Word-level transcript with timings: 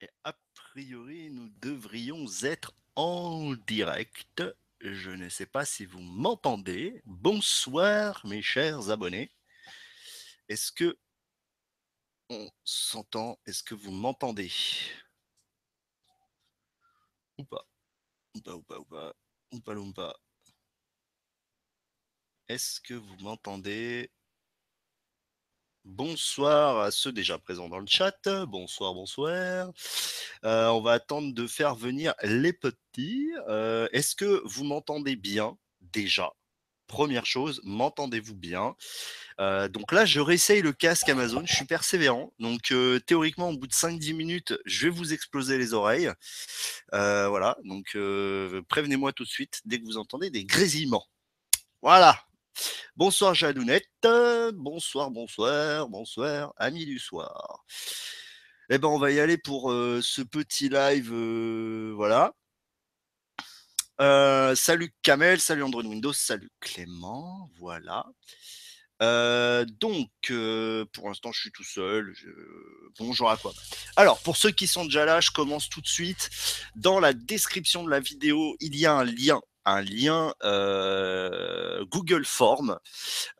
Et 0.00 0.10
a 0.24 0.34
priori, 0.54 1.30
nous 1.30 1.48
devrions 1.60 2.26
être 2.42 2.74
en 2.96 3.54
direct. 3.66 4.42
Je 4.80 5.10
ne 5.10 5.28
sais 5.30 5.46
pas 5.46 5.64
si 5.64 5.86
vous 5.86 6.00
m'entendez. 6.00 7.00
Bonsoir 7.06 8.24
mes 8.26 8.42
chers 8.42 8.90
abonnés. 8.90 9.32
Est-ce 10.48 10.70
que 10.70 10.98
on 12.28 12.50
s'entend? 12.64 13.38
Est-ce 13.46 13.62
que 13.62 13.74
vous 13.74 13.90
m'entendez? 13.90 14.52
Ou 17.38 17.44
pas? 17.44 17.66
Ou 18.34 18.40
pas, 18.42 18.54
ou 18.54 18.62
pas, 18.62 18.78
ou 18.78 18.84
pas? 18.84 19.14
Ou 19.52 19.60
pas, 19.60 19.74
ou 19.76 19.92
pas? 19.92 20.16
Est-ce 22.48 22.80
que 22.80 22.94
vous 22.94 23.16
m'entendez? 23.16 24.10
Bonsoir 25.86 26.80
à 26.80 26.90
ceux 26.90 27.12
déjà 27.12 27.38
présents 27.38 27.68
dans 27.68 27.78
le 27.78 27.86
chat. 27.86 28.18
Bonsoir, 28.48 28.92
bonsoir. 28.92 29.70
Euh, 30.44 30.66
on 30.70 30.80
va 30.80 30.90
attendre 30.94 31.32
de 31.32 31.46
faire 31.46 31.76
venir 31.76 32.12
les 32.24 32.52
petits. 32.52 33.30
Euh, 33.48 33.86
est-ce 33.92 34.16
que 34.16 34.42
vous 34.44 34.64
m'entendez 34.64 35.14
bien 35.14 35.56
déjà? 35.80 36.32
Première 36.88 37.24
chose, 37.24 37.60
m'entendez-vous 37.62 38.34
bien? 38.34 38.74
Euh, 39.38 39.68
Donc 39.68 39.92
là, 39.92 40.04
je 40.04 40.18
réessaye 40.18 40.60
le 40.60 40.72
casque 40.72 41.08
Amazon. 41.08 41.44
Je 41.46 41.54
suis 41.54 41.66
persévérant. 41.66 42.32
Donc 42.40 42.74
théoriquement, 43.06 43.50
au 43.50 43.56
bout 43.56 43.68
de 43.68 43.72
5-10 43.72 44.12
minutes, 44.12 44.58
je 44.64 44.88
vais 44.88 44.90
vous 44.92 45.12
exploser 45.12 45.56
les 45.56 45.72
oreilles. 45.72 46.10
voilà. 46.90 47.56
Donc 47.62 47.96
prévenez-moi 48.68 49.12
tout 49.12 49.22
de 49.22 49.28
suite 49.28 49.60
dès 49.64 49.78
que 49.78 49.84
vous 49.84 49.98
entendez 49.98 50.30
des 50.30 50.44
grésillements. 50.44 51.06
Voilà, 51.80 52.18
Bonsoir 52.96 53.34
Jadounette, 53.34 53.86
bonsoir, 54.54 55.10
bonsoir, 55.10 55.88
bonsoir, 55.88 56.54
amis 56.56 56.86
du 56.86 56.98
soir. 56.98 57.64
Eh 58.68 58.78
ben 58.78 58.88
on 58.88 58.98
va 58.98 59.12
y 59.12 59.20
aller 59.20 59.38
pour 59.38 59.70
euh, 59.70 60.00
ce 60.02 60.22
petit 60.22 60.68
live, 60.68 61.12
euh, 61.12 61.92
voilà. 61.94 62.34
Euh, 64.00 64.56
salut 64.56 64.92
Kamel, 65.02 65.40
salut 65.40 65.62
Android 65.62 65.84
Windows, 65.84 66.12
salut 66.12 66.50
Clément, 66.60 67.48
voilà. 67.58 68.04
donc, 69.00 70.10
pour 70.92 71.08
l'instant, 71.08 71.30
je 71.32 71.40
suis 71.40 71.52
tout 71.52 71.64
seul. 71.64 72.12
Bonjour 72.98 73.30
à 73.30 73.36
quoi 73.36 73.52
Alors, 73.94 74.20
pour 74.22 74.36
ceux 74.36 74.50
qui 74.50 74.66
sont 74.66 74.84
déjà 74.84 75.04
là, 75.04 75.20
je 75.20 75.30
commence 75.30 75.68
tout 75.68 75.80
de 75.80 75.86
suite. 75.86 76.30
Dans 76.74 76.98
la 76.98 77.12
description 77.12 77.84
de 77.84 77.90
la 77.90 78.00
vidéo, 78.00 78.56
il 78.60 78.74
y 78.76 78.84
a 78.84 78.94
un 78.94 79.04
lien 79.04 79.40
un 79.66 79.82
lien 79.82 80.32
euh, 80.44 81.84
Google 81.86 82.24
Form 82.24 82.78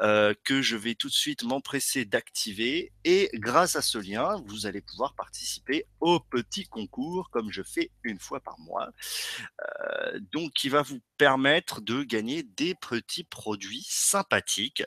euh, 0.02 0.34
que 0.44 0.60
je 0.60 0.76
vais 0.76 0.96
tout 0.96 1.08
de 1.08 1.14
suite 1.14 1.44
m'empresser 1.44 2.04
d'activer. 2.04 2.92
Et 3.04 3.30
grâce 3.34 3.76
à 3.76 3.82
ce 3.82 3.96
lien, 3.98 4.42
vous 4.46 4.66
allez 4.66 4.82
pouvoir 4.82 5.14
participer 5.14 5.86
au 6.00 6.18
petit 6.20 6.64
concours 6.64 7.30
comme 7.30 7.50
je 7.50 7.62
fais 7.62 7.90
une 8.02 8.18
fois 8.18 8.40
par 8.40 8.58
mois. 8.58 8.90
Euh, 9.60 10.20
donc, 10.32 10.52
qui 10.52 10.68
va 10.68 10.82
vous 10.82 11.00
permettre 11.16 11.80
de 11.80 12.02
gagner 12.02 12.42
des 12.42 12.74
petits 12.74 13.24
produits 13.24 13.86
sympathiques. 13.88 14.82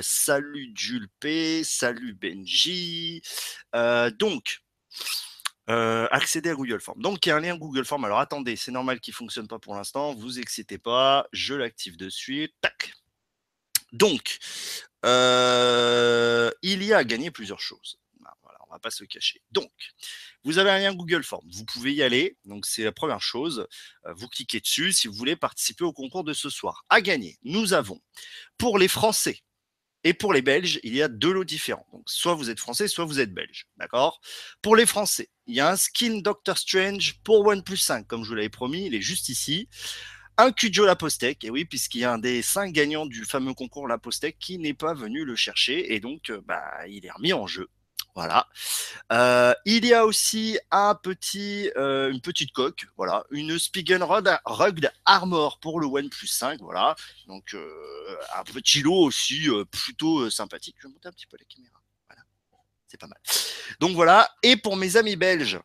salut 0.00 0.72
Jules 0.74 1.08
P, 1.20 1.62
salut 1.64 2.14
Benji. 2.14 3.22
donc, 4.18 4.62
euh, 5.70 6.08
accéder 6.10 6.50
à 6.50 6.54
Google 6.54 6.80
Form. 6.80 7.00
Donc, 7.00 7.24
il 7.24 7.28
y 7.28 7.32
a 7.32 7.36
un 7.36 7.40
lien 7.40 7.56
Google 7.56 7.84
Form. 7.84 8.04
Alors, 8.04 8.18
attendez, 8.18 8.56
c'est 8.56 8.72
normal 8.72 9.00
qu'il 9.00 9.12
ne 9.12 9.16
fonctionne 9.16 9.46
pas 9.46 9.58
pour 9.58 9.74
l'instant. 9.74 10.14
Vous 10.14 10.38
excitez 10.40 10.78
pas. 10.78 11.26
Je 11.32 11.54
l'active 11.54 11.96
de 11.96 12.08
suite. 12.08 12.52
Tac. 12.60 12.92
Donc, 13.92 14.38
euh, 15.04 16.50
il 16.62 16.82
y 16.82 16.92
a 16.92 16.98
à 16.98 17.04
gagner 17.04 17.30
plusieurs 17.30 17.60
choses. 17.60 17.98
Ah, 18.24 18.34
voilà, 18.42 18.58
on 18.66 18.72
va 18.72 18.78
pas 18.78 18.90
se 18.90 19.04
cacher. 19.04 19.42
Donc, 19.50 19.70
vous 20.44 20.58
avez 20.58 20.70
un 20.70 20.78
lien 20.78 20.94
Google 20.94 21.22
Form. 21.22 21.46
Vous 21.52 21.64
pouvez 21.64 21.92
y 21.94 22.02
aller. 22.02 22.36
Donc, 22.44 22.66
c'est 22.66 22.82
la 22.84 22.92
première 22.92 23.20
chose. 23.20 23.66
Euh, 24.06 24.14
vous 24.14 24.28
cliquez 24.28 24.60
dessus 24.60 24.92
si 24.92 25.06
vous 25.06 25.14
voulez 25.14 25.36
participer 25.36 25.84
au 25.84 25.92
concours 25.92 26.24
de 26.24 26.32
ce 26.32 26.50
soir. 26.50 26.84
À 26.88 27.00
gagner, 27.00 27.38
nous 27.44 27.72
avons 27.72 28.00
pour 28.58 28.78
les 28.78 28.88
Français 28.88 29.42
et 30.04 30.14
pour 30.14 30.32
les 30.32 30.42
Belges, 30.42 30.80
il 30.82 30.94
y 30.94 31.02
a 31.02 31.08
deux 31.08 31.32
lots 31.32 31.44
différents. 31.44 31.86
Donc, 31.92 32.02
soit 32.06 32.34
vous 32.34 32.50
êtes 32.50 32.58
français, 32.58 32.88
soit 32.88 33.04
vous 33.04 33.20
êtes 33.20 33.32
belge. 33.32 33.66
D'accord? 33.76 34.20
Pour 34.60 34.76
les 34.76 34.86
Français, 34.86 35.28
il 35.46 35.54
y 35.54 35.60
a 35.60 35.70
un 35.70 35.76
skin 35.76 36.18
Doctor 36.18 36.58
Strange 36.58 37.20
pour 37.24 37.46
OnePlus 37.46 37.76
5, 37.76 38.06
comme 38.06 38.24
je 38.24 38.28
vous 38.30 38.34
l'avais 38.34 38.48
promis, 38.48 38.86
il 38.86 38.94
est 38.94 39.00
juste 39.00 39.28
ici. 39.28 39.68
Un 40.38 40.50
Cujo 40.50 40.86
Lapostec, 40.86 41.44
et 41.44 41.50
oui, 41.50 41.64
puisqu'il 41.64 42.00
y 42.00 42.04
a 42.04 42.12
un 42.12 42.18
des 42.18 42.42
cinq 42.42 42.72
gagnants 42.72 43.06
du 43.06 43.24
fameux 43.24 43.54
concours 43.54 43.86
Lapostec 43.86 44.38
qui 44.38 44.58
n'est 44.58 44.74
pas 44.74 44.94
venu 44.94 45.24
le 45.24 45.36
chercher, 45.36 45.94
et 45.94 46.00
donc 46.00 46.30
euh, 46.30 46.40
bah, 46.44 46.86
il 46.88 47.04
est 47.04 47.10
remis 47.10 47.32
en 47.32 47.46
jeu. 47.46 47.68
Voilà. 48.14 48.46
Euh, 49.10 49.54
il 49.64 49.86
y 49.86 49.94
a 49.94 50.04
aussi 50.04 50.58
un 50.70 50.94
petit, 50.94 51.70
euh, 51.76 52.10
une 52.10 52.20
petite 52.20 52.52
coque, 52.52 52.86
voilà, 52.96 53.24
une 53.30 53.58
Spigen 53.58 54.02
Rugged 54.02 54.92
Armor 55.06 55.58
pour 55.60 55.80
le 55.80 55.86
OnePlus 55.86 56.26
5, 56.26 56.60
voilà. 56.60 56.94
Donc 57.26 57.54
euh, 57.54 58.16
un 58.36 58.44
petit 58.44 58.82
lot 58.82 59.04
aussi 59.04 59.48
plutôt 59.70 60.28
sympathique. 60.28 60.76
Je 60.78 60.88
vais 60.88 60.92
monter 60.92 61.08
un 61.08 61.12
petit 61.12 61.26
peu 61.26 61.38
la 61.38 61.44
caméra. 61.46 61.80
Voilà, 62.08 62.22
c'est 62.86 63.00
pas 63.00 63.06
mal. 63.06 63.18
Donc 63.80 63.94
voilà. 63.94 64.30
Et 64.42 64.56
pour 64.56 64.76
mes 64.76 64.96
amis 64.96 65.16
belges, 65.16 65.58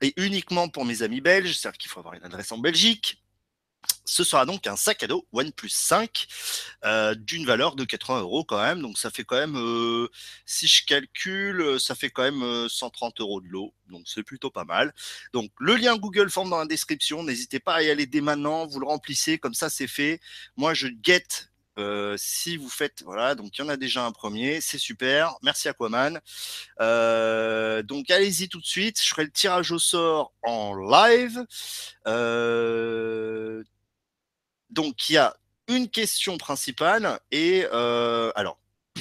et 0.00 0.12
uniquement 0.16 0.68
pour 0.68 0.84
mes 0.84 1.02
amis 1.02 1.20
belges, 1.20 1.56
c'est-à-dire 1.56 1.78
qu'il 1.78 1.90
faut 1.90 2.00
avoir 2.00 2.14
une 2.14 2.24
adresse 2.24 2.50
en 2.50 2.58
Belgique, 2.58 3.23
ce 4.04 4.22
sera 4.22 4.46
donc 4.46 4.66
un 4.66 4.76
sac 4.76 5.02
à 5.02 5.06
dos 5.06 5.26
OnePlus 5.32 5.70
5 5.70 6.26
euh, 6.84 7.14
d'une 7.14 7.46
valeur 7.46 7.74
de 7.74 7.84
80 7.84 8.20
euros 8.20 8.44
quand 8.44 8.62
même. 8.62 8.80
Donc 8.82 8.98
ça 8.98 9.10
fait 9.10 9.24
quand 9.24 9.36
même, 9.36 9.56
euh, 9.56 10.08
si 10.46 10.66
je 10.66 10.84
calcule, 10.84 11.60
euh, 11.60 11.78
ça 11.78 11.94
fait 11.94 12.10
quand 12.10 12.22
même 12.22 12.68
130 12.68 13.20
euros 13.20 13.40
de 13.40 13.48
lot. 13.48 13.72
Donc 13.88 14.02
c'est 14.06 14.22
plutôt 14.22 14.50
pas 14.50 14.64
mal. 14.64 14.94
Donc 15.32 15.50
le 15.58 15.76
lien 15.76 15.96
Google 15.96 16.30
Form 16.30 16.50
dans 16.50 16.58
la 16.58 16.66
description. 16.66 17.22
N'hésitez 17.22 17.60
pas 17.60 17.74
à 17.76 17.82
y 17.82 17.90
aller 17.90 18.06
dès 18.06 18.20
maintenant. 18.20 18.66
Vous 18.66 18.80
le 18.80 18.86
remplissez, 18.86 19.38
comme 19.38 19.54
ça 19.54 19.70
c'est 19.70 19.88
fait. 19.88 20.20
Moi 20.56 20.74
je 20.74 20.88
guette 20.88 21.50
si 22.16 22.56
vous 22.56 22.68
faites, 22.68 23.02
voilà, 23.04 23.34
donc 23.34 23.58
il 23.58 23.62
y 23.62 23.64
en 23.64 23.68
a 23.68 23.76
déjà 23.76 24.06
un 24.06 24.12
premier, 24.12 24.60
c'est 24.60 24.78
super. 24.78 25.34
Merci 25.42 25.68
Aquaman. 25.68 26.20
Donc 26.78 28.10
allez-y 28.10 28.48
tout 28.48 28.60
de 28.60 28.66
suite. 28.66 29.02
Je 29.02 29.08
ferai 29.08 29.24
le 29.24 29.32
tirage 29.32 29.72
au 29.72 29.80
sort 29.80 30.32
en 30.44 30.76
live. 30.76 31.44
Donc, 34.74 35.08
il 35.08 35.14
y 35.14 35.18
a 35.18 35.36
une 35.68 35.88
question 35.88 36.36
principale 36.36 37.20
et 37.30 37.64
euh, 37.72 38.32
alors. 38.34 38.58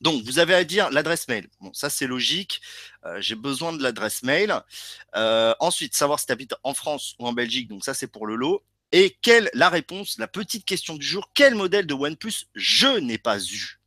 Donc, 0.00 0.22
vous 0.24 0.38
avez 0.38 0.54
à 0.54 0.64
dire 0.64 0.90
l'adresse 0.90 1.28
mail. 1.28 1.48
Bon, 1.60 1.72
ça, 1.72 1.88
c'est 1.88 2.06
logique. 2.06 2.60
Euh, 3.06 3.22
j'ai 3.22 3.36
besoin 3.36 3.72
de 3.72 3.82
l'adresse 3.82 4.22
mail. 4.22 4.60
Euh, 5.16 5.54
ensuite, 5.60 5.94
savoir 5.94 6.20
si 6.20 6.26
tu 6.26 6.32
habites 6.32 6.54
en 6.62 6.74
France 6.74 7.14
ou 7.18 7.26
en 7.26 7.32
Belgique. 7.32 7.68
Donc, 7.68 7.84
ça, 7.84 7.94
c'est 7.94 8.08
pour 8.08 8.26
le 8.26 8.34
lot. 8.34 8.62
Et 8.92 9.16
quelle 9.22 9.48
la 9.54 9.70
réponse, 9.70 10.18
la 10.18 10.28
petite 10.28 10.66
question 10.66 10.94
du 10.94 11.06
jour, 11.06 11.30
quel 11.32 11.54
modèle 11.54 11.86
de 11.86 11.94
OnePlus 11.94 12.48
je 12.54 12.98
n'ai 12.98 13.16
pas 13.16 13.38
eu? 13.40 13.80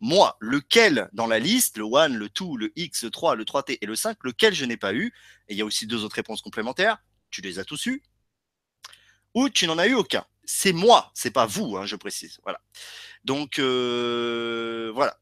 Moi, 0.00 0.36
lequel 0.40 1.10
dans 1.12 1.26
la 1.26 1.38
liste, 1.38 1.76
le 1.76 1.84
One, 1.84 2.16
le 2.16 2.30
2, 2.30 2.56
le 2.56 2.72
X, 2.74 3.04
le 3.04 3.10
3, 3.10 3.34
le 3.36 3.44
3T 3.44 3.78
et 3.78 3.86
le 3.86 3.96
5, 3.96 4.18
lequel 4.22 4.54
je 4.54 4.64
n'ai 4.64 4.78
pas 4.78 4.94
eu? 4.94 5.12
Et 5.48 5.54
il 5.54 5.58
y 5.58 5.62
a 5.62 5.66
aussi 5.66 5.86
deux 5.86 6.02
autres 6.02 6.16
réponses 6.16 6.40
complémentaires. 6.40 6.98
Tu 7.30 7.42
les 7.42 7.58
as 7.58 7.64
tous 7.64 7.86
eus 7.86 8.02
Ou 9.34 9.50
tu 9.50 9.66
n'en 9.66 9.76
as 9.76 9.86
eu 9.86 9.94
aucun? 9.94 10.24
C'est 10.44 10.72
moi, 10.72 11.10
c'est 11.14 11.30
pas 11.30 11.46
vous, 11.46 11.76
hein, 11.76 11.86
je 11.86 11.96
précise. 11.96 12.38
Voilà. 12.42 12.60
Donc 13.24 13.58
euh, 13.58 14.90
voilà. 14.94 15.16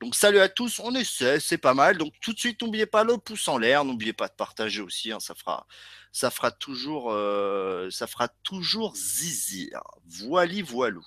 Donc 0.00 0.14
salut 0.14 0.40
à 0.40 0.48
tous, 0.48 0.78
on 0.80 0.94
essaie, 0.94 1.40
c'est 1.40 1.58
pas 1.58 1.74
mal. 1.74 1.96
Donc 1.96 2.12
tout 2.20 2.32
de 2.32 2.38
suite, 2.38 2.60
n'oubliez 2.62 2.86
pas 2.86 3.02
le 3.02 3.16
pouce 3.18 3.48
en 3.48 3.56
l'air, 3.58 3.84
n'oubliez 3.84 4.12
pas 4.12 4.28
de 4.28 4.34
partager 4.34 4.82
aussi, 4.82 5.10
hein, 5.10 5.20
ça 5.20 5.34
fera, 5.34 5.66
ça 6.12 6.30
fera 6.30 6.50
toujours, 6.50 7.12
euh, 7.12 7.90
ça 7.90 8.06
fera 8.06 8.28
toujours 8.42 8.94
zizir. 8.94 9.80
Voili 10.04 10.62
voilou. 10.62 11.04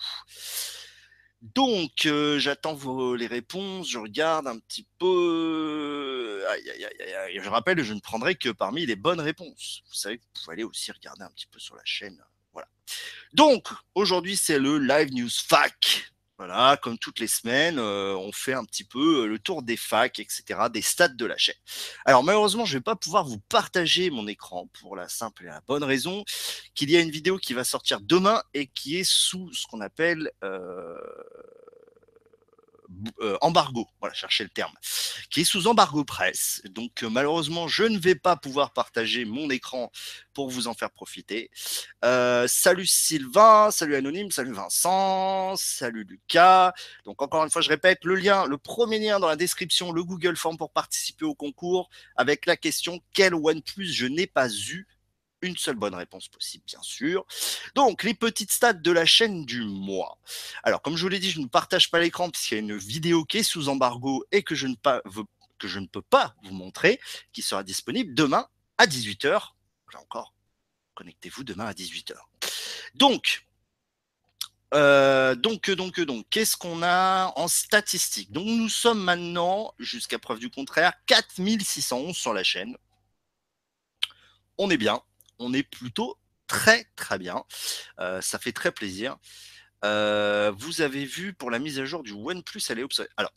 Donc, 1.41 2.05
euh, 2.05 2.37
j'attends 2.37 2.77
les 3.15 3.27
réponses, 3.27 3.89
je 3.89 3.97
regarde 3.97 4.45
un 4.47 4.59
petit 4.59 4.85
peu. 4.97 6.43
Aïe, 6.49 7.41
je 7.41 7.49
rappelle, 7.49 7.81
je 7.81 7.93
ne 7.93 8.01
prendrai 8.01 8.35
que 8.35 8.49
parmi 8.49 8.85
les 8.85 8.97
bonnes 8.97 9.21
réponses. 9.21 9.81
Vous 9.87 9.95
savez, 9.95 10.17
vous 10.17 10.27
pouvez 10.33 10.53
aller 10.53 10.63
aussi 10.63 10.91
regarder 10.91 11.23
un 11.23 11.31
petit 11.31 11.47
peu 11.47 11.59
sur 11.59 11.75
la 11.75 11.85
chaîne. 11.85 12.21
Voilà. 12.51 12.67
Donc, 13.33 13.69
aujourd'hui, 13.95 14.35
c'est 14.35 14.59
le 14.59 14.79
Live 14.79 15.13
News 15.13 15.29
Fac. 15.29 16.11
Voilà, 16.39 16.79
comme 16.81 16.97
toutes 16.97 17.19
les 17.19 17.27
semaines, 17.27 17.79
euh, 17.79 18.15
on 18.15 18.31
fait 18.31 18.53
un 18.53 18.63
petit 18.63 18.85
peu 18.85 19.23
euh, 19.23 19.27
le 19.27 19.39
tour 19.39 19.61
des 19.61 19.75
facs, 19.75 20.19
etc., 20.19 20.69
des 20.71 20.81
stats 20.81 21.09
de 21.09 21.25
la 21.25 21.35
chaîne. 21.35 21.53
Alors 22.05 22.23
malheureusement, 22.23 22.63
je 22.63 22.75
ne 22.75 22.77
vais 22.79 22.83
pas 22.83 22.95
pouvoir 22.95 23.25
vous 23.25 23.39
partager 23.49 24.09
mon 24.09 24.25
écran 24.25 24.69
pour 24.79 24.95
la 24.95 25.09
simple 25.09 25.43
et 25.43 25.47
la 25.47 25.59
bonne 25.67 25.83
raison 25.83 26.23
qu'il 26.75 26.91
y 26.91 26.95
a 26.95 27.01
une 27.01 27.11
vidéo 27.11 27.39
qui 27.39 27.53
va 27.53 27.65
sortir 27.65 27.99
demain 27.99 28.41
et 28.53 28.67
qui 28.67 28.95
est 28.95 29.03
sous 29.03 29.51
ce 29.51 29.67
qu'on 29.67 29.81
appelle 29.81 30.31
euh, 30.45 30.95
euh, 33.21 33.37
embargo, 33.41 33.87
voilà, 33.99 34.15
chercher 34.15 34.43
le 34.43 34.49
terme, 34.49 34.73
qui 35.29 35.41
est 35.41 35.45
sous 35.45 35.67
embargo 35.67 36.03
presse. 36.03 36.61
Donc 36.69 37.03
euh, 37.03 37.09
malheureusement, 37.09 37.67
je 37.67 37.83
ne 37.83 37.99
vais 37.99 38.15
pas 38.15 38.35
pouvoir 38.35 38.73
partager 38.73 39.25
mon 39.25 39.49
écran 39.49 39.91
pour 40.33 40.49
vous 40.49 40.67
en 40.67 40.73
faire 40.73 40.89
profiter. 40.89 41.51
Euh, 42.03 42.47
salut 42.47 42.87
Sylvain, 42.87 43.69
salut 43.71 43.95
Anonyme, 43.95 44.31
salut 44.31 44.53
Vincent, 44.53 45.55
salut 45.55 46.03
Lucas. 46.03 46.73
Donc 47.05 47.21
encore 47.21 47.43
une 47.43 47.51
fois, 47.51 47.61
je 47.61 47.69
répète, 47.69 48.03
le 48.03 48.15
lien, 48.15 48.45
le 48.47 48.57
premier 48.57 48.99
lien 48.99 49.19
dans 49.19 49.27
la 49.27 49.35
description, 49.35 49.91
le 49.91 50.03
Google 50.03 50.35
Form 50.35 50.57
pour 50.57 50.71
participer 50.71 51.25
au 51.25 51.35
concours 51.35 51.89
avec 52.15 52.45
la 52.45 52.57
question 52.57 52.99
quel 53.13 53.35
OnePlus 53.35 53.93
je 53.93 54.07
n'ai 54.07 54.27
pas 54.27 54.49
eu 54.49 54.87
une 55.41 55.57
seule 55.57 55.75
bonne 55.75 55.95
réponse 55.95 56.27
possible, 56.27 56.63
bien 56.67 56.81
sûr. 56.81 57.25
Donc, 57.75 58.03
les 58.03 58.13
petites 58.13 58.51
stats 58.51 58.73
de 58.73 58.91
la 58.91 59.05
chaîne 59.05 59.45
du 59.45 59.63
mois. 59.63 60.17
Alors, 60.63 60.81
comme 60.81 60.97
je 60.97 61.03
vous 61.03 61.09
l'ai 61.09 61.19
dit, 61.19 61.31
je 61.31 61.39
ne 61.39 61.47
partage 61.47 61.89
pas 61.91 61.99
l'écran 61.99 62.29
puisqu'il 62.29 62.55
y 62.55 62.57
a 62.57 62.61
une 62.61 62.77
vidéo 62.77 63.25
qui 63.25 63.39
est 63.39 63.43
sous 63.43 63.69
embargo 63.69 64.25
et 64.31 64.43
que 64.43 64.55
je 64.55 64.67
ne, 64.67 64.75
pas, 64.75 65.01
que 65.57 65.67
je 65.67 65.79
ne 65.79 65.87
peux 65.87 66.01
pas 66.01 66.35
vous 66.43 66.53
montrer, 66.53 66.99
qui 67.33 67.41
sera 67.41 67.63
disponible 67.63 68.13
demain 68.13 68.47
à 68.77 68.85
18h. 68.85 69.29
Là 69.93 69.99
encore, 70.01 70.33
connectez-vous 70.95 71.43
demain 71.43 71.65
à 71.65 71.73
18h. 71.73 72.15
Donc, 72.95 73.45
euh, 74.73 75.35
donc, 75.35 75.69
donc, 75.71 75.99
donc, 75.99 76.25
qu'est-ce 76.29 76.55
qu'on 76.55 76.83
a 76.83 77.33
en 77.35 77.47
statistiques? 77.47 78.31
Donc, 78.31 78.45
nous 78.45 78.69
sommes 78.69 79.01
maintenant, 79.01 79.73
jusqu'à 79.79 80.19
preuve 80.19 80.39
du 80.39 80.49
contraire, 80.49 80.93
4611 81.07 82.15
sur 82.15 82.33
la 82.33 82.43
chaîne. 82.43 82.77
On 84.57 84.69
est 84.69 84.77
bien 84.77 85.01
on 85.39 85.53
est 85.53 85.63
plutôt 85.63 86.17
très 86.47 86.85
très 86.95 87.17
bien. 87.17 87.43
Euh, 87.99 88.21
ça 88.21 88.37
fait 88.39 88.51
très 88.51 88.73
plaisir. 88.73 89.17
Euh, 89.85 90.51
vous 90.57 90.81
avez 90.81 91.05
vu 91.05 91.33
pour 91.33 91.51
la 91.51 91.59
mise 91.59 91.79
à 91.79 91.85
jour 91.85 92.03
du 92.03 92.11
OnePlus, 92.11 92.61
elle 92.69 92.79
est 92.79 92.83
obsolète. 92.83 93.11
Alors, 93.15 93.33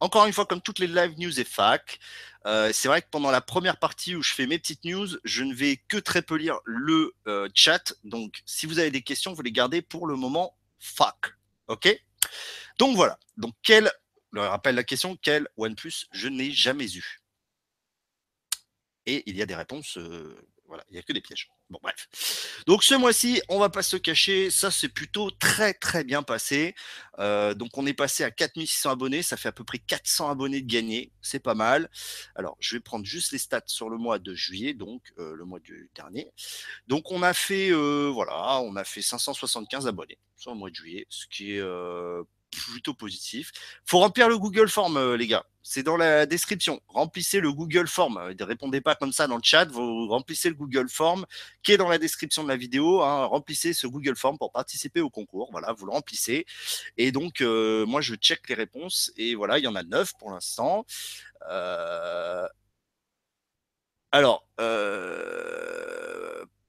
encore 0.00 0.26
une 0.26 0.34
fois, 0.34 0.44
comme 0.44 0.60
toutes 0.60 0.78
les 0.78 0.88
live 0.88 1.14
news 1.18 1.40
et 1.40 1.44
fac, 1.44 1.98
euh, 2.44 2.70
c'est 2.74 2.88
vrai 2.88 3.00
que 3.00 3.08
pendant 3.10 3.30
la 3.30 3.40
première 3.40 3.78
partie 3.78 4.14
où 4.14 4.22
je 4.22 4.34
fais 4.34 4.46
mes 4.46 4.58
petites 4.58 4.84
news, 4.84 5.08
je 5.24 5.42
ne 5.42 5.54
vais 5.54 5.78
que 5.88 5.96
très 5.96 6.20
peu 6.20 6.36
lire 6.36 6.58
le 6.66 7.14
chat. 7.54 7.94
Donc, 8.04 8.42
si 8.44 8.66
vous 8.66 8.78
avez 8.78 8.90
des 8.90 9.00
questions, 9.00 9.32
vous 9.32 9.40
les 9.40 9.52
gardez 9.52 9.80
pour 9.80 10.06
le 10.06 10.16
moment 10.16 10.58
fac. 10.78 11.16
OK? 11.68 11.88
Donc 12.78 12.94
voilà. 12.94 13.18
Donc, 13.38 13.54
quel, 13.62 13.90
je 14.34 14.38
rappelle 14.38 14.74
la 14.74 14.84
question, 14.84 15.16
quel 15.22 15.48
OnePlus 15.56 16.06
je 16.12 16.28
n'ai 16.28 16.50
jamais 16.52 16.94
eu? 16.94 17.22
Et 19.06 19.22
il 19.30 19.36
y 19.36 19.42
a 19.42 19.46
des 19.46 19.54
réponses 19.54 19.98
voilà, 20.68 20.84
il 20.90 20.94
n'y 20.94 20.98
a 20.98 21.02
que 21.02 21.12
des 21.12 21.20
pièges. 21.20 21.48
Bon, 21.70 21.78
bref. 21.82 22.62
Donc, 22.66 22.84
ce 22.84 22.94
mois-ci, 22.94 23.40
on 23.48 23.58
va 23.58 23.68
pas 23.68 23.82
se 23.82 23.96
cacher, 23.96 24.50
ça 24.50 24.70
c'est 24.70 24.88
plutôt 24.88 25.30
très 25.30 25.74
très 25.74 26.04
bien 26.04 26.22
passé. 26.22 26.74
Euh, 27.18 27.54
donc, 27.54 27.76
on 27.76 27.86
est 27.86 27.94
passé 27.94 28.24
à 28.24 28.30
4600 28.30 28.90
abonnés, 28.90 29.22
ça 29.22 29.36
fait 29.36 29.48
à 29.48 29.52
peu 29.52 29.64
près 29.64 29.78
400 29.78 30.30
abonnés 30.30 30.60
de 30.60 30.70
gagner, 30.70 31.12
c'est 31.22 31.40
pas 31.40 31.54
mal. 31.54 31.90
Alors, 32.34 32.56
je 32.60 32.76
vais 32.76 32.80
prendre 32.80 33.04
juste 33.04 33.32
les 33.32 33.38
stats 33.38 33.62
sur 33.66 33.88
le 33.88 33.98
mois 33.98 34.18
de 34.18 34.34
juillet, 34.34 34.74
donc 34.74 35.02
euh, 35.18 35.34
le 35.34 35.44
mois 35.44 35.60
du 35.60 35.90
dernier. 35.94 36.30
Donc, 36.86 37.10
on 37.10 37.22
a 37.22 37.34
fait, 37.34 37.70
euh, 37.70 38.10
voilà, 38.12 38.60
on 38.60 38.76
a 38.76 38.84
fait 38.84 39.02
575 39.02 39.86
abonnés 39.86 40.18
sur 40.36 40.52
le 40.52 40.58
mois 40.58 40.70
de 40.70 40.74
juillet, 40.74 41.06
ce 41.08 41.26
qui 41.26 41.52
est 41.52 41.62
plutôt 42.50 42.94
positif. 42.94 43.52
Faut 43.84 43.98
remplir 43.98 44.28
le 44.28 44.38
Google 44.38 44.68
Form, 44.68 44.96
euh, 44.96 45.16
les 45.16 45.26
gars. 45.26 45.44
C'est 45.62 45.82
dans 45.82 45.96
la 45.96 46.26
description. 46.26 46.80
Remplissez 46.88 47.40
le 47.40 47.52
Google 47.52 47.88
Form. 47.88 48.32
Ne 48.38 48.44
répondez 48.44 48.80
pas 48.80 48.94
comme 48.94 49.12
ça 49.12 49.26
dans 49.26 49.36
le 49.36 49.42
chat. 49.42 49.64
Vous 49.66 50.06
remplissez 50.08 50.48
le 50.48 50.54
Google 50.54 50.88
Form 50.88 51.26
qui 51.62 51.72
est 51.72 51.76
dans 51.76 51.88
la 51.88 51.98
description 51.98 52.44
de 52.44 52.48
la 52.48 52.56
vidéo. 52.56 53.02
Hein. 53.02 53.24
Remplissez 53.26 53.72
ce 53.72 53.88
Google 53.88 54.16
Form 54.16 54.38
pour 54.38 54.52
participer 54.52 55.00
au 55.00 55.10
concours. 55.10 55.48
Voilà, 55.50 55.72
vous 55.72 55.86
le 55.86 55.92
remplissez. 55.92 56.46
Et 56.96 57.10
donc, 57.10 57.40
euh, 57.40 57.84
moi, 57.84 58.00
je 58.00 58.14
check 58.14 58.48
les 58.48 58.54
réponses. 58.54 59.12
Et 59.16 59.34
voilà, 59.34 59.58
il 59.58 59.64
y 59.64 59.68
en 59.68 59.74
a 59.74 59.82
neuf 59.82 60.12
pour 60.18 60.30
l'instant. 60.30 60.86
Euh, 61.50 62.46
alors, 64.12 64.46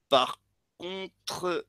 par 0.09 0.39
contre, 0.79 1.65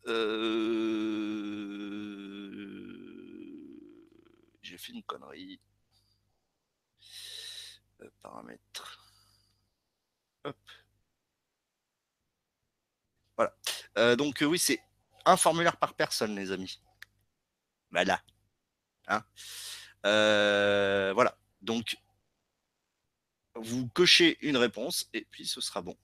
une 4.89 5.03
connerie. 5.03 5.61
Euh, 8.01 8.11
paramètres. 8.23 8.99
Hop. 10.45 10.57
Voilà. 13.37 13.57
Euh, 13.97 14.17
donc 14.17 14.43
euh, 14.43 14.47
oui, 14.47 14.59
c'est 14.59 14.81
un 15.25 15.37
formulaire 15.37 15.77
par 15.77 15.95
personne, 15.95 16.35
les 16.35 16.53
amis. 16.53 16.81
Voilà. 17.91 18.23
Hein 19.09 19.25
voilà. 20.03 21.39
Donc, 21.61 21.97
vous 23.55 23.89
cochez 23.89 24.39
une 24.47 24.57
réponse 24.57 25.09
et 25.13 25.25
puis 25.25 25.47
ce 25.47 25.61
sera 25.61 25.83
bon. 25.83 25.97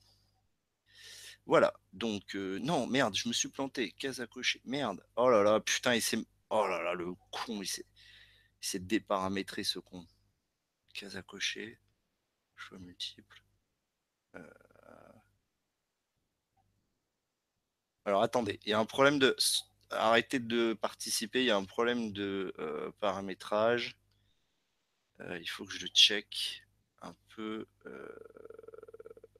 Voilà. 1.45 1.73
Donc, 1.93 2.33
non, 2.35 2.87
merde, 2.87 3.15
je 3.15 3.27
me 3.27 3.33
suis 3.33 3.49
planté. 3.49 3.91
Case 3.91 4.19
à 4.19 4.27
cocher. 4.27 4.61
Merde. 4.65 5.05
Oh 5.15 5.29
là 5.29 5.43
là, 5.43 5.59
putain, 5.59 5.95
il 5.95 6.01
s'est. 6.01 6.17
Oh 6.49 6.67
là 6.67 6.81
là, 6.81 6.93
le 6.93 7.13
con, 7.31 7.61
il 7.61 7.67
s'est 7.67 7.85
c'est 8.65 8.79
de 8.79 8.87
déparamétrer 8.87 9.63
ce 9.63 9.79
con. 9.79 10.05
Case 10.93 11.15
à 11.17 11.21
cocher, 11.21 11.79
choix 12.55 12.79
multiple. 12.79 13.43
Euh, 14.35 14.49
alors 18.05 18.23
attendez, 18.23 18.59
il 18.65 18.69
y 18.69 18.73
a 18.73 18.79
un 18.79 18.85
problème 18.85 19.19
de. 19.19 19.35
Arrêtez 19.91 20.39
de 20.39 20.73
participer, 20.73 21.41
il 21.41 21.45
y 21.45 21.51
a 21.51 21.57
un 21.57 21.63
problème 21.65 22.11
de 22.11 22.53
euh, 22.57 22.91
paramétrage. 22.99 23.97
Euh, 25.19 25.37
il 25.39 25.47
faut 25.47 25.65
que 25.65 25.73
je 25.73 25.81
le 25.81 25.87
check 25.87 26.63
un 27.01 27.15
peu 27.35 27.67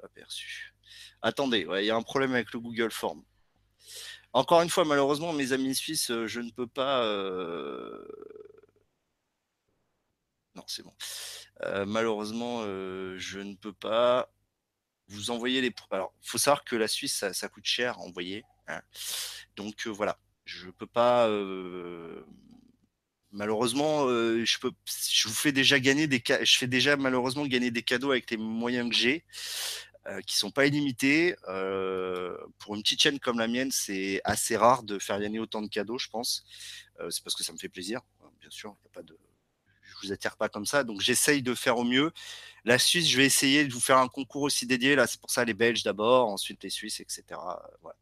aperçu. 0.04 0.76
Attendez, 1.24 1.66
il 1.68 1.86
y 1.86 1.90
a 1.90 1.96
un 1.96 2.04
problème 2.04 2.34
avec 2.34 2.54
le 2.54 2.60
Google 2.60 2.92
Form. 2.92 3.24
Encore 4.34 4.62
une 4.62 4.70
fois, 4.70 4.86
malheureusement, 4.86 5.34
mes 5.34 5.52
amis 5.52 5.74
suisses, 5.74 6.12
je 6.26 6.40
ne 6.42 6.52
peux 6.52 6.68
pas 6.68 7.02
non, 10.56 10.64
c'est 10.68 10.84
bon. 10.84 10.94
Euh, 11.64 11.86
malheureusement, 11.86 12.62
euh, 12.64 13.16
je 13.18 13.40
ne 13.40 13.56
peux 13.56 13.74
pas 13.74 14.32
vous 15.08 15.30
envoyer 15.30 15.62
les. 15.62 15.74
Alors, 15.92 16.14
il 16.24 16.30
faut 16.30 16.38
savoir 16.38 16.64
que 16.64 16.76
la 16.76 16.88
Suisse, 16.88 17.26
ça, 17.32 17.50
coûte 17.50 17.66
cher 17.66 17.98
à 17.98 18.02
envoyer. 18.02 18.44
Hein. 18.68 18.82
Donc 19.56 19.86
euh, 19.86 19.90
voilà, 19.90 20.18
je 20.46 20.68
ne 20.68 20.72
peux 20.72 20.88
pas. 20.88 21.28
Malheureusement, 23.32 24.08
je 24.08 24.60
peux. 24.60 24.72
Vous 25.26 25.34
fais 25.34 25.52
déjà 25.52 25.80
gagner 25.80 26.08
des. 26.08 26.24
Je 26.26 26.58
fais 26.58 26.68
déjà 26.68 26.96
malheureusement 26.96 27.46
gagner 27.46 27.72
des 27.72 27.84
cadeaux 27.84 28.12
avec 28.12 28.32
les 28.32 28.38
moyens 28.38 28.90
que 28.90 28.96
j'ai. 28.96 29.26
qui 30.26 30.38
sont 30.38 30.52
pas 30.52 30.66
illimités. 30.68 31.36
pour 32.60 32.76
une 32.76 32.82
petite 32.84 33.02
chaîne 33.02 33.20
comme 33.20 33.40
la 33.40 33.48
mienne, 33.48 33.72
c'est 33.72 34.22
assez 34.24 34.56
rare 34.56 34.84
de 34.84 35.00
faire 35.00 35.20
gagner 35.20 35.40
autant 35.40 35.62
de 35.62 35.68
cadeaux, 35.68 35.98
je 35.98 36.08
pense. 36.10 36.46
c'est 37.10 37.24
parce 37.24 37.36
que 37.36 37.44
ça 37.44 37.52
me 37.54 37.58
fait 37.58 37.70
plaisir, 37.70 38.02
bien 38.40 38.50
sûr. 38.50 38.76
Il 38.80 38.84
n'y 38.84 38.92
a 38.92 38.94
pas 38.94 39.04
de, 39.04 39.18
vous 40.08 40.14
attire 40.14 40.38
pas 40.38 40.50
comme 40.50 40.66
ça. 40.66 40.84
Donc 40.84 41.02
j'essaye 41.02 41.42
de 41.42 41.54
faire 41.54 41.78
au 41.78 41.84
mieux. 41.84 42.12
La 42.66 42.80
Suisse, 42.80 43.08
je 43.08 43.18
vais 43.18 43.26
essayer 43.26 43.64
de 43.64 43.72
vous 43.72 43.80
faire 43.80 44.00
un 44.00 44.08
concours 44.08 44.42
aussi 44.42 44.66
dédié. 44.66 44.96
Là, 44.96 45.06
c'est 45.06 45.20
pour 45.22 45.30
ça 45.30 45.46
les 45.46 45.54
Belges 45.54 45.84
d'abord, 45.84 46.30
ensuite 46.30 46.64
les 46.64 46.72
Suisses, 46.72 47.00
etc. 47.00 47.24
Voilà. 47.84 47.96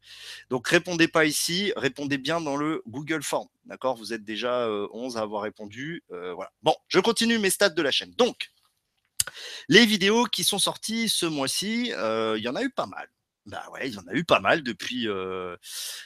Donc 0.50 0.66
répondez 0.70 1.10
pas 1.10 1.26
ici, 1.26 1.74
répondez 1.76 2.18
bien 2.18 2.40
dans 2.40 2.56
le 2.56 2.82
Google 2.88 3.24
Form. 3.24 3.50
D'accord? 3.66 3.98
Vous 3.98 4.14
êtes 4.14 4.24
déjà 4.24 4.70
11 4.70 5.16
euh, 5.16 5.20
à 5.20 5.22
avoir 5.22 5.44
répondu. 5.44 6.02
Euh, 6.12 6.34
voilà. 6.34 6.54
Bon, 6.64 6.76
je 6.88 7.00
continue 7.02 7.40
mes 7.40 7.50
stats 7.50 7.70
de 7.70 7.82
la 7.82 7.92
chaîne. 7.92 8.12
Donc, 8.12 8.52
les 9.68 9.86
vidéos 9.86 10.26
qui 10.26 10.46
sont 10.46 10.60
sorties 10.60 11.10
ce 11.10 11.26
mois-ci, 11.26 11.92
euh, 11.94 12.36
il 12.38 12.44
y 12.44 12.48
en 12.48 12.56
a 12.56 12.64
eu 12.64 12.70
pas 12.70 12.86
mal. 12.86 13.10
Bah 13.46 13.66
ouais, 13.74 13.90
il 13.90 13.96
y 13.96 13.98
en 13.98 14.08
a 14.08 14.14
eu 14.14 14.24
pas 14.24 14.40
mal 14.40 14.64
depuis, 14.64 15.06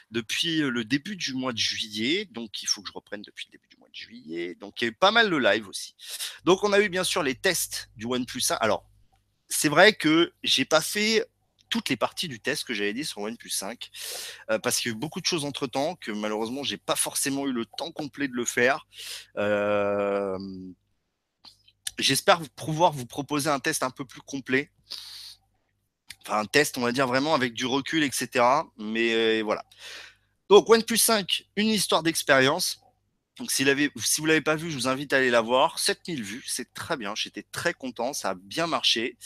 depuis 0.10 0.58
le 0.58 0.84
début 0.84 1.16
du 1.16 1.36
mois 1.36 1.54
de 1.54 1.60
juillet. 1.60 2.26
Donc, 2.32 2.64
il 2.64 2.66
faut 2.66 2.82
que 2.82 2.90
je 2.90 2.94
reprenne 2.94 3.22
depuis 3.22 3.48
le 3.52 3.60
début 3.60 3.67
juillet. 3.98 4.56
Donc, 4.56 4.82
il 4.82 4.86
y 4.86 4.88
a 4.88 4.92
eu 4.92 4.96
pas 4.96 5.12
mal 5.12 5.30
de 5.30 5.38
live 5.38 5.68
aussi. 5.68 5.96
Donc, 6.44 6.64
on 6.64 6.74
a 6.74 6.80
eu 6.80 6.90
bien 6.90 7.04
sûr 7.04 7.24
les 7.24 7.36
tests 7.36 7.90
du 7.96 8.06
OnePlus 8.06 8.44
1. 8.50 8.56
Alors, 8.56 8.86
c'est 9.50 9.70
vrai 9.70 9.94
que 9.94 10.34
j'ai 10.44 10.66
pas 10.66 10.82
fait 10.82 11.26
toutes 11.70 11.90
les 11.90 11.98
parties 11.98 12.30
du 12.30 12.40
test 12.40 12.64
que 12.64 12.74
j'avais 12.74 12.94
dit 12.94 13.04
sur 13.04 13.20
OnePlus 13.20 13.50
5 13.50 13.90
parce 14.64 14.80
qu'il 14.80 14.90
y 14.90 14.94
a 14.94 14.96
eu 14.96 15.00
beaucoup 15.00 15.20
de 15.20 15.26
choses 15.26 15.44
entre 15.44 15.68
temps 15.68 15.96
que 15.96 16.12
malheureusement 16.12 16.64
j'ai 16.64 16.78
pas 16.78 16.96
forcément 16.96 17.46
eu 17.46 17.52
le 17.52 17.66
temps 17.66 17.92
complet 17.92 18.30
de 18.30 18.34
le 18.34 18.46
faire. 18.46 18.88
J'espère 22.00 22.40
pouvoir 22.56 22.94
vous 22.94 23.06
proposer 23.06 23.50
un 23.50 23.60
test 23.60 23.84
un 23.84 23.90
peu 23.90 24.06
plus 24.06 24.22
complet 24.22 24.72
un 26.30 26.46
test, 26.46 26.78
on 26.78 26.82
va 26.82 26.92
dire 26.92 27.08
vraiment 27.08 27.34
avec 27.34 27.54
du 27.54 27.66
recul, 27.66 28.04
etc. 28.04 28.44
Mais 28.78 29.14
euh, 29.14 29.42
voilà. 29.44 29.64
Donc 30.50 30.70
OnePlus 30.70 30.98
5, 30.98 31.46
une 31.56 31.68
histoire 31.68 32.04
d'expérience. 32.04 32.82
Donc 33.38 33.52
si, 33.52 33.64
vous 33.64 33.72
ne 33.72 34.28
l'avez 34.28 34.42
pas 34.42 34.56
vu, 34.56 34.72
je 34.72 34.76
vous 34.76 34.88
invite 34.88 35.14
à 35.14 35.18
aller 35.18 35.30
la 35.30 35.42
voir. 35.42 35.80
7000 35.80 36.24
vues, 36.24 36.44
c'est 36.48 36.74
très 36.74 36.98
bien. 36.98 37.14
J'étais 37.16 37.44
très 37.52 37.74
content, 37.74 38.14
ça 38.14 38.32
a 38.32 38.36
bien 38.36 38.68
marché. 38.68 39.18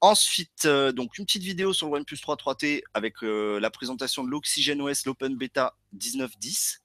Ensuite, 0.00 0.66
euh, 0.66 0.92
donc 0.92 1.16
une 1.16 1.24
petite 1.24 1.42
vidéo 1.42 1.72
sur 1.72 1.86
le 1.86 1.94
OnePlus 1.94 2.18
3 2.18 2.36
3T 2.36 2.82
avec 2.92 3.22
euh, 3.22 3.58
la 3.60 3.70
présentation 3.70 4.24
de 4.24 4.30
l'Oxygen 4.30 4.80
OS, 4.82 5.06
l'Open 5.06 5.36
Beta 5.36 5.74
19.10. 5.96 6.78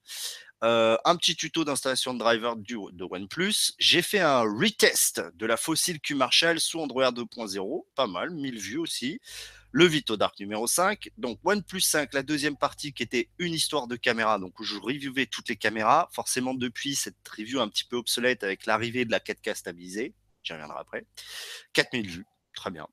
euh, 0.63 0.95
un 1.03 1.15
petit 1.17 1.35
tuto 1.35 1.65
d'installation 1.65 2.13
de 2.13 2.19
driver 2.19 2.55
du, 2.55 2.77
de 2.93 3.03
OnePlus. 3.03 3.73
J'ai 3.79 4.01
fait 4.01 4.19
un 4.19 4.41
retest 4.41 5.21
de 5.35 5.45
la 5.45 5.57
fossile 5.57 5.99
Q 5.99 6.15
Marshall 6.15 6.59
sous 6.59 6.79
Android 6.79 7.11
2.0, 7.11 7.85
pas 7.95 8.07
mal, 8.07 8.29
1000 8.29 8.59
vues 8.59 8.77
aussi. 8.77 9.19
Le 9.71 9.85
Vito 9.85 10.17
Dark 10.17 10.39
numéro 10.39 10.67
5. 10.67 11.09
Donc 11.17 11.39
OnePlus 11.43 11.81
5, 11.81 12.13
la 12.13 12.23
deuxième 12.23 12.57
partie 12.57 12.93
qui 12.93 13.03
était 13.03 13.29
une 13.39 13.53
histoire 13.53 13.87
de 13.87 13.95
caméra, 13.95 14.37
donc 14.39 14.59
où 14.59 14.63
je 14.63 14.77
reviewais 14.77 15.25
toutes 15.25 15.49
les 15.49 15.55
caméras. 15.55 16.09
Forcément 16.13 16.53
depuis 16.53 16.95
cette 16.95 17.27
review 17.27 17.61
un 17.61 17.69
petit 17.69 17.85
peu 17.85 17.95
obsolète 17.95 18.43
avec 18.43 18.65
l'arrivée 18.65 19.05
de 19.05 19.11
la 19.11 19.19
4K 19.19 19.55
stabilisée, 19.55 20.13
j'y 20.43 20.53
reviendrai 20.53 20.79
après. 20.79 21.05
4000 21.73 22.09
vues. 22.09 22.25
Très 22.55 22.69
bien. 22.69 22.87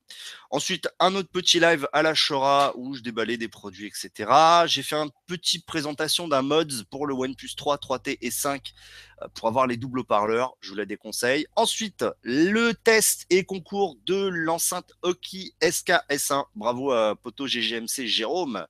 Ensuite, 0.51 0.87
un 0.99 1.15
autre 1.15 1.29
petit 1.29 1.59
live 1.59 1.87
à 1.91 2.01
la 2.01 2.13
Chora 2.15 2.71
où 2.75 2.95
je 2.95 3.01
déballais 3.01 3.37
des 3.37 3.49
produits, 3.49 3.87
etc. 3.87 4.31
J'ai 4.67 4.83
fait 4.83 4.95
une 4.95 5.11
petite 5.27 5.65
présentation 5.65 6.27
d'un 6.27 6.41
mods 6.41 6.85
pour 6.89 7.05
le 7.05 7.13
OnePlus 7.13 7.55
3, 7.57 7.77
3T 7.77 8.17
et 8.21 8.31
5 8.31 8.73
euh, 9.21 9.27
pour 9.33 9.49
avoir 9.49 9.67
les 9.67 9.75
doubles 9.75 10.05
parleurs. 10.05 10.55
Je 10.61 10.69
vous 10.69 10.75
la 10.75 10.85
déconseille. 10.85 11.45
Ensuite, 11.55 12.05
le 12.21 12.73
test 12.73 13.25
et 13.29 13.43
concours 13.43 13.97
de 14.05 14.27
l'enceinte 14.27 14.93
Hockey 15.01 15.51
SK-S1. 15.61 16.45
Bravo 16.55 16.91
à 16.91 17.15
Poto 17.15 17.45
GGMC 17.45 18.07
Jérôme 18.07 18.65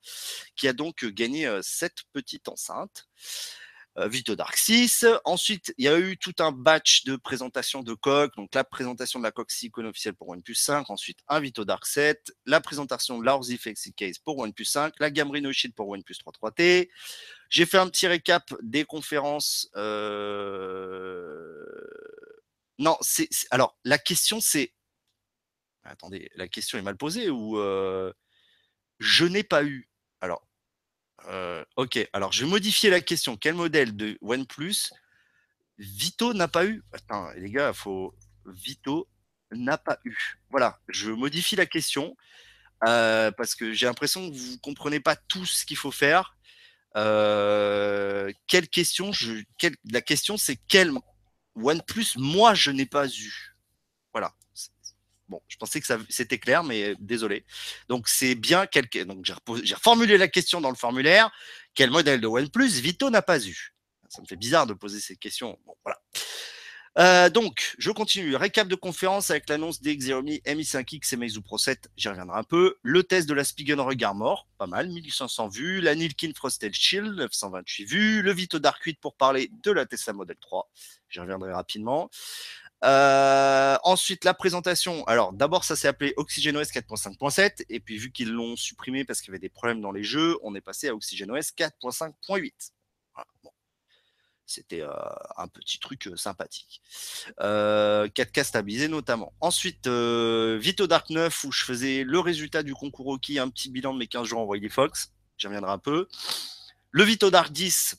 qui 0.56 0.68
a 0.68 0.74
donc 0.74 1.06
gagné 1.06 1.46
euh, 1.46 1.60
cette 1.62 2.04
petite 2.14 2.50
enceinte. 2.50 3.08
Vito 3.98 4.36
Dark 4.36 4.56
6. 4.56 5.06
Ensuite, 5.26 5.74
il 5.78 5.86
y 5.86 5.88
a 5.88 6.00
eu 6.00 6.18
tout 6.18 6.36
un 6.40 6.52
batch 6.52 7.04
de 7.04 7.16
présentation 7.16 7.84
de 7.84 7.94
coques. 7.94 8.36
Donc, 8.38 8.54
la 8.56 8.64
présentation 8.64 9.20
de 9.20 9.26
la 9.26 9.32
coque 9.32 9.52
Silicon 9.52 9.86
officielle 9.86 10.16
pour 10.16 10.30
OnePlus 10.30 10.56
5. 10.56 10.90
Ensuite, 10.90 11.20
un 11.28 11.40
Vito 11.40 11.66
Dark 11.66 11.86
7. 11.86 12.32
La 12.46 12.62
présentation 12.62 13.20
de 13.20 13.26
l'Aurzi 13.26 13.58
Flexi 13.58 13.94
Case 13.94 14.18
pour 14.20 14.38
OnePlus 14.38 14.66
5. 14.66 14.94
La 15.00 15.12
gamme 15.12 15.32
Reno 15.32 15.50
pour 15.76 15.90
OnePlus 15.90 16.16
3 16.18 16.34
3T. 16.34 16.90
J'ai 17.50 17.66
fait 17.66 17.78
un 17.78 17.90
petit 17.90 18.08
récap 18.08 18.54
des 18.62 18.86
conférences. 18.86 19.70
Euh... 19.76 21.66
Non, 22.78 22.98
c'est 23.02 23.28
alors 23.52 23.78
la 23.84 23.98
question 23.98 24.40
c'est. 24.40 24.74
Attendez, 25.84 26.30
la 26.36 26.48
question 26.48 26.78
est 26.78 26.84
mal 26.84 26.96
posée 26.98 27.30
ou 27.30 27.58
euh... 27.58 28.14
je 29.00 29.26
n'ai 29.26 29.44
pas 29.44 29.64
eu. 29.64 29.90
Alors, 30.22 30.48
euh, 31.28 31.64
ok, 31.76 32.00
alors 32.14 32.32
je 32.32 32.44
vais 32.44 32.50
modifier 32.50 32.90
la 32.90 33.02
question. 33.02 33.38
Quel 33.38 33.56
modèle 33.56 33.96
de 33.96 34.18
OnePlus 34.22 34.92
Vito 35.78 36.34
n'a 36.34 36.48
pas 36.48 36.66
eu? 36.66 36.84
Attends, 36.94 37.30
les 37.38 37.50
gars, 37.50 37.74
faut 37.74 38.16
Vito 38.46 39.08
n'a 39.52 39.78
pas 39.78 40.00
eu. 40.06 40.18
Voilà, 40.50 40.80
je 40.88 41.12
modifie 41.12 41.56
la 41.56 41.66
question 41.66 42.16
euh, 42.86 43.32
parce 43.32 43.56
que 43.56 43.74
j'ai 43.74 43.86
l'impression 43.86 44.30
que 44.30 44.36
vous 44.36 44.54
ne 44.54 44.58
comprenez 44.58 45.00
pas 45.00 45.16
tout 45.16 45.46
ce 45.46 45.66
qu'il 45.66 45.78
faut 45.78 45.92
faire. 45.92 46.36
Euh, 46.96 48.32
quelle 48.48 48.68
question 48.68 49.12
je, 49.12 49.44
La 49.92 50.02
question, 50.02 50.38
c'est 50.38 50.58
quel 50.68 50.92
OnePlus 51.56 52.18
moi 52.18 52.54
je 52.54 52.72
n'ai 52.72 52.86
pas 52.86 53.08
eu? 53.08 53.56
Voilà, 54.14 54.34
Bon, 55.30 55.42
je 55.48 55.58
pensais 55.58 55.80
que 55.80 55.88
c'était 56.10 56.40
clair, 56.40 56.64
mais 56.64 56.96
désolé. 57.00 57.46
Donc, 57.88 58.08
c'est 58.08 58.36
bien 58.36 58.66
quelqu'un. 58.66 59.06
Donc, 59.06 59.26
j'ai 59.26 59.76
reformulé 59.76 60.18
la 60.18 60.28
question 60.28 60.60
dans 60.60 60.70
le 60.70 60.76
formulaire. 60.76 61.32
Quel 61.76 61.92
modèle 61.92 62.20
de 62.20 62.28
OnePlus 62.28 62.82
Vito 62.82 63.10
n'a 63.10 63.22
pas 63.22 63.46
eu? 63.46 63.74
Ça 64.10 64.22
me 64.22 64.28
fait 64.28 64.36
bizarre 64.36 64.66
de 64.66 64.74
poser 64.74 65.00
cette 65.00 65.20
question. 65.20 65.60
Bon, 65.66 65.76
voilà. 65.84 66.00
Euh, 66.98 67.30
donc, 67.30 67.76
je 67.78 67.92
continue. 67.92 68.36
Récap 68.36 68.68
de 68.68 68.76
conférence 68.76 69.30
avec 69.30 69.48
l'annonce 69.48 69.82
des 69.82 69.96
Xiaomi 69.96 70.42
Mi 70.48 70.64
5X 70.64 71.14
et 71.14 71.18
Meizu 71.18 71.42
Pro 71.42 71.58
7. 71.58 71.90
J'y 71.96 72.10
reviendrai 72.10 72.40
un 72.40 72.44
peu. 72.44 72.76
Le 72.82 73.04
test 73.04 73.30
de 73.30 73.36
la 73.36 73.44
Spigen 73.44 73.80
Regard 73.80 74.16
Mort, 74.16 74.48
pas 74.58 74.66
mal, 74.68 74.90
1500 74.90 75.48
vues. 75.50 75.82
La 75.82 75.94
Nilkin 75.96 76.32
Frosted 76.36 76.74
Shield, 76.74 77.16
928 77.16 77.86
vues. 77.86 78.22
Le 78.24 78.34
Vito 78.34 78.60
Dark 78.60 78.82
8 78.82 79.00
pour 79.00 79.16
parler 79.16 79.52
de 79.64 79.72
la 79.72 79.86
Tesla 79.86 80.14
Model 80.14 80.38
3. 80.42 80.70
J'y 81.10 81.20
reviendrai 81.20 81.54
rapidement. 81.54 82.10
Euh, 82.84 83.78
ensuite, 83.84 84.24
la 84.24 84.34
présentation. 84.34 85.06
Alors, 85.06 85.34
d'abord, 85.34 85.64
ça 85.64 85.76
s'est 85.76 85.88
appelé 85.88 86.14
OxygenOS 86.18 86.64
4.5.7. 86.64 87.66
Et 87.70 87.80
puis, 87.80 87.98
vu 87.98 88.12
qu'ils 88.12 88.32
l'ont 88.32 88.56
supprimé 88.56 89.04
parce 89.04 89.22
qu'il 89.22 89.30
y 89.30 89.32
avait 89.32 89.40
des 89.40 89.50
problèmes 89.50 89.82
dans 89.82 89.92
les 89.92 90.04
jeux, 90.04 90.38
on 90.44 90.56
est 90.56 90.62
passé 90.62 90.88
à 90.88 90.96
OxygenOS 90.96 91.54
4.5.8. 91.58 92.72
C'était 94.46 94.82
euh, 94.82 94.90
un 95.38 95.48
petit 95.48 95.78
truc 95.78 96.08
euh, 96.08 96.16
sympathique. 96.16 96.82
4K 97.40 98.44
stabilisé 98.44 98.88
notamment. 98.88 99.34
Ensuite, 99.42 99.88
Vito 99.88 100.88
Dark 100.88 101.10
9, 101.10 101.44
où 101.44 101.52
je 101.52 101.66
faisais 101.66 102.04
le 102.04 102.20
résultat 102.20 102.64
du 102.64 102.74
concours 102.74 103.06
Rocky, 103.06 103.38
un 103.40 103.50
petit 103.50 103.70
bilan 103.70 103.94
de 103.94 104.00
mes 104.00 104.08
15 104.08 104.28
jours 104.28 104.40
en 104.40 104.46
Wiley 104.46 104.70
Fox. 104.70 105.12
J'y 105.38 105.48
reviendrai 105.48 105.72
un 105.72 105.78
peu. 105.78 106.08
Le 106.92 107.04
Vito 107.04 107.30
Dark 107.30 107.52
10, 107.52 107.96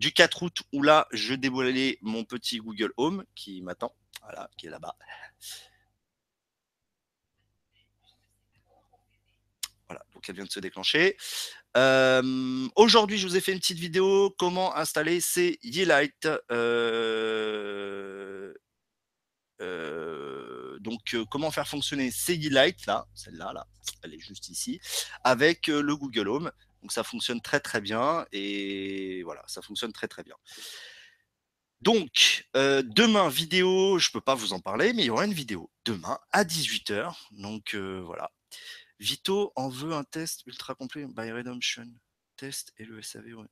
du 0.00 0.12
4 0.12 0.42
août 0.42 0.62
où 0.72 0.82
là, 0.82 1.06
je 1.12 1.34
dévoilais 1.34 1.98
mon 2.00 2.24
petit 2.24 2.58
Google 2.58 2.90
Home 2.96 3.22
qui 3.34 3.60
m'attend, 3.60 3.94
voilà, 4.22 4.48
qui 4.56 4.66
est 4.66 4.70
là-bas. 4.70 4.96
Voilà, 9.88 10.02
donc 10.14 10.26
elle 10.26 10.36
vient 10.36 10.46
de 10.46 10.50
se 10.50 10.58
déclencher. 10.58 11.18
Euh, 11.76 12.66
aujourd'hui, 12.76 13.18
je 13.18 13.26
vous 13.26 13.36
ai 13.36 13.42
fait 13.42 13.52
une 13.52 13.58
petite 13.58 13.78
vidéo 13.78 14.34
comment 14.38 14.74
installer 14.74 15.20
ces 15.20 15.58
Yeelight. 15.62 16.26
Euh, 16.50 18.54
euh, 19.60 20.78
donc, 20.78 21.14
comment 21.30 21.50
faire 21.50 21.68
fonctionner 21.68 22.10
ces 22.10 22.36
Yeelight 22.36 22.86
là, 22.86 23.06
celle-là, 23.14 23.52
là, 23.52 23.66
elle 24.02 24.14
est 24.14 24.18
juste 24.18 24.48
ici, 24.48 24.80
avec 25.24 25.66
le 25.66 25.94
Google 25.94 26.28
Home. 26.28 26.50
Donc 26.82 26.92
ça 26.92 27.02
fonctionne 27.02 27.40
très 27.40 27.60
très 27.60 27.80
bien 27.80 28.26
et 28.32 29.22
voilà, 29.24 29.42
ça 29.46 29.62
fonctionne 29.62 29.92
très 29.92 30.08
très 30.08 30.22
bien. 30.22 30.36
Donc, 31.80 32.46
euh, 32.56 32.82
demain, 32.84 33.30
vidéo, 33.30 33.98
je 33.98 34.08
ne 34.08 34.12
peux 34.12 34.20
pas 34.20 34.34
vous 34.34 34.52
en 34.52 34.60
parler, 34.60 34.92
mais 34.92 35.02
il 35.02 35.06
y 35.06 35.10
aura 35.10 35.24
une 35.24 35.32
vidéo 35.32 35.70
demain 35.86 36.18
à 36.30 36.44
18h. 36.44 37.14
Donc 37.32 37.74
euh, 37.74 38.02
voilà. 38.04 38.30
Vito 38.98 39.52
en 39.56 39.70
veut 39.70 39.94
un 39.94 40.04
test 40.04 40.42
ultra 40.46 40.74
complet 40.74 41.06
by 41.06 41.32
Redemption. 41.32 41.86
Test 42.36 42.72
et 42.76 42.84
le 42.84 43.00
SAV. 43.02 43.46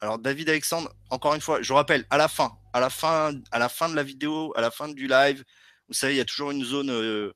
Alors 0.00 0.18
David 0.18 0.50
Alexandre, 0.50 0.92
encore 1.10 1.34
une 1.34 1.40
fois, 1.40 1.62
je 1.62 1.72
rappelle, 1.72 2.06
à 2.10 2.16
la 2.16 2.28
fin, 2.28 2.56
à 2.72 2.80
la 2.80 2.90
fin, 2.90 3.32
à 3.50 3.58
la 3.58 3.68
fin 3.68 3.88
de 3.88 3.96
la 3.96 4.02
vidéo, 4.02 4.52
à 4.56 4.60
la 4.60 4.70
fin 4.70 4.88
du 4.88 5.08
live, 5.08 5.44
vous 5.88 5.94
savez, 5.94 6.14
il 6.14 6.16
y 6.18 6.20
a 6.20 6.24
toujours 6.24 6.50
une 6.50 6.64
zone 6.64 6.90
euh, 6.90 7.32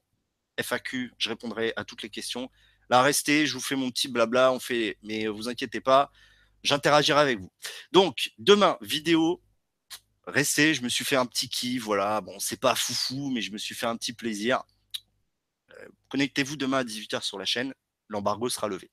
FAQ, 0.56 1.12
je 1.18 1.28
répondrai 1.28 1.72
à 1.76 1.84
toutes 1.84 2.02
les 2.02 2.10
questions. 2.10 2.50
Là, 2.90 3.02
restez, 3.02 3.46
je 3.46 3.54
vous 3.54 3.60
fais 3.60 3.76
mon 3.76 3.90
petit 3.90 4.08
blabla, 4.08 4.52
on 4.52 4.60
fait, 4.60 4.96
mais 5.02 5.26
vous 5.26 5.48
inquiétez 5.48 5.80
pas, 5.80 6.10
j'interagirai 6.62 7.20
avec 7.20 7.38
vous. 7.38 7.50
Donc, 7.92 8.32
demain, 8.38 8.78
vidéo, 8.80 9.42
restez, 10.26 10.74
je 10.74 10.82
me 10.82 10.88
suis 10.88 11.04
fait 11.04 11.16
un 11.16 11.26
petit 11.26 11.48
kiff, 11.48 11.82
voilà, 11.82 12.20
bon, 12.20 12.38
c'est 12.38 12.60
pas 12.60 12.74
foufou, 12.74 13.30
mais 13.30 13.40
je 13.40 13.52
me 13.52 13.58
suis 13.58 13.74
fait 13.74 13.86
un 13.86 13.96
petit 13.96 14.12
plaisir. 14.12 14.62
Euh, 15.72 15.88
connectez-vous 16.08 16.56
demain 16.56 16.78
à 16.78 16.84
18h 16.84 17.22
sur 17.22 17.38
la 17.38 17.44
chaîne, 17.44 17.74
l'embargo 18.08 18.48
sera 18.48 18.68
levé. 18.68 18.90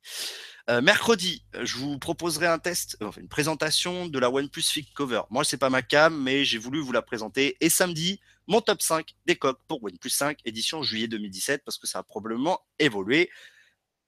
Euh, 0.70 0.82
mercredi, 0.82 1.46
je 1.62 1.78
vous 1.78 2.00
proposerai 2.00 2.48
un 2.48 2.58
test, 2.58 2.98
enfin 3.02 3.22
une 3.22 3.28
présentation 3.28 4.08
de 4.08 4.18
la 4.18 4.32
OnePlus 4.32 4.64
Fig 4.64 4.92
Cover. 4.94 5.22
Moi, 5.30 5.44
c'est 5.44 5.58
pas 5.58 5.70
ma 5.70 5.84
cam, 5.84 6.20
mais 6.20 6.44
j'ai 6.44 6.58
voulu 6.58 6.80
vous 6.80 6.92
la 6.92 7.04
présenter. 7.04 7.56
Et 7.62 7.70
samedi, 7.70 8.20
mon 8.48 8.62
top 8.62 8.82
5 8.82 9.16
des 9.26 9.36
coques 9.36 9.62
pour 9.68 9.84
OnePlus 9.84 10.10
5, 10.10 10.40
édition 10.44 10.82
juillet 10.82 11.08
2017, 11.08 11.64
parce 11.64 11.78
que 11.78 11.86
ça 11.86 12.00
a 12.00 12.04
probablement 12.04 12.66
évolué 12.80 13.30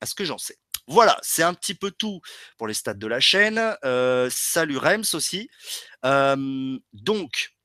à 0.02 0.06
ce 0.06 0.16
que 0.16 0.26
j'en 0.26 0.38
sais. 0.38 0.58
Voilà, 0.88 1.18
c'est 1.22 1.44
un 1.44 1.54
petit 1.54 1.74
peu 1.74 1.92
tout 1.92 2.22
pour 2.58 2.68
les 2.68 2.74
stats 2.74 2.94
de 2.94 3.08
la 3.08 3.20
chaîne. 3.20 3.76
Euh, 3.84 4.30
salut 4.32 4.78
Rems 4.78 5.04
aussi. 5.14 5.50
Euh, 6.06 6.78
donc, 6.94 7.57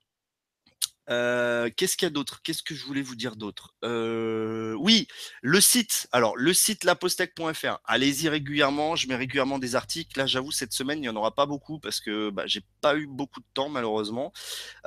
euh, 1.13 1.69
qu'est-ce 1.77 1.97
qu'il 1.97 2.07
y 2.07 2.11
a 2.11 2.11
d'autre? 2.11 2.41
Qu'est-ce 2.43 2.63
que 2.63 2.75
je 2.75 2.85
voulais 2.85 3.03
vous 3.03 3.15
dire 3.15 3.37
d'autre? 3.37 3.75
Euh, 3.85 4.75
Oui, 4.79 5.07
le 5.43 5.61
site. 5.61 6.09
Alors, 6.11 6.37
le 6.37 6.55
site 6.55 6.85
lapostec.fr. 6.85 7.79
Allez-y 7.85 8.29
régulièrement. 8.29 8.97
Je 8.97 9.07
mets 9.09 9.17
régulièrement 9.17 9.59
des 9.59 9.77
articles. 9.77 10.19
Là, 10.19 10.27
j'avoue, 10.27 10.51
cette 10.51 10.73
semaine, 10.73 10.99
il 10.99 11.03
n'y 11.03 11.09
en 11.09 11.17
aura 11.17 11.35
pas 11.35 11.47
beaucoup 11.47 11.79
parce 11.79 12.01
que 12.01 12.31
bah, 12.31 12.45
j'ai 12.47 12.63
pas 12.81 12.97
eu 12.97 13.07
beaucoup 13.07 13.41
de 13.41 13.47
temps, 13.53 13.69
malheureusement. 13.69 14.33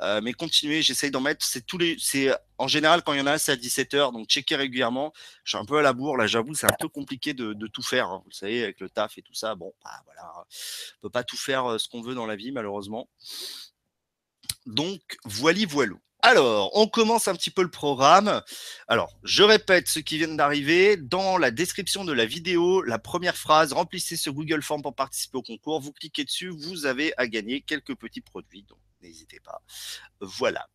Euh, 0.00 0.20
mais 0.20 0.32
continuez, 0.32 0.82
j'essaye 0.82 1.10
d'en 1.10 1.20
mettre. 1.20 1.44
C'est 1.46 1.64
tous 1.64 1.78
les. 1.78 1.96
C'est 2.00 2.34
en 2.58 2.68
général, 2.68 3.02
quand 3.04 3.12
il 3.12 3.18
y 3.18 3.22
en 3.22 3.26
a, 3.26 3.38
c'est 3.38 3.52
à 3.52 3.56
17h. 3.56 4.12
Donc, 4.12 4.26
checkez 4.26 4.56
régulièrement. 4.56 5.12
Je 5.44 5.50
suis 5.50 5.58
un 5.58 5.64
peu 5.64 5.78
à 5.78 5.82
la 5.82 5.92
bourre. 5.92 6.16
Là, 6.16 6.26
j'avoue, 6.26 6.54
c'est 6.54 6.66
un 6.66 6.76
peu 6.78 6.88
compliqué 6.88 7.34
de, 7.34 7.54
tout 7.68 7.82
faire. 7.82 8.08
Hein. 8.08 8.22
Vous 8.24 8.32
savez, 8.32 8.64
avec 8.64 8.80
le 8.80 8.90
taf 8.90 9.16
et 9.18 9.22
tout 9.22 9.34
ça. 9.34 9.54
Bon, 9.54 9.72
bah, 9.84 10.02
voilà. 10.06 10.44
On 10.98 11.02
peut 11.02 11.10
pas 11.10 11.24
tout 11.24 11.36
faire 11.36 11.78
ce 11.78 11.88
qu'on 11.88 12.02
veut 12.02 12.14
dans 12.14 12.26
la 12.26 12.36
vie, 12.36 12.50
malheureusement. 12.50 13.08
Donc, 14.66 15.18
voili 15.24 15.64
voilou. 15.64 16.00
Alors, 16.28 16.76
on 16.76 16.88
commence 16.88 17.28
un 17.28 17.36
petit 17.36 17.52
peu 17.52 17.62
le 17.62 17.70
programme. 17.70 18.42
Alors, 18.88 19.16
je 19.22 19.44
répète 19.44 19.86
ce 19.86 20.00
qui 20.00 20.18
vient 20.18 20.34
d'arriver. 20.34 20.96
Dans 20.96 21.38
la 21.38 21.52
description 21.52 22.04
de 22.04 22.12
la 22.12 22.26
vidéo, 22.26 22.82
la 22.82 22.98
première 22.98 23.36
phrase, 23.36 23.72
remplissez 23.72 24.16
ce 24.16 24.28
Google 24.28 24.60
Form 24.60 24.82
pour 24.82 24.96
participer 24.96 25.38
au 25.38 25.42
concours. 25.42 25.80
Vous 25.80 25.92
cliquez 25.92 26.24
dessus, 26.24 26.48
vous 26.48 26.84
avez 26.84 27.12
à 27.16 27.28
gagner 27.28 27.60
quelques 27.60 27.94
petits 27.94 28.22
produits. 28.22 28.64
Donc, 28.64 28.78
n'hésitez 29.02 29.38
pas. 29.38 29.62
Voilà. 30.20 30.66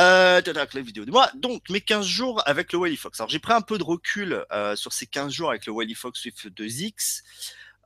Euh, 0.00 0.42
la 0.44 0.80
vidéo 0.80 1.04
de 1.04 1.12
moi. 1.12 1.30
Donc, 1.36 1.70
mes 1.70 1.80
15 1.80 2.04
jours 2.04 2.42
avec 2.44 2.72
le 2.72 2.80
Wally 2.80 2.96
Fox. 2.96 3.20
Alors, 3.20 3.30
j'ai 3.30 3.38
pris 3.38 3.52
un 3.52 3.62
peu 3.62 3.78
de 3.78 3.84
recul 3.84 4.44
euh, 4.50 4.74
sur 4.74 4.92
ces 4.92 5.06
15 5.06 5.32
jours 5.32 5.50
avec 5.50 5.66
le 5.66 5.74
Wally 5.74 5.94
Fox 5.94 6.20
Swift 6.20 6.48
2X. 6.48 7.22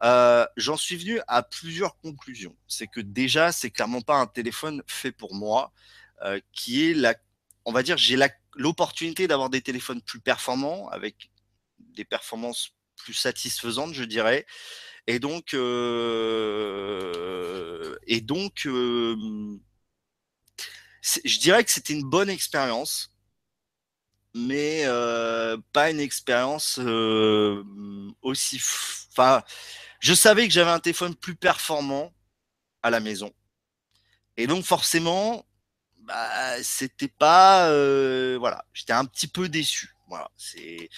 euh, 0.03 0.47
j'en 0.57 0.79
suis 0.79 0.97
venu 0.97 1.21
à 1.29 1.43
plusieurs 1.43 1.99
conclusions. 1.99 2.57
C'est 2.69 2.87
que 2.87 3.01
déjà, 3.01 3.53
c'est 3.53 3.71
clairement 3.71 4.01
pas 4.01 4.17
un 4.17 4.27
téléphone 4.27 4.83
fait 4.87 5.13
pour 5.13 5.35
moi, 5.35 5.75
euh, 6.23 6.41
qui 6.53 6.91
est 6.91 6.95
la, 6.95 7.15
on 7.65 7.73
va 7.73 7.83
dire, 7.83 7.97
j'ai 7.99 8.19
l'opportunité 8.55 9.27
d'avoir 9.29 9.51
des 9.51 9.63
téléphones 9.63 10.03
plus 10.03 10.21
performants, 10.21 10.89
avec 10.89 11.31
des 11.79 12.05
performances 12.05 12.71
plus 12.97 13.15
satisfaisantes, 13.15 13.95
je 13.95 14.05
dirais. 14.05 14.47
Et 15.07 15.19
donc, 15.19 15.55
euh, 15.55 16.77
et 18.07 18.21
donc, 18.21 18.63
je 18.65 19.59
dirais 21.39 21.65
que 21.65 21.71
c'était 21.71 21.95
une 21.95 22.09
bonne 22.09 22.29
expérience 22.31 23.15
mais 24.35 24.85
pas 25.73 25.91
une 25.91 26.01
expérience 26.01 26.79
aussi. 28.23 28.61
Enfin, 29.11 29.43
je 30.01 30.15
savais 30.15 30.47
que 30.47 30.55
j'avais 30.55 30.71
un 30.71 30.81
téléphone 30.81 31.15
plus 31.15 31.35
performant 31.37 32.13
à 32.83 32.91
la 32.91 33.01
maison. 33.01 33.33
Et 34.37 34.47
donc 34.47 34.65
forcément, 34.65 35.45
bah, 36.11 36.63
c'était 36.65 37.07
pas, 37.09 37.69
euh, 37.71 38.37
voilà, 38.41 38.65
j'étais 38.73 38.93
un 38.93 39.05
petit 39.05 39.29
peu 39.29 39.49
déçu. 39.49 39.95
Voilà, 40.09 40.29
c'est, 40.37 40.89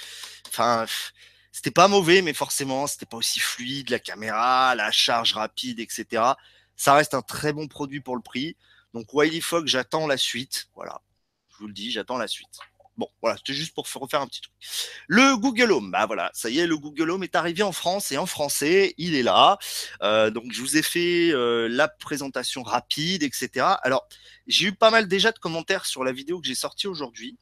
enfin, 0.49 0.87
c'était 1.53 1.71
pas 1.71 1.87
mauvais, 1.87 2.23
mais 2.23 2.33
forcément, 2.33 2.87
c'était 2.87 3.05
pas 3.05 3.19
aussi 3.19 3.39
fluide, 3.39 3.91
la 3.91 3.99
caméra, 3.99 4.75
la 4.75 4.91
charge 4.91 5.35
rapide, 5.35 5.81
etc. 5.81 6.33
Ça 6.77 6.95
reste 6.95 7.13
un 7.13 7.21
très 7.21 7.53
bon 7.53 7.69
produit 7.69 8.01
pour 8.01 8.17
le 8.17 8.23
prix. 8.23 8.57
Donc 8.95 9.13
Wiley 9.13 9.43
Fogg, 9.43 9.67
j'attends 9.67 10.07
la 10.07 10.17
suite. 10.17 10.69
Voilà, 10.75 11.03
je 11.51 11.59
vous 11.59 11.67
le 11.67 11.75
dis, 11.75 11.91
j'attends 11.91 12.17
la 12.17 12.29
suite. 12.29 12.59
Bon, 12.99 13.09
voilà, 13.23 13.39
c'était 13.39 13.55
juste 13.55 13.75
pour 13.75 13.87
refaire 13.91 14.21
un 14.21 14.27
petit 14.27 14.43
truc. 14.43 14.53
Le 15.09 15.37
Google 15.37 15.73
Home, 15.73 15.91
bah 15.91 16.05
voilà, 16.07 16.31
ça 16.35 16.51
y 16.51 16.59
est, 16.59 16.67
le 16.67 16.77
Google 16.77 17.11
Home 17.11 17.23
est 17.23 17.35
arrivé 17.35 17.63
en 17.63 17.73
France 17.73 18.13
et 18.13 18.19
en 18.19 18.27
français, 18.27 18.95
il 18.99 19.15
est 19.15 19.23
là. 19.23 19.59
Euh, 20.03 20.31
donc, 20.31 20.53
je 20.53 20.61
vous 20.61 20.77
ai 20.77 20.83
fait 20.83 21.31
euh, 21.31 21.69
la 21.69 21.89
présentation 21.89 22.63
rapide, 22.63 23.23
etc. 23.23 23.67
Alors, 23.83 24.07
j'ai 24.47 24.67
eu 24.67 24.73
pas 24.73 24.91
mal 24.91 25.09
déjà 25.09 25.33
de 25.33 25.39
commentaires 25.39 25.87
sur 25.87 26.05
la 26.05 26.13
vidéo 26.13 26.41
que 26.41 26.47
j'ai 26.47 26.55
sortie 26.55 26.87
aujourd'hui. 26.87 27.39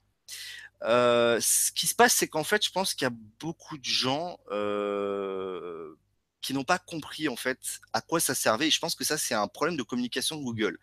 Euh, 0.83 1.39
ce 1.41 1.73
qui 1.73 1.87
se 1.87 1.95
passe, 1.95 2.15
c'est 2.15 2.29
qu'en 2.29 2.45
fait, 2.45 2.65
je 2.65 2.71
pense 2.71 2.95
qu'il 2.95 3.07
y 3.07 3.11
a 3.11 3.15
beaucoup 3.41 3.77
de 3.77 3.85
gens 3.85 4.39
qui 6.41 6.55
n'ont 6.55 6.65
pas 6.65 6.79
compris 6.79 7.29
en 7.29 7.37
fait 7.37 7.81
à 7.93 8.01
quoi 8.01 8.21
ça 8.21 8.35
servait. 8.35 8.71
Je 8.71 8.79
pense 8.79 8.95
que 8.95 9.05
ça, 9.05 9.19
c'est 9.19 9.35
un 9.35 9.49
problème 9.49 9.77
de 9.77 9.83
communication 9.83 10.37
Google. 10.37 10.79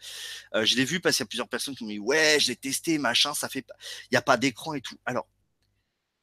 Euh, 0.53 0.65
je 0.65 0.75
l'ai 0.75 0.85
vu 0.85 0.99
parce 0.99 1.17
qu'il 1.17 1.23
y 1.23 1.27
a 1.27 1.29
plusieurs 1.29 1.49
personnes 1.49 1.75
qui 1.75 1.83
m'ont 1.83 1.91
dit 1.91 1.99
ouais, 1.99 2.37
je 2.39 2.47
l'ai 2.47 2.55
testé, 2.55 2.97
machin, 2.97 3.33
ça 3.33 3.49
fait, 3.49 3.65
il 4.03 4.13
n'y 4.13 4.17
a 4.17 4.21
pas 4.21 4.37
d'écran 4.37 4.73
et 4.73 4.81
tout. 4.81 4.97
Alors, 5.05 5.27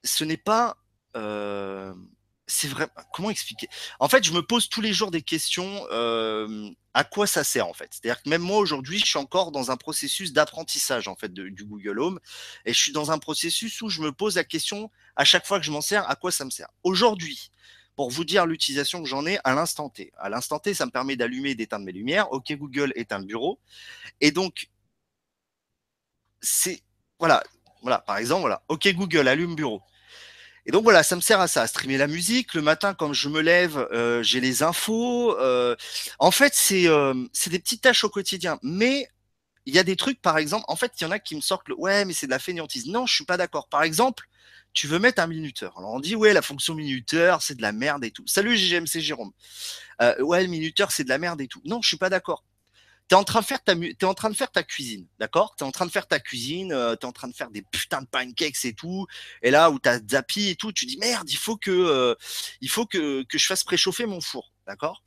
ce 0.05 0.25
n'est 0.25 0.37
pas, 0.37 0.77
euh, 1.17 1.95
c'est 2.47 2.69
vrai. 2.69 2.89
Comment 3.13 3.31
expliquer? 3.31 3.69
En 4.01 4.09
fait, 4.09 4.25
je 4.25 4.33
me 4.33 4.43
pose 4.43 4.69
tous 4.69 4.81
les 4.81 4.93
jours 4.93 5.11
des 5.11 5.23
questions. 5.23 5.87
Euh, 5.91 6.71
à 6.97 7.03
quoi 7.03 7.27
ça 7.27 7.43
sert 7.43 7.67
en 7.67 7.73
fait 7.73 7.89
C'est-à-dire 7.91 8.23
que 8.23 8.29
même 8.29 8.43
moi 8.43 8.59
aujourd'hui, 8.59 9.01
je 9.01 9.05
suis 9.05 9.19
encore 9.19 9.51
dans 9.51 9.73
un 9.73 9.77
processus 9.77 10.33
d'apprentissage 10.33 11.09
en 11.09 11.17
fait 11.17 11.35
du 11.35 11.65
Google 11.65 11.99
Home, 11.99 12.21
et 12.65 12.73
je 12.73 12.79
suis 12.79 12.93
dans 12.93 13.11
un 13.11 13.19
processus 13.19 13.83
où 13.83 13.89
je 13.89 14.01
me 14.01 14.13
pose 14.13 14.37
la 14.37 14.45
question 14.45 14.91
à 15.17 15.25
chaque 15.25 15.45
fois 15.45 15.59
que 15.59 15.67
je 15.67 15.73
m'en 15.73 15.81
sers, 15.81 16.09
à 16.09 16.15
quoi 16.15 16.31
ça 16.31 16.45
me 16.45 16.51
sert? 16.51 16.69
Aujourd'hui, 16.85 17.51
pour 17.97 18.11
vous 18.11 18.25
dire 18.25 18.47
l'utilisation 18.47 19.03
que 19.03 19.09
j'en 19.09 19.27
ai 19.27 19.39
à 19.45 19.55
l'instant 19.55 19.89
T. 19.89 20.13
À 20.19 20.29
l'instant 20.29 20.59
T, 20.59 20.75
ça 20.75 20.87
me 20.87 20.91
permet 20.91 21.17
d'allumer 21.17 21.51
et 21.51 21.55
d'éteindre 21.55 21.85
mes 21.85 21.93
lumières. 21.93 22.33
OK 22.33 22.53
Google 22.53 22.93
éteint 22.97 23.19
le 23.19 23.25
bureau. 23.25 23.61
Et 24.21 24.31
donc, 24.33 24.69
c'est 26.41 26.83
voilà, 27.19 27.43
voilà, 27.83 27.99
par 27.99 28.19
exemple, 28.19 28.41
voilà, 28.41 28.63
OK 28.69 28.89
Google 28.95 29.29
allume 29.29 29.55
bureau. 29.55 29.81
Et 30.67 30.73
donc 30.73 30.83
voilà, 30.85 31.03
ça 31.03 31.15
me 31.17 31.21
sert 31.21 31.41
à 31.41 31.49
ça, 31.49 31.63
à 31.63 31.67
streamer 31.67 31.99
la 31.99 32.07
musique. 32.07 32.55
Le 32.55 32.63
matin, 32.63 32.95
quand 32.95 33.13
je 33.13 33.29
me 33.29 33.41
lève, 33.41 33.77
euh, 33.93 34.23
j'ai 34.23 34.41
les 34.41 34.63
infos. 34.63 35.39
Euh, 35.39 35.77
en 36.19 36.31
fait, 36.31 36.55
euh, 36.73 37.27
c'est 37.33 37.51
des 37.51 37.59
petites 37.59 37.83
tâches 37.83 38.05
au 38.05 38.09
quotidien. 38.09 38.59
Mais 38.63 39.07
il 39.67 39.75
y 39.75 39.79
a 39.79 39.85
des 39.85 39.97
trucs, 39.97 40.23
par 40.23 40.39
exemple, 40.39 40.65
en 40.69 40.77
fait, 40.77 40.93
il 41.01 41.05
y 41.05 41.07
en 41.07 41.11
a 41.11 41.19
qui 41.19 41.37
me 41.37 41.43
sortent 41.43 41.69
le 41.69 41.77
ouais, 41.79 42.05
mais 42.07 42.15
c'est 42.15 42.27
de 42.27 42.31
la 42.31 42.39
fainéantise. 42.39 42.87
Non, 42.87 43.07
je 43.07 43.15
suis 43.15 43.25
pas 43.25 43.37
d'accord. 43.37 43.69
Par 43.69 43.83
exemple, 43.83 44.25
tu 44.75 44.89
veux 44.89 44.99
mettre 44.99 45.23
un 45.23 45.27
minuteur. 45.29 45.73
Alors 45.79 45.95
on 45.95 46.01
dit 46.01 46.17
ouais 46.17 46.33
la 46.33 46.43
fonction 46.43 46.75
minuteur 46.75 47.41
c'est 47.41 47.55
de 47.55 47.63
la 47.63 47.73
merde 47.73 48.05
et 48.05 48.11
tout. 48.11 48.25
Salut 48.27 48.57
GGMC 48.57 49.01
Jérôme. 49.01 49.31
Euh, 50.03 50.21
ouais 50.23 50.43
le 50.43 50.49
minuteur 50.49 50.91
c'est 50.91 51.05
de 51.05 51.09
la 51.09 51.19
merde 51.19 51.41
et 51.41 51.49
tout. 51.49 51.63
Non 51.65 51.81
je 51.81 51.89
suis 51.89 51.97
pas 51.97 52.11
d'accord. 52.11 52.45
T'es 53.07 53.15
en 53.15 53.25
train 53.25 53.41
de 53.41 53.45
faire 53.45 53.63
ta 53.63 53.75
es 53.75 54.05
en 54.05 54.15
train 54.15 54.31
de 54.31 54.35
faire 54.35 54.51
ta 54.51 54.63
cuisine, 54.63 55.07
d'accord? 55.19 55.55
T'es 55.57 55.63
en 55.63 55.71
train 55.71 55.85
de 55.85 55.91
faire 55.91 56.07
ta 56.07 56.19
cuisine, 56.19 56.73
euh, 56.73 56.97
t'es 56.97 57.05
en 57.05 57.13
train 57.13 57.29
de 57.29 57.35
faire 57.35 57.51
des 57.51 57.61
putains 57.61 58.01
de 58.01 58.07
pancakes 58.07 58.65
et 58.65 58.73
tout. 58.73 59.07
Et 59.43 59.51
là 59.51 59.71
où 59.71 59.79
t'as 59.79 59.99
Zappy 60.11 60.49
et 60.49 60.57
tout, 60.57 60.73
tu 60.73 60.87
dis 60.87 60.97
merde, 60.97 61.31
il 61.31 61.37
faut 61.37 61.57
que 61.57 61.71
euh, 61.71 62.15
je 62.63 63.47
fasse 63.47 63.63
préchauffer 63.63 64.07
mon 64.07 64.23
four, 64.23 64.53
d'accord? 64.67 65.03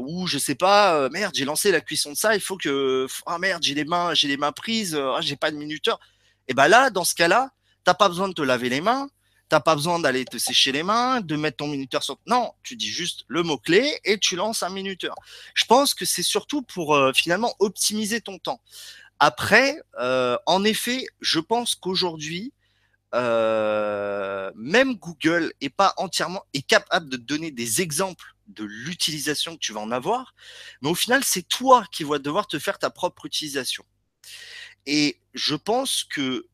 Ou 0.00 0.26
je 0.28 0.38
sais 0.38 0.54
pas, 0.54 1.08
merde, 1.10 1.34
j'ai 1.34 1.44
lancé 1.44 1.72
la 1.72 1.80
cuisson 1.80 2.12
de 2.12 2.16
ça, 2.16 2.34
il 2.36 2.40
faut 2.40 2.56
que 2.56 3.08
ah 3.26 3.38
merde, 3.38 3.62
j'ai 3.62 3.74
les 3.74 3.84
mains 3.84 4.14
j'ai 4.14 4.28
les 4.28 4.36
mains 4.36 4.52
prises, 4.52 4.94
ah, 4.94 5.20
j'ai 5.20 5.36
pas 5.36 5.50
de 5.50 5.56
minuteur. 5.56 5.98
Et 6.46 6.54
ben 6.54 6.68
là, 6.68 6.90
dans 6.90 7.04
ce 7.04 7.14
cas-là, 7.16 7.50
T'as 7.84 7.94
pas 7.94 8.08
besoin 8.08 8.28
de 8.28 8.34
te 8.34 8.42
laver 8.42 8.68
les 8.68 8.80
mains, 8.80 9.08
t'as 9.48 9.60
pas 9.60 9.74
besoin 9.74 9.98
d'aller 9.98 10.24
te 10.24 10.38
sécher 10.38 10.72
les 10.72 10.82
mains, 10.82 11.20
de 11.20 11.36
mettre 11.36 11.58
ton 11.58 11.68
minuteur 11.68 12.02
sur. 12.02 12.18
Non, 12.26 12.52
tu 12.62 12.76
dis 12.76 12.88
juste 12.88 13.24
le 13.28 13.42
mot 13.42 13.58
clé 13.58 13.98
et 14.04 14.18
tu 14.18 14.36
lances 14.36 14.62
un 14.62 14.70
minuteur. 14.70 15.14
Je 15.54 15.64
pense 15.64 15.94
que 15.94 16.04
c'est 16.04 16.22
surtout 16.22 16.62
pour 16.62 16.94
euh, 16.94 17.12
finalement 17.12 17.54
optimiser 17.58 18.20
ton 18.20 18.38
temps. 18.38 18.60
Après, 19.20 19.80
euh, 20.00 20.36
en 20.46 20.64
effet, 20.64 21.06
je 21.20 21.40
pense 21.40 21.74
qu'aujourd'hui, 21.74 22.52
euh, 23.14 24.50
même 24.56 24.96
Google 24.96 25.52
est 25.60 25.70
pas 25.70 25.94
entièrement 25.98 26.44
capable 26.66 27.08
de 27.08 27.16
donner 27.16 27.52
des 27.52 27.80
exemples 27.80 28.34
de 28.48 28.64
l'utilisation 28.64 29.54
que 29.54 29.60
tu 29.60 29.72
vas 29.72 29.80
en 29.80 29.92
avoir, 29.92 30.34
mais 30.82 30.90
au 30.90 30.94
final, 30.94 31.22
c'est 31.24 31.46
toi 31.46 31.84
qui 31.92 32.02
vas 32.04 32.18
devoir 32.18 32.46
te 32.46 32.58
faire 32.58 32.78
ta 32.78 32.90
propre 32.90 33.24
utilisation. 33.26 33.84
Et 34.86 35.20
je 35.32 35.54
pense 35.54 36.04
que 36.04 36.46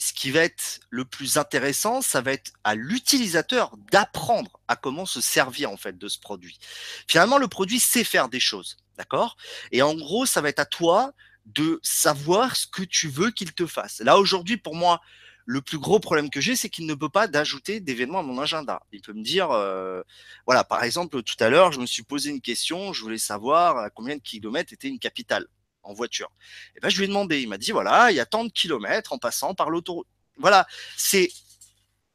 ce 0.00 0.14
qui 0.14 0.30
va 0.30 0.40
être 0.40 0.80
le 0.88 1.04
plus 1.04 1.36
intéressant, 1.36 2.00
ça 2.00 2.22
va 2.22 2.32
être 2.32 2.52
à 2.64 2.74
l'utilisateur 2.74 3.76
d'apprendre 3.92 4.58
à 4.66 4.74
comment 4.74 5.04
se 5.04 5.20
servir 5.20 5.70
en 5.70 5.76
fait 5.76 5.98
de 5.98 6.08
ce 6.08 6.18
produit. 6.18 6.58
Finalement, 7.06 7.36
le 7.36 7.48
produit 7.48 7.78
sait 7.78 8.02
faire 8.02 8.30
des 8.30 8.40
choses, 8.40 8.78
d'accord? 8.96 9.36
Et 9.72 9.82
en 9.82 9.94
gros, 9.94 10.24
ça 10.24 10.40
va 10.40 10.48
être 10.48 10.58
à 10.58 10.64
toi 10.64 11.12
de 11.44 11.80
savoir 11.82 12.56
ce 12.56 12.66
que 12.66 12.82
tu 12.82 13.08
veux 13.08 13.30
qu'il 13.30 13.52
te 13.52 13.66
fasse. 13.66 14.00
Là 14.00 14.18
aujourd'hui, 14.18 14.56
pour 14.56 14.74
moi, 14.74 15.02
le 15.44 15.60
plus 15.60 15.78
gros 15.78 16.00
problème 16.00 16.30
que 16.30 16.40
j'ai, 16.40 16.56
c'est 16.56 16.70
qu'il 16.70 16.86
ne 16.86 16.94
peut 16.94 17.10
pas 17.10 17.28
d'ajouter 17.28 17.80
d'événements 17.80 18.20
à 18.20 18.22
mon 18.22 18.40
agenda. 18.40 18.80
Il 18.92 19.02
peut 19.02 19.12
me 19.12 19.22
dire, 19.22 19.50
euh, 19.50 20.02
voilà, 20.46 20.64
par 20.64 20.82
exemple, 20.82 21.22
tout 21.22 21.36
à 21.40 21.50
l'heure, 21.50 21.72
je 21.72 21.80
me 21.80 21.86
suis 21.86 22.04
posé 22.04 22.30
une 22.30 22.40
question, 22.40 22.94
je 22.94 23.02
voulais 23.02 23.18
savoir 23.18 23.76
à 23.76 23.90
combien 23.90 24.16
de 24.16 24.22
kilomètres 24.22 24.72
était 24.72 24.88
une 24.88 24.98
capitale 24.98 25.46
en 25.82 25.92
voiture. 25.92 26.30
Et 26.76 26.80
ben, 26.80 26.88
je 26.88 26.98
lui 26.98 27.04
ai 27.04 27.08
demandé, 27.08 27.40
il 27.40 27.48
m'a 27.48 27.58
dit, 27.58 27.72
voilà, 27.72 28.10
il 28.10 28.16
y 28.16 28.20
a 28.20 28.26
tant 28.26 28.44
de 28.44 28.52
kilomètres 28.52 29.12
en 29.12 29.18
passant 29.18 29.54
par 29.54 29.70
l'autoroute. 29.70 30.06
Voilà, 30.36 30.66
c'est 30.96 31.30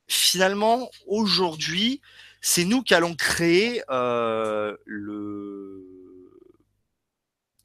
finalement 0.08 0.89
aujourd'hui, 1.08 2.01
c'est 2.41 2.65
nous 2.65 2.84
qui 2.84 2.93
allons 2.93 3.15
créer 3.15 3.82
euh, 3.89 4.75
le 4.86 5.84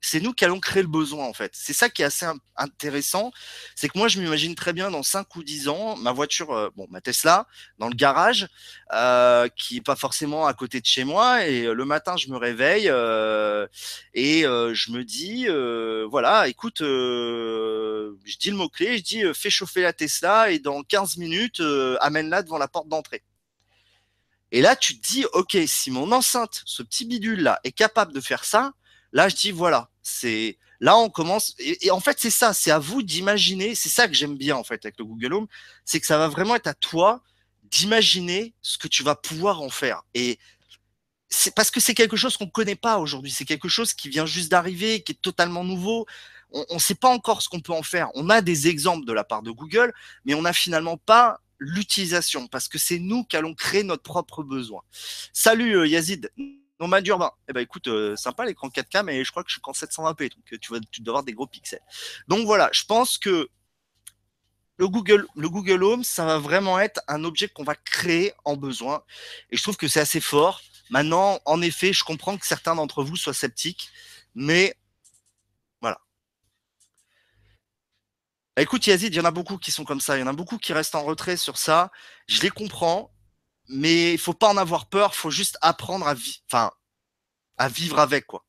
c'est 0.01 0.21
nous 0.21 0.33
qui 0.33 0.45
allons 0.45 0.61
créer 0.61 0.83
le 0.83 0.89
besoin 0.89 1.27
en 1.27 1.33
fait. 1.33 1.53
C'est 1.55 1.73
ça 1.73 1.89
qui 1.91 2.03
est 2.03 2.05
assez 2.05 2.27
intéressant, 2.57 3.33
c'est 3.75 3.89
que 3.89 3.99
moi 3.99 4.09
je 4.09 4.21
m'imagine 4.21 4.55
très 4.55 4.73
bien 4.73 4.91
dans 4.91 5.03
5 5.03 5.35
ou 5.37 5.43
10 5.43 5.69
ans, 5.69 5.97
ma 5.97 6.13
voiture, 6.13 6.53
euh, 6.53 6.71
bon 6.77 6.87
ma 6.91 7.01
Tesla, 7.01 7.47
dans 7.79 7.89
le 7.89 7.95
garage, 7.95 8.49
euh, 8.93 9.49
qui 9.57 9.79
est 9.79 9.85
pas 9.85 9.97
forcément 9.97 10.47
à 10.47 10.55
côté 10.55 10.81
de 10.81 10.87
chez 10.87 11.05
moi, 11.05 11.47
et 11.47 11.67
euh, 11.67 11.75
le 11.75 11.85
matin 11.85 12.17
je 12.17 12.29
me 12.29 12.37
réveille 12.37 12.87
et 14.15 14.43
je 14.43 14.93
me 14.93 15.05
dis, 15.05 15.47
voilà, 16.09 16.49
écoute, 16.49 16.79
je 16.81 18.39
dis 18.39 18.51
le 18.51 18.57
mot-clé, 18.57 18.99
je 18.99 19.03
dis 19.03 19.23
fais 19.35 19.51
chauffer 19.51 19.83
la 19.83 19.93
Tesla 19.93 20.51
et 20.51 20.59
dans 20.59 20.83
15 20.83 21.17
minutes, 21.19 21.63
amène-la 22.01 22.43
devant 22.43 22.59
la 22.59 22.69
porte 22.69 22.89
d'entrée. 22.89 23.23
Et 24.53 24.63
là, 24.63 24.75
tu 24.75 24.99
te 24.99 25.07
dis, 25.07 25.25
ok, 25.33 25.57
si 25.67 25.91
mon 25.91 26.11
enceinte, 26.11 26.63
ce 26.65 26.83
petit 26.83 27.05
bidule 27.05 27.43
là, 27.43 27.61
est 27.63 27.73
capable 27.73 28.13
de 28.13 28.21
faire 28.21 28.45
ça, 28.45 28.73
Là, 29.13 29.29
je 29.29 29.37
dis 29.37 29.51
voilà, 29.51 29.91
c'est 30.03 30.59
là 30.81 30.97
on 30.97 31.11
commence. 31.11 31.55
Et, 31.59 31.91
en 31.91 32.01
fait, 32.01 32.19
c'est 32.21 32.31
ça, 32.31 32.53
c'est 32.53 32.71
à 32.71 32.79
vous 32.79 33.03
d'imaginer. 33.03 33.75
C'est 33.75 33.89
ça 33.89 34.09
que 34.09 34.15
j'aime 34.15 34.37
bien 34.37 34.57
en 34.57 34.65
fait 34.65 34.85
avec 34.85 34.99
le 34.99 35.05
Google 35.05 35.35
Home, 35.35 35.47
c'est 35.85 36.01
que 36.01 36.07
ça 36.07 36.19
va 36.19 36.29
vraiment 36.29 36.55
être 36.57 36.67
à 36.69 36.75
toi 36.75 37.23
d'imaginer 37.65 38.55
ce 38.63 38.79
que 38.79 38.89
tu 38.89 39.03
vas 39.03 39.15
pouvoir 39.15 39.63
en 39.63 39.71
faire. 39.71 40.03
Et 40.15 40.39
c'est 41.29 41.55
parce 41.55 41.71
que 41.71 41.81
c'est 41.81 41.95
quelque 41.95 42.17
chose 42.17 42.37
qu'on 42.37 42.47
ne 42.47 42.51
connaît 42.51 42.77
pas 42.77 42.99
aujourd'hui. 42.99 43.31
C'est 43.31 43.45
quelque 43.45 43.69
chose 43.69 43.95
qui 43.95 44.09
vient 44.09 44.27
juste 44.27 44.51
d'arriver, 44.51 45.03
qui 45.03 45.13
est 45.13 45.23
totalement 45.23 45.65
nouveau. 45.65 46.07
On 46.53 46.75
ne 46.75 46.81
sait 46.81 46.97
pas 46.97 47.09
encore 47.09 47.43
ce 47.43 47.49
qu'on 47.49 47.61
peut 47.61 47.73
en 47.73 47.85
faire. 47.85 48.09
On 48.15 48.29
a 48.29 48.41
des 48.41 48.67
exemples 48.67 49.07
de 49.07 49.13
la 49.13 49.23
part 49.23 49.43
de 49.43 49.53
Google, 49.53 49.93
mais 50.25 50.35
on 50.35 50.43
n'a 50.43 50.53
finalement 50.53 50.97
pas 50.97 51.41
l'utilisation 51.61 52.49
parce 52.49 52.67
que 52.67 52.79
c'est 52.79 52.99
nous 52.99 53.23
qui 53.25 53.37
allons 53.37 53.55
créer 53.55 53.85
notre 53.85 54.03
propre 54.03 54.43
besoin. 54.43 54.83
Salut 55.33 55.77
euh, 55.77 55.87
Yazid. 56.81 56.87
Nomade 56.87 57.07
urbain. 57.07 57.31
Eh 57.49 57.53
ben 57.53 57.61
écoute, 57.61 57.89
euh, 57.89 58.17
sympa 58.17 58.45
l'écran 58.45 58.69
4K, 58.69 59.05
mais 59.05 59.25
je 59.25 59.31
crois 59.31 59.43
que 59.43 59.51
je 59.51 59.55
suis 59.55 59.61
qu'en 59.61 59.73
720p, 59.73 60.35
donc 60.35 60.53
euh, 60.53 60.59
tu, 60.59 60.73
vas, 60.73 60.81
tu 60.91 61.03
dois 61.03 61.13
avoir 61.13 61.25
des 61.25 61.33
gros 61.33 61.47
pixels. 61.47 61.83
Donc 62.29 62.47
voilà, 62.47 62.71
je 62.73 62.85
pense 62.85 63.19
que 63.19 63.49
le 64.79 64.89
Google, 64.89 65.27
le 65.37 65.49
Google 65.51 65.85
Home, 65.85 66.05
ça 66.05 66.25
va 66.25 66.39
vraiment 66.39 66.81
être 66.81 67.01
un 67.07 67.25
objet 67.25 67.49
qu'on 67.49 67.65
va 67.65 67.75
créer 67.75 68.33
en 68.45 68.57
besoin. 68.57 69.03
Et 69.51 69.57
je 69.57 69.63
trouve 69.63 69.77
que 69.77 69.89
c'est 69.89 70.01
assez 70.01 70.21
fort 70.21 70.63
Maintenant, 70.91 71.41
en 71.45 71.63
effet, 71.63 71.93
je 71.93 72.03
comprends 72.03 72.37
que 72.37 72.45
certains 72.45 72.75
d'entre 72.75 73.05
vous 73.05 73.17
soient 73.17 73.33
sceptiques, 73.33 73.91
mais 74.35 74.75
voilà. 75.81 76.01
Écoute, 78.57 78.87
Yazid, 78.87 79.15
il 79.15 79.17
y 79.17 79.21
en 79.21 79.25
a 79.25 79.31
beaucoup 79.31 79.57
qui 79.57 79.71
sont 79.71 79.85
comme 79.85 80.01
ça. 80.01 80.17
Il 80.17 80.21
y 80.21 80.23
en 80.25 80.27
a 80.27 80.33
beaucoup 80.33 80.59
qui 80.59 80.73
restent 80.73 80.97
en 80.97 81.05
retrait 81.05 81.37
sur 81.37 81.59
ça. 81.59 81.93
Je 82.27 82.41
les 82.43 82.51
comprends, 82.51 83.13
mais 83.71 84.13
il 84.13 84.19
faut 84.19 84.35
pas 84.35 84.49
en 84.49 84.57
avoir 84.57 84.87
peur. 84.87 85.15
Faut 85.15 85.31
juste 85.31 85.59
apprendre 85.61 86.07
à, 86.53 86.75
à 87.57 87.69
vivre 87.69 87.99
avec, 87.99 88.27
quoi. 88.27 88.45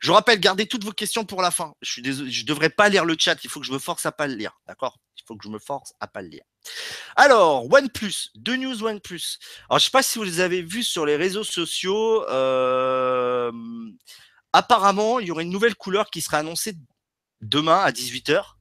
Je 0.00 0.12
rappelle, 0.12 0.40
gardez 0.40 0.66
toutes 0.66 0.84
vos 0.84 0.92
questions 0.92 1.24
pour 1.24 1.42
la 1.42 1.50
fin. 1.50 1.74
Je 1.82 1.92
suis 1.92 2.02
désolé, 2.02 2.30
je 2.30 2.46
devrais 2.46 2.70
pas 2.70 2.88
lire 2.88 3.04
le 3.04 3.16
chat. 3.18 3.36
Il 3.44 3.50
faut 3.50 3.60
que 3.60 3.66
je 3.66 3.72
me 3.72 3.78
force 3.78 4.06
à 4.06 4.12
pas 4.12 4.26
le 4.26 4.34
lire. 4.34 4.58
D'accord? 4.66 4.98
Il 5.18 5.22
faut 5.26 5.36
que 5.36 5.44
je 5.44 5.50
me 5.50 5.58
force 5.58 5.92
à 6.00 6.06
pas 6.06 6.22
le 6.22 6.28
lire. 6.28 6.44
Alors, 7.16 7.70
OnePlus, 7.70 8.30
deux 8.34 8.56
news 8.56 8.82
OnePlus. 8.82 9.38
Alors, 9.68 9.78
je 9.78 9.84
sais 9.84 9.90
pas 9.90 10.02
si 10.02 10.18
vous 10.18 10.24
les 10.24 10.40
avez 10.40 10.62
vus 10.62 10.84
sur 10.84 11.04
les 11.04 11.16
réseaux 11.16 11.44
sociaux. 11.44 12.24
Euh, 12.30 13.52
apparemment, 14.54 15.20
il 15.20 15.28
y 15.28 15.30
aurait 15.30 15.44
une 15.44 15.50
nouvelle 15.50 15.74
couleur 15.74 16.10
qui 16.10 16.22
sera 16.22 16.38
annoncée 16.38 16.74
demain 17.42 17.80
à 17.80 17.90
18h. 17.90 18.56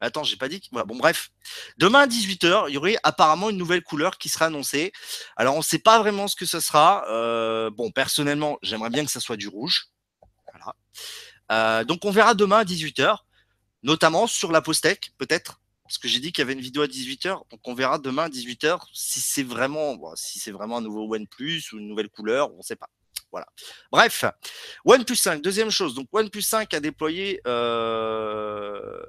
Attends, 0.00 0.24
j'ai 0.24 0.36
pas 0.36 0.48
dit. 0.48 0.60
bon, 0.72 0.96
bref. 0.96 1.30
Demain 1.78 2.00
à 2.00 2.06
18h, 2.06 2.66
il 2.68 2.74
y 2.74 2.76
aurait 2.76 2.96
apparemment 3.02 3.50
une 3.50 3.56
nouvelle 3.56 3.82
couleur 3.82 4.18
qui 4.18 4.28
sera 4.28 4.46
annoncée. 4.46 4.92
Alors, 5.36 5.54
on 5.54 5.58
ne 5.58 5.64
sait 5.64 5.78
pas 5.78 5.98
vraiment 5.98 6.28
ce 6.28 6.36
que 6.36 6.46
ce 6.46 6.60
sera. 6.60 7.04
Euh, 7.08 7.70
bon, 7.70 7.90
personnellement, 7.90 8.58
j'aimerais 8.62 8.90
bien 8.90 9.04
que 9.04 9.10
ça 9.10 9.20
soit 9.20 9.36
du 9.36 9.48
rouge. 9.48 9.90
Euh, 11.52 11.84
donc 11.84 12.04
on 12.04 12.10
verra 12.10 12.34
demain 12.34 12.58
à 12.58 12.64
18h, 12.64 13.18
notamment 13.82 14.26
sur 14.26 14.52
la 14.52 14.60
Postec, 14.60 15.12
peut-être, 15.18 15.60
parce 15.84 15.98
que 15.98 16.08
j'ai 16.08 16.18
dit 16.18 16.32
qu'il 16.32 16.42
y 16.42 16.44
avait 16.44 16.54
une 16.54 16.60
vidéo 16.60 16.82
à 16.82 16.86
18h, 16.86 17.42
donc 17.50 17.60
on 17.64 17.74
verra 17.74 17.98
demain 17.98 18.24
à 18.24 18.28
18h 18.28 18.80
si 18.92 19.20
c'est 19.20 19.44
vraiment, 19.44 19.96
si 20.16 20.38
c'est 20.38 20.50
vraiment 20.50 20.78
un 20.78 20.80
nouveau 20.80 21.14
OnePlus 21.14 21.62
ou 21.72 21.78
une 21.78 21.88
nouvelle 21.88 22.08
couleur, 22.08 22.52
on 22.52 22.58
ne 22.58 22.62
sait 22.62 22.76
pas. 22.76 22.88
Voilà. 23.30 23.46
Bref, 23.92 24.24
OnePlus 24.84 25.16
5, 25.16 25.42
deuxième 25.42 25.70
chose. 25.70 25.94
Donc 25.94 26.08
OnePlus 26.12 26.42
5 26.42 26.72
a 26.74 26.80
déployé 26.80 27.40
euh, 27.46 29.04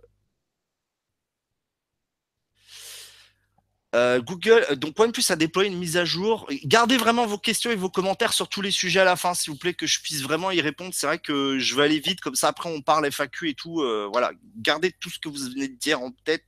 Euh, 3.98 4.22
Google, 4.22 4.64
euh, 4.70 4.76
donc 4.76 5.00
OnePlus 5.00 5.24
a 5.30 5.36
déployé 5.36 5.70
une 5.72 5.78
mise 5.78 5.98
à 5.98 6.06
jour. 6.06 6.48
Gardez 6.66 6.98
vraiment 6.98 7.26
vos 7.26 7.40
questions 7.40 7.72
et 7.72 7.76
vos 7.76 7.90
commentaires 7.90 8.32
sur 8.32 8.48
tous 8.48 8.62
les 8.62 8.70
sujets 8.70 9.00
à 9.00 9.06
la 9.06 9.16
fin, 9.16 9.34
s'il 9.34 9.52
vous 9.52 9.58
plaît, 9.58 9.74
que 9.74 9.88
je 9.88 10.02
puisse 10.02 10.22
vraiment 10.22 10.52
y 10.52 10.62
répondre. 10.62 10.94
C'est 10.94 11.08
vrai 11.08 11.18
que 11.18 11.58
je 11.58 11.76
vais 11.76 11.84
aller 11.84 12.00
vite, 12.00 12.22
comme 12.22 12.36
ça 12.36 12.50
après 12.50 12.70
on 12.70 12.82
parle 12.82 13.12
FAQ 13.12 13.50
et 13.50 13.54
tout. 13.56 13.82
Euh, 13.82 14.08
voilà, 14.12 14.32
gardez 14.58 14.92
tout 14.92 15.10
ce 15.10 15.18
que 15.18 15.30
vous 15.30 15.50
venez 15.50 15.68
de 15.68 15.76
dire 15.76 16.00
en 16.02 16.12
tête 16.12 16.44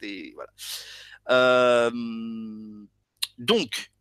voilà. 1.27 1.91
donc, 3.39 3.91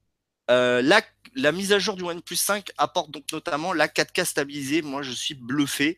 la, 0.49 1.03
la, 1.35 1.53
mise 1.53 1.73
à 1.73 1.79
jour 1.79 1.97
du 1.97 2.03
OnePlus 2.03 2.37
5 2.37 2.71
apporte 2.77 3.11
donc 3.11 3.25
notamment 3.33 3.73
la 3.73 3.89
4K 3.89 4.27
stabilisée. 4.27 4.83
Moi, 4.83 5.01
je 5.01 5.13
suis 5.13 5.35
bluffé. 5.35 5.97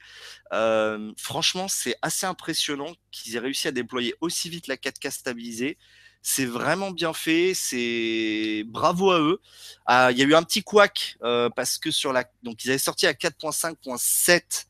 franchement, 1.17 1.67
c'est 1.67 1.97
assez 2.01 2.27
impressionnant 2.27 2.95
qu'ils 3.11 3.35
aient 3.35 3.41
réussi 3.41 3.67
à 3.67 3.73
déployer 3.73 4.15
aussi 4.21 4.49
vite 4.51 4.69
la 4.69 4.77
4K 4.77 5.11
stabilisée. 5.11 5.79
C'est 6.23 6.45
vraiment 6.45 6.91
bien 6.91 7.13
fait. 7.13 7.53
C'est 7.55 8.65
bravo 8.67 9.11
à 9.11 9.21
eux. 9.21 9.41
Ah, 9.87 10.11
il 10.13 10.19
y 10.19 10.23
a 10.23 10.25
eu 10.25 10.35
un 10.35 10.43
petit 10.43 10.63
couac 10.63 11.17
euh, 11.23 11.49
parce 11.51 11.79
que 11.79 11.91
sur 11.91 12.13
la, 12.13 12.25
donc 12.43 12.65
ils 12.65 12.71
avaient 12.71 12.79
sorti 12.79 13.07
à 13.07 13.13
4.5.7 13.13 14.67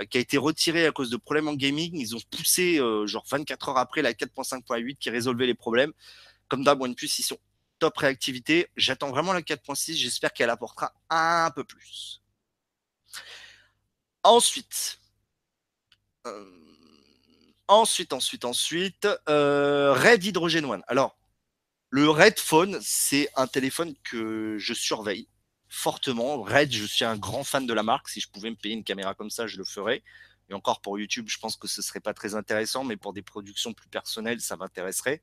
euh, 0.00 0.04
qui 0.04 0.18
a 0.18 0.20
été 0.20 0.38
retiré 0.38 0.86
à 0.86 0.92
cause 0.92 1.10
de 1.10 1.16
problèmes 1.16 1.48
en 1.48 1.54
gaming. 1.54 1.96
Ils 1.96 2.16
ont 2.16 2.20
poussé 2.30 2.78
euh, 2.80 3.06
genre 3.06 3.24
24 3.30 3.70
heures 3.70 3.78
après 3.78 4.02
la 4.02 4.12
4.5.8 4.12 4.96
qui 4.98 5.10
résolvait 5.10 5.46
les 5.46 5.54
problèmes. 5.54 5.92
Comme 6.48 6.64
d'hab, 6.64 6.80
OnePlus, 6.80 7.10
ils 7.18 7.22
sont 7.24 7.38
top 7.78 7.96
réactivité. 7.98 8.68
J'attends 8.76 9.10
vraiment 9.10 9.32
la 9.32 9.42
4.6. 9.42 9.94
J'espère 9.94 10.32
qu'elle 10.32 10.50
apportera 10.50 10.92
un 11.10 11.50
peu 11.52 11.64
plus. 11.64 12.22
Ensuite, 14.24 14.98
Ensuite, 17.68 18.14
ensuite, 18.14 18.44
ensuite, 18.46 19.06
euh, 19.28 19.92
Red 19.92 20.24
Hydrogen 20.24 20.64
One. 20.64 20.82
Alors, 20.88 21.18
le 21.90 22.08
Red 22.08 22.38
Phone, 22.38 22.78
c'est 22.82 23.28
un 23.36 23.46
téléphone 23.46 23.94
que 24.04 24.56
je 24.58 24.72
surveille 24.72 25.28
fortement. 25.68 26.42
Red, 26.42 26.72
je 26.72 26.84
suis 26.84 27.04
un 27.04 27.16
grand 27.16 27.44
fan 27.44 27.66
de 27.66 27.74
la 27.74 27.82
marque. 27.82 28.08
Si 28.08 28.20
je 28.20 28.28
pouvais 28.30 28.50
me 28.50 28.56
payer 28.56 28.74
une 28.74 28.84
caméra 28.84 29.14
comme 29.14 29.30
ça, 29.30 29.46
je 29.46 29.58
le 29.58 29.64
ferais. 29.64 30.02
Et 30.48 30.54
encore 30.54 30.80
pour 30.80 30.98
YouTube, 30.98 31.26
je 31.28 31.38
pense 31.38 31.56
que 31.56 31.68
ce 31.68 31.82
serait 31.82 32.00
pas 32.00 32.14
très 32.14 32.34
intéressant, 32.34 32.84
mais 32.84 32.96
pour 32.96 33.12
des 33.12 33.22
productions 33.22 33.74
plus 33.74 33.88
personnelles, 33.88 34.40
ça 34.40 34.56
m'intéresserait. 34.56 35.22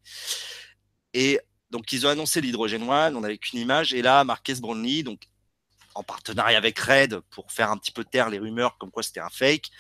Et 1.13 1.39
donc, 1.71 1.91
ils 1.91 2.05
ont 2.05 2.10
annoncé 2.10 2.41
l'Hydrogen 2.41 2.88
One, 2.88 3.15
on 3.15 3.21
n'avait 3.21 3.39
qu'une 3.39 3.60
image. 3.60 3.93
Et 3.93 4.03
là, 4.03 4.23
Marques 4.23 4.51
Brownlee, 4.60 5.03
donc 5.03 5.27
en 5.95 6.03
partenariat 6.03 6.58
avec 6.58 6.77
Red 6.77 7.21
pour 7.31 7.51
faire 7.51 7.71
un 7.71 7.77
petit 7.77 7.91
peu 7.91 8.03
taire 8.03 8.29
les 8.29 8.38
rumeurs 8.38 8.77
comme 8.77 8.91
quoi 8.91 9.01
c'était 9.01 9.21
un 9.21 9.29
fake, 9.29 9.71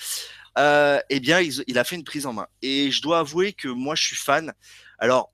euh, 0.57 0.99
eh 1.09 1.19
bien, 1.19 1.41
il, 1.41 1.77
a 1.77 1.83
fait 1.83 1.95
une 1.95 2.03
prise 2.03 2.25
en 2.25 2.33
main. 2.33 2.47
Et 2.61 2.91
je 2.91 3.01
dois 3.01 3.19
avouer 3.19 3.53
que 3.53 3.67
moi, 3.67 3.95
je 3.95 4.03
suis 4.03 4.15
fan. 4.15 4.53
Alors, 4.99 5.33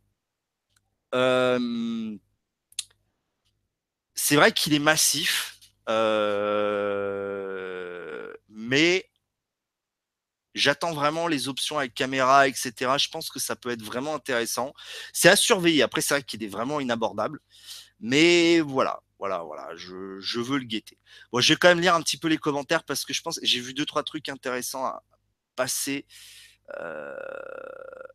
euh, 1.13 2.17
c'est 4.15 4.36
vrai 4.36 4.51
qu'il 4.51 4.73
est 4.73 4.79
massif, 4.79 5.60
euh, 5.89 7.21
mais 8.49 9.10
j'attends 10.53 10.93
vraiment 10.93 11.27
les 11.27 11.47
options 11.47 11.77
avec 11.77 11.93
caméra, 11.93 12.47
etc. 12.47 12.97
Je 12.97 13.10
pense 13.10 13.29
que 13.29 13.39
ça 13.39 13.55
peut 13.55 13.69
être 13.71 13.84
vraiment 13.84 14.15
intéressant. 14.15 14.73
C'est 15.13 15.29
à 15.29 15.36
surveiller. 15.36 15.84
Après, 15.84 16.01
c'est 16.01 16.13
vrai 16.15 16.23
qu'il 16.23 16.43
est 16.43 16.47
vraiment 16.47 16.79
inabordable. 16.79 17.39
Mais 17.99 18.60
voilà, 18.62 19.01
voilà, 19.21 19.43
voilà, 19.43 19.69
je, 19.75 20.39
veux 20.39 20.57
le 20.57 20.65
guetter. 20.65 20.97
Bon, 21.31 21.41
je 21.41 21.53
vais 21.53 21.57
quand 21.57 21.67
même 21.67 21.79
lire 21.79 21.93
un 21.93 22.01
petit 22.01 22.17
peu 22.17 22.27
les 22.27 22.39
commentaires 22.39 22.84
parce 22.84 23.05
que 23.05 23.13
je 23.13 23.21
pense 23.21 23.39
j'ai 23.43 23.60
vu 23.60 23.75
deux 23.75 23.86
trois 23.86 24.01
trucs 24.01 24.29
intéressants 24.29 24.84
à, 24.84 25.03
passer. 25.55 26.07
Euh, 26.79 27.15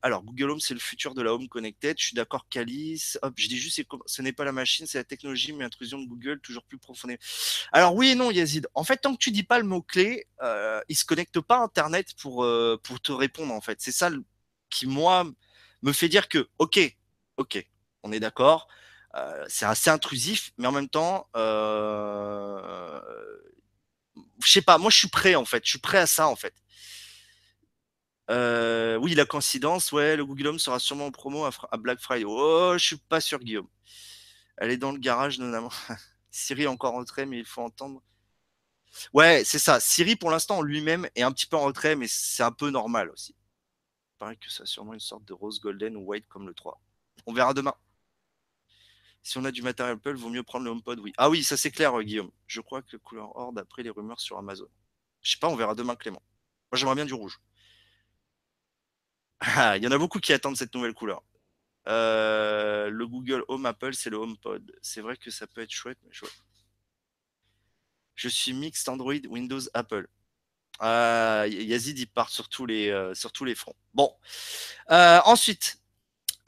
alors, 0.02 0.24
Google 0.24 0.50
Home, 0.50 0.58
c'est 0.58 0.74
le 0.74 0.80
futur 0.80 1.14
de 1.14 1.22
la 1.22 1.32
Home 1.32 1.48
Connected. 1.48 1.96
Je 1.96 2.06
suis 2.06 2.16
d'accord, 2.16 2.48
Calice. 2.48 3.20
Hop, 3.22 3.34
je 3.36 3.46
dis 3.46 3.56
juste, 3.56 3.80
ce 4.06 4.22
n'est 4.22 4.32
pas 4.32 4.44
la 4.44 4.50
machine, 4.50 4.84
c'est 4.88 4.98
la 4.98 5.04
technologie, 5.04 5.52
mais 5.52 5.62
l'intrusion 5.62 6.00
de 6.00 6.08
Google, 6.08 6.40
toujours 6.40 6.64
plus 6.64 6.78
profondément. 6.78 7.20
Alors, 7.70 7.94
oui 7.94 8.08
et 8.08 8.14
non, 8.16 8.32
Yazid. 8.32 8.66
En 8.74 8.82
fait, 8.82 8.96
tant 8.96 9.12
que 9.12 9.18
tu 9.18 9.30
dis 9.30 9.44
pas 9.44 9.60
le 9.60 9.64
mot-clé, 9.64 10.26
euh, 10.42 10.80
il 10.88 10.96
se 10.96 11.04
connecte 11.04 11.38
pas 11.38 11.58
à 11.58 11.62
Internet 11.62 12.14
pour, 12.20 12.42
euh, 12.42 12.80
pour 12.82 13.00
te 13.00 13.12
répondre, 13.12 13.54
en 13.54 13.60
fait. 13.60 13.80
C'est 13.80 13.92
ça 13.92 14.10
qui, 14.70 14.88
moi, 14.88 15.24
me 15.82 15.92
fait 15.92 16.08
dire 16.08 16.28
que, 16.28 16.48
OK, 16.58 16.80
OK, 17.36 17.64
on 18.02 18.10
est 18.10 18.20
d'accord. 18.20 18.66
Euh, 19.16 19.44
c'est 19.48 19.66
assez 19.66 19.90
intrusif, 19.90 20.52
mais 20.58 20.66
en 20.66 20.72
même 20.72 20.88
temps, 20.88 21.28
je 21.34 23.00
sais 24.44 24.62
pas, 24.62 24.78
moi 24.78 24.90
je 24.90 24.98
suis 24.98 25.08
prêt 25.08 25.34
en 25.34 25.44
fait, 25.44 25.64
je 25.64 25.70
suis 25.70 25.78
prêt 25.78 25.98
à 25.98 26.06
ça 26.06 26.28
en 26.28 26.36
fait. 26.36 26.54
Euh, 28.30 28.96
oui, 28.96 29.14
la 29.14 29.24
coïncidence, 29.24 29.92
ouais, 29.92 30.16
le 30.16 30.24
Google 30.24 30.48
Home 30.48 30.58
sera 30.58 30.78
sûrement 30.78 31.06
en 31.06 31.10
promo 31.10 31.44
à, 31.44 31.76
Black 31.76 32.00
Friday. 32.00 32.24
Oh, 32.26 32.72
je 32.76 32.84
suis 32.84 32.96
pas 32.96 33.20
sûr, 33.20 33.38
Guillaume. 33.38 33.68
Elle 34.56 34.70
est 34.70 34.76
dans 34.76 34.92
le 34.92 34.98
garage, 34.98 35.38
notamment. 35.38 35.70
Siri 36.30 36.66
encore 36.66 36.94
en 36.94 36.98
retrait, 36.98 37.26
mais 37.26 37.38
il 37.38 37.44
faut 37.44 37.62
entendre. 37.62 38.02
Ouais, 39.12 39.42
c'est 39.44 39.58
ça. 39.58 39.80
Siri, 39.80 40.16
pour 40.16 40.30
l'instant, 40.30 40.62
lui-même 40.62 41.08
est 41.14 41.22
un 41.22 41.32
petit 41.32 41.46
peu 41.46 41.56
en 41.56 41.64
retrait, 41.64 41.96
mais 41.96 42.06
c'est 42.08 42.42
un 42.42 42.52
peu 42.52 42.70
normal 42.70 43.10
aussi. 43.10 43.34
Il 44.14 44.18
paraît 44.18 44.36
que 44.36 44.50
ça 44.50 44.66
sûrement 44.66 44.94
une 44.94 45.00
sorte 45.00 45.24
de 45.24 45.32
rose 45.32 45.60
golden 45.60 45.96
ou 45.96 46.00
white 46.00 46.26
comme 46.28 46.46
le 46.46 46.54
3. 46.54 46.80
On 47.26 47.32
verra 47.32 47.54
demain. 47.54 47.74
Si 49.26 49.38
on 49.38 49.44
a 49.44 49.50
du 49.50 49.60
matériel 49.62 49.96
Apple, 49.96 50.14
vaut 50.14 50.28
mieux 50.28 50.44
prendre 50.44 50.64
le 50.64 50.70
HomePod, 50.70 51.00
oui. 51.00 51.12
Ah 51.16 51.28
oui, 51.28 51.42
ça 51.42 51.56
c'est 51.56 51.72
clair, 51.72 52.00
Guillaume. 52.00 52.30
Je 52.46 52.60
crois 52.60 52.80
que 52.80 52.90
le 52.92 53.00
couleur 53.00 53.34
or, 53.34 53.52
d'après 53.52 53.82
les 53.82 53.90
rumeurs 53.90 54.20
sur 54.20 54.38
Amazon. 54.38 54.68
Je 55.20 55.32
sais 55.32 55.38
pas, 55.40 55.48
on 55.48 55.56
verra 55.56 55.74
demain, 55.74 55.96
Clément. 55.96 56.22
Moi, 56.70 56.78
j'aimerais 56.78 56.94
bien 56.94 57.06
du 57.06 57.14
rouge. 57.14 57.40
Ah, 59.40 59.76
il 59.76 59.82
y 59.82 59.88
en 59.88 59.90
a 59.90 59.98
beaucoup 59.98 60.20
qui 60.20 60.32
attendent 60.32 60.56
cette 60.56 60.72
nouvelle 60.76 60.94
couleur. 60.94 61.24
Euh, 61.88 62.88
le 62.88 63.06
Google 63.08 63.44
Home 63.48 63.66
Apple, 63.66 63.94
c'est 63.94 64.10
le 64.10 64.16
HomePod. 64.16 64.72
C'est 64.80 65.00
vrai 65.00 65.16
que 65.16 65.32
ça 65.32 65.48
peut 65.48 65.60
être 65.60 65.72
chouette, 65.72 65.98
mais 66.04 66.12
chouette. 66.12 66.44
Je 68.14 68.28
suis 68.28 68.52
mixte 68.52 68.88
Android, 68.88 69.26
Windows, 69.28 69.62
Apple. 69.74 70.06
Euh, 70.82 71.48
Yazid, 71.50 71.98
il 71.98 72.06
part 72.06 72.30
sur 72.30 72.48
tous 72.48 72.64
les, 72.64 72.90
euh, 72.90 73.12
sur 73.12 73.32
tous 73.32 73.44
les 73.44 73.56
fronts. 73.56 73.76
Bon. 73.92 74.14
Euh, 74.92 75.20
ensuite, 75.24 75.80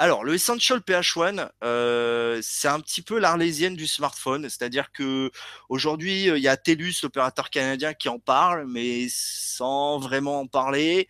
alors, 0.01 0.23
le 0.23 0.35
Essential 0.35 0.79
PH1, 0.79 1.51
euh, 1.65 2.39
c'est 2.41 2.69
un 2.69 2.79
petit 2.79 3.03
peu 3.03 3.19
l'arlésienne 3.19 3.75
du 3.75 3.89
smartphone, 3.89 4.45
c'est-à-dire 4.45 4.93
que 4.93 5.33
aujourd'hui, 5.69 6.27
il 6.27 6.39
y 6.39 6.47
a 6.47 6.57
TELUS, 6.57 7.03
l'opérateur 7.03 7.51
canadien, 7.51 7.95
qui 7.95 8.09
en 8.09 8.21
parle, 8.21 8.67
mais 8.69 9.09
sans 9.11 9.99
vraiment 9.99 10.41
en 10.41 10.47
parler. 10.47 11.09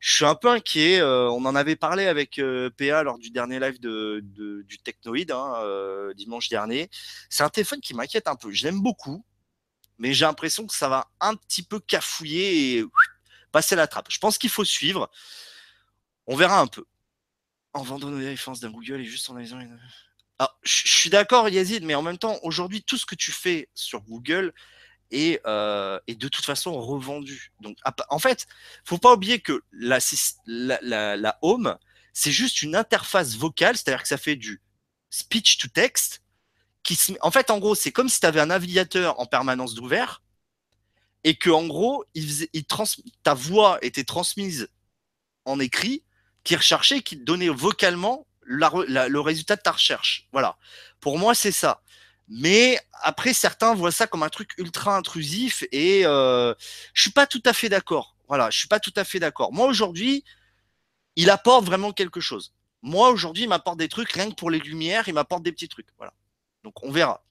Je 0.00 0.14
suis 0.16 0.24
un 0.24 0.34
peu 0.34 0.48
inquiet. 0.48 1.00
Euh, 1.00 1.30
on 1.30 1.44
en 1.44 1.54
avait 1.54 1.76
parlé 1.76 2.06
avec 2.06 2.38
euh, 2.38 2.70
PA 2.70 3.02
lors 3.04 3.18
du 3.18 3.30
dernier 3.30 3.60
live 3.60 3.78
du 3.80 4.78
Technoid 4.82 5.30
hein, 5.30 5.54
euh, 5.58 6.12
dimanche 6.14 6.48
dernier. 6.48 6.90
C'est 7.30 7.44
un 7.44 7.50
téléphone 7.50 7.80
qui 7.80 7.94
m'inquiète 7.94 8.28
un 8.28 8.34
peu. 8.34 8.50
Je 8.50 8.64
l'aime 8.64 8.80
beaucoup, 8.80 9.24
mais 9.98 10.14
j'ai 10.14 10.24
l'impression 10.24 10.66
que 10.66 10.74
ça 10.74 10.88
va 10.88 11.08
un 11.20 11.36
petit 11.36 11.62
peu 11.62 11.80
cafouiller 11.80 12.78
et 12.78 12.84
passer 13.52 13.76
la 13.76 13.86
trappe. 13.86 14.06
Je 14.10 14.18
pense 14.18 14.38
qu'il 14.38 14.50
faut 14.50 14.64
suivre. 14.64 15.10
On 16.26 16.34
verra 16.34 16.60
un 16.60 16.66
peu. 16.66 16.84
En 17.74 17.82
vendant 17.82 18.08
nos 18.08 18.18
défenses 18.18 18.60
d'un 18.60 18.70
Google 18.70 19.00
et 19.00 19.04
juste 19.04 19.28
en 19.30 19.34
analysant 19.34 19.58
je 20.62 20.88
suis 20.88 21.10
d'accord, 21.10 21.48
Yazid, 21.48 21.84
mais 21.84 21.94
en 21.94 22.02
même 22.02 22.18
temps, 22.18 22.38
aujourd'hui, 22.42 22.82
tout 22.82 22.96
ce 22.96 23.06
que 23.06 23.14
tu 23.14 23.32
fais 23.32 23.68
sur 23.74 24.00
Google 24.00 24.52
est, 25.10 25.40
euh, 25.46 25.98
est 26.06 26.14
de 26.14 26.28
toute 26.28 26.44
façon 26.44 26.80
revendu. 26.80 27.52
Donc, 27.60 27.76
en 28.08 28.18
fait, 28.18 28.46
faut 28.84 28.98
pas 28.98 29.12
oublier 29.12 29.40
que 29.40 29.62
la, 29.72 29.98
la, 30.46 31.16
la 31.16 31.38
home, 31.42 31.76
c'est 32.12 32.32
juste 32.32 32.62
une 32.62 32.74
interface 32.76 33.36
vocale, 33.36 33.76
c'est-à-dire 33.76 34.02
que 34.02 34.08
ça 34.08 34.18
fait 34.18 34.36
du 34.36 34.60
speech 35.10 35.58
to 35.58 35.68
text. 35.68 36.22
Qui 36.82 36.98
En 37.20 37.30
fait, 37.30 37.50
en 37.50 37.58
gros, 37.58 37.74
c'est 37.74 37.92
comme 37.92 38.08
si 38.08 38.18
tu 38.18 38.26
avais 38.26 38.40
un 38.40 38.46
navigateur 38.46 39.20
en 39.20 39.26
permanence 39.26 39.74
d'ouvert 39.74 40.22
et 41.24 41.36
que, 41.36 41.50
en 41.50 41.66
gros, 41.66 42.04
ta 43.22 43.34
voix 43.34 43.78
était 43.82 44.04
transmise 44.04 44.68
en 45.44 45.60
écrit, 45.60 46.02
qui 46.44 46.56
recherchait, 46.56 47.02
qui 47.02 47.16
donnait 47.16 47.48
vocalement 47.48 48.26
le 48.44 49.18
résultat 49.18 49.56
de 49.56 49.62
ta 49.62 49.72
recherche. 49.72 50.28
Voilà. 50.32 50.56
Pour 51.00 51.18
moi, 51.18 51.34
c'est 51.34 51.52
ça. 51.52 51.82
Mais 52.28 52.80
après, 53.02 53.34
certains 53.34 53.74
voient 53.74 53.92
ça 53.92 54.06
comme 54.06 54.22
un 54.22 54.28
truc 54.28 54.52
ultra 54.58 54.96
intrusif 54.96 55.64
et 55.72 56.06
euh, 56.06 56.54
je 56.94 57.02
suis 57.02 57.10
pas 57.10 57.26
tout 57.26 57.42
à 57.44 57.52
fait 57.52 57.68
d'accord. 57.68 58.16
Voilà, 58.28 58.48
je 58.50 58.58
suis 58.58 58.68
pas 58.68 58.80
tout 58.80 58.92
à 58.96 59.04
fait 59.04 59.18
d'accord. 59.18 59.52
Moi 59.52 59.66
aujourd'hui, 59.66 60.24
il 61.16 61.28
apporte 61.30 61.64
vraiment 61.64 61.92
quelque 61.92 62.20
chose. 62.20 62.54
Moi 62.80 63.10
aujourd'hui, 63.10 63.44
il 63.44 63.48
m'apporte 63.48 63.78
des 63.78 63.88
trucs 63.88 64.10
rien 64.12 64.30
que 64.30 64.34
pour 64.34 64.50
les 64.50 64.60
lumières, 64.60 65.08
il 65.08 65.14
m'apporte 65.14 65.42
des 65.42 65.52
petits 65.52 65.68
trucs. 65.68 65.88
Voilà. 65.98 66.14
Donc 66.64 66.82
on 66.82 66.90
verra. 66.90 67.22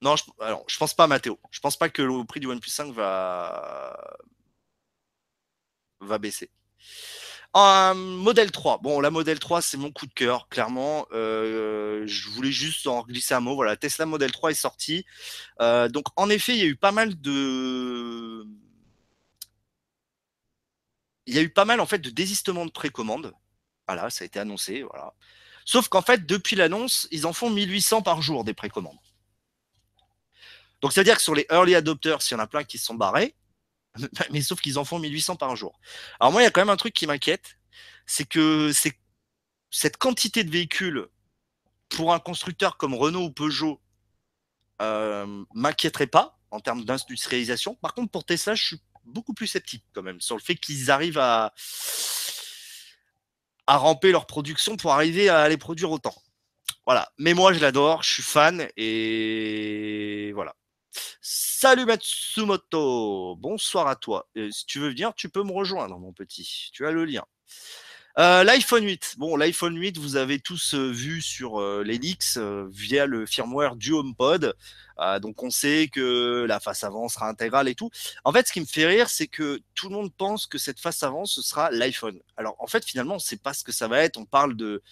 Non, 0.00 0.16
je, 0.16 0.24
alors, 0.40 0.64
je 0.66 0.76
pense 0.78 0.94
pas, 0.94 1.06
Mathéo. 1.06 1.38
Je 1.50 1.60
pense 1.60 1.76
pas 1.76 1.88
que 1.88 2.02
le 2.02 2.24
prix 2.24 2.40
du 2.40 2.46
OnePlus 2.46 2.70
5 2.70 2.92
va 2.92 3.96
va 6.00 6.18
baisser. 6.18 6.50
Un 7.54 7.94
modèle 7.94 8.50
3. 8.50 8.78
Bon, 8.78 9.00
la 9.00 9.10
modèle 9.10 9.38
3, 9.38 9.60
c'est 9.60 9.76
mon 9.76 9.92
coup 9.92 10.06
de 10.06 10.12
cœur, 10.14 10.48
clairement. 10.48 11.06
Euh, 11.12 12.04
je 12.06 12.30
voulais 12.30 12.52
juste 12.52 12.86
en 12.86 13.02
glisser 13.02 13.34
un 13.34 13.40
mot. 13.40 13.54
Voilà, 13.54 13.76
Tesla 13.76 14.06
Model 14.06 14.32
3 14.32 14.52
est 14.52 14.54
sorti. 14.54 15.04
Euh, 15.60 15.88
donc, 15.88 16.06
en 16.16 16.30
effet, 16.30 16.54
il 16.54 16.58
y 16.58 16.62
a 16.62 16.66
eu 16.66 16.76
pas 16.76 16.92
mal 16.92 17.20
de. 17.20 18.46
Il 21.26 21.34
y 21.34 21.38
a 21.38 21.42
eu 21.42 21.50
pas 21.50 21.64
mal 21.64 21.80
en 21.80 21.86
fait 21.86 21.98
de 21.98 22.10
désistements 22.10 22.66
de 22.66 22.70
précommande. 22.70 23.32
Voilà, 23.86 24.08
ça 24.10 24.24
a 24.24 24.26
été 24.26 24.38
annoncé. 24.40 24.82
Voilà. 24.82 25.12
Sauf 25.64 25.88
qu'en 25.88 26.02
fait, 26.02 26.26
depuis 26.26 26.56
l'annonce, 26.56 27.06
ils 27.10 27.26
en 27.26 27.32
font 27.32 27.50
1800 27.50 28.02
par 28.02 28.22
jour 28.22 28.44
des 28.44 28.54
précommandes. 28.54 28.98
Donc, 30.80 30.92
c'est-à-dire 30.92 31.16
que 31.16 31.22
sur 31.22 31.34
les 31.34 31.46
early 31.50 31.74
adopters, 31.74 32.18
il 32.28 32.32
y 32.32 32.34
en 32.34 32.40
a 32.40 32.46
plein 32.46 32.64
qui 32.64 32.78
se 32.78 32.86
sont 32.86 32.94
barrés. 32.94 33.34
mais 34.30 34.42
sauf 34.42 34.60
qu'ils 34.60 34.78
en 34.78 34.84
font 34.84 34.98
1800 34.98 35.36
par 35.36 35.54
jour. 35.56 35.78
Alors 36.20 36.32
moi, 36.32 36.42
il 36.42 36.44
y 36.44 36.48
a 36.48 36.50
quand 36.50 36.60
même 36.60 36.70
un 36.70 36.76
truc 36.76 36.94
qui 36.94 37.06
m'inquiète, 37.06 37.58
c'est 38.06 38.24
que 38.24 38.72
cette 39.70 39.96
quantité 39.96 40.44
de 40.44 40.50
véhicules 40.50 41.06
pour 41.88 42.14
un 42.14 42.18
constructeur 42.18 42.76
comme 42.76 42.94
Renault 42.94 43.24
ou 43.24 43.30
Peugeot 43.30 43.80
euh, 44.80 45.44
m'inquiéterait 45.54 46.06
pas 46.06 46.38
en 46.50 46.60
termes 46.60 46.84
d'industrialisation. 46.84 47.74
Par 47.76 47.94
contre, 47.94 48.10
pour 48.10 48.24
Tesla, 48.24 48.54
je 48.54 48.64
suis 48.64 48.80
beaucoup 49.04 49.34
plus 49.34 49.46
sceptique 49.46 49.84
quand 49.92 50.02
même 50.02 50.20
sur 50.20 50.36
le 50.36 50.42
fait 50.42 50.56
qu'ils 50.56 50.90
arrivent 50.90 51.18
à 51.18 51.52
à 53.66 53.76
ramper 53.76 54.10
leur 54.10 54.26
production 54.26 54.76
pour 54.76 54.92
arriver 54.92 55.28
à 55.28 55.48
les 55.48 55.56
produire 55.56 55.90
autant. 55.90 56.14
Voilà. 56.86 57.12
Mais 57.18 57.34
moi, 57.34 57.52
je 57.52 57.60
l'adore, 57.60 58.02
je 58.02 58.12
suis 58.12 58.22
fan 58.22 58.66
et 58.76 60.32
voilà. 60.34 60.56
Salut 61.64 61.84
Matsumoto, 61.84 63.36
bonsoir 63.36 63.86
à 63.86 63.94
toi. 63.94 64.28
Euh, 64.36 64.50
si 64.50 64.66
tu 64.66 64.80
veux 64.80 64.88
venir, 64.88 65.14
tu 65.14 65.28
peux 65.28 65.44
me 65.44 65.52
rejoindre, 65.52 65.96
mon 65.96 66.12
petit. 66.12 66.70
Tu 66.72 66.84
as 66.88 66.90
le 66.90 67.04
lien. 67.04 67.22
Euh, 68.18 68.42
L'iPhone 68.42 68.84
8. 68.84 69.14
Bon, 69.18 69.36
l'iPhone 69.36 69.78
8, 69.78 69.96
vous 69.96 70.16
avez 70.16 70.40
tous 70.40 70.74
euh, 70.74 70.90
vu 70.90 71.22
sur 71.22 71.60
leaks 71.84 72.36
via 72.68 73.06
le 73.06 73.26
firmware 73.26 73.76
du 73.76 73.92
HomePod. 73.92 74.56
donc, 75.20 75.40
on 75.44 75.50
sait 75.50 75.86
que 75.86 76.44
la 76.48 76.58
face 76.58 76.82
avant 76.82 77.08
sera 77.08 77.28
intégrale 77.28 77.68
et 77.68 77.76
tout. 77.76 77.90
En 78.24 78.32
fait, 78.32 78.48
ce 78.48 78.52
qui 78.52 78.60
me 78.60 78.66
fait 78.66 78.86
rire, 78.86 79.08
c'est 79.08 79.28
que 79.28 79.60
tout 79.76 79.88
le 79.88 79.94
monde 79.94 80.12
pense 80.12 80.48
que 80.48 80.58
cette 80.58 80.80
face 80.80 81.04
avant, 81.04 81.26
ce 81.26 81.42
sera 81.42 81.70
l'iPhone. 81.70 82.18
Alors, 82.36 82.56
en 82.58 82.66
fait, 82.66 82.84
finalement, 82.84 83.14
on 83.14 83.18
ne 83.18 83.22
sait 83.22 83.36
pas 83.36 83.54
ce 83.54 83.62
que 83.62 83.70
ça 83.70 83.86
va 83.86 84.00
être. 84.00 84.16
On 84.16 84.24
parle 84.24 84.56
de 84.56 84.82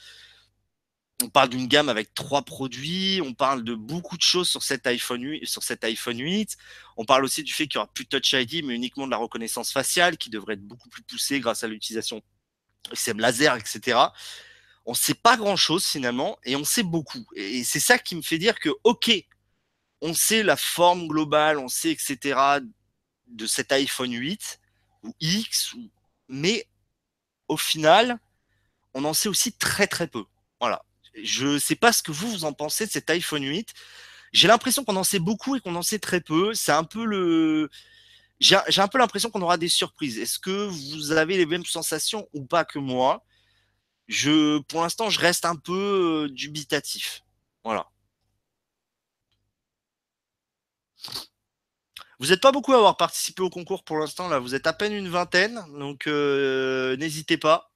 on 1.22 1.28
parle 1.28 1.50
d'une 1.50 1.66
gamme 1.66 1.88
avec 1.88 2.14
trois 2.14 2.42
produits, 2.42 3.20
on 3.22 3.35
parle 3.35 3.64
de 3.64 3.74
beaucoup 3.74 4.16
de 4.16 4.22
choses 4.22 4.48
sur 4.48 4.62
cet 4.62 4.87
iPhone 4.87 5.22
8, 5.22 5.46
sur 5.46 5.62
cet 5.62 5.85
iPhone 5.85 6.18
8. 6.18 6.56
On 6.96 7.04
parle 7.04 7.24
aussi 7.24 7.42
du 7.42 7.52
fait 7.52 7.66
qu'il 7.66 7.78
n'y 7.78 7.83
aura 7.83 7.92
plus 7.92 8.04
de 8.04 8.09
Touch 8.09 8.33
ID, 8.33 8.64
mais 8.64 8.74
uniquement 8.74 9.06
de 9.06 9.11
la 9.11 9.16
reconnaissance 9.16 9.72
faciale, 9.72 10.16
qui 10.16 10.30
devrait 10.30 10.54
être 10.54 10.66
beaucoup 10.66 10.88
plus 10.88 11.02
poussée 11.02 11.40
grâce 11.40 11.64
à 11.64 11.68
l'utilisation 11.68 12.22
SM 12.92 13.20
laser, 13.20 13.56
etc. 13.56 13.98
On 14.87 14.92
ne 14.92 14.96
sait 14.96 15.14
pas 15.14 15.37
grand-chose 15.37 15.85
finalement, 15.85 16.38
et 16.44 16.56
on 16.56 16.64
sait 16.64 16.83
beaucoup. 16.83 17.26
Et 17.35 17.64
c'est 17.64 17.80
ça 17.80 17.98
qui 17.98 18.16
me 18.16 18.22
fait 18.22 18.38
dire 18.38 18.59
que, 18.59 18.70
ok, 18.85 19.11
on 20.00 20.14
sait 20.14 20.42
la 20.42 20.56
forme 20.56 21.06
globale, 21.06 21.59
on 21.59 21.68
sait, 21.68 21.90
etc., 21.90 22.61
de 23.26 23.46
cet 23.46 23.70
iPhone 23.72 24.12
8 24.12 24.61
ou 25.04 25.14
X, 25.20 25.74
mais 26.28 26.66
au 27.48 27.56
final, 27.56 28.18
on 28.94 29.04
en 29.04 29.14
sait 29.14 29.28
aussi 29.28 29.52
très 29.52 29.87
très 29.87 30.09
peu. 30.09 30.24
Voilà. 30.59 30.85
Je 31.14 31.46
ne 31.46 31.59
sais 31.59 31.77
pas 31.77 31.92
ce 31.92 32.03
que 32.03 32.12
vous, 32.12 32.31
vous 32.31 32.44
en 32.44 32.53
pensez 32.53 32.87
de 32.87 32.90
cet 32.90 33.11
iPhone 33.11 33.44
8. 33.44 33.75
J'ai 34.33 34.49
l'impression 34.49 34.85
qu'on 34.85 34.96
en 34.96 35.05
sait 35.05 35.18
beaucoup 35.18 35.57
et 35.57 35.61
qu'on 35.61 35.75
en 35.75 35.83
sait 35.83 35.99
très 35.99 36.20
peu. 36.20 36.55
C'est 36.55 36.73
un 36.73 36.85
peu 36.85 37.05
le. 37.05 37.70
J'ai 38.40 38.57
un 38.81 38.88
peu 38.88 38.99
l'impression 38.99 39.31
qu'on 39.31 39.42
aura 39.42 39.59
des 39.59 39.68
surprises. 39.68 40.18
Est-ce 40.18 40.38
que 40.38 40.66
vous 40.66 41.12
avez 41.12 41.37
les 41.37 41.46
mêmes 41.46 41.64
sensations 41.64 42.29
ou 42.33 42.44
pas 42.46 42.64
que 42.64 42.79
moi? 42.79 43.25
Je, 44.09 44.59
Pour 44.61 44.83
l'instant, 44.83 45.11
je 45.11 45.20
reste 45.20 45.44
un 45.44 45.57
peu 45.57 46.27
euh, 46.27 46.33
dubitatif. 46.33 47.23
Voilà. 47.64 47.87
Vous 52.18 52.29
n'êtes 52.29 52.40
pas 52.40 52.53
beaucoup 52.53 52.73
à 52.73 52.77
avoir 52.77 52.96
participé 52.99 53.42
au 53.42 53.51
concours 53.51 53.83
pour 53.83 53.99
l'instant. 53.99 54.29
Là, 54.29 54.38
vous 54.38 54.55
êtes 54.55 54.66
à 54.66 54.73
peine 54.75 54.92
une 54.92 55.09
vingtaine, 55.09 55.64
donc 55.79 56.07
euh, 56.07 56.96
n'hésitez 56.96 57.38
pas. 57.38 57.70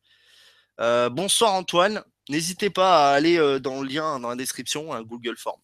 Euh, 0.81 1.09
bonsoir 1.09 1.55
Antoine. 1.55 2.05
N'hésitez 2.29 2.71
pas 2.71 3.11
à 3.11 3.15
aller 3.15 3.39
euh, 3.39 3.59
dans 3.59 3.83
le 3.83 3.89
lien 3.89 4.19
dans 4.21 4.31
la 4.31 4.37
description, 4.37 4.93
un 4.93 5.03
Google 5.03 5.37
Form. 5.37 5.61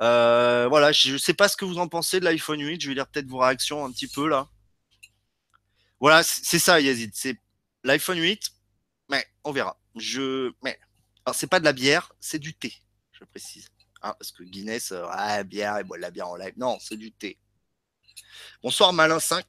Euh, 0.00 0.66
voilà, 0.68 0.92
je 0.92 1.12
ne 1.12 1.18
sais 1.18 1.34
pas 1.34 1.48
ce 1.48 1.56
que 1.56 1.64
vous 1.64 1.78
en 1.78 1.88
pensez 1.88 2.20
de 2.20 2.24
l'iPhone 2.24 2.60
8. 2.60 2.80
Je 2.80 2.88
vais 2.88 2.94
lire 2.94 3.06
peut-être 3.08 3.26
vos 3.26 3.38
réactions 3.38 3.84
un 3.84 3.92
petit 3.92 4.06
peu 4.06 4.28
là. 4.28 4.48
Voilà, 6.00 6.22
c'est 6.22 6.58
ça, 6.60 6.80
Yazid. 6.80 7.10
C'est 7.14 7.38
l'iPhone 7.84 8.18
8, 8.18 8.52
mais 9.10 9.26
on 9.44 9.52
verra. 9.52 9.78
Je, 9.96 10.52
mais 10.62 10.78
alors 11.24 11.34
c'est 11.34 11.48
pas 11.48 11.60
de 11.60 11.64
la 11.64 11.72
bière, 11.72 12.12
c'est 12.20 12.38
du 12.38 12.54
thé, 12.54 12.72
je 13.12 13.24
précise. 13.24 13.68
Hein, 14.02 14.14
parce 14.18 14.30
que 14.30 14.44
Guinness, 14.44 14.92
euh, 14.92 15.04
ah, 15.10 15.42
bière, 15.42 15.76
et 15.78 15.84
boit 15.84 15.96
de 15.96 16.02
la 16.02 16.10
bière 16.10 16.28
en 16.28 16.36
live. 16.36 16.54
Non, 16.56 16.78
c'est 16.80 16.96
du 16.96 17.10
thé. 17.10 17.36
Bonsoir 18.62 18.92
Malin 18.92 19.18
5. 19.18 19.44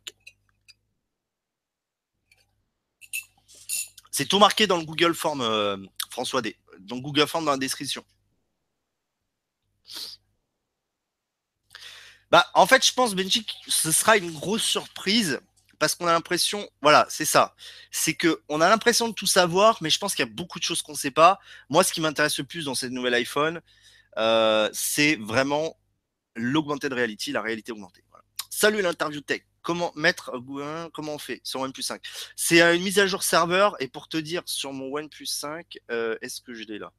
C'est 4.12 4.26
tout 4.26 4.40
marqué 4.40 4.68
dans 4.68 4.78
le 4.78 4.86
Google 4.86 5.14
Form, 5.14 5.42
euh, 5.42 5.78
François 6.20 6.42
D. 6.42 6.58
Donc 6.80 7.02
Google 7.02 7.28
Form 7.28 7.46
dans 7.46 7.52
la 7.52 7.58
description. 7.58 8.04
Bah, 12.30 12.46
en 12.54 12.68
fait, 12.68 12.86
je 12.86 12.92
pense, 12.94 13.16
Benji, 13.16 13.46
ce 13.70 13.94
sera 13.94 14.18
une 14.18 14.32
grosse 14.34 14.64
surprise 14.64 15.40
parce 15.80 15.96
qu'on 15.96 16.08
a 16.08 16.12
l'impression, 16.12 16.70
voilà, 16.82 17.08
c'est 17.10 17.24
ça. 17.24 17.56
C'est 17.90 18.16
que 18.16 18.42
on 18.50 18.60
a 18.60 18.68
l'impression 18.68 19.08
de 19.08 19.14
tout 19.14 19.28
savoir, 19.28 19.78
mais 19.80 19.90
je 19.90 19.98
pense 19.98 20.14
qu'il 20.14 20.26
y 20.26 20.30
a 20.30 20.32
beaucoup 20.32 20.60
de 20.60 20.64
choses 20.66 20.82
qu'on 20.82 20.92
ne 20.92 20.98
sait 20.98 21.10
pas. 21.10 21.40
Moi, 21.70 21.86
ce 21.86 21.94
qui 21.94 22.02
m'intéresse 22.02 22.38
le 22.38 22.44
plus 22.44 22.66
dans 22.66 22.76
cette 22.76 22.92
nouvelle 22.92 23.14
iPhone, 23.14 23.62
euh, 24.18 24.70
c'est 24.74 25.16
vraiment 25.16 25.80
l'augmented 26.36 26.92
reality, 26.92 27.32
la 27.32 27.42
réalité 27.42 27.72
augmentée. 27.72 28.04
Salut 28.50 28.82
l'interview 28.82 29.22
tech 29.22 29.44
comment 29.62 29.92
mettre 29.96 30.32
comment 30.94 31.14
on 31.16 31.20
fait 31.20 31.42
sur 31.44 31.62
OnePlus 31.62 31.84
5 31.84 32.02
C'est 32.36 32.62
une 32.76 32.84
mise 32.84 33.00
à 33.00 33.08
jour 33.08 33.24
serveur 33.24 33.76
et 33.82 33.88
pour 33.88 34.08
te 34.08 34.18
dire 34.18 34.44
sur 34.46 34.74
mon 34.74 34.94
OnePlus 34.96 35.26
5, 35.26 35.80
euh, 35.92 36.18
est-ce 36.22 36.42
que 36.42 36.54
je 36.54 36.64
l'ai 36.64 36.80
là? 36.80 36.94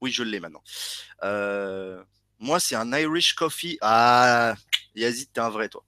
Oui, 0.00 0.12
je 0.12 0.22
l'ai 0.22 0.40
maintenant. 0.40 0.62
Euh, 1.22 2.02
moi, 2.38 2.60
c'est 2.60 2.74
un 2.74 2.92
Irish 2.92 3.34
Coffee. 3.34 3.78
Ah, 3.80 4.54
Yazid, 4.94 5.32
t'es 5.32 5.40
un 5.40 5.48
vrai 5.48 5.68
toi. 5.68 5.84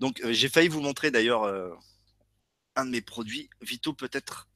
Donc, 0.00 0.20
euh, 0.22 0.32
j'ai 0.32 0.48
failli 0.48 0.68
vous 0.68 0.80
montrer 0.80 1.10
d'ailleurs 1.10 1.44
un 2.74 2.84
de 2.86 2.90
mes 2.90 3.02
produits. 3.02 3.50
Vito 3.60 3.92
peut-être. 3.92 4.48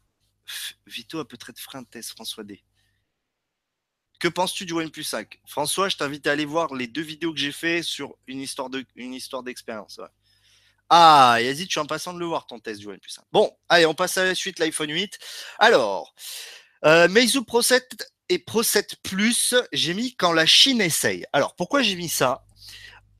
Vito 0.86 1.18
a 1.18 1.28
peut-être 1.28 1.58
fait 1.58 1.76
un 1.76 1.84
test, 1.84 2.10
François 2.10 2.44
D. 2.44 2.62
Que 4.20 4.28
penses-tu 4.28 4.66
du 4.66 4.74
OnePlus 4.74 5.02
5 5.02 5.40
François, 5.46 5.88
je 5.88 5.96
t'invite 5.96 6.26
à 6.26 6.32
aller 6.32 6.44
voir 6.44 6.74
les 6.74 6.86
deux 6.86 7.02
vidéos 7.02 7.32
que 7.32 7.40
j'ai 7.40 7.52
fait 7.52 7.82
sur 7.82 8.14
une 8.26 8.40
histoire 8.42 8.68
d'expérience. 8.68 9.98
Ah, 10.90 11.38
Yazid, 11.40 11.68
tu 11.68 11.80
es 11.80 11.84
passant 11.86 12.12
de 12.12 12.18
le 12.18 12.26
voir 12.26 12.46
ton 12.46 12.58
test 12.58 12.80
du 12.80 12.86
OnePlus 12.86 13.08
5. 13.08 13.24
Bon, 13.32 13.50
allez, 13.70 13.86
on 13.86 13.94
passe 13.94 14.18
à 14.18 14.24
la 14.24 14.34
suite, 14.34 14.58
l'iPhone 14.58 14.90
8. 14.90 15.18
Alors, 15.58 16.14
euh, 16.84 17.08
Meizu 17.08 17.44
Pro 17.44 17.62
7 17.62 18.12
et 18.28 18.38
Pro 18.38 18.62
7 18.62 18.96
Plus, 19.02 19.54
j'ai 19.72 19.94
mis 19.94 20.14
quand 20.14 20.32
la 20.32 20.44
Chine 20.44 20.82
essaye. 20.82 21.24
Alors, 21.32 21.56
pourquoi 21.56 21.80
j'ai 21.82 21.96
mis 21.96 22.10
ça? 22.10 22.44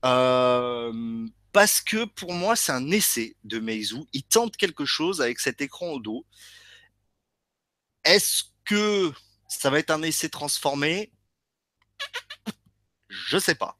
Euh, 0.05 1.25
Parce 1.51 1.81
que 1.81 2.05
pour 2.05 2.33
moi, 2.33 2.55
c'est 2.55 2.73
un 2.73 2.91
essai 2.91 3.35
de 3.43 3.57
Meizu. 3.57 4.03
Il 4.13 4.23
tente 4.23 4.55
quelque 4.55 4.85
chose 4.85 5.19
avec 5.19 5.39
cet 5.39 5.61
écran 5.61 5.87
au 5.93 5.99
dos. 5.99 6.25
Est-ce 8.03 8.43
que 8.65 9.11
ça 9.51 9.69
va 9.69 9.79
être 9.79 9.91
un 9.91 10.01
essai 10.01 10.29
transformé 10.29 11.11
Je 13.09 13.37
sais 13.37 13.55
pas. 13.55 13.77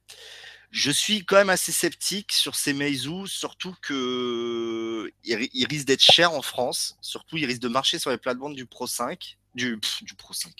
Je 0.70 0.92
suis 0.92 1.26
quand 1.26 1.38
même 1.38 1.50
assez 1.50 1.72
sceptique 1.72 2.32
sur 2.34 2.56
ces 2.56 2.74
Meizu, 2.74 3.28
surtout 3.28 3.76
que 3.82 5.12
il, 5.24 5.66
risque 5.66 5.86
d'être 5.86 6.04
cher 6.04 6.34
en 6.34 6.42
France. 6.42 6.98
Surtout, 7.02 7.38
il 7.38 7.46
risque 7.46 7.62
de 7.62 7.68
marcher 7.70 8.00
sur 8.00 8.10
les 8.10 8.18
plates-bandes 8.18 8.56
du 8.56 8.66
Pro 8.66 8.88
5, 8.88 9.38
du, 9.56 9.80
Pro 10.18 10.34
5, 10.34 10.54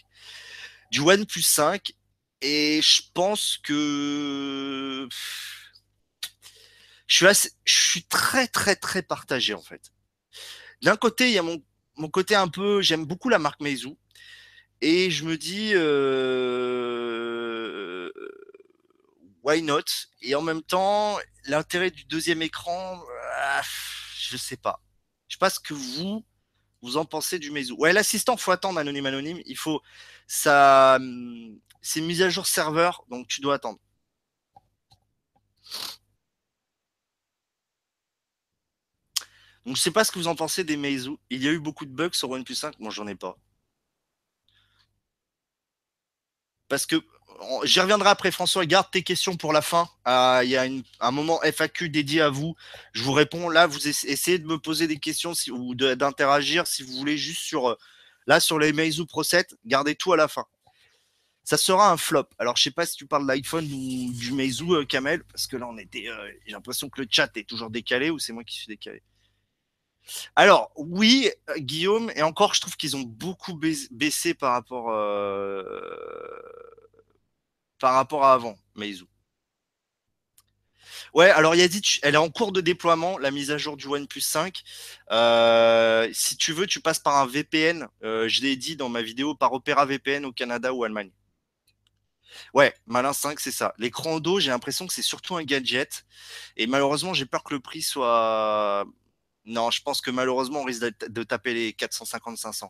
du 0.92 1.00
OnePlus 1.02 1.42
5. 1.42 1.94
Et 2.42 2.82
je 2.82 3.02
pense 3.14 3.58
que 3.64 5.08
je 7.08 7.34
suis, 7.34 7.50
je 7.66 7.78
suis 7.78 8.04
très 8.04 8.48
très 8.48 8.76
très 8.76 9.02
partagé 9.02 9.54
en 9.54 9.62
fait. 9.62 9.92
D'un 10.82 10.98
côté, 10.98 11.28
il 11.28 11.34
y 11.34 11.38
a 11.38 11.44
mon, 11.44 11.64
mon 11.98 12.10
côté 12.10 12.36
un 12.36 12.48
peu, 12.48 12.82
j'aime 12.82 13.06
beaucoup 13.06 13.30
la 13.30 13.40
marque 13.40 13.62
Meizu. 13.62 13.96
Et 14.82 15.12
je 15.12 15.26
me 15.26 15.38
dis, 15.38 15.72
euh, 15.76 16.42
why 19.44 19.62
not? 19.62 19.84
Et 20.22 20.34
en 20.36 20.42
même 20.42 20.64
temps, 20.64 21.20
l'intérêt 21.46 21.92
du 21.92 22.04
deuxième 22.06 22.42
écran, 22.42 23.00
euh, 23.00 23.62
je 24.18 24.38
sais 24.38 24.58
pas. 24.58 24.82
Je 25.28 25.36
sais 25.36 25.40
pas 25.40 25.50
ce 25.52 25.60
que 25.60 25.74
vous, 25.74 26.26
vous 26.82 26.98
en 26.98 27.06
pensez 27.06 27.40
du 27.40 27.52
Meizu. 27.52 27.74
Ouais, 27.74 27.94
l'assistant, 27.94 28.38
faut 28.38 28.52
attendre, 28.52 28.80
anonyme, 28.80 29.06
anonyme. 29.06 29.42
Il 29.46 29.58
faut, 29.58 29.82
ça, 30.28 31.00
c'est 31.82 32.02
mise 32.02 32.22
à 32.24 32.30
jour 32.30 32.48
serveur, 32.48 33.04
donc 33.10 33.28
tu 33.28 33.42
dois 33.42 33.56
attendre. 33.56 33.80
Donc 39.66 39.76
je 39.76 39.82
sais 39.82 39.92
pas 39.92 40.04
ce 40.04 40.12
que 40.12 40.20
vous 40.20 40.28
en 40.28 40.36
pensez 40.36 40.64
des 40.64 40.78
Meizu. 40.78 41.18
Il 41.30 41.44
y 41.44 41.48
a 41.48 41.52
eu 41.52 41.60
beaucoup 41.60 41.86
de 41.86 41.92
bugs 41.92 42.10
sur 42.14 42.30
OnePlus 42.32 42.56
5, 42.56 42.80
moi 42.80 42.92
j'en 42.92 43.08
ai 43.08 43.16
pas. 43.16 43.38
Parce 46.72 46.86
que 46.86 46.96
j'y 47.66 47.82
reviendrai 47.82 48.08
après, 48.08 48.32
François. 48.32 48.66
Garde 48.66 48.90
tes 48.90 49.04
questions 49.04 49.36
pour 49.36 49.52
la 49.52 49.62
fin. 49.62 49.90
Ah, 50.06 50.40
il 50.46 50.52
y 50.52 50.56
a 50.56 50.66
un 51.02 51.12
moment 51.12 51.42
FAQ 51.44 51.90
dédié 51.90 52.22
à 52.22 52.30
vous. 52.30 52.56
Je 52.94 53.04
vous 53.04 53.12
réponds. 53.12 53.50
Là, 53.50 53.68
vous 53.68 53.90
essayez 53.90 54.40
de 54.40 54.48
me 54.48 54.58
poser 54.58 54.88
des 54.88 54.98
questions 54.98 55.34
ou 55.52 55.76
d'interagir 55.76 56.66
si 56.68 56.82
vous 56.82 56.94
voulez 56.94 57.18
juste 57.18 57.42
sur 57.42 57.78
là 58.26 58.40
sur 58.40 58.58
les 58.58 58.72
Meizu 58.72 59.06
Pro 59.06 59.22
7. 59.22 59.54
Gardez 59.66 59.96
tout 59.96 60.14
à 60.14 60.16
la 60.16 60.30
fin. 60.30 60.46
Ça 61.44 61.58
sera 61.58 61.92
un 61.92 61.98
flop. 61.98 62.30
Alors, 62.40 62.56
je 62.56 62.64
sais 62.64 62.72
pas 62.72 62.86
si 62.86 62.96
tu 62.96 63.06
parles 63.06 63.24
de 63.24 63.28
l'iPhone 63.28 63.66
ou 63.66 64.14
du 64.14 64.32
Meizu, 64.32 64.72
euh, 64.72 64.86
Kamel, 64.86 65.26
parce 65.26 65.48
que 65.48 65.58
là, 65.58 65.68
on 65.68 65.78
était. 65.78 66.08
Euh, 66.08 66.32
j'ai 66.46 66.54
l'impression 66.54 66.88
que 66.88 67.02
le 67.02 67.08
chat 67.12 67.36
est 67.36 67.50
toujours 67.50 67.70
décalé 67.70 68.12
ou 68.12 68.18
c'est 68.18 68.32
moi 68.32 68.46
qui 68.46 68.56
suis 68.56 68.68
décalé. 68.68 69.04
Alors, 70.36 70.72
oui, 70.76 71.30
Guillaume, 71.58 72.12
et 72.16 72.22
encore, 72.22 72.54
je 72.54 72.62
trouve 72.62 72.76
qu'ils 72.76 72.96
ont 72.96 73.02
beaucoup 73.02 73.60
baissé 73.92 74.34
par 74.34 74.54
rapport, 74.54 74.92
euh, 74.92 75.64
par 77.82 77.96
rapport 77.96 78.24
à 78.24 78.34
avant, 78.34 78.58
Meizu. 78.76 79.04
Ouais, 81.14 81.30
alors 81.30 81.56
il 81.56 81.62
a 81.62 81.68
dit, 81.68 81.82
elle 82.04 82.14
est 82.14 82.18
en 82.18 82.30
cours 82.30 82.54
de 82.54 82.62
déploiement, 82.62 83.18
la 83.18 83.32
mise 83.32 83.52
à 83.52 83.58
jour 83.58 83.76
du 83.76 83.88
OnePlus 83.88 84.22
5. 84.22 84.62
Euh, 85.12 86.10
si 86.14 86.38
tu 86.38 86.54
veux, 86.54 86.68
tu 86.68 86.80
passes 86.80 87.00
par 87.00 87.18
un 87.18 87.26
VPN. 87.26 87.88
Euh, 88.04 88.30
je 88.30 88.42
l'ai 88.42 88.56
dit 88.56 88.78
dans 88.78 88.88
ma 88.88 89.02
vidéo, 89.02 89.36
par 89.36 89.52
Opera 89.52 89.86
VPN 89.86 90.26
au 90.26 90.32
Canada 90.32 90.74
ou 90.74 90.86
Allemagne. 90.86 91.12
Ouais, 92.54 92.74
Malin 92.86 93.12
5, 93.12 93.42
c'est 93.42 93.52
ça. 93.52 93.74
L'écran 93.78 94.22
dos, 94.22 94.40
j'ai 94.40 94.52
l'impression 94.52 94.88
que 94.88 94.94
c'est 94.94 95.02
surtout 95.02 95.36
un 95.36 95.44
gadget. 95.44 96.06
Et 96.56 96.68
malheureusement, 96.68 97.14
j'ai 97.14 97.26
peur 97.26 97.44
que 97.44 97.54
le 97.54 97.60
prix 97.60 97.82
soit 97.82 98.86
non, 99.46 99.72
je 99.72 99.82
pense 99.82 100.02
que 100.02 100.12
malheureusement, 100.12 100.62
on 100.62 100.66
risque 100.66 100.84
de, 101.10 101.24
taper 101.24 101.54
les 101.54 101.72
450-500. 101.72 102.70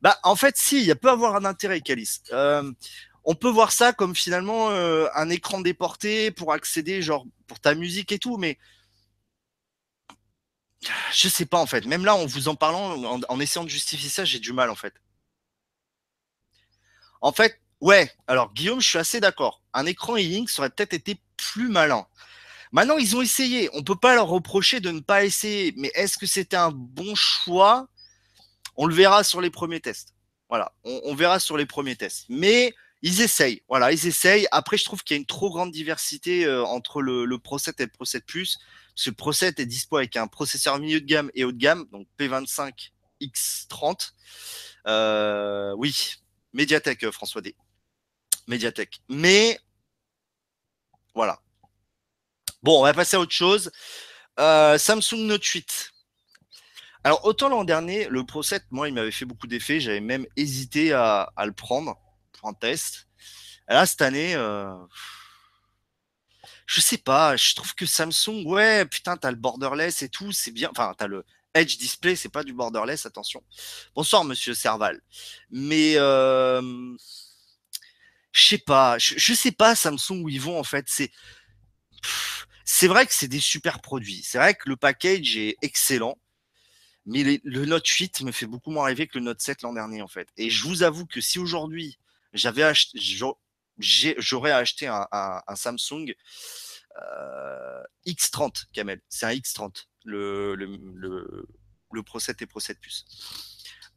Bah, 0.00 0.18
en 0.22 0.36
fait, 0.36 0.56
si, 0.56 0.82
il 0.84 0.96
peut 0.96 1.10
avoir 1.10 1.36
un 1.36 1.44
intérêt, 1.44 1.80
Calis. 1.82 2.20
Euh, 2.32 2.72
on 3.30 3.36
peut 3.36 3.48
voir 3.48 3.70
ça 3.70 3.92
comme 3.92 4.16
finalement 4.16 4.70
euh, 4.70 5.06
un 5.14 5.30
écran 5.30 5.60
déporté 5.60 6.32
pour 6.32 6.52
accéder, 6.52 7.00
genre, 7.00 7.24
pour 7.46 7.60
ta 7.60 7.76
musique 7.76 8.10
et 8.10 8.18
tout, 8.18 8.38
mais 8.38 8.58
je 11.12 11.28
sais 11.28 11.46
pas 11.46 11.58
en 11.58 11.66
fait. 11.66 11.86
Même 11.86 12.04
là, 12.04 12.16
en 12.16 12.26
vous 12.26 12.48
en 12.48 12.56
parlant, 12.56 13.22
en, 13.28 13.40
essayant 13.40 13.62
de 13.62 13.68
justifier 13.68 14.10
ça, 14.10 14.24
j'ai 14.24 14.40
du 14.40 14.52
mal 14.52 14.68
en 14.68 14.74
fait. 14.74 14.94
En 17.20 17.30
fait, 17.30 17.60
ouais. 17.80 18.10
Alors 18.26 18.52
Guillaume, 18.52 18.80
je 18.80 18.88
suis 18.88 18.98
assez 18.98 19.20
d'accord. 19.20 19.62
Un 19.74 19.86
écran 19.86 20.14
e-link 20.14 20.50
aurait 20.58 20.70
peut-être 20.70 20.94
été 20.94 21.20
plus 21.36 21.68
malin. 21.68 22.08
Maintenant, 22.72 22.96
ils 22.98 23.14
ont 23.14 23.22
essayé. 23.22 23.70
On 23.74 23.84
peut 23.84 23.94
pas 23.94 24.16
leur 24.16 24.26
reprocher 24.26 24.80
de 24.80 24.90
ne 24.90 25.00
pas 25.00 25.24
essayer. 25.24 25.72
Mais 25.76 25.92
est-ce 25.94 26.18
que 26.18 26.26
c'était 26.26 26.56
un 26.56 26.72
bon 26.72 27.14
choix? 27.14 27.86
On 28.74 28.86
le 28.86 28.94
verra 28.94 29.22
sur 29.22 29.40
les 29.40 29.50
premiers 29.50 29.80
tests. 29.80 30.14
Voilà, 30.48 30.72
on, 30.82 31.14
verra 31.14 31.38
sur 31.38 31.56
les 31.56 31.64
premiers 31.64 31.94
tests. 31.94 32.24
Mais 32.28 32.74
ils 33.02 33.20
essayent. 33.20 33.62
Voilà, 33.68 33.92
ils 33.92 34.06
essayent. 34.06 34.46
Après, 34.52 34.76
je 34.76 34.84
trouve 34.84 35.02
qu'il 35.02 35.14
y 35.14 35.18
a 35.18 35.20
une 35.20 35.26
trop 35.26 35.50
grande 35.50 35.70
diversité 35.70 36.44
euh, 36.44 36.64
entre 36.64 37.02
le, 37.02 37.38
Pro 37.38 37.58
7 37.58 37.80
et 37.80 37.84
le 37.84 37.90
Pro 37.90 38.04
7 38.04 38.24
Plus. 38.24 38.58
Parce 38.94 39.04
que 39.04 39.10
le 39.10 39.16
Pro 39.16 39.32
7 39.32 39.60
est 39.60 39.66
dispo 39.66 39.96
avec 39.96 40.16
un 40.16 40.26
processeur 40.26 40.78
milieu 40.78 41.00
de 41.00 41.06
gamme 41.06 41.30
et 41.34 41.44
haut 41.44 41.52
de 41.52 41.58
gamme, 41.58 41.86
donc 41.92 42.06
P25 42.18 42.90
X30. 43.22 44.12
Euh, 44.86 45.74
oui, 45.76 46.14
Mediatek, 46.52 47.04
euh, 47.04 47.12
François 47.12 47.40
D. 47.40 47.54
Mediatek. 48.46 49.00
Mais 49.08 49.58
voilà, 51.14 51.40
Bon, 52.62 52.80
on 52.80 52.82
va 52.82 52.92
passer 52.92 53.16
à 53.16 53.20
autre 53.20 53.32
chose. 53.32 53.70
Samsung 54.36 55.26
Note 55.26 55.44
8. 55.44 55.92
Alors, 57.02 57.24
autant 57.24 57.48
l'an 57.48 57.64
dernier, 57.64 58.08
le 58.08 58.24
Pro 58.24 58.42
7, 58.42 58.64
moi, 58.70 58.88
il 58.88 58.94
m'avait 58.94 59.10
fait 59.10 59.24
beaucoup 59.24 59.46
d'effets. 59.46 59.80
J'avais 59.80 60.00
même 60.00 60.26
hésité 60.36 60.92
à, 60.92 61.32
le 61.44 61.52
prendre 61.52 61.98
un 62.46 62.54
test. 62.54 63.08
Là, 63.68 63.86
cette 63.86 64.02
année, 64.02 64.34
euh, 64.34 64.74
je 66.66 66.80
sais 66.80 66.98
pas. 66.98 67.36
Je 67.36 67.54
trouve 67.54 67.74
que 67.74 67.86
Samsung, 67.86 68.44
ouais, 68.46 68.84
putain, 68.86 69.16
t'as 69.16 69.30
le 69.30 69.36
borderless 69.36 70.02
et 70.02 70.08
tout, 70.08 70.32
c'est 70.32 70.50
bien. 70.50 70.70
Enfin, 70.70 70.94
t'as 70.96 71.06
le 71.06 71.24
Edge 71.54 71.78
Display, 71.78 72.16
c'est 72.16 72.28
pas 72.28 72.44
du 72.44 72.52
borderless, 72.52 73.06
attention. 73.06 73.42
Bonsoir, 73.94 74.24
monsieur 74.24 74.54
Serval. 74.54 75.00
Mais, 75.50 75.94
euh, 75.96 76.96
je 78.32 78.42
sais 78.42 78.58
pas. 78.58 78.98
Je, 78.98 79.14
je 79.16 79.34
sais 79.34 79.52
pas, 79.52 79.74
Samsung, 79.74 80.22
où 80.22 80.28
ils 80.28 80.40
vont, 80.40 80.58
en 80.58 80.64
fait. 80.64 80.86
C'est 80.88 81.10
c'est 82.64 82.86
vrai 82.86 83.04
que 83.04 83.12
c'est 83.12 83.28
des 83.28 83.40
super 83.40 83.80
produits. 83.80 84.22
C'est 84.24 84.38
vrai 84.38 84.54
que 84.54 84.68
le 84.68 84.76
package 84.76 85.36
est 85.36 85.56
excellent. 85.60 86.16
Mais 87.04 87.40
le 87.42 87.64
Note 87.64 87.86
8 87.86 88.22
me 88.22 88.30
fait 88.30 88.46
beaucoup 88.46 88.70
moins 88.70 88.84
rêver 88.84 89.08
que 89.08 89.18
le 89.18 89.24
Note 89.24 89.40
7 89.40 89.62
l'an 89.62 89.72
dernier, 89.72 90.02
en 90.02 90.08
fait. 90.08 90.28
Et 90.36 90.50
je 90.50 90.64
vous 90.64 90.82
avoue 90.82 91.04
que 91.04 91.20
si 91.20 91.38
aujourd'hui, 91.38 91.98
j'avais 92.32 92.62
acheté, 92.62 92.98
j'aurais 93.78 94.52
acheté 94.52 94.86
un, 94.86 95.42
Samsung 95.54 96.14
euh, 97.00 97.82
X30, 98.06 98.64
Kamel. 98.72 99.00
C'est 99.08 99.26
un 99.26 99.32
X30, 99.32 99.86
le, 100.04 100.54
le, 100.54 102.02
Pro 102.02 102.18
7 102.18 102.42
et 102.42 102.46
Pro 102.46 102.60
7 102.60 102.78
Plus. 102.80 103.04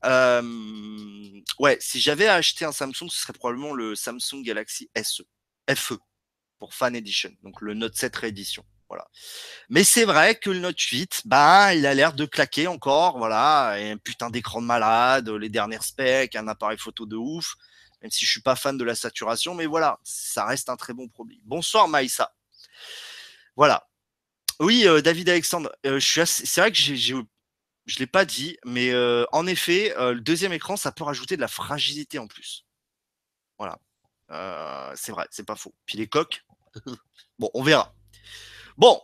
Euh, 0.06 1.41
ouais, 1.60 1.78
si 1.80 2.00
j'avais 2.00 2.28
acheté 2.28 2.65
un 2.65 2.72
Samsung, 2.72 3.10
ce 3.10 3.22
serait 3.22 3.34
probablement 3.34 3.74
le 3.74 3.96
Samsung 3.96 4.43
Galaxy 4.43 4.89
SE, 5.02 5.24
FE 5.74 5.96
pour 6.60 6.74
Fan 6.74 6.96
Edition, 6.96 7.32
donc 7.43 7.62
le 7.62 7.74
Note 7.74 7.96
7 7.96 8.15
réédition. 8.15 8.65
Voilà. 8.89 9.08
Mais 9.69 9.84
c'est 9.84 10.06
vrai 10.06 10.36
que 10.36 10.50
le 10.50 10.60
Note 10.60 10.80
8, 10.80 11.24
bah, 11.26 11.74
il 11.74 11.86
a 11.86 11.93
l'air 11.93 12.13
de 12.13 12.26
claquer 12.26 12.67
encore, 12.67 13.17
voilà, 13.17 13.72
un 13.72 13.98
putain 13.98 14.30
d'écran 14.30 14.62
de 14.62 14.67
malade, 14.67 15.30
les 15.30 15.50
dernières 15.50 15.84
specs, 15.84 16.36
un 16.36 16.48
appareil 16.48 16.78
photo 16.78 17.06
de 17.06 17.15
ouf, 17.15 17.56
même 18.03 18.11
si 18.11 18.25
je 18.25 18.31
suis 18.31 18.41
pas 18.41 18.57
fan 18.57 18.77
de 18.77 18.83
la 18.83 18.95
saturation, 18.95 19.55
mais 19.55 19.65
voilà, 19.65 19.97
ça 20.03 20.45
reste 20.45 20.69
un 20.69 20.75
très 20.75 20.93
bon 20.93 21.07
produit. 21.07 21.41
Bonsoir 21.45 21.87
Maïssa. 21.87 22.35
Voilà. 23.55 23.87
Oui, 24.59 24.85
euh, 24.85 25.01
David 25.01 25.29
Alexandre, 25.29 25.73
euh, 25.85 25.99
c'est 26.01 26.57
vrai 26.57 26.71
que 26.71 26.77
je 26.77 27.99
l'ai 27.99 28.07
pas 28.07 28.25
dit, 28.25 28.57
mais 28.65 28.91
euh, 28.91 29.25
en 29.31 29.47
effet, 29.47 29.93
le 29.97 30.19
deuxième 30.19 30.51
écran, 30.51 30.75
ça 30.75 30.91
peut 30.91 31.05
rajouter 31.05 31.37
de 31.37 31.41
la 31.41 31.47
fragilité 31.47 32.19
en 32.19 32.27
plus. 32.27 32.65
Voilà. 33.57 33.79
c'est 34.95 35.13
vrai, 35.13 35.25
c'est 35.31 35.45
pas 35.45 35.55
faux. 35.55 35.73
Puis 35.85 35.97
les 35.97 36.07
coques, 36.07 36.43
bon, 37.39 37.49
on 37.53 37.63
verra. 37.63 37.95
Bon, 38.77 38.99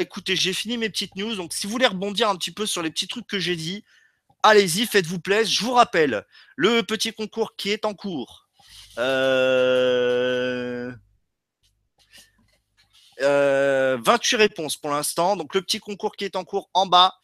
écoutez, 0.00 0.36
j'ai 0.36 0.54
fini 0.54 0.78
mes 0.78 0.88
petites 0.88 1.16
news. 1.16 1.36
Donc, 1.36 1.52
si 1.52 1.66
vous 1.66 1.72
voulez 1.72 1.86
rebondir 1.86 2.30
un 2.30 2.36
petit 2.36 2.52
peu 2.52 2.64
sur 2.64 2.82
les 2.82 2.90
petits 2.90 3.08
trucs 3.08 3.26
que 3.26 3.38
j'ai 3.38 3.56
dit, 3.56 3.84
allez-y, 4.42 4.86
faites-vous 4.86 5.20
plaisir. 5.20 5.52
Je 5.52 5.64
vous 5.64 5.72
rappelle 5.72 6.24
le 6.56 6.82
petit 6.82 7.12
concours 7.12 7.56
qui 7.56 7.70
est 7.70 7.84
en 7.84 7.94
cours. 7.94 8.48
28 8.96 9.02
euh, 9.02 10.92
euh, 13.22 13.98
réponses 14.32 14.76
pour 14.76 14.90
l'instant. 14.90 15.36
Donc, 15.36 15.54
le 15.54 15.62
petit 15.62 15.80
concours 15.80 16.16
qui 16.16 16.24
est 16.24 16.36
en 16.36 16.44
cours 16.44 16.70
en 16.74 16.86
bas. 16.86 17.14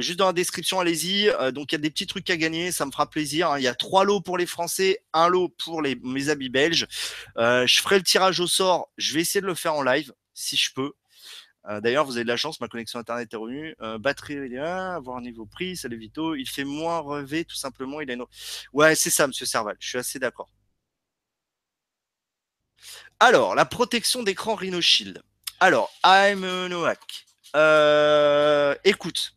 juste 0.00 0.18
dans 0.18 0.26
la 0.26 0.32
description, 0.32 0.80
allez-y. 0.80 1.30
donc, 1.52 1.72
il 1.72 1.74
y 1.74 1.78
a 1.78 1.78
des 1.78 1.90
petits 1.90 2.06
trucs 2.06 2.28
à 2.30 2.36
gagner, 2.36 2.70
ça 2.72 2.86
me 2.86 2.90
fera 2.90 3.08
plaisir. 3.08 3.50
Hein. 3.50 3.58
Il 3.58 3.62
y 3.62 3.68
a 3.68 3.74
trois 3.74 4.04
lots 4.04 4.20
pour 4.20 4.38
les 4.38 4.46
Français, 4.46 5.02
un 5.12 5.28
lot 5.28 5.48
pour 5.64 5.82
les, 5.82 5.96
mes 6.02 6.28
amis 6.28 6.48
belges. 6.48 6.86
je 7.36 7.80
ferai 7.82 7.96
le 7.96 8.04
tirage 8.04 8.40
au 8.40 8.46
sort. 8.46 8.90
Je 8.96 9.14
vais 9.14 9.22
essayer 9.22 9.40
de 9.40 9.46
le 9.46 9.54
faire 9.54 9.74
en 9.74 9.82
live 9.82 10.12
si 10.34 10.56
je 10.56 10.72
peux. 10.74 10.92
Euh, 11.68 11.80
D'ailleurs, 11.80 12.04
vous 12.04 12.16
avez 12.16 12.24
de 12.24 12.28
la 12.28 12.36
chance, 12.36 12.60
ma 12.60 12.68
connexion 12.68 12.98
internet 12.98 13.32
est 13.32 13.36
revenue. 13.36 13.74
Euh, 13.80 13.98
batterie, 13.98 14.34
il 14.34 14.54
est 14.54 14.58
avoir 14.58 15.18
un 15.18 15.22
niveau 15.22 15.46
prix, 15.46 15.76
salut 15.76 15.98
Vito. 15.98 16.34
Il 16.34 16.48
fait 16.48 16.64
moins 16.64 17.02
rêver, 17.02 17.44
tout 17.44 17.56
simplement. 17.56 18.00
Il 18.00 18.10
a 18.10 18.14
une... 18.14 18.24
Ouais, 18.72 18.94
c'est 18.94 19.10
ça, 19.10 19.26
monsieur 19.26 19.46
Serval. 19.46 19.76
Je 19.78 19.88
suis 19.88 19.98
assez 19.98 20.18
d'accord. 20.18 20.48
Alors, 23.18 23.54
la 23.54 23.66
protection 23.66 24.22
d'écran 24.22 24.54
Rhino 24.54 24.80
Shield. 24.80 25.22
Alors, 25.60 25.92
I'm 26.04 26.40
Noack. 26.68 27.26
Euh, 27.54 28.74
écoute. 28.84 29.34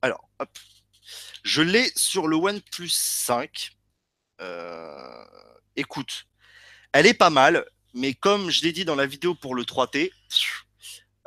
Alors, 0.00 0.28
hop. 0.38 0.48
Je 1.42 1.62
l'ai 1.62 1.90
sur 1.96 2.28
le 2.28 2.36
OnePlus 2.36 2.90
5. 2.90 3.72
Euh, 4.40 5.24
écoute, 5.74 6.26
elle 6.92 7.06
est 7.06 7.14
pas 7.14 7.30
mal, 7.30 7.66
mais 7.94 8.14
comme 8.14 8.50
je 8.50 8.62
l'ai 8.62 8.72
dit 8.72 8.84
dans 8.84 8.94
la 8.94 9.06
vidéo 9.06 9.34
pour 9.34 9.54
le 9.54 9.64
3T, 9.64 10.12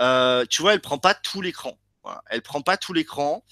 euh, 0.02 0.46
tu 0.50 0.62
vois, 0.62 0.74
elle 0.74 0.82
prend 0.82 0.98
pas 0.98 1.14
tout 1.14 1.42
l'écran. 1.42 1.78
Voilà. 2.04 2.24
Elle 2.30 2.42
prend 2.42 2.62
pas 2.62 2.78
tout 2.78 2.94
l'écran. 2.94 3.44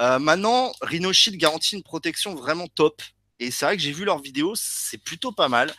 Euh, 0.00 0.18
maintenant, 0.18 0.72
Rhino 0.80 1.12
garantit 1.32 1.76
une 1.76 1.82
protection 1.82 2.34
vraiment 2.34 2.68
top. 2.68 3.02
Et 3.38 3.50
c'est 3.50 3.64
vrai 3.64 3.76
que 3.76 3.82
j'ai 3.82 3.92
vu 3.92 4.04
leur 4.04 4.20
vidéo, 4.20 4.54
c'est 4.56 4.98
plutôt 4.98 5.32
pas 5.32 5.48
mal. 5.48 5.72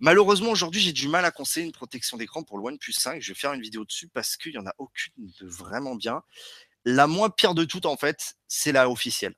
Malheureusement, 0.00 0.50
aujourd'hui, 0.50 0.80
j'ai 0.80 0.92
du 0.92 1.08
mal 1.08 1.24
à 1.24 1.30
conseiller 1.30 1.66
une 1.66 1.72
protection 1.72 2.16
d'écran 2.16 2.42
pour 2.42 2.58
le 2.58 2.64
OnePlus 2.64 2.92
5. 2.92 3.20
Je 3.22 3.32
vais 3.32 3.38
faire 3.38 3.52
une 3.52 3.62
vidéo 3.62 3.84
dessus 3.84 4.08
parce 4.08 4.36
qu'il 4.36 4.52
n'y 4.52 4.58
en 4.58 4.66
a 4.66 4.74
aucune 4.78 5.12
de 5.40 5.46
vraiment 5.46 5.94
bien. 5.94 6.22
La 6.84 7.06
moins 7.06 7.30
pire 7.30 7.54
de 7.54 7.64
toutes, 7.64 7.86
en 7.86 7.96
fait, 7.96 8.36
c'est 8.46 8.72
la 8.72 8.88
officielle. 8.90 9.34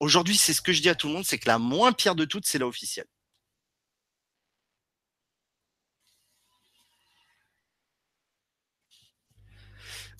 Aujourd'hui, 0.00 0.36
c'est 0.36 0.52
ce 0.52 0.60
que 0.60 0.72
je 0.72 0.82
dis 0.82 0.88
à 0.88 0.94
tout 0.94 1.06
le 1.06 1.14
monde, 1.14 1.24
c'est 1.24 1.38
que 1.38 1.48
la 1.48 1.58
moins 1.58 1.92
pire 1.92 2.14
de 2.14 2.24
toutes, 2.24 2.46
c'est 2.46 2.58
la 2.58 2.66
officielle. 2.66 3.06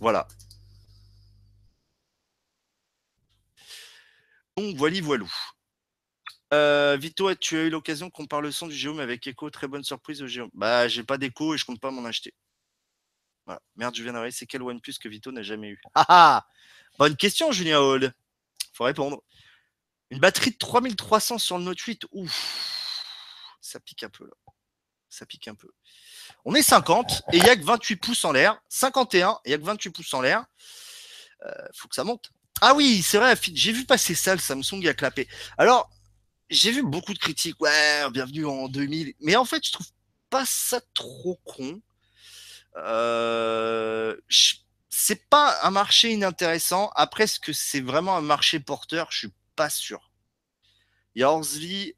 Voilà. 0.00 0.26
Donc, 4.56 4.76
voilà, 4.76 5.00
voilou. 5.00 5.30
Euh, 6.52 6.96
Vito, 6.96 7.34
tu 7.34 7.56
as 7.56 7.62
eu 7.64 7.70
l'occasion 7.70 8.10
qu'on 8.10 8.26
parle 8.26 8.44
le 8.44 8.52
son 8.52 8.68
du 8.68 8.76
Géome 8.76 9.00
avec 9.00 9.26
Echo. 9.26 9.50
Très 9.50 9.66
bonne 9.66 9.82
surprise 9.82 10.22
au 10.22 10.26
Géome. 10.26 10.50
Bah, 10.54 10.86
j'ai 10.88 11.02
pas 11.02 11.18
d'écho 11.18 11.54
et 11.54 11.58
je 11.58 11.64
compte 11.64 11.80
pas 11.80 11.90
m'en 11.90 12.04
acheter. 12.04 12.32
Voilà. 13.46 13.60
Merde, 13.76 13.94
je 13.96 14.02
viens 14.02 14.12
d'arriver. 14.12 14.30
C'est 14.30 14.46
quel 14.46 14.62
OnePlus 14.62 14.94
que 15.00 15.08
Vito 15.08 15.32
n'a 15.32 15.42
jamais 15.42 15.70
eu? 15.70 15.80
Ah 15.94 16.04
ah 16.08 16.46
Bonne 16.98 17.16
question, 17.16 17.50
Julien 17.50 17.80
Hall. 17.80 18.12
Faut 18.72 18.84
répondre. 18.84 19.22
Une 20.10 20.20
batterie 20.20 20.52
de 20.52 20.56
3300 20.56 21.38
sur 21.38 21.58
le 21.58 21.64
Note 21.64 21.80
8. 21.80 22.06
Ouf. 22.12 23.56
Ça 23.60 23.80
pique 23.80 24.04
un 24.04 24.10
peu 24.10 24.24
là. 24.24 24.53
Ça 25.14 25.26
pique 25.26 25.46
un 25.46 25.54
peu. 25.54 25.68
On 26.44 26.56
est 26.56 26.62
50 26.62 27.22
et 27.32 27.36
il 27.36 27.42
n'y 27.44 27.48
a 27.48 27.54
que 27.54 27.62
28 27.62 27.96
pouces 27.96 28.24
en 28.24 28.32
l'air. 28.32 28.60
51 28.68 29.38
et 29.44 29.48
il 29.48 29.48
n'y 29.50 29.54
a 29.54 29.58
que 29.58 29.64
28 29.64 29.90
pouces 29.90 30.12
en 30.12 30.20
l'air. 30.20 30.44
Euh, 31.46 31.50
faut 31.72 31.86
que 31.86 31.94
ça 31.94 32.02
monte. 32.02 32.32
Ah 32.60 32.74
oui, 32.74 33.00
c'est 33.02 33.18
vrai, 33.18 33.36
j'ai 33.52 33.70
vu 33.70 33.84
passer 33.84 34.16
ça, 34.16 34.34
le 34.34 34.40
Samsung 34.40 34.84
a 34.88 34.94
clapé. 34.94 35.28
Alors, 35.56 35.88
j'ai 36.50 36.72
vu 36.72 36.82
beaucoup 36.82 37.14
de 37.14 37.18
critiques. 37.18 37.60
Ouais, 37.60 38.10
bienvenue 38.10 38.44
en 38.44 38.68
2000. 38.68 39.14
Mais 39.20 39.36
en 39.36 39.44
fait, 39.44 39.64
je 39.64 39.72
trouve 39.72 39.86
pas 40.30 40.44
ça 40.46 40.80
trop 40.94 41.38
con. 41.44 41.80
Euh, 42.76 44.16
c'est 44.88 45.28
pas 45.28 45.60
un 45.62 45.70
marché 45.70 46.10
inintéressant. 46.10 46.90
Après, 46.96 47.24
est-ce 47.24 47.38
que 47.38 47.52
c'est 47.52 47.80
vraiment 47.80 48.16
un 48.16 48.20
marché 48.20 48.58
porteur? 48.58 49.12
Je 49.12 49.18
suis 49.18 49.34
pas 49.54 49.70
sûr. 49.70 50.10
Il 51.14 51.20
y 51.20 51.22
a 51.22 51.30
Orsly 51.30 51.94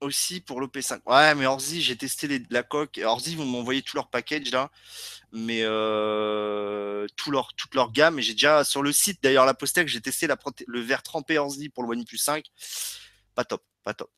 aussi 0.00 0.40
pour 0.40 0.60
l'OP5. 0.60 1.00
Ouais, 1.06 1.34
mais 1.34 1.46
Orzi, 1.46 1.82
j'ai 1.82 1.96
testé 1.96 2.28
les, 2.28 2.42
la 2.50 2.62
coque. 2.62 3.00
Orzi, 3.04 3.34
vous 3.34 3.44
m'envoyez 3.44 3.82
tout 3.82 3.96
leur 3.96 4.08
package 4.08 4.50
là, 4.50 4.70
mais 5.32 5.60
euh, 5.62 7.06
toute 7.16 7.74
leur 7.74 7.92
gamme. 7.92 8.18
Et 8.18 8.22
j'ai 8.22 8.32
déjà 8.32 8.64
sur 8.64 8.82
le 8.82 8.92
site 8.92 9.22
d'ailleurs 9.22 9.46
la 9.46 9.54
Postec, 9.54 9.88
j'ai 9.88 10.00
testé 10.00 10.28
le 10.66 10.80
verre 10.80 11.02
trempé 11.02 11.38
Orzi 11.38 11.68
pour 11.68 11.84
le 11.84 11.90
OnePlus 11.90 12.18
5. 12.18 12.44
Pas 13.34 13.44
top, 13.44 13.64
pas 13.82 13.94
top. 13.94 14.10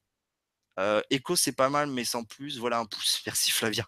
Euh, 0.78 1.02
Echo, 1.10 1.36
c'est 1.36 1.52
pas 1.52 1.68
mal, 1.68 1.88
mais 1.88 2.04
sans 2.04 2.24
plus. 2.24 2.58
Voilà 2.58 2.78
un 2.78 2.86
pouce. 2.86 3.22
Merci 3.26 3.50
Flavien. 3.50 3.84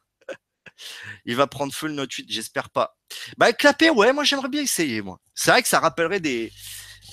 Il 1.24 1.36
va 1.36 1.46
prendre 1.46 1.72
feu 1.74 1.88
le 1.88 1.94
Note 1.94 2.12
8, 2.12 2.26
j'espère 2.30 2.70
pas. 2.70 2.96
Bah, 3.36 3.52
clapper, 3.52 3.90
ouais, 3.90 4.12
moi 4.12 4.24
j'aimerais 4.24 4.48
bien 4.48 4.62
essayer, 4.62 5.02
moi. 5.02 5.20
C'est 5.34 5.50
vrai 5.50 5.62
que 5.62 5.68
ça 5.68 5.78
rappellerait 5.78 6.20
des, 6.20 6.52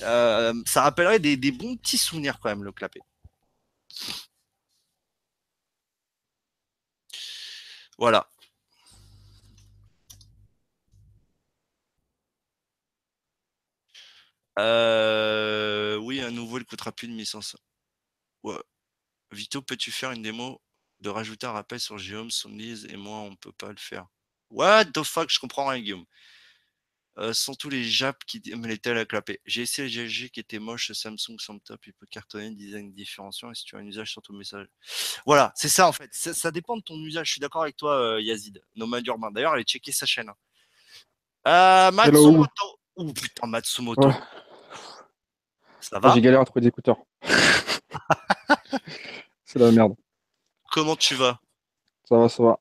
euh, 0.01 0.53
ça 0.65 0.82
rappellerait 0.84 1.19
des, 1.19 1.38
des 1.38 1.51
bons 1.51 1.75
petits 1.78 1.97
souvenirs 1.97 2.39
quand 2.39 2.49
même, 2.49 2.63
le 2.63 2.71
clapper. 2.71 3.01
Voilà. 7.97 8.27
Euh, 14.59 15.97
oui, 15.97 16.21
à 16.21 16.31
nouveau, 16.31 16.57
il 16.57 16.65
coûtera 16.65 16.91
plus 16.91 17.07
de 17.07 17.13
1500. 17.13 17.57
Ouais. 18.43 18.57
Vito, 19.31 19.61
peux-tu 19.61 19.91
faire 19.91 20.11
une 20.11 20.23
démo 20.23 20.61
de 21.01 21.09
rajouter 21.09 21.47
un 21.47 21.51
rappel 21.51 21.79
sur 21.79 21.97
Guillaume, 21.97 22.31
Sonlise 22.31 22.87
et 22.89 22.97
moi, 22.97 23.19
on 23.19 23.35
peut 23.35 23.51
pas 23.53 23.69
le 23.69 23.77
faire. 23.77 24.07
What 24.49 24.85
the 24.85 25.03
fuck, 25.03 25.29
je 25.29 25.39
comprends 25.39 25.67
rien, 25.67 25.81
Guillaume. 25.81 26.05
Euh, 27.20 27.34
sont 27.34 27.55
tous 27.55 27.70
les 27.70 27.84
Japs 27.84 28.20
qui 28.28 28.39
me 28.55 28.68
les 28.68 28.80
à 28.91 29.05
clapper. 29.05 29.39
J'ai 29.45 29.63
essayé 29.63 29.88
le 29.88 30.07
GLG 30.07 30.30
qui 30.30 30.39
était 30.39 30.59
moche, 30.59 30.91
Samsung 30.91 31.39
sans 31.39 31.57
top, 31.59 31.80
il 31.88 31.93
peut 31.93 32.05
cartonner, 32.11 32.51
design 32.51 32.93
différenciant, 32.93 33.49
et 33.49 33.55
si 33.55 33.63
tu 33.63 33.76
as 33.76 33.80
un 33.80 33.86
usage 33.86 34.11
sur 34.11 34.22
ton 34.22 34.34
message. 34.34 34.68
Voilà, 35.26 35.51
c'est 35.55 35.70
ça 35.70 35.88
en 35.88 35.91
fait. 35.91 36.09
Ça, 36.11 36.51
dépend 36.51 36.78
de 36.78 36.84
ton 36.84 36.95
usage. 36.97 37.28
Je 37.28 37.32
suis 37.34 37.41
d'accord 37.41 37.63
avec 37.63 37.76
toi, 37.76 37.95
euh, 37.95 38.22
Yazid. 38.22 38.61
Nomad 38.76 39.05
urbain. 39.07 39.32
D'ailleurs, 39.32 39.53
allez 39.53 39.63
checker 39.63 39.91
sa 39.91 40.05
chaîne. 40.05 40.30
Hein. 40.30 40.36
Euh, 41.47 41.91
Matsumoto. 41.91 42.80
Ouh 42.97 43.13
putain, 43.13 43.47
Matsumoto. 43.47 44.11
Ça 45.80 45.99
va 45.99 46.13
J'ai 46.13 46.22
galéré 46.22 46.41
à 46.41 46.45
trouver 46.45 46.61
des 46.61 46.68
écouteurs. 46.68 46.97
c'est 49.43 49.57
la 49.57 49.72
merde. 49.72 49.95
Comment 50.72 50.95
tu 50.95 51.15
vas? 51.15 51.39
Ça 52.07 52.18
va, 52.18 52.30
ça 52.30 52.43
va. 52.43 52.59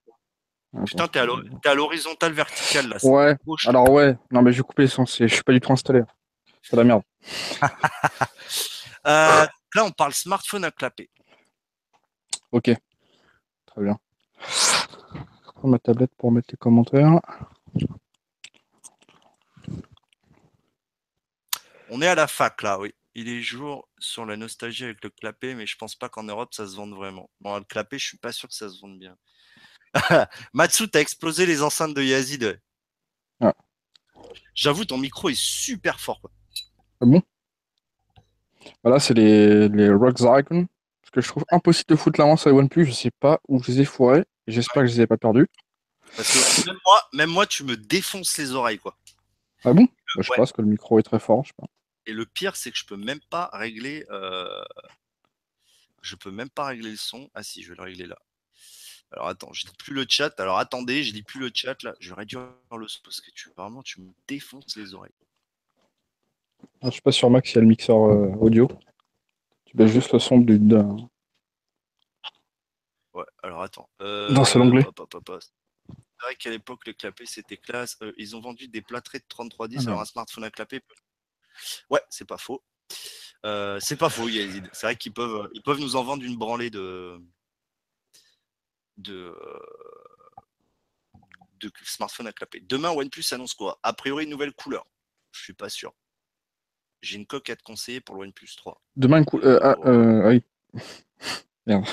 Putain, 0.85 1.09
t'es 1.09 1.21
à 1.21 1.75
l'horizontale 1.75 2.33
verticale 2.33 2.89
là. 2.89 2.97
Ouais. 3.03 3.37
Alors 3.67 3.89
ouais. 3.91 4.17
Non 4.31 4.43
mais 4.43 4.53
je 4.53 4.59
vais 4.59 4.63
couper 4.63 4.83
le 4.83 4.89
son. 4.89 5.05
Je 5.07 5.27
suis 5.27 5.43
pas 5.43 5.53
du 5.53 5.61
tout 5.61 5.73
installé. 5.73 6.03
C'est 6.63 6.77
la 6.77 6.85
merde. 6.85 7.03
euh, 7.63 9.47
là, 9.75 9.85
on 9.85 9.93
parle 9.93 10.13
smartphone 10.13 10.65
à 10.65 10.71
clapper. 10.73 11.09
Ok. 12.51 12.71
Très 13.67 13.83
bien. 13.83 13.99
Je 14.41 15.53
prends 15.55 15.69
ma 15.69 15.79
tablette 15.79 16.11
pour 16.17 16.33
mettre 16.33 16.49
les 16.51 16.57
commentaires. 16.57 17.21
On 21.89 22.03
est 22.03 22.09
à 22.09 22.17
la 22.17 22.27
fac 22.27 22.63
là, 22.63 22.81
oui. 22.81 22.93
Il 23.15 23.29
est 23.29 23.41
jour 23.41 23.89
sur 23.99 24.27
la 24.27 24.37
nostalgie 24.37 24.85
avec 24.85 25.03
le 25.03 25.11
clapet, 25.11 25.55
mais 25.55 25.67
je 25.67 25.77
pense 25.77 25.95
pas 25.95 26.09
qu'en 26.09 26.25
Europe 26.25 26.53
ça 26.53 26.67
se 26.67 26.75
vende 26.77 26.95
vraiment. 26.95 27.31
Bon, 27.41 27.57
le 27.57 27.65
clapet, 27.65 27.99
je 27.99 28.09
suis 28.09 28.19
pas 28.19 28.33
sûr 28.33 28.49
que 28.49 28.55
ça 28.55 28.69
se 28.69 28.81
vende 28.81 28.99
bien. 28.99 29.17
Matsu, 30.53 30.89
t'as 30.89 31.01
explosé 31.01 31.47
les 31.47 31.63
enceintes 31.63 31.95
de 31.95 32.03
Yazid. 32.03 32.61
Ah. 33.41 33.55
J'avoue, 34.55 34.85
ton 34.85 34.99
micro 34.99 35.29
est 35.29 35.39
super 35.39 36.01
fort. 36.01 36.21
Ah 37.01 37.07
bon? 37.07 37.23
Voilà, 38.83 38.99
c'est 38.99 39.15
les, 39.15 39.69
les 39.69 39.91
Rock 39.91 40.21
Icon. 40.21 40.67
Parce 41.03 41.11
que 41.13 41.21
je 41.21 41.29
trouve 41.29 41.45
impossible 41.51 41.89
de 41.89 41.97
foutre 41.97 42.21
l'avance 42.21 42.47
les 42.47 42.53
OnePlus. 42.53 42.87
Je 42.87 42.93
sais 42.93 43.11
pas 43.11 43.41
où 43.49 43.63
je 43.63 43.71
les 43.71 43.81
ai 43.83 43.85
foirés. 43.85 44.25
J'espère 44.47 44.83
que 44.83 44.89
je 44.89 44.95
les 44.95 45.01
ai 45.03 45.07
pas 45.07 45.17
perdus. 45.17 45.47
Parce 46.17 46.33
que 46.33 46.67
même 46.67 46.79
moi, 46.85 47.03
même 47.13 47.31
moi, 47.31 47.47
tu 47.47 47.65
me 47.65 47.77
défonces 47.77 48.37
les 48.39 48.53
oreilles, 48.53 48.79
quoi. 48.79 48.97
Ah 49.65 49.73
bon? 49.73 49.85
Bah, 49.85 50.23
Je 50.23 50.31
pense 50.35 50.53
que 50.53 50.63
le 50.63 50.69
micro 50.69 50.99
est 50.99 51.03
très 51.03 51.19
fort. 51.19 51.43
Je 51.45 51.49
sais 51.49 51.55
pas. 51.57 51.67
Et 52.07 52.13
le 52.13 52.25
pire, 52.25 52.57
c'est 52.57 52.71
que 52.71 52.79
je 52.79 52.87
peux 52.87 52.97
même 52.97 53.21
pas 53.31 53.51
régler. 53.53 54.07
Euh... 54.11 54.65
Je 56.03 56.15
peux 56.15 56.31
même 56.31 56.51
pas 56.51 56.67
régler 56.67 56.93
le 56.93 56.97
son. 56.97 57.29
Ah 57.35 57.43
si, 57.43 57.63
je 57.63 57.71
vais 57.71 57.77
le 57.77 57.83
régler 57.83 58.07
là. 58.07 58.17
Alors 59.13 59.29
attends, 59.29 59.53
je 59.53 59.67
lis 59.67 59.73
plus 59.79 59.95
le 59.95 60.05
chat. 60.09 60.39
Alors 60.41 60.59
attendez, 60.59 61.05
je 61.05 61.13
lis 61.13 61.23
plus 61.23 61.41
le 61.41 61.51
chat 61.55 61.81
là. 61.83 61.95
Je 62.01 62.11
vais 62.11 62.17
réduire 62.17 62.49
le 62.77 62.89
son 62.89 63.01
parce 63.05 63.21
que 63.21 63.31
tu 63.31 63.51
vraiment 63.57 63.83
tu 63.83 64.01
me 64.01 64.11
défonces 64.27 64.77
les 64.77 64.95
oreilles. 64.95 65.13
Ah, 66.83 66.87
je 66.87 66.93
suis 66.93 67.03
pas 67.03 67.13
sûr 67.13 67.31
Max, 67.31 67.53
il 67.53 67.55
y 67.55 67.59
a 67.59 67.61
le 67.61 67.69
mixeur 67.69 67.97
euh, 67.97 68.33
audio. 68.41 68.69
Tu 69.65 69.77
baisses 69.77 69.93
juste 69.93 70.13
le 70.13 70.19
son 70.19 70.39
du. 70.39 70.59
Ouais, 73.15 73.25
alors 73.43 73.63
attends. 73.63 73.89
Euh, 74.01 74.31
non, 74.31 74.45
c'est 74.45 74.59
l'anglais. 74.59 74.85
C'est 74.85 76.25
vrai 76.25 76.35
qu'à 76.37 76.51
l'époque, 76.51 76.87
le 76.87 76.93
clapet 76.93 77.27
c'était 77.27 77.57
classe. 77.57 77.97
Euh, 78.03 78.13
ils 78.17 78.35
ont 78.37 78.41
vendu 78.41 78.69
des 78.69 78.83
plâtrés 78.83 79.19
de 79.19 79.25
3310. 79.29 79.79
Ah, 79.79 79.91
alors 79.91 80.01
un 80.01 80.05
smartphone 80.05 80.45
à 80.45 80.51
clapet. 80.51 80.83
Ouais, 81.91 82.01
c'est 82.11 82.27
pas 82.27 82.39
faux. 82.39 82.63
c'est 83.43 83.97
pas 83.97 84.11
faux, 84.11 84.29
C'est 84.73 84.87
vrai 84.87 84.97
qu'ils 84.97 85.13
peuvent, 85.13 85.49
ils 85.55 85.63
peuvent 85.63 85.81
nous 85.81 85.95
en 85.97 86.03
vendre 86.03 86.25
une 86.25 86.37
branlée 86.37 86.71
de, 86.71 87.21
de, 88.97 89.35
de 91.61 91.71
smartphone 91.85 92.27
à 92.27 92.33
clapper. 92.33 92.61
Demain, 92.61 92.91
OnePlus 92.91 93.25
annonce 93.33 93.55
quoi? 93.55 93.79
A 93.83 93.93
priori, 93.93 94.25
une 94.25 94.31
nouvelle 94.31 94.53
couleur. 94.53 94.87
Je 95.33 95.43
suis 95.43 95.53
pas 95.53 95.69
sûr. 95.69 95.95
J'ai 97.03 97.17
une 97.17 97.27
coque 97.27 97.51
à 97.51 97.57
te 97.57 97.63
conseiller 97.63 98.01
pour 98.01 98.17
le 98.17 98.23
OnePlus 98.23 98.57
3. 98.57 98.81
Demain, 98.97 99.19
une 99.19 99.25
couleur. 99.25 99.47
Euh, 99.47 99.61
ah, 99.63 99.89
euh, 99.89 100.29
oui. 100.29 100.43
Merde. 101.67 101.87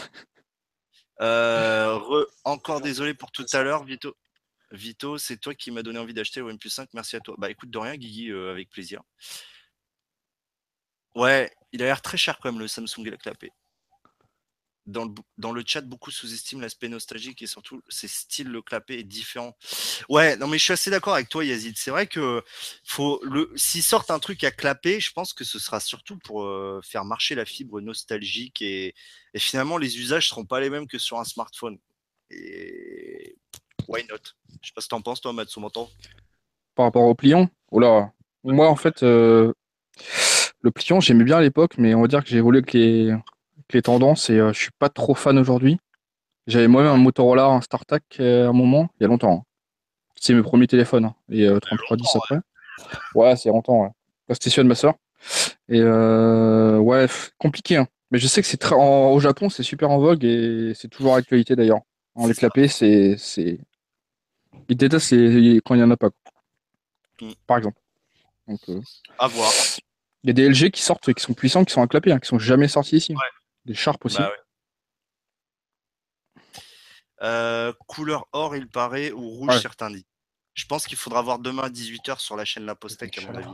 Euh, 1.21 2.25
encore 2.43 2.81
désolé 2.81 3.13
pour 3.13 3.31
tout 3.31 3.45
à 3.53 3.63
l'heure, 3.63 3.83
Vito. 3.83 4.15
Vito, 4.71 5.17
c'est 5.17 5.37
toi 5.37 5.53
qui 5.53 5.69
m'as 5.71 5.83
donné 5.83 5.99
envie 5.99 6.13
d'acheter 6.13 6.39
le 6.39 6.47
OnePlus 6.47 6.69
5. 6.69 6.89
Merci 6.93 7.15
à 7.15 7.19
toi. 7.19 7.35
Bah 7.37 7.49
écoute, 7.49 7.69
de 7.69 7.77
rien, 7.77 7.95
Guigui, 7.95 8.31
euh, 8.31 8.51
avec 8.51 8.69
plaisir. 8.69 9.01
Ouais, 11.15 11.51
il 11.71 11.81
a 11.83 11.85
l'air 11.85 12.01
très 12.01 12.17
cher 12.17 12.39
quand 12.39 12.51
même 12.51 12.59
le 12.59 12.67
Samsung 12.67 13.03
Galaxy 13.03 13.21
clapé. 13.21 13.51
Dans 14.86 15.05
le, 15.05 15.11
dans 15.38 15.53
le 15.53 15.63
chat, 15.65 15.79
beaucoup 15.81 16.11
sous-estiment 16.11 16.61
l'aspect 16.61 16.89
nostalgique 16.89 17.41
et 17.41 17.47
surtout 17.47 17.81
ses 17.88 18.09
styles 18.09 18.49
le 18.49 18.61
clapé 18.61 18.99
est 18.99 19.03
différent. 19.03 19.55
Ouais, 20.09 20.36
non 20.36 20.47
mais 20.47 20.57
je 20.57 20.63
suis 20.65 20.73
assez 20.73 20.89
d'accord 20.91 21.13
avec 21.13 21.29
toi, 21.29 21.45
Yazid. 21.45 21.75
C'est 21.77 21.91
vrai 21.91 22.05
que 22.05 22.43
s'ils 23.55 23.84
sortent 23.84 24.11
un 24.11 24.19
truc 24.19 24.43
à 24.43 24.51
clapper, 24.51 24.99
je 24.99 25.11
pense 25.13 25.34
que 25.34 25.45
ce 25.45 25.57
sera 25.57 25.79
surtout 25.79 26.17
pour 26.17 26.43
euh, 26.43 26.81
faire 26.84 27.05
marcher 27.05 27.34
la 27.34 27.45
fibre 27.45 27.79
nostalgique 27.79 28.61
et, 28.61 28.93
et 29.34 29.39
finalement 29.39 29.77
les 29.77 29.99
usages 29.99 30.27
seront 30.27 30.45
pas 30.45 30.59
les 30.59 30.69
mêmes 30.69 30.88
que 30.88 30.97
sur 30.97 31.17
un 31.17 31.23
smartphone. 31.23 31.77
Et 32.29 33.38
why 33.88 34.05
not? 34.09 34.17
Je 34.61 34.67
sais 34.67 34.73
pas 34.75 34.81
ce 34.81 34.88
que 34.88 34.89
t'en 34.89 35.01
penses, 35.01 35.21
toi, 35.21 35.34
Matsumoto. 35.34 35.89
Par 36.75 36.86
rapport 36.86 37.03
au 37.03 37.15
pliant? 37.15 37.49
Oh 37.71 37.79
Moi, 38.43 38.69
en 38.69 38.75
fait, 38.75 39.03
euh, 39.03 39.53
le 40.61 40.71
pliant, 40.71 40.99
j'aimais 40.99 41.23
bien 41.23 41.38
à 41.38 41.41
l'époque, 41.41 41.77
mais 41.77 41.93
on 41.93 42.01
va 42.01 42.07
dire 42.07 42.23
que 42.23 42.29
j'ai 42.29 42.38
évolué 42.38 42.59
avec 42.59 42.73
les, 42.73 43.13
les 43.74 43.82
tendances 43.82 44.30
et 44.30 44.39
euh, 44.39 44.53
je 44.53 44.59
suis 44.59 44.71
pas 44.80 44.89
trop 44.89 45.15
fan 45.15 45.38
aujourd'hui. 45.38 45.78
J'avais 46.47 46.67
moi-même 46.67 46.91
un 46.91 46.97
Motorola, 46.97 47.45
un 47.45 47.61
StarTAC 47.61 48.03
euh, 48.19 48.45
à 48.47 48.49
un 48.49 48.53
moment, 48.53 48.89
il 48.99 49.03
y 49.03 49.05
a 49.05 49.07
longtemps. 49.07 49.32
hein. 49.34 49.43
C'est 50.15 50.34
mes 50.34 50.41
premiers 50.43 50.67
téléphones, 50.67 51.05
hein, 51.05 51.15
et 51.30 51.43
euh, 51.47 51.59
3310 51.59 52.15
après. 52.15 52.38
Ouais, 53.15 53.36
c'est 53.36 53.49
longtemps, 53.49 53.82
ouais. 53.84 53.89
De 54.30 54.63
ma 54.63 54.76
soeur. 54.76 54.95
Et 55.69 55.80
euh, 55.82 56.78
ouais, 56.80 57.07
compliqué, 57.38 57.78
hein. 57.78 57.88
Mais 58.11 58.19
je 58.19 58.28
sais 58.28 58.41
que 58.41 58.47
c'est 58.47 58.57
très 58.57 58.76
en- 58.76 59.11
au 59.11 59.19
Japon, 59.19 59.49
c'est 59.49 59.63
super 59.63 59.89
en 59.89 59.97
vogue 59.99 60.24
et 60.24 60.74
c'est 60.76 60.88
toujours 60.88 61.15
d'actualité 61.15 61.55
d'ailleurs. 61.55 61.80
En 62.15 62.28
les 62.28 62.34
clapper, 62.36 62.67
c'est 62.67 63.15
c'est 63.17 63.59
ils 64.69 64.76
détestent 64.78 65.11
les- 65.11 65.61
quand 65.65 65.74
il 65.76 65.82
y 65.82 65.84
en 65.84 65.89
a 65.91 65.97
pas. 65.97 66.09
quoi. 66.11 66.32
Mm. 67.30 67.34
Par 67.47 67.57
exemple. 67.57 67.80
Donc 68.47 68.59
euh, 68.69 68.80
À 69.17 69.28
voir. 69.28 69.49
il 70.24 70.28
y 70.28 70.30
a 70.30 70.34
des 70.34 70.43
LG 70.49 70.69
qui 70.71 70.82
sortent, 70.84 71.11
qui 71.13 71.24
sont 71.24 71.34
puissants, 71.34 71.63
qui 71.65 71.74
sont 71.74 71.82
à 71.82 71.88
clapper, 71.88 72.11
hein, 72.11 72.19
qui 72.19 72.28
sont 72.28 72.39
jamais 72.39 72.67
sortis 72.67 72.97
ici. 72.97 73.13
Ouais. 73.13 73.19
Des 73.66 73.74
Sharp 73.74 74.03
aussi. 74.05 74.18
Bah 74.18 74.30
ouais. 74.30 76.41
Euh, 77.22 77.72
couleur 77.88 78.28
or, 78.34 78.55
il 78.55 78.68
paraît, 78.68 79.11
ou 79.11 79.30
rouge, 79.30 79.49
Ouais. 79.49 79.59
certains 79.61 79.89
disent. 79.89 80.03
Je 80.55 80.66
pense 80.66 80.86
qu'il 80.86 80.97
faudra 80.97 81.22
voir 81.22 81.39
demain 81.39 81.64
à 81.64 81.70
18h 81.70 82.20
sur 82.20 82.36
la 82.36 82.45
chaîne 82.45 82.66
La 82.66 82.76
Postec, 82.76 83.18
à 83.18 83.22
mon 83.22 83.36
avis. 83.36 83.47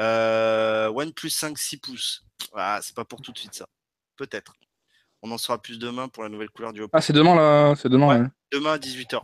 Euh, 0.00 0.88
OnePlus 0.88 1.30
5 1.30 1.58
6 1.58 1.78
pouces. 1.78 2.24
Ah, 2.54 2.78
c'est 2.82 2.94
pas 2.94 3.04
pour 3.04 3.20
tout 3.20 3.32
de 3.32 3.38
suite 3.38 3.54
ça. 3.54 3.66
Peut-être. 4.16 4.54
On 5.22 5.30
en 5.30 5.38
saura 5.38 5.60
plus 5.60 5.78
demain 5.78 6.08
pour 6.08 6.22
la 6.22 6.28
nouvelle 6.28 6.50
couleur 6.50 6.72
du 6.72 6.80
Oppo. 6.82 6.96
Ah, 6.96 7.00
c'est 7.00 7.12
demain 7.12 7.34
là, 7.34 7.74
c'est 7.76 7.88
demain. 7.88 8.22
Ouais. 8.22 8.26
Demain 8.52 8.72
à 8.74 8.78
18h. 8.78 9.20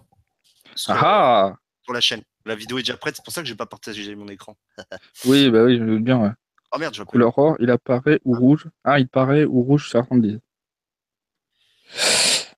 Sur, 0.74 0.92
Ah, 0.92 1.50
ah 1.52 1.56
sur 1.84 1.92
la 1.92 2.00
chaîne. 2.00 2.22
La 2.44 2.54
vidéo 2.54 2.78
est 2.78 2.82
déjà 2.82 2.96
prête, 2.96 3.16
c'est 3.16 3.24
pour 3.24 3.32
ça 3.32 3.42
que 3.42 3.48
j'ai 3.48 3.54
pas 3.56 3.66
partagé 3.66 4.14
mon 4.14 4.28
écran. 4.28 4.56
Oui, 5.24 5.50
bah 5.50 5.64
oui, 5.64 5.78
je 5.78 5.84
veux 5.84 5.98
bien. 5.98 6.18
Ouais. 6.20 6.30
Oh 6.72 6.78
merde, 6.78 6.94
je. 6.94 7.02
Couleur 7.02 7.38
or, 7.38 7.56
il 7.60 7.70
apparaît 7.70 8.20
ou 8.24 8.34
rouge? 8.38 8.68
Ah, 8.84 8.98
il 8.98 9.08
paraît 9.08 9.44
ou 9.44 9.62
rouge, 9.62 9.90
certains 9.90 10.18
disent. 10.18 10.40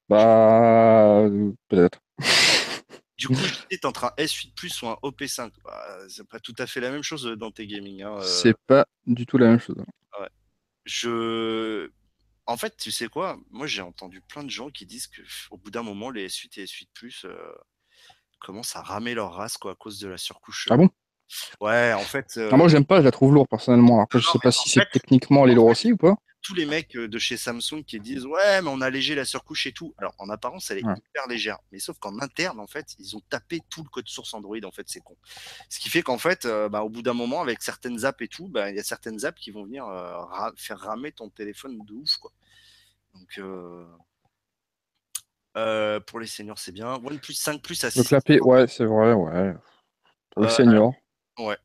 Bah, 0.09 1.21
euh, 1.21 1.53
peut-être. 1.69 2.01
Du 3.17 3.29
coup, 3.29 3.35
j'hésite 3.35 3.85
entre 3.85 4.05
un 4.05 4.13
S8 4.17 4.55
Plus 4.55 4.81
ou 4.81 4.89
un 4.89 4.97
OP5. 5.03 5.53
Bah, 5.63 5.99
c'est 6.09 6.27
pas 6.27 6.41
tout 6.41 6.55
à 6.57 6.67
fait 6.67 6.81
la 6.81 6.91
même 6.91 7.03
chose 7.03 7.27
dans 7.37 7.51
tes 7.51 7.67
gaming. 7.67 8.03
hein, 8.03 8.17
euh. 8.17 8.23
C'est 8.23 8.57
pas 8.67 8.87
du 9.07 9.27
tout 9.27 9.37
la 9.37 9.49
même 9.49 9.61
chose. 9.61 9.77
je. 10.87 11.91
En 12.47 12.57
fait, 12.57 12.75
tu 12.79 12.91
sais 12.91 13.09
quoi? 13.09 13.39
Moi, 13.51 13.67
j'ai 13.67 13.83
entendu 13.83 14.23
plein 14.23 14.43
de 14.43 14.49
gens 14.49 14.71
qui 14.71 14.87
disent 14.87 15.07
que 15.07 15.21
pff, 15.21 15.49
au 15.51 15.59
bout 15.59 15.71
d'un 15.71 15.83
moment, 15.83 16.09
les 16.11 16.29
S8 16.29 16.61
et 16.61 16.65
S8 16.65 16.89
Plus 16.95 17.27
euh, 17.27 17.37
commencent 18.41 18.75
à 18.75 18.81
ramer 18.81 19.13
leur 19.13 19.35
race 19.35 19.59
quoi, 19.59 19.73
à 19.73 19.75
cause 19.75 20.01
de 20.01 20.09
la 20.09 20.17
surcouche. 20.17 20.67
Ah 20.71 20.79
bon? 20.79 20.89
Ouais, 21.61 21.93
en 21.93 22.01
fait, 22.01 22.35
euh, 22.37 22.49
Ah, 22.53 22.57
moi, 22.57 22.69
j'aime 22.69 22.85
pas, 22.85 22.99
je 23.01 23.05
la 23.05 23.11
trouve 23.11 23.33
lourde 23.35 23.49
personnellement. 23.49 24.01
Après, 24.03 24.19
je 24.19 24.27
Non, 24.27 24.33
sais 24.33 24.39
mais 24.43 24.49
pas 24.49 24.53
si 24.53 24.69
c'est 24.71 24.89
techniquement 24.93 25.45
elle 25.45 25.51
est 25.51 25.53
en 25.53 25.57
lourde 25.57 25.69
fait- 25.69 25.73
aussi 25.89 25.93
ou 25.93 25.97
pas. 25.97 26.17
tous 26.43 26.55
les 26.55 26.65
mecs 26.65 26.97
euh, 26.97 27.07
de 27.07 27.19
chez 27.19 27.37
Samsung 27.37 27.85
qui 27.87 28.01
disent 28.01 28.25
ouais, 28.25 28.63
mais 28.63 28.69
on 28.73 28.81
a 28.81 28.87
allégé 28.87 29.15
la 29.15 29.27
surcouche 29.27 29.67
et 29.67 29.73
tout. 29.73 29.95
Alors, 29.99 30.15
en 30.19 30.31
apparence, 30.31 30.71
elle 30.71 30.79
est 30.79 30.85
Ouais. 30.87 30.95
hyper 30.97 31.29
légère, 31.29 31.59
mais 31.71 31.79
sauf 31.79 31.99
qu'en 31.99 32.19
interne, 32.21 32.59
en 32.61 32.67
fait, 32.67 32.95
ils 32.99 33.15
ont 33.15 33.21
tapé 33.29 33.61
tout 33.69 33.83
le 33.83 33.91
code 33.91 34.09
source 34.09 34.33
Android. 34.33 34.57
En 34.65 34.71
fait, 34.73 34.85
c'est 34.89 35.01
con. 35.01 35.17
Ce 35.69 35.79
qui 35.79 35.91
fait 35.91 36.01
qu'en 36.03 36.17
fait, 36.19 36.47
euh, 36.47 36.69
bah, 36.71 36.83
au 36.83 36.89
bout 36.89 37.03
d'un 37.03 37.13
moment, 37.13 37.43
avec 37.43 37.63
certaines 37.63 38.05
apps 38.07 38.23
et 38.23 38.29
tout, 38.29 38.49
bah, 38.49 38.71
il 38.71 38.77
y 38.77 38.81
a 38.81 38.83
certaines 38.83 39.25
apps 39.27 39.39
qui 39.39 39.51
vont 39.51 39.65
venir 39.65 39.87
euh, 39.87 40.17
ra- 40.17 40.53
faire 40.57 40.79
ramer 40.79 41.13
ton 41.13 41.29
téléphone 41.29 41.79
de 41.85 41.93
ouf, 41.93 42.17
quoi. 42.17 42.33
Donc, 43.15 43.41
pour 46.07 46.21
les 46.21 46.27
seniors, 46.27 46.59
c'est 46.59 46.73
bien. 46.73 46.95
OnePlus 46.95 47.35
5 47.35 47.61
Plus 47.63 47.85
à 47.85 47.89
Le 47.89 47.93
6. 48.03 48.09
clapper, 48.09 48.41
ouais, 48.41 48.67
c'est 48.67 48.85
vrai, 48.87 49.13
ouais. 49.13 49.53
Pour 50.31 50.43
le 50.43 50.49
Euh, 50.49 50.51
senior. 51.41 51.57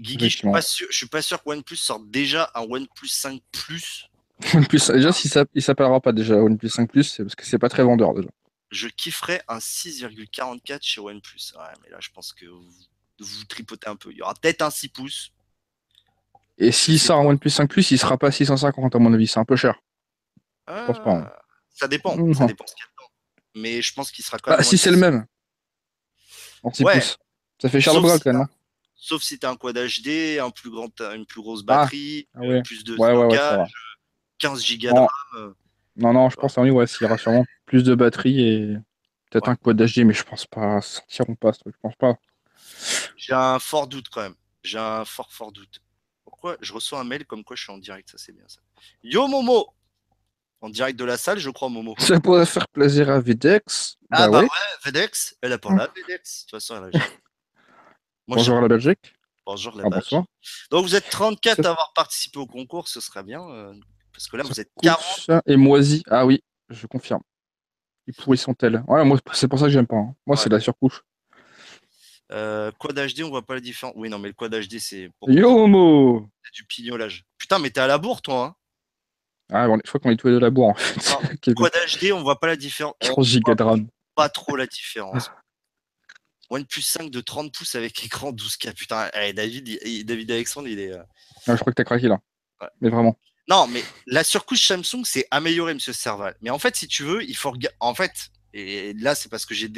Guigui, 0.00 0.28
je 0.30 0.38
suis 0.38 0.50
pas 0.50 0.62
sûr, 0.62 0.86
je 0.90 0.96
suis 0.96 1.06
pas 1.06 1.22
sûr 1.22 1.42
que 1.42 1.48
OnePlus 1.50 1.76
sorte 1.76 2.10
déjà 2.10 2.50
un 2.54 2.62
OnePlus 2.62 3.08
5 3.08 3.40
Plus. 3.52 4.08
OnePlus, 4.54 4.80
déjà, 4.92 5.12
si 5.12 5.28
ça, 5.28 5.44
il 5.54 5.62
s'appellera 5.62 6.00
pas 6.00 6.12
déjà 6.12 6.34
OnePlus 6.36 6.68
5 6.70 6.90
Plus, 6.90 7.04
c'est 7.04 7.22
parce 7.22 7.34
que 7.36 7.44
c'est 7.46 7.58
pas 7.58 7.68
très 7.68 7.84
vendeur 7.84 8.12
déjà. 8.14 8.28
Je 8.70 8.88
kifferais 8.88 9.40
un 9.46 9.58
6,44 9.58 10.78
chez 10.82 11.00
OnePlus. 11.00 11.52
Ouais, 11.56 11.62
mais 11.82 11.90
là, 11.90 11.98
je 12.00 12.08
pense 12.10 12.32
que 12.32 12.44
vous, 12.46 12.64
vous 13.20 13.44
tripotez 13.44 13.88
un 13.88 13.94
peu. 13.94 14.10
Il 14.10 14.16
y 14.18 14.22
aura 14.22 14.34
peut-être 14.34 14.62
un 14.62 14.70
6 14.70 14.88
pouces. 14.88 15.32
Et 16.58 16.72
s'il 16.72 16.98
sort 16.98 17.20
un. 17.20 17.26
OnePlus 17.26 17.50
5 17.50 17.70
Plus, 17.70 17.92
il 17.92 17.98
sera 17.98 18.18
pas 18.18 18.28
à 18.28 18.32
650 18.32 18.96
à 18.96 18.98
mon 18.98 19.14
avis, 19.14 19.28
c'est 19.28 19.38
un 19.38 19.44
peu 19.44 19.54
cher. 19.56 19.80
pense 20.66 20.98
pas, 21.04 21.10
hein. 21.12 21.30
Ah, 21.32 21.42
Ça 21.70 21.86
dépend. 21.86 22.16
Mhm. 22.16 22.34
Ça 22.34 22.46
dépend 22.46 22.66
ce 22.66 22.74
qu'il 22.74 22.82
y 22.82 22.88
a 22.88 22.90
dedans. 22.98 23.10
Mais 23.54 23.80
je 23.82 23.92
pense 23.94 24.10
qu'il 24.10 24.24
sera 24.24 24.38
quand 24.38 24.50
Bah, 24.50 24.56
même. 24.56 24.64
si 24.64 24.76
c'est 24.76 24.90
le 24.90 24.96
même. 24.96 25.24
En 26.64 26.72
6 26.72 26.82
Ouais. 26.82 26.94
pouces. 26.94 27.16
Ça 27.62 27.68
fait 27.68 27.80
cher 27.80 27.94
le 27.94 28.00
bras 28.00 28.18
quand 28.18 28.32
même. 28.32 28.48
Sauf 29.06 29.22
si 29.22 29.38
tu 29.38 29.44
as 29.44 29.50
un 29.50 29.56
quad 29.56 29.76
HD, 29.76 30.38
un 30.40 30.48
plus 30.48 30.70
grand, 30.70 30.88
une 31.14 31.26
plus 31.26 31.42
grosse 31.42 31.60
Ah. 31.68 31.82
batterie, 31.82 32.26
Ah 32.34 32.40
ouais. 32.40 32.62
plus 32.62 32.84
de 32.84 32.96
Ouais, 32.96 33.12
ouais, 33.12 33.24
ouais, 33.26 33.36
ça 33.36 33.48
stockage, 33.50 33.58
va. 33.58 33.66
15 34.38 34.64
gigas 34.64 34.90
de 34.92 34.96
Non. 34.96 35.06
RAM. 35.34 35.54
Non, 35.96 36.12
non, 36.14 36.30
je 36.30 36.36
pense 36.36 36.54
que 36.54 36.60
oui, 36.62 36.70
ouais, 36.70 36.86
s'il 36.86 37.02
y 37.02 37.04
aura 37.04 37.18
sûrement 37.18 37.44
plus 37.66 37.84
de 37.84 37.94
batterie 37.94 38.40
et 38.40 38.76
peut-être 39.30 39.50
un 39.50 39.56
quad 39.56 39.76
HD, 39.76 40.04
mais 40.06 40.14
je 40.14 40.22
pense 40.22 40.46
pas. 40.46 40.80
Sortiront 40.80 41.34
pas 41.34 41.52
ce 41.52 41.58
truc, 41.60 41.74
je 41.74 41.80
pense 41.82 41.94
pas. 41.96 42.16
J'ai 43.18 43.34
un 43.34 43.58
fort 43.58 43.86
doute 43.88 44.08
quand 44.08 44.22
même. 44.22 44.34
J'ai 44.62 44.78
un 44.78 45.04
fort, 45.04 45.30
fort 45.30 45.52
doute. 45.52 45.80
Pourquoi 46.24 46.56
Je 46.62 46.72
reçois 46.72 46.98
un 46.98 47.04
mail 47.04 47.26
comme 47.26 47.44
quoi 47.44 47.56
je 47.56 47.62
suis 47.64 47.72
en 47.72 47.78
direct, 47.78 48.08
ça 48.10 48.16
c'est 48.16 48.32
bien 48.32 48.46
ça. 48.48 48.60
Yo 49.02 49.26
Momo 49.28 49.66
En 50.62 50.70
direct 50.70 50.98
de 50.98 51.04
la 51.04 51.18
salle, 51.18 51.38
je 51.38 51.50
crois, 51.50 51.68
Momo. 51.68 51.94
Ça 51.98 52.18
pourrait 52.20 52.46
faire 52.46 52.66
plaisir 52.68 53.10
à 53.10 53.20
Videx. 53.20 53.98
Ah 54.10 54.28
bah, 54.28 54.28
bah 54.28 54.38
ouais. 54.38 54.44
ouais, 54.44 54.48
elle 55.42 55.52
a 55.52 55.58
pas 55.58 55.74
la 55.74 55.88
FedEx. 55.94 56.46
De 56.46 56.50
toute 56.50 56.50
façon, 56.52 56.76
elle 56.90 56.98
a 56.98 57.04
Bonjour 58.26 58.56
à 58.58 58.60
la 58.60 58.68
Belgique. 58.68 59.14
Bonjour 59.46 59.76
la 59.76 59.84
Ah, 59.86 59.90
badge. 59.90 60.02
bonsoir. 60.04 60.24
Donc 60.70 60.84
vous 60.86 60.94
êtes 60.96 61.10
34 61.10 61.62
Ça- 61.62 61.68
à 61.68 61.72
avoir 61.72 61.92
participé 61.94 62.38
au 62.38 62.46
concours, 62.46 62.88
ce 62.88 63.00
serait 63.00 63.22
bien. 63.22 63.42
euh, 63.50 63.74
parce 64.12 64.28
que 64.28 64.36
là, 64.36 64.44
vous 64.44 64.58
êtes 64.60 64.70
40. 64.82 65.02
Couche 65.26 65.26
et 65.46 65.56
moisi. 65.56 66.02
Ah 66.08 66.24
oui, 66.24 66.42
je 66.70 66.86
confirme. 66.86 67.20
Ils 68.06 68.14
pourris 68.14 68.38
sont-elles 68.38 68.82
Ouais, 68.86 69.04
moi, 69.04 69.18
c'est 69.32 69.48
pour 69.48 69.58
ça 69.58 69.66
que 69.66 69.72
j'aime 69.72 69.86
pas. 69.86 69.96
hein. 69.96 70.14
Moi, 70.26 70.36
Ouais. 70.36 70.42
c'est 70.42 70.48
la 70.50 70.60
surcouche. 70.60 71.02
Euh, 72.32 72.70
quad 72.78 72.96
HD, 72.98 73.22
on 73.22 73.28
voit 73.28 73.42
pas 73.44 73.54
la 73.54 73.60
différence. 73.60 73.94
Oui, 73.96 74.08
non, 74.08 74.18
mais 74.18 74.28
le 74.28 74.34
quad 74.34 74.50
HD, 74.54 74.78
c'est 74.78 75.10
Yo, 75.26 75.66
Mo 75.66 76.26
c'est 76.42 76.54
du 76.54 76.64
pignolage. 76.66 77.24
Putain, 77.38 77.58
mais 77.58 77.70
t'es 77.70 77.80
à 77.80 77.86
la 77.86 77.98
bourre, 77.98 78.22
toi. 78.22 78.44
Hein 78.46 78.54
Ah, 79.52 79.66
bon, 79.66 79.78
je 79.84 79.88
crois 79.90 80.00
qu'on 80.00 80.10
est 80.10 80.16
tous 80.16 80.28
les 80.28 80.34
deux 80.34 80.40
la 80.40 80.50
bourre, 80.50 80.68
en 80.70 80.74
fait. 80.74 81.52
Quad 81.54 81.72
HD, 82.02 82.12
on 82.12 82.22
voit 82.22 82.40
pas 82.40 82.46
la 82.46 82.56
différence. 82.56 82.94
On 83.02 83.06
30 83.08 83.24
gigas 83.24 83.54
de 83.54 83.62
RAM. 83.62 83.88
pas 84.14 84.28
trop 84.30 84.56
la 84.56 84.66
différence. 84.66 85.30
OnePlus 86.50 86.82
5 86.82 87.10
de 87.10 87.20
30 87.20 87.52
pouces 87.52 87.74
avec 87.74 88.04
écran 88.04 88.32
12K. 88.32 88.72
Putain, 88.74 89.10
eh, 89.14 89.32
David, 89.32 89.68
il- 89.84 90.04
David 90.04 90.30
Alexandre, 90.30 90.68
il 90.68 90.78
est. 90.78 90.92
euh, 90.92 91.02
Ah, 91.46 91.54
je 91.56 91.60
crois 91.60 91.72
que 91.72 91.76
t'as 91.76 91.84
craqué 91.84 92.08
là. 92.08 92.20
Ouais. 92.60 92.68
Mais 92.80 92.90
vraiment. 92.90 93.18
Non, 93.48 93.66
mais 93.66 93.82
la 94.06 94.24
surcouche 94.24 94.66
Samsung, 94.66 95.04
c'est 95.04 95.26
amélioré, 95.30 95.74
monsieur 95.74 95.92
Serval. 95.92 96.34
Mais 96.40 96.50
en 96.50 96.58
fait, 96.58 96.76
si 96.76 96.86
tu 96.88 97.02
veux, 97.02 97.22
il 97.22 97.36
faut 97.36 97.50
regarder. 97.50 97.76
En 97.80 97.94
fait, 97.94 98.12
et 98.54 98.94
là, 98.94 99.14
c'est 99.14 99.28
parce 99.28 99.44
que 99.44 99.54
j'ai 99.54 99.68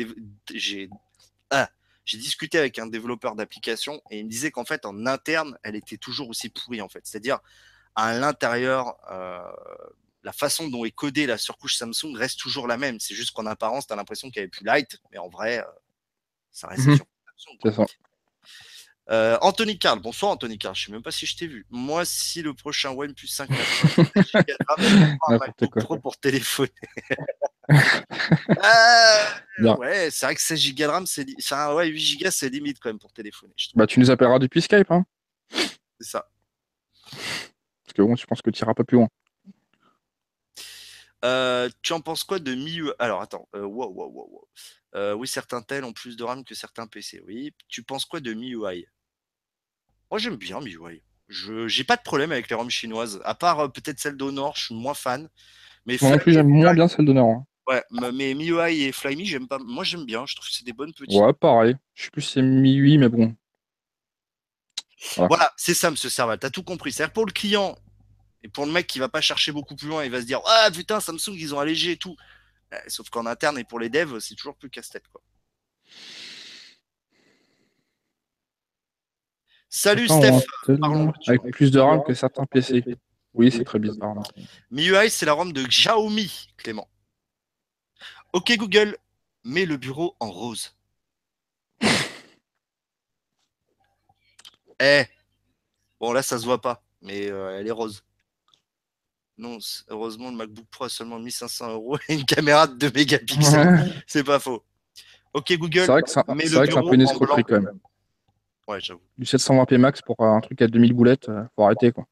ah, 1.51 1.69
j'ai 2.05 2.19
discuté 2.19 2.59
avec 2.59 2.79
un 2.79 2.87
développeur 2.87 3.35
d'application 3.35 4.01
et 4.11 4.21
il 4.21 4.27
me 4.27 4.31
disait 4.31 4.51
qu'en 4.53 4.64
fait, 4.64 4.85
en 4.87 5.07
interne, 5.07 5.59
elle 5.64 5.75
était 5.77 5.97
toujours 5.97 6.29
aussi 6.29 6.49
pourrie, 6.49 6.81
en 6.81 6.89
fait. 6.89 7.01
C'est-à-dire, 7.05 7.41
à 7.97 8.17
l'intérieur, 8.17 8.95
euh, 9.11 9.41
la 10.23 10.33
façon 10.33 10.69
dont 10.69 10.85
est 10.85 10.91
codée 10.93 11.27
la 11.27 11.39
surcouche 11.39 11.77
Samsung 11.77 12.14
reste 12.17 12.39
toujours 12.39 12.69
la 12.69 12.77
même. 12.77 13.01
C'est 13.01 13.14
juste 13.14 13.33
qu'en 13.33 13.47
apparence, 13.47 13.87
tu 13.89 13.93
as 13.93 13.97
l'impression 13.97 14.31
qu'elle 14.31 14.45
est 14.45 14.49
plus 14.49 14.64
light, 14.64 14.99
mais 15.11 15.19
en 15.19 15.29
vrai, 15.29 15.59
euh, 15.59 15.64
ça 16.57 16.69
reste 16.69 16.87
Mhm. 16.87 16.99
Samsung. 17.37 17.75
ça. 17.77 17.85
Euh, 19.11 19.37
Anthony 19.43 19.79
Carl, 19.79 20.01
bonsoir 20.01 20.33
Anthony 20.33 20.59
Carl, 20.59 20.75
je 20.75 20.87
sais 20.87 20.91
même 20.93 21.03
pas 21.03 21.11
si 21.13 21.27
je 21.27 21.37
t'ai 21.37 21.47
vu. 21.47 21.65
Moi, 21.71 22.05
si 22.05 22.43
le 22.43 22.55
prochain 22.55 22.91
OnePlus 22.91 23.29
5 23.29 23.51
a 23.51 23.55
16 23.55 24.07
gigas 24.27 24.43
de 24.43 24.57
RAM, 24.67 24.79
je 24.81 25.17
prends 25.19 25.33
un 25.35 25.39
MacBook. 25.39 25.79
Pro 25.85 25.99
pour 25.99 26.17
téléphoner. 26.17 26.71
Euh, 29.59 29.75
ouais, 29.77 30.09
c'est 30.11 30.27
vrai 30.27 30.35
que 30.37 30.41
16 30.41 30.59
gigas 30.59 30.87
de 30.87 30.93
RAM, 30.93 31.07
c'est 31.07 31.25
li- 31.25 31.35
enfin, 31.41 31.75
ouais, 31.75 31.89
8 31.89 31.99
gigas, 31.99 32.31
c'est 32.31 32.49
limite 32.49 32.79
quand 32.81 32.89
même 32.89 32.99
pour 33.01 33.13
téléphoner. 33.13 33.53
Bah, 33.75 33.87
tu 33.89 33.99
nous 34.01 34.11
appelleras 34.11 34.39
depuis 34.39 34.63
Skype, 34.63 34.91
hein. 34.91 35.05
C'est 35.51 36.09
ça. 36.11 36.29
Parce 37.11 37.93
que 37.95 38.03
bon, 38.03 38.15
je 38.17 38.25
pense 38.27 38.41
que 38.43 38.51
tu 38.51 38.63
iras 38.63 38.75
pas 38.75 38.85
plus 38.85 38.97
loin. 38.99 39.09
Euh, 41.25 41.69
tu 41.83 41.93
en 41.93 42.01
penses 42.01 42.23
quoi 42.25 42.39
de 42.39 42.55
MIUI 42.55 42.93
Alors 43.01 43.21
attends, 43.21 43.49
euh, 43.57 43.65
wow, 43.65 43.89
wow, 43.89 44.07
wow, 44.11 44.29
wow. 44.31 44.49
Euh, 44.97 45.13
oui, 45.15 45.29
certains 45.29 45.63
tels 45.63 45.85
ont 45.85 45.93
plus 45.93 46.17
de 46.17 46.25
RAM 46.25 46.45
que 46.45 46.55
certains 46.55 46.87
PC. 46.87 47.23
Oui. 47.27 47.53
Tu 47.69 47.83
penses 47.83 48.05
quoi 48.07 48.21
de 48.21 48.33
MIUI? 48.33 48.87
Moi, 50.11 50.19
j'aime 50.19 50.37
bien 50.37 50.61
MIUI. 50.61 51.03
Je 51.29 51.67
j'ai 51.69 51.85
pas 51.85 51.97
de 51.97 52.03
problème 52.03 52.31
avec 52.33 52.49
les 52.49 52.55
ROM 52.55 52.71
chinoises, 52.71 53.21
à 53.25 53.35
part 53.35 53.59
euh, 53.61 53.69
peut-être 53.69 53.99
celle 53.99 54.17
d'Honor, 54.17 54.55
je 54.57 54.67
suis 54.67 54.75
moins 54.75 54.95
fan. 54.95 55.29
Mais 55.85 55.99
Moi 56.01 56.13
non 56.13 56.19
plus, 56.19 56.33
j'aime 56.33 56.49
moins 56.49 56.73
bien 56.73 56.89
celle 56.89 57.05
d'honneur. 57.05 57.27
hein. 57.27 57.47
Ouais, 57.69 57.83
mais 57.91 58.33
MIUI 58.35 58.85
et 58.85 58.93
Flyme, 58.93 59.25
j'aime 59.25 59.49
pas. 59.49 59.59
Moi, 59.59 59.83
j'aime 59.83 60.05
bien. 60.05 60.25
Je 60.25 60.37
trouve 60.37 60.49
que 60.49 60.55
c'est 60.55 60.65
des 60.65 60.73
bonnes 60.73 60.93
petites. 60.95 61.19
Ouais, 61.21 61.33
pareil. 61.33 61.77
Je 61.95 62.05
sais 62.05 62.11
plus 62.11 62.23
si 62.23 62.33
c'est 62.35 62.43
mi-8, 62.43 62.99
mais 62.99 63.09
bon. 63.09 63.35
Voilà, 65.17 65.53
c'est 65.57 65.75
ça, 65.75 65.91
monsieur 65.91 66.09
Serval. 66.09 66.39
T'as 66.39 66.51
tout 66.51 66.63
compris. 66.63 66.93
C'est-à-dire 66.93 67.13
pour 67.13 67.27
le 67.27 67.33
client 67.33 67.77
et 68.43 68.49
pour 68.49 68.67
le 68.67 68.73
mec 68.73 68.87
qui 68.87 68.99
va 68.99 69.09
pas 69.09 69.21
chercher 69.21 69.53
beaucoup 69.53 69.75
plus 69.77 69.89
loin, 69.89 70.05
il 70.05 70.11
va 70.11 70.21
se 70.21 70.27
dire 70.27 70.41
Ah 70.47 70.71
putain, 70.73 71.01
Samsung, 71.01 71.35
ils 71.35 71.55
ont 71.55 71.59
allégé 71.61 71.93
et 71.93 71.97
tout. 71.97 72.17
Euh, 72.75 72.79
Sauf 72.89 73.09
qu'en 73.11 73.27
interne 73.27 73.59
et 73.59 73.64
pour 73.64 73.79
les 73.79 73.89
devs, 73.89 74.19
c'est 74.21 74.35
toujours 74.35 74.57
plus 74.57 74.71
casse-tête. 74.71 75.07
quoi. 75.09 75.23
Salut 79.69 80.09
Steph. 80.09 80.45
parlons. 80.81 81.12
Avec 81.27 81.43
plus 81.53 81.71
de 81.71 81.79
RAM 81.81 82.03
que 82.03 82.14
certains 82.14 82.47
PC. 82.47 82.85
Oui, 83.35 83.51
c'est 83.53 83.64
très 83.64 83.79
bizarre. 83.79 84.14
là. 84.14 84.23
MIUI, 84.71 85.11
c'est 85.11 85.27
la 85.27 85.35
ROM 85.35 85.53
de 85.53 85.62
Xiaomi, 85.64 86.49
Clément. 86.57 86.89
Ok 88.33 88.57
Google, 88.57 88.97
mets 89.45 89.67
le 89.67 89.77
bureau 89.77 90.17
en 90.21 90.31
rose. 90.31 90.75
Eh 94.79 95.05
Bon 95.99 96.12
là 96.12 96.23
ça 96.23 96.39
se 96.39 96.45
voit 96.45 96.61
pas, 96.61 96.83
mais 97.01 97.31
euh, 97.31 97.59
elle 97.59 97.67
est 97.67 97.71
rose. 97.71 98.05
Non, 99.39 99.59
heureusement 99.89 100.30
le 100.30 100.37
MacBook 100.37 100.66
Pro 100.70 100.84
a 100.84 100.89
seulement 100.89 101.18
1500 101.18 101.72
euros 101.72 101.99
et 102.09 102.14
une 102.14 102.24
caméra 102.24 102.66
de 102.66 102.74
2 102.74 102.91
mégapixels. 102.93 104.03
C'est 104.07 104.24
pas 104.24 104.39
faux. 104.39 104.64
Ok 105.34 105.53
Google, 105.59 105.80
C'est 105.80 105.87
vrai 105.87 106.03
que 106.03 106.09
c'est 106.09 106.20
un, 106.20 106.24
peu 106.24 106.95
une 106.95 107.03
escroquerie 107.03 107.45
quand 107.45 107.61
même. 107.61 107.78
Ouais, 108.66 108.80
j'avoue. 108.80 109.03
Du 109.18 109.26
720p 109.26 109.76
max 109.76 110.01
pour 110.01 110.18
un 110.20 110.41
truc 110.41 110.62
à 110.62 110.66
2000 110.66 110.95
boulettes, 110.95 111.28
euh, 111.28 111.45
faut 111.55 111.64
arrêter 111.64 111.93
quoi. 111.93 112.07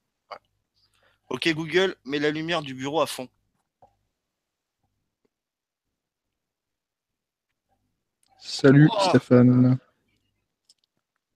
Ok 1.31 1.49
Google, 1.55 1.97
mets 2.05 2.19
la 2.19 2.31
lumière 2.31 2.61
du 2.61 2.75
bureau 2.75 3.01
à 3.01 3.07
fond. 3.07 3.29
Salut 8.39 8.89
Oh. 8.93 9.09
Stéphane. 9.09 9.79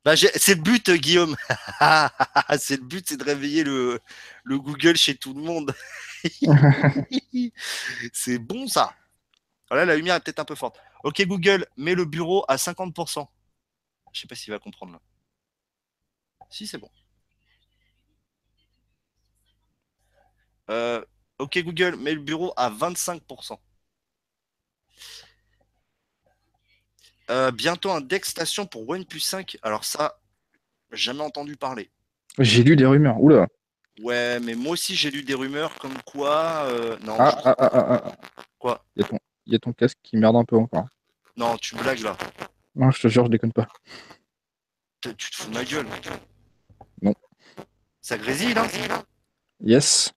Bah, 0.08 0.16
c'est 0.16 0.54
le 0.54 0.62
but, 0.62 0.90
Guillaume. 0.90 1.36
c'est 2.58 2.78
le 2.78 2.82
but, 2.82 3.06
c'est 3.06 3.18
de 3.18 3.24
réveiller 3.24 3.62
le, 3.62 4.00
le 4.42 4.58
Google 4.58 4.96
chez 4.96 5.14
tout 5.14 5.34
le 5.34 5.42
monde. 5.42 5.74
c'est 8.14 8.38
bon 8.38 8.66
ça. 8.66 8.94
Voilà, 9.68 9.84
la 9.84 9.96
lumière 9.96 10.14
est 10.14 10.20
peut-être 10.20 10.38
un 10.38 10.46
peu 10.46 10.54
forte. 10.54 10.80
Ok, 11.04 11.20
Google, 11.26 11.66
mets 11.76 11.94
le 11.94 12.06
bureau 12.06 12.42
à 12.48 12.56
50%. 12.56 13.28
Je 14.14 14.20
sais 14.22 14.26
pas 14.26 14.34
s'il 14.34 14.50
va 14.50 14.58
comprendre 14.58 14.92
là. 14.92 15.00
Si, 16.48 16.66
c'est 16.66 16.78
bon. 16.78 16.90
Euh, 20.70 21.04
ok, 21.38 21.58
Google, 21.58 21.96
mets 21.96 22.14
le 22.14 22.22
bureau 22.22 22.54
à 22.56 22.70
25%. 22.70 23.58
Euh, 27.30 27.50
bientôt 27.50 27.90
un 27.90 28.00
deck 28.00 28.24
station 28.24 28.66
pour 28.66 28.88
OnePlus 28.88 29.20
5. 29.20 29.58
Alors 29.62 29.84
ça, 29.84 30.18
jamais 30.92 31.20
entendu 31.22 31.56
parler. 31.56 31.90
J'ai 32.38 32.62
lu 32.62 32.76
des 32.76 32.86
rumeurs. 32.86 33.20
Oula. 33.20 33.46
Ouais, 34.00 34.38
mais 34.40 34.54
moi 34.54 34.72
aussi 34.72 34.94
j'ai 34.94 35.10
lu 35.10 35.22
des 35.22 35.34
rumeurs 35.34 35.74
comme 35.76 36.00
quoi. 36.06 36.64
euh, 36.66 36.96
Non, 37.02 37.16
Ah, 37.18 37.36
je- 37.36 37.48
ah, 37.48 37.54
ah, 37.58 37.70
ah, 37.72 38.02
ah. 38.06 38.16
Quoi? 38.58 38.84
Il 38.96 39.02
y, 39.02 39.04
a 39.04 39.08
ton- 39.08 39.18
il 39.46 39.52
y 39.52 39.56
a 39.56 39.58
ton 39.58 39.72
casque 39.72 39.98
qui 40.02 40.16
merde 40.16 40.36
un 40.36 40.44
peu 40.44 40.56
encore. 40.56 40.86
non, 41.36 41.56
tu 41.58 41.74
blagues 41.76 42.00
là. 42.00 42.16
Non, 42.74 42.90
je 42.90 43.00
te 43.02 43.08
jure, 43.08 43.24
je 43.26 43.30
déconne 43.30 43.52
pas. 43.52 43.66
Tu 45.00 45.14
tu 45.16 45.30
te 45.30 45.36
fous 45.36 45.50
de 45.50 45.54
ma 45.54 45.64
gueule. 45.64 45.86
Non. 47.02 47.14
Ça 48.00 48.16
grésille 48.18 48.54
là 48.54 48.66
Yes. 49.60 50.12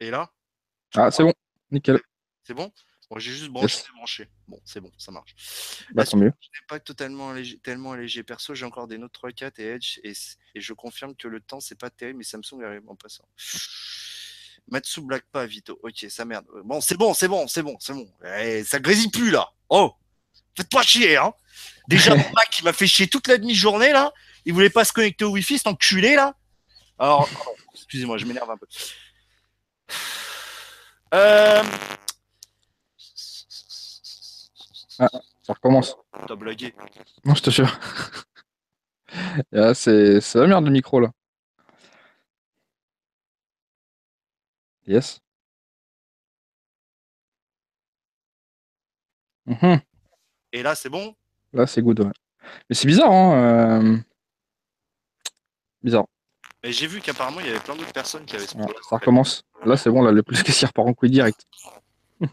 Et 0.00 0.10
là 0.10 0.30
Ah, 0.94 1.10
c'est 1.10 1.22
bon. 1.22 1.32
Nickel. 1.70 2.00
C'est 2.44 2.54
bon? 2.54 2.72
Bon, 3.10 3.18
j'ai 3.18 3.32
juste 3.32 3.48
branché, 3.48 3.76
Yes. 3.78 3.84
débranché. 3.86 4.28
Bon, 4.48 4.60
c'est 4.66 4.80
bon, 4.80 4.92
ça 4.98 5.10
marche. 5.10 5.34
Bah, 5.94 6.04
tant 6.04 6.18
mieux. 6.18 6.32
Je 6.40 6.48
n'ai 6.48 6.66
pas 6.68 6.78
totalement 6.78 7.30
allégé, 7.30 7.58
tellement 7.58 7.92
allégé. 7.92 8.22
Perso, 8.22 8.54
j'ai 8.54 8.66
encore 8.66 8.86
des 8.86 8.98
Note 8.98 9.12
3, 9.12 9.32
4 9.32 9.58
et 9.60 9.64
Edge 9.74 9.98
et, 10.04 10.12
et 10.54 10.60
je 10.60 10.72
confirme 10.74 11.14
que 11.16 11.26
le 11.26 11.40
temps, 11.40 11.60
c'est 11.60 11.78
pas 11.78 11.88
terrible, 11.88 12.18
mais 12.18 12.24
Samsung 12.24 12.62
arrive 12.64 12.82
en 12.88 12.96
passant. 12.96 13.26
Matsu 14.70 15.00
blague 15.00 15.22
pas, 15.32 15.46
Vito. 15.46 15.78
Ok, 15.82 16.04
ça 16.10 16.24
merde. 16.26 16.44
Euh, 16.54 16.62
Bon, 16.64 16.80
c'est 16.82 16.96
bon, 16.98 17.14
c'est 17.14 17.28
bon, 17.28 17.46
c'est 17.48 17.62
bon, 17.62 17.76
c'est 17.80 17.94
bon. 17.94 18.06
Eh, 18.38 18.62
ça 18.64 18.78
grésille 18.78 19.10
plus 19.10 19.30
là. 19.30 19.48
Oh 19.70 19.94
Faites 20.54 20.68
pas 20.68 20.82
chier, 20.82 21.16
hein 21.16 21.32
Déjà, 21.88 22.14
mon 22.16 22.30
Mac, 22.32 22.58
il 22.58 22.64
m'a 22.64 22.74
fait 22.74 22.86
chier 22.86 23.06
toute 23.08 23.26
la 23.28 23.38
demi-journée 23.38 23.92
là. 23.92 24.12
Il 24.44 24.52
voulait 24.52 24.68
pas 24.70 24.84
se 24.84 24.92
connecter 24.92 25.24
au 25.24 25.30
Wi-Fi, 25.30 25.56
cet 25.56 25.66
enculé 25.68 26.14
là. 26.14 26.34
Alors, 26.98 27.26
excusez-moi, 27.74 28.18
je 28.18 28.26
m'énerve 28.26 28.50
un 28.50 28.58
peu. 28.58 28.66
Euh... 31.14 31.62
Ça 35.42 35.52
recommence. 35.54 35.96
T'as 36.26 36.34
blagué. 36.36 36.74
Non, 37.24 37.34
je 37.34 37.42
te 37.42 37.50
jure. 37.50 37.68
C'est 39.74 40.20
c'est 40.20 40.38
la 40.38 40.46
merde 40.46 40.66
le 40.66 40.70
micro 40.70 41.00
là. 41.00 41.10
Yes. 44.86 45.20
Mhm. 49.46 49.80
Et 50.52 50.62
là, 50.62 50.74
c'est 50.74 50.88
bon? 50.90 51.14
Là, 51.52 51.66
c'est 51.66 51.82
good. 51.82 52.00
ouais. 52.00 52.12
Mais 52.68 52.74
c'est 52.76 52.86
bizarre, 52.86 53.10
hein. 53.12 53.82
euh, 53.82 53.98
Bizarre. 55.82 56.06
J'ai 56.72 56.86
vu 56.86 57.00
qu'apparemment, 57.00 57.40
il 57.40 57.46
y 57.46 57.50
avait 57.50 57.60
plein 57.60 57.76
d'autres 57.76 57.92
personnes 57.92 58.24
qui 58.24 58.36
avaient 58.36 58.46
ce 58.46 58.56
problème. 58.56 58.82
ça 58.88 58.96
recommence. 58.96 59.44
Là, 59.64 59.76
c'est 59.76 59.90
bon, 59.90 60.02
là, 60.02 60.12
le 60.12 60.22
plus 60.22 60.42
caissière 60.42 60.72
part 60.72 60.86
en 60.86 60.94
couille 60.94 61.10
direct. 61.10 61.46
Je 62.20 62.28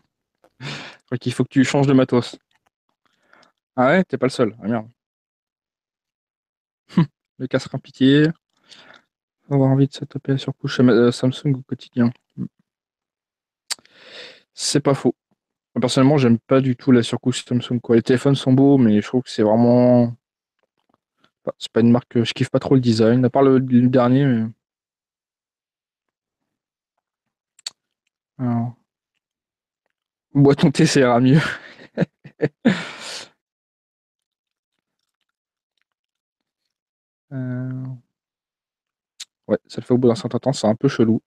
crois 1.06 1.18
qu'il 1.18 1.34
faut 1.34 1.44
que 1.44 1.50
tu 1.50 1.64
changes 1.64 1.88
de 1.88 1.94
matos. 1.94 2.38
Ah 3.76 3.88
ouais, 3.88 4.04
t'es 4.04 4.18
pas 4.18 4.26
le 4.26 4.32
seul. 4.32 4.56
Ah 4.64 4.68
merde. 4.68 4.90
le 7.38 7.48
casque 7.48 7.78
pitié. 7.80 8.28
Avoir 9.50 9.70
envie 9.70 9.88
de 9.88 9.94
se 9.94 10.06
taper 10.06 10.32
la 10.34 10.38
surcouche 10.38 10.80
euh, 10.80 11.12
Samsung 11.12 11.54
au 11.56 11.62
quotidien. 11.62 12.12
C'est 14.54 14.80
pas 14.80 14.96
faux. 14.96 15.16
Personnellement, 15.80 16.18
j'aime 16.18 16.40
pas 16.40 16.62
du 16.62 16.76
tout 16.76 16.92
la 16.92 17.04
surcouche 17.04 17.44
Samsung. 17.46 17.80
Quoi. 17.82 17.98
Les 17.98 18.02
téléphones 18.02 18.36
sont 18.36 18.54
beaux, 18.54 18.78
mais 18.78 19.02
je 19.02 19.08
trouve 19.08 19.24
que 19.24 19.30
c'est 19.30 19.44
vraiment. 19.44 20.16
C'est 21.60 21.72
pas 21.72 21.82
une 21.82 21.92
marque 21.92 22.10
que 22.10 22.24
je 22.24 22.34
kiffe 22.34 22.50
pas 22.50 22.60
trop 22.60 22.76
le 22.76 22.82
design, 22.82 23.24
à 23.26 23.30
part 23.30 23.44
le, 23.44 23.60
dernier. 23.60 24.26
Mais... 24.26 24.46
Alors. 28.38 28.76
Bois 30.36 30.56
ton 30.56 30.70
thé, 30.72 30.86
mieux. 31.22 31.40
Euh, 37.32 37.96
Ouais, 39.48 39.58
ça 39.68 39.82
le 39.82 39.86
fait 39.86 39.94
au 39.94 39.98
bout 39.98 40.08
d'un 40.08 40.16
certain 40.16 40.38
temps, 40.40 40.54
c'est 40.54 40.68
un 40.68 40.76
peu 40.76 40.88
chelou. 40.88 41.22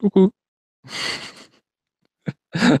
Coucou. 0.00 0.30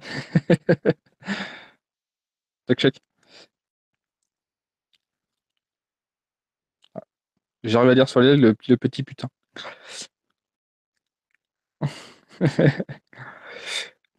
Tac, 2.66 2.78
check. 2.78 3.00
J'arrive 7.64 7.90
à 7.90 7.94
dire 7.94 8.08
sur 8.08 8.20
les 8.20 8.36
le, 8.36 8.54
le 8.68 8.76
petit 8.76 9.02
putain. 9.02 9.28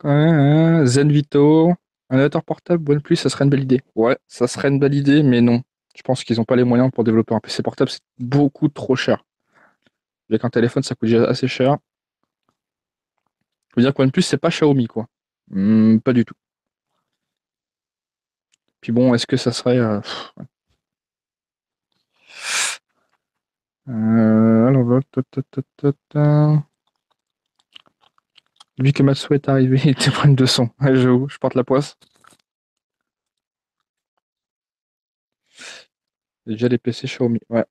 Ouais, 0.04 0.82
Zen 0.86 1.12
Vito, 1.12 1.70
un 2.10 2.16
ordinateur 2.16 2.44
portable 2.44 2.92
OnePlus, 2.92 3.16
ça 3.18 3.30
serait 3.30 3.44
une 3.46 3.50
belle 3.50 3.64
idée. 3.64 3.82
Ouais, 3.96 4.18
ça 4.28 4.48
serait 4.48 4.70
une 4.70 4.80
belle 4.80 4.94
idée, 4.96 5.24
mais 5.24 5.42
non. 5.42 5.62
Je 5.96 6.02
pense 6.04 6.24
qu'ils 6.24 6.38
n'ont 6.38 6.46
pas 6.46 6.56
les 6.56 6.64
moyens 6.64 6.92
pour 6.92 7.04
développer 7.04 7.36
un 7.36 7.40
PC 7.40 7.62
portable, 7.64 7.90
c'est 7.92 8.02
beaucoup 8.20 8.70
trop 8.70 8.96
cher. 8.96 9.24
Avec 10.32 10.44
un 10.44 10.50
téléphone, 10.50 10.82
ça 10.82 10.96
coûte 10.96 11.10
déjà 11.10 11.26
assez 11.26 11.48
cher. 11.48 11.78
Je 13.70 13.76
veux 13.76 13.84
dire 13.84 13.94
que 13.94 14.02
OnePlus, 14.02 14.22
c'est 14.24 14.38
pas 14.38 14.50
Xiaomi, 14.50 14.88
quoi. 14.88 15.08
Hmm, 15.50 15.98
pas 16.00 16.14
du 16.14 16.26
tout. 16.26 16.36
Puis 18.82 18.92
bon, 18.92 19.14
est-ce 19.14 19.28
que 19.28 19.38
ça 19.38 19.52
serait. 19.52 19.78
euh, 19.78 20.00
ouais. 20.38 20.46
Euh, 23.92 24.68
alors, 24.68 24.84
que 28.94 29.04
Matsu 29.04 29.34
est 29.34 29.50
arrivé, 29.50 29.80
il 29.86 29.90
était 29.92 30.12
problème 30.12 30.36
de 30.36 30.46
son. 30.46 30.70
J'avoue, 30.82 31.28
je 31.30 31.38
porte 31.38 31.56
la 31.56 31.64
poisse. 31.64 31.98
Déjà 36.46 36.70
des 36.70 36.78
PC 36.78 37.08
Xiaomi, 37.08 37.40
ouais. 37.50 37.66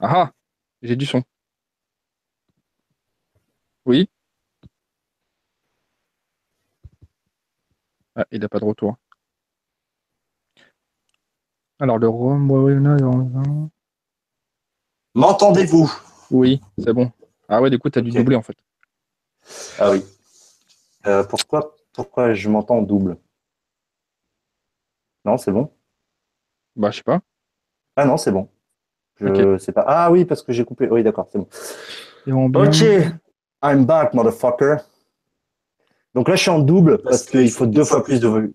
Ah 0.00 0.24
ah 0.24 0.32
J'ai 0.82 0.96
du 0.96 1.06
son. 1.06 1.22
Oui 3.84 4.08
Ah, 8.14 8.24
il 8.30 8.40
n'a 8.40 8.48
pas 8.48 8.60
de 8.60 8.64
retour. 8.64 8.99
Alors, 11.80 11.98
le 11.98 12.08
ROM, 12.08 13.70
M'entendez-vous? 15.14 15.90
Oui, 16.30 16.60
c'est 16.78 16.92
bon. 16.92 17.10
Ah 17.48 17.62
ouais, 17.62 17.70
du 17.70 17.78
coup, 17.78 17.88
tu 17.88 17.98
as 17.98 18.02
dû 18.02 18.10
doubler 18.10 18.36
en 18.36 18.42
fait. 18.42 18.56
Ah 19.78 19.90
oui. 19.90 20.04
Euh, 21.06 21.24
pourquoi, 21.24 21.74
pourquoi 21.94 22.34
je 22.34 22.48
m'entends 22.50 22.78
en 22.78 22.82
double? 22.82 23.16
Non, 25.24 25.38
c'est 25.38 25.52
bon? 25.52 25.72
Bah, 26.76 26.90
je 26.90 26.98
sais 26.98 27.02
pas. 27.02 27.20
Ah 27.96 28.04
non, 28.04 28.18
c'est 28.18 28.30
bon. 28.30 28.48
Je 29.20 29.56
sais 29.58 29.72
pas. 29.72 29.84
Ah 29.86 30.10
oui, 30.10 30.26
parce 30.26 30.42
que 30.42 30.52
j'ai 30.52 30.64
coupé. 30.64 30.86
Oui, 30.88 31.02
d'accord, 31.02 31.28
c'est 31.32 31.38
bon. 31.38 31.48
Et 32.26 32.32
en 32.32 32.48
bien- 32.48 32.66
Ok, 32.68 32.82
I'm 33.62 33.84
back, 33.86 34.12
motherfucker. 34.12 34.76
Donc 36.14 36.28
là, 36.28 36.36
je 36.36 36.42
suis 36.42 36.50
en 36.50 36.58
double 36.58 37.02
parce 37.02 37.24
qu'il 37.24 37.50
faut 37.50 37.66
deux 37.66 37.84
fois 37.84 38.04
plus 38.04 38.20
de, 38.20 38.54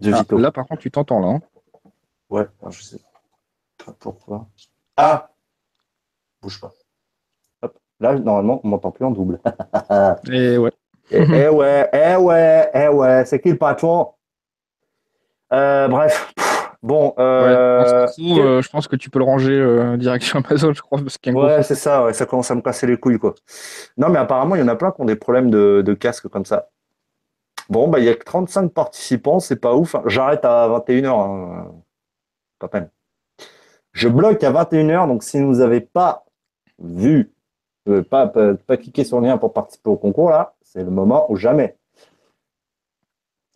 de 0.00 0.12
Ah, 0.12 0.18
Vito. 0.18 0.38
là, 0.38 0.52
par 0.52 0.66
contre, 0.66 0.82
tu 0.82 0.90
t'entends 0.90 1.20
là. 1.20 1.26
hein. 1.28 1.40
Ouais, 2.32 2.46
alors, 2.62 2.72
je 2.72 2.82
sais 2.82 2.96
pas 3.84 3.92
pourquoi? 4.00 4.46
Ah 4.96 5.28
Bouge 6.40 6.58
pas. 6.62 6.72
Hop. 7.60 7.76
Là, 8.00 8.14
normalement, 8.14 8.58
on 8.64 8.68
m'entend 8.68 8.90
plus 8.90 9.04
en 9.04 9.10
double. 9.10 9.38
Et 10.32 10.56
ouais. 10.56 10.72
Eh, 11.10 11.18
eh 11.30 11.48
ouais, 11.50 11.90
eh 11.92 12.16
ouais, 12.16 12.70
eh 12.72 12.88
ouais, 12.88 13.24
c'est 13.26 13.38
qui 13.38 13.50
le 13.50 13.58
patron? 13.58 14.12
Euh, 15.52 15.86
Bref, 15.88 16.32
bon, 16.82 17.12
euh, 17.18 18.06
euh, 18.18 18.62
je 18.62 18.70
pense 18.70 18.88
que 18.88 18.96
tu 18.96 19.10
peux 19.10 19.18
le 19.18 19.26
ranger 19.26 19.52
euh, 19.52 19.98
direction 19.98 20.40
Amazon, 20.48 20.72
je 20.72 20.80
crois, 20.80 21.00
parce 21.00 21.18
y 21.26 21.28
a 21.28 21.32
ouais, 21.34 21.62
c'est 21.62 21.74
ça, 21.74 22.04
ouais, 22.06 22.14
ça 22.14 22.24
commence 22.24 22.50
à 22.50 22.54
me 22.54 22.62
casser 22.62 22.86
les 22.86 22.96
couilles, 22.96 23.18
quoi. 23.18 23.34
Non, 23.98 24.08
mais 24.08 24.18
apparemment, 24.18 24.54
il 24.54 24.60
y 24.60 24.62
en 24.62 24.68
a 24.68 24.76
plein 24.76 24.90
qui 24.90 25.02
ont 25.02 25.04
des 25.04 25.16
problèmes 25.16 25.50
de, 25.50 25.82
de 25.84 25.92
casque 25.92 26.28
comme 26.28 26.46
ça. 26.46 26.70
Bon, 27.68 27.88
bah, 27.88 27.98
il 27.98 28.06
y 28.06 28.08
a 28.08 28.14
que 28.14 28.24
35 28.24 28.72
participants, 28.72 29.38
c'est 29.38 29.56
pas 29.60 29.74
ouf. 29.74 29.94
hein. 29.94 30.02
J'arrête 30.06 30.46
à 30.46 30.66
21h, 30.68 31.06
hein. 31.08 31.72
Je 33.92 34.08
bloque 34.08 34.42
à 34.44 34.52
21h, 34.52 35.06
donc 35.06 35.22
si 35.22 35.40
vous 35.40 35.56
n'avez 35.56 35.80
pas 35.80 36.24
vu, 36.78 37.30
euh, 37.88 38.02
pas, 38.02 38.26
pas, 38.26 38.54
pas 38.54 38.76
cliqué 38.76 39.04
sur 39.04 39.20
le 39.20 39.26
lien 39.26 39.38
pour 39.38 39.52
participer 39.52 39.90
au 39.90 39.96
concours, 39.96 40.30
là, 40.30 40.54
c'est 40.62 40.82
le 40.82 40.90
moment 40.90 41.30
ou 41.30 41.36
jamais. 41.36 41.76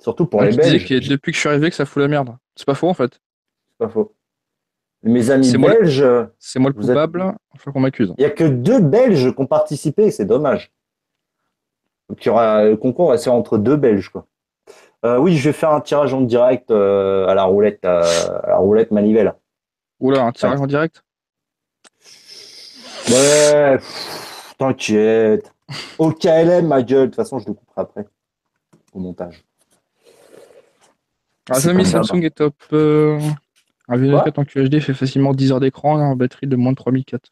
Surtout 0.01 0.27
pour 0.27 0.43
Ah, 0.43 0.47
les 0.47 0.57
Belges. 0.57 0.87
que 0.87 1.09
depuis 1.09 1.33
que 1.33 1.37
je 1.37 1.41
suis 1.41 1.49
arrivé 1.49 1.71
que 1.71 1.77
ça 1.77 1.87
fout 1.87 2.01
la 2.03 2.09
merde. 2.09 2.37
C'est 2.55 2.67
pas 2.67 2.75
faux 2.75 2.89
en 2.89 2.95
fait. 2.95 3.13
C'est 3.15 3.79
pas 3.79 3.89
faux. 3.89 4.15
Mes 5.03 5.31
amis 5.31 5.47
C'est 5.47 5.59
belges, 5.59 5.99
il 5.99 6.29
C'est 6.39 6.59
moi 6.59 6.71
le 6.75 6.81
êtes- 6.83 6.87
coupable, 6.89 7.35
faut 7.57 7.73
qu'on 7.73 7.81
m'accuse. 7.81 8.13
n'y 8.19 8.25
a 8.25 8.31
que 8.31 8.45
deux 8.45 8.81
Belges 8.81 9.33
qui 9.35 9.41
ont 9.41 9.47
participé, 9.47 10.11
c'est 10.11 10.25
dommage. 10.25 10.73
Donc 12.09 12.25
il 12.25 12.29
y 12.29 12.31
aura 12.31 12.65
le 12.65 12.77
concours 12.77 13.15
faire 13.19 13.33
entre 13.35 13.57
deux 13.59 13.77
Belges 13.77 14.09
quoi. 14.11 14.27
Euh, 15.07 15.19
oui, 15.19 15.37
je 15.37 15.49
vais 15.49 15.53
faire 15.53 15.71
un 15.71 15.81
tirage 15.81 16.13
en 16.13 16.21
direct 16.21 16.73
euh, 16.73 17.29
à 17.29 17.35
la 17.35 17.45
roulette, 17.45 17.85
euh, 17.85 18.03
à 18.43 18.49
la 18.49 18.57
roulette 18.57 18.91
manivelle. 18.91 19.35
Oula, 20.01 20.25
un 20.25 20.33
tirage 20.33 20.61
en 20.61 20.67
direct? 20.67 21.05
Ouais, 23.09 23.79
t'inquiète. 24.59 25.55
Au 25.99 26.11
KLM, 26.11 26.67
ma 26.67 26.83
gueule. 26.83 27.03
De 27.03 27.07
toute 27.07 27.17
façon, 27.17 27.39
je 27.39 27.47
le 27.47 27.55
couperai 27.55 27.83
après 27.83 28.07
au 28.93 28.99
montage. 28.99 29.45
Ah, 31.49 31.61
ça, 31.61 31.85
Samsung 31.85 32.25
est 32.25 32.35
top. 32.35 32.57
Un 33.89 34.11
Quoi 34.11 34.25
4 34.25 34.39
en 34.41 34.45
QHD 34.45 34.81
fait 34.81 34.95
facilement 34.95 35.33
10 35.33 35.53
heures 35.53 35.61
d'écran 35.61 36.01
en 36.01 36.17
batterie 36.17 36.49
de 36.49 36.57
moins 36.57 36.73
de 36.73 36.77
3004. 36.77 37.31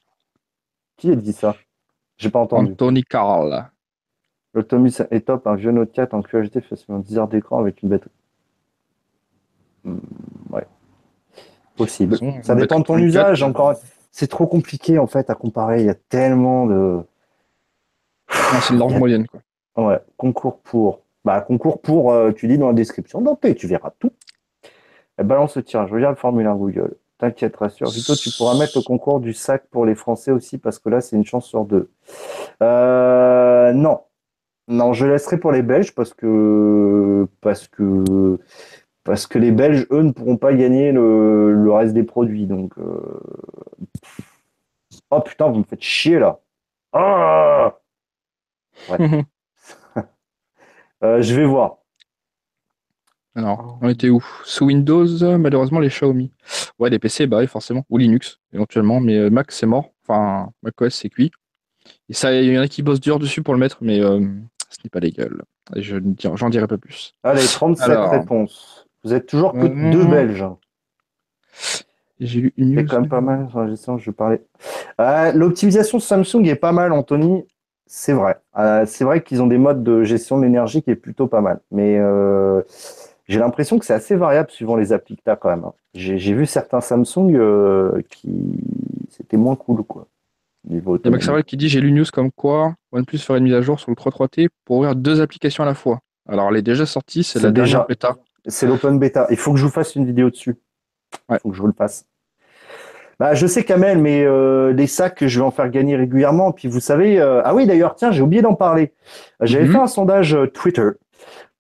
Qui 0.97 1.11
a 1.11 1.17
dit 1.17 1.33
ça? 1.33 1.57
J'ai 2.19 2.31
pas 2.31 2.39
entendu. 2.39 2.71
Anthony 2.71 3.03
Carl. 3.03 3.69
L'Automus 4.55 4.93
est 5.11 5.27
top, 5.27 5.47
un 5.47 5.57
vieux 5.57 5.73
Note 5.73 5.93
4 5.93 6.15
en 6.15 6.23
QHD 6.23 6.61
fait 6.61 6.77
seulement 6.77 7.01
10 7.01 7.19
heures 7.19 7.29
d'écran 7.29 7.59
avec 7.59 7.83
une 7.83 7.89
batterie. 7.89 8.11
Hmm, 9.85 9.99
ouais. 10.51 10.67
Possible. 11.77 12.13
Façon, 12.13 12.35
Ça 12.43 12.55
dépend 12.55 12.79
de 12.79 12.85
ton 12.85 12.95
batterie 12.95 13.13
34, 13.13 13.31
usage. 13.33 13.43
Encore, 13.43 13.75
c'est 14.13 14.29
trop 14.29 14.47
compliqué 14.47 14.99
en 14.99 15.09
fait 15.09 15.29
à 15.29 15.35
comparer. 15.35 15.81
Il 15.81 15.87
y 15.87 15.91
a 15.91 15.95
tellement 15.95 16.67
de. 16.67 16.75
Non, 16.75 17.05
C'est 18.29 18.73
une 18.75 18.79
large 18.79 18.97
moyenne 18.97 19.27
quoi. 19.27 19.41
Ouais, 19.77 20.01
concours 20.17 20.61
pour. 20.61 21.01
Bah, 21.25 21.41
concours 21.41 21.81
pour, 21.81 22.13
euh, 22.13 22.33
tu 22.33 22.47
dis 22.49 22.59
dans 22.59 22.69
la 22.69 22.75
description. 22.75 23.23
Donc, 23.23 23.41
tu 23.57 23.67
verras 23.67 23.91
tout. 23.99 24.13
Et 25.19 25.25
balance 25.25 25.57
le 25.57 25.63
tirage. 25.63 25.91
Regarde 25.91 26.17
le 26.17 26.21
formulaire 26.21 26.55
Google. 26.55 26.97
T'inquiète, 27.19 27.57
rassure. 27.57 27.89
Vito, 27.89 28.15
tu 28.15 28.31
pourras 28.37 28.59
mettre 28.59 28.79
le 28.79 28.83
concours 28.83 29.21
du 29.21 29.33
sac 29.33 29.65
pour 29.71 29.87
les 29.87 29.95
Français 29.95 30.33
aussi, 30.33 30.59
parce 30.59 30.79
que 30.79 30.91
là, 30.91 31.01
c'est 31.01 31.17
une 31.17 31.25
chance 31.25 31.47
sur 31.47 31.65
deux. 31.65 31.91
Euh, 32.63 33.73
non. 33.73 34.01
Non, 34.69 34.93
je 34.95 35.07
laisserai 35.07 35.39
pour 35.39 35.53
les 35.53 35.63
Belges 35.63 35.95
parce 35.95 36.15
que 36.15 37.27
parce 37.41 37.69
que 37.69 38.39
parce 39.05 39.27
que 39.27 39.39
les 39.39 39.53
Belges, 39.53 39.87
eux, 39.91 40.03
ne 40.03 40.13
pourront 40.13 40.39
pas 40.39 40.55
gagner 40.55 40.93
le, 40.93 41.53
le 41.53 41.73
reste 41.73 41.93
des 41.95 42.05
produits. 42.05 42.47
Donc, 42.47 42.73
euh, 42.79 43.21
oh 45.11 45.21
putain, 45.21 45.49
vous 45.51 45.59
me 45.59 45.65
faites 45.65 45.83
chier 45.83 46.19
là. 46.19 46.41
Ah 46.93 47.79
Euh, 51.03 51.21
je 51.21 51.35
vais 51.35 51.45
voir. 51.45 51.79
Alors, 53.35 53.79
on 53.83 53.89
était 53.91 54.09
où? 54.09 54.25
Sous 54.45 54.65
Windows, 54.67 55.07
malheureusement, 55.39 55.81
les 55.81 55.89
Xiaomi. 55.89 56.31
Ouais, 56.79 56.89
des 56.89 56.99
PC, 56.99 57.27
bah 57.27 57.39
oui, 57.41 57.47
forcément. 57.47 57.85
Ou 57.91 57.99
Linux, 57.99 58.41
éventuellement. 58.55 59.01
Mais 59.01 59.17
euh, 59.17 59.29
Mac, 59.29 59.53
c'est 59.53 59.67
mort. 59.67 59.91
Enfin, 60.03 60.51
macOS, 60.63 60.95
c'est 60.95 61.11
cuit. 61.11 61.31
Et 62.09 62.15
ça, 62.15 62.33
il 62.33 62.51
y 62.51 62.59
en 62.59 62.63
a 62.63 62.69
qui 62.69 62.83
bossent 62.83 63.01
dur 63.01 63.19
dessus 63.19 63.43
pour 63.43 63.53
le 63.55 63.61
mettre, 63.61 63.79
mais 63.83 64.01
euh, 64.01 64.27
ce 64.77 64.81
n'est 64.85 64.91
pas 64.91 65.01
légal. 65.01 65.43
Et 65.75 65.83
je 65.83 65.97
dirai 65.99 66.67
pas 66.67 66.79
plus. 66.79 67.13
Allez, 67.23 67.45
37 67.45 67.89
Alors. 67.91 68.11
réponses. 68.11 68.87
Vous 69.05 69.13
êtes 69.15 69.27
toujours 69.27 69.53
que 69.53 69.67
Mhm. 69.67 69.91
deux 69.91 70.05
Belges. 70.07 70.45
Et 72.21 72.27
J'ai 72.27 72.41
lu 72.41 72.55
une 72.57 72.77
C'est 72.79 72.85
quand 72.87 73.01
même 73.01 73.09
pas 73.09 73.21
mal 73.21 73.49
sur 73.51 73.61
la 73.61 73.69
gestion, 73.69 73.99
je 73.99 74.11
parlais. 74.11 74.43
Euh, 75.01 75.33
L'optimisation 75.33 75.99
Samsung 75.99 76.45
est 76.47 76.55
pas 76.57 76.73
mal, 76.73 76.93
Anthony. 76.93 77.45
C'est 77.87 78.13
vrai. 78.13 78.39
Euh, 78.57 78.87
c'est 78.87 79.05
vrai 79.05 79.23
qu'ils 79.23 79.43
ont 79.43 79.47
des 79.47 79.59
modes 79.59 79.83
de 79.83 80.05
gestion 80.05 80.39
de 80.39 80.45
l'énergie 80.45 80.83
qui 80.83 80.91
est 80.91 80.97
plutôt 80.97 81.27
pas 81.27 81.41
mal. 81.41 81.61
Mais 81.71 81.99
euh, 81.99 82.63
j'ai 83.29 83.39
l'impression 83.41 83.79
que 83.79 83.85
c'est 83.85 83.93
assez 83.95 84.17
variable 84.17 84.51
suivant 84.51 84.77
les 84.77 84.93
applis 84.93 85.17
que 85.17 85.23
tu 85.23 85.31
as 85.31 85.37
quand 85.37 85.51
même. 85.51 85.65
hein. 85.65 85.73
J'ai 85.95 86.35
vu 86.35 86.47
certains 86.47 86.81
Samsung 86.81 87.31
qui. 88.09 88.31
C'était 89.11 89.37
moins 89.37 89.55
cool, 89.57 89.83
quoi. 89.85 90.07
Niveau 90.69 90.97
Il 90.97 91.01
y 91.05 91.09
a 91.09 91.11
Max 91.11 91.25
autonomie. 91.25 91.29
Harrell 91.29 91.45
qui 91.45 91.57
dit 91.57 91.69
J'ai 91.69 91.81
lu 91.81 91.93
news 91.93 92.05
comme 92.13 92.31
quoi 92.33 92.75
OnePlus 92.93 93.19
ferait 93.19 93.39
une 93.39 93.45
mise 93.45 93.55
à 93.55 93.61
jour 93.61 93.79
sur 93.81 93.91
le 93.91 93.97
3.3T 93.97 94.49
pour 94.65 94.77
ouvrir 94.79 94.95
deux 94.97 95.21
applications 95.21 95.63
à 95.63 95.67
la 95.67 95.75
fois. 95.75 96.01
Alors, 96.29 96.49
elle 96.51 96.57
est 96.57 96.63
déjà 96.63 96.87
sortie, 96.87 97.23
c'est 97.23 97.41
la 97.43 97.51
déjà- 97.51 97.79
dernière 97.79 97.87
bêta. 97.87 98.17
C'est 98.47 98.67
l'open 98.67 98.99
beta. 98.99 99.27
Il 99.31 99.37
faut 99.37 99.53
que 99.53 99.59
je 99.59 99.65
vous 99.65 99.71
fasse 99.71 99.95
une 99.95 100.07
vidéo 100.07 100.31
dessus. 100.31 100.57
Il 101.29 101.33
Ouais. 101.33 101.39
faut 101.43 101.51
que 101.51 101.57
je 101.57 101.61
vous 101.61 101.67
le 101.67 101.73
fasse. 101.75 102.05
Bah, 103.21 103.35
je 103.35 103.47
sais 103.47 103.63
Kamel, 103.65 103.99
mais 103.99 104.25
euh, 104.25 104.73
les 104.73 104.87
sacs, 104.87 105.25
je 105.27 105.39
vais 105.39 105.45
en 105.47 105.51
faire 105.53 105.69
gagner 105.71 105.97
régulièrement. 105.97 106.51
Puis 106.53 106.67
vous 106.69 106.81
savez, 106.81 107.21
euh, 107.21 107.43
ah 107.45 107.55
oui 107.55 107.65
d'ailleurs, 107.67 107.95
tiens, 107.95 108.11
j'ai 108.11 108.23
oublié 108.23 108.43
d'en 108.43 108.55
parler. 108.55 108.93
J'avais 109.41 109.67
Mhm. 109.67 109.73
fait 109.73 109.79
un 109.79 109.87
sondage 109.87 110.35
euh, 110.35 110.47
Twitter 110.49 110.89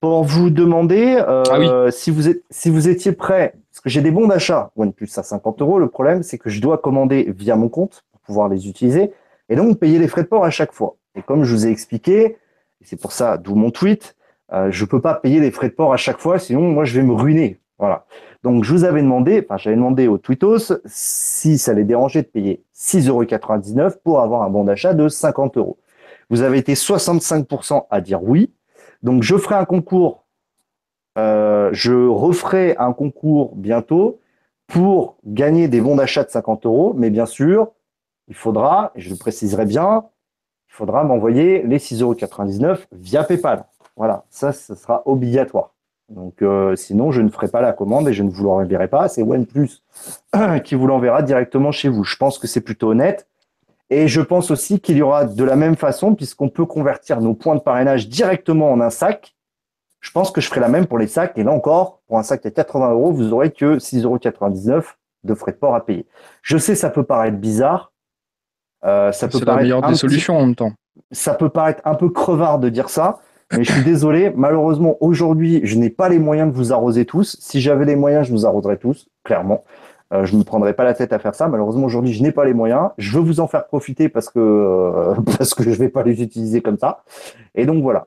pour 0.01 0.25
vous 0.25 0.51
demander 0.51 1.17
euh, 1.27 1.43
Ah 1.51 1.59
oui. 1.59 1.93
si, 1.93 2.11
vous 2.11 2.29
êtes, 2.29 2.43
si 2.51 2.71
vous 2.71 2.89
étiez 2.89 3.13
prêt, 3.13 3.55
parce 3.71 3.81
que 3.81 3.89
j'ai 3.89 4.01
des 4.03 4.11
bons 4.11 4.27
d'achat 4.27 4.73
OnePlus 4.77 5.09
à 5.17 5.23
50 5.23 5.61
euros. 5.63 5.79
Le 5.79 5.89
problème, 5.89 6.23
c'est 6.23 6.39
que 6.39 6.51
je 6.51 6.61
dois 6.61 6.79
commander 6.79 7.33
via 7.37 7.55
mon 7.57 7.69
compte 7.69 8.03
pouvoir 8.25 8.49
les 8.49 8.69
utiliser 8.69 9.13
et 9.49 9.57
donc 9.57 9.79
payer 9.79 9.99
les 9.99 10.09
frais 10.09 10.23
de 10.23 10.29
port 10.29 10.45
à 10.45 10.51
chaque 10.51 10.73
fois. 10.73 10.97
Et 11.15 11.23
comme 11.23 11.45
je 11.45 11.55
vous 11.55 11.67
ai 11.67 11.71
expliqué, 11.71 12.25
et 12.25 12.85
c'est 12.85 13.01
pour 13.01 13.13
ça, 13.13 13.39
d'où 13.39 13.55
mon 13.55 13.71
tweet, 13.71 14.17
euh, 14.53 14.71
je 14.71 14.85
peux 14.85 15.01
pas 15.01 15.15
payer 15.15 15.41
les 15.41 15.51
frais 15.51 15.69
de 15.69 15.75
port 15.75 15.93
à 15.93 15.97
chaque 15.97 16.19
fois, 16.19 16.39
sinon 16.39 16.63
moi 16.63 16.85
je 16.85 16.99
vais 16.99 17.07
me 17.07 17.13
ruiner. 17.13 17.61
Voilà. 17.79 18.07
Donc 18.43 18.65
je 18.65 18.73
vous 18.73 18.85
avais 18.85 19.03
demandé, 19.03 19.45
enfin 19.45 19.57
j'avais 19.57 19.77
demandé 19.77 20.07
au 20.07 20.19
Tweetos 20.19 20.81
si 20.85 21.59
ça 21.59 21.73
les 21.73 21.85
dérangeait 21.85 22.23
de 22.23 22.29
payer 22.29 22.63
6,99€ 22.77 23.99
pour 24.03 24.21
avoir 24.21 24.43
un 24.43 24.51
bon 24.51 24.65
d'achat 24.65 24.95
de 24.95 25.09
50 25.09 25.57
euros. 25.57 25.79
Vous 26.31 26.43
avez 26.43 26.59
été 26.59 26.75
65% 26.75 27.87
à 27.91 28.01
dire 28.01 28.23
oui. 28.23 28.53
Donc 29.03 29.23
je 29.23 29.37
ferai 29.37 29.57
un 29.57 29.65
concours, 29.65 30.25
euh, 31.19 31.71
je 31.73 31.93
referai 31.93 32.77
un 32.79 32.93
concours 32.93 33.55
bientôt 33.57 34.21
pour 34.67 35.17
gagner 35.25 35.69
des 35.69 35.81
bons 35.81 35.97
d'achat 35.97 36.25
de 36.25 36.31
50 36.31 36.67
euros. 36.67 36.95
Mais 36.97 37.11
bien 37.11 37.27
sûr, 37.27 37.73
il 38.29 38.35
faudra, 38.35 38.93
et 38.95 39.01
je 39.01 39.11
le 39.11 39.17
préciserai 39.17 39.67
bien, 39.67 40.05
il 40.69 40.75
faudra 40.75 41.05
m'envoyer 41.05 41.63
les 41.63 41.79
6,99€ 41.79 42.87
via 42.93 43.25
PayPal. 43.25 43.65
Voilà, 43.97 44.25
ça, 44.31 44.53
ce 44.53 44.75
sera 44.75 45.03
obligatoire. 45.07 45.75
Donc, 46.09 46.43
euh, 46.43 46.77
sinon, 46.77 47.13
je 47.13 47.23
ne 47.23 47.29
ferai 47.31 47.49
pas 47.49 47.61
la 47.61 47.73
commande 47.73 48.09
et 48.09 48.13
je 48.13 48.23
ne 48.23 48.31
vous 48.31 48.45
l'enverrai 48.45 48.89
pas. 48.89 49.09
C'est 49.09 49.23
OnePlus 49.23 49.71
qui 50.65 50.75
vous 50.75 50.87
l'enverra 50.87 51.23
directement 51.23 51.73
chez 51.73 51.89
vous. 51.89 52.05
Je 52.05 52.17
pense 52.17 52.39
que 52.39 52.47
c'est 52.47 52.61
plutôt 52.61 52.91
honnête. 52.91 53.27
Et 53.91 54.09
je 54.09 54.21
pense 54.21 54.51
aussi 54.51 54.81
qu'il 54.81 54.97
y 54.97 55.03
aura 55.03 55.25
de 55.25 55.45
la 55.45 55.57
même 55.57 55.77
façon, 55.77 56.15
puisqu'on 56.15 56.49
peut 56.49 56.67
convertir 56.67 57.21
nos 57.21 57.35
points 57.35 57.55
de 57.55 57.61
parrainage 57.61 58.09
directement 58.09 58.71
en 58.71 58.81
un 58.81 58.91
sac. 58.91 59.37
Je 60.01 60.11
pense 60.11 60.31
que 60.31 60.41
je 60.41 60.49
ferai 60.49 60.61
la 60.61 60.69
même 60.69 60.87
pour 60.87 60.99
les 60.99 61.07
sacs. 61.07 61.39
Et 61.39 61.45
là 61.45 61.53
encore, 61.53 62.01
pour 62.07 62.19
un 62.19 62.23
sac 62.23 62.45
à 62.45 62.51
80 62.51 62.91
euros, 62.91 63.13
vous 63.13 63.33
aurez 63.33 63.53
que 63.53 63.79
6,99 63.79 64.03
euros 64.71 64.83
de 65.25 65.35
frais 65.35 65.53
de 65.53 65.57
port 65.57 65.75
à 65.75 65.85
payer. 65.85 66.07
Je 66.43 66.59
sais, 66.59 66.75
ça 66.75 66.91
peut 66.91 67.05
paraître 67.05 67.39
bizarre. 67.39 67.94
Euh, 68.85 69.13
ça 69.13 69.29
peut 69.29 69.39
C'est 69.39 69.45
la 69.45 69.57
meilleure 69.57 69.83
des 69.83 69.95
solutions 69.95 70.37
en 70.37 70.47
même 70.47 70.55
temps. 70.55 70.73
Ça 71.11 71.35
peut 71.35 71.49
paraître 71.49 71.81
un 71.85 71.95
peu 71.95 72.11
crevard 72.11 72.59
de 72.59 72.69
dire 72.69 72.89
ça, 72.89 73.21
mais 73.57 73.65
je 73.65 73.73
suis 73.73 73.85
désolé. 73.85 74.31
Malheureusement, 74.37 74.97
aujourd'hui, 75.01 75.61
je 75.65 75.79
n'ai 75.79 75.91
pas 75.91 76.09
les 76.09 76.19
moyens 76.19 76.51
de 76.51 76.57
vous 76.57 76.73
arroser 76.73 77.05
tous. 77.05 77.37
Si 77.41 77.61
j'avais 77.61 77.85
les 77.85 77.97
moyens, 77.97 78.27
je 78.27 78.33
vous 78.33 78.47
arroserais 78.47 78.77
tous, 78.77 79.09
clairement. 79.25 79.65
Euh, 80.13 80.25
je 80.25 80.35
ne 80.35 80.41
me 80.41 80.45
prendrais 80.45 80.75
pas 80.75 80.85
la 80.85 80.95
tête 80.95 81.13
à 81.13 81.19
faire 81.19 81.35
ça. 81.35 81.49
Malheureusement, 81.49 81.87
aujourd'hui, 81.87 82.13
je 82.13 82.23
n'ai 82.23 82.33
pas 82.33 82.45
les 82.45 82.55
moyens. 82.55 82.91
Je 82.99 83.19
veux 83.19 83.25
vous 83.25 83.41
en 83.41 83.49
faire 83.49 83.67
profiter 83.67 84.09
parce 84.09 84.29
que 84.29 84.39
euh, 84.39 85.15
parce 85.39 85.55
que 85.55 85.63
je 85.63 85.71
vais 85.71 85.89
pas 85.89 86.03
les 86.03 86.23
utiliser 86.23 86.61
comme 86.61 86.79
ça. 86.79 87.03
Et 87.55 87.67
donc 87.67 87.83
voilà. 87.83 88.07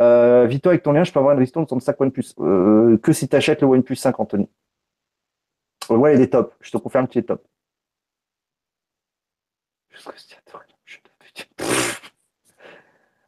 Euh, 0.00 0.46
Vito, 0.46 0.70
avec 0.70 0.82
ton 0.82 0.92
lien, 0.92 1.04
je 1.04 1.12
peux 1.12 1.18
avoir 1.18 1.34
une 1.34 1.40
ristourne 1.40 1.66
sur 1.66 1.76
le 1.76 1.80
sac 1.80 2.00
OnePlus. 2.00 2.34
Euh, 2.40 2.96
que 2.98 3.12
si 3.12 3.28
tu 3.28 3.36
achètes 3.36 3.60
le 3.60 3.68
OnePlus 3.68 3.96
5, 3.96 4.18
Anthony? 4.18 4.48
Ouais, 5.90 6.14
il 6.14 6.20
est 6.22 6.28
top. 6.28 6.54
Je 6.60 6.70
te 6.70 6.78
confirme 6.78 7.06
qu'il 7.06 7.20
est 7.20 7.24
top. 7.24 7.44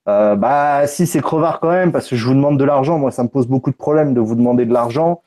Euh, 0.08 0.34
bah 0.34 0.86
si 0.88 1.06
c'est 1.06 1.20
crevard 1.20 1.60
quand 1.60 1.70
même 1.70 1.92
parce 1.92 2.08
que 2.08 2.16
je 2.16 2.26
vous 2.26 2.34
demande 2.34 2.58
de 2.58 2.64
l'argent. 2.64 2.98
Moi 2.98 3.10
ça 3.10 3.22
me 3.22 3.28
pose 3.28 3.46
beaucoup 3.46 3.70
de 3.70 3.76
problèmes 3.76 4.14
de 4.14 4.20
vous 4.20 4.34
demander 4.34 4.64
de 4.64 4.72
l'argent. 4.72 5.22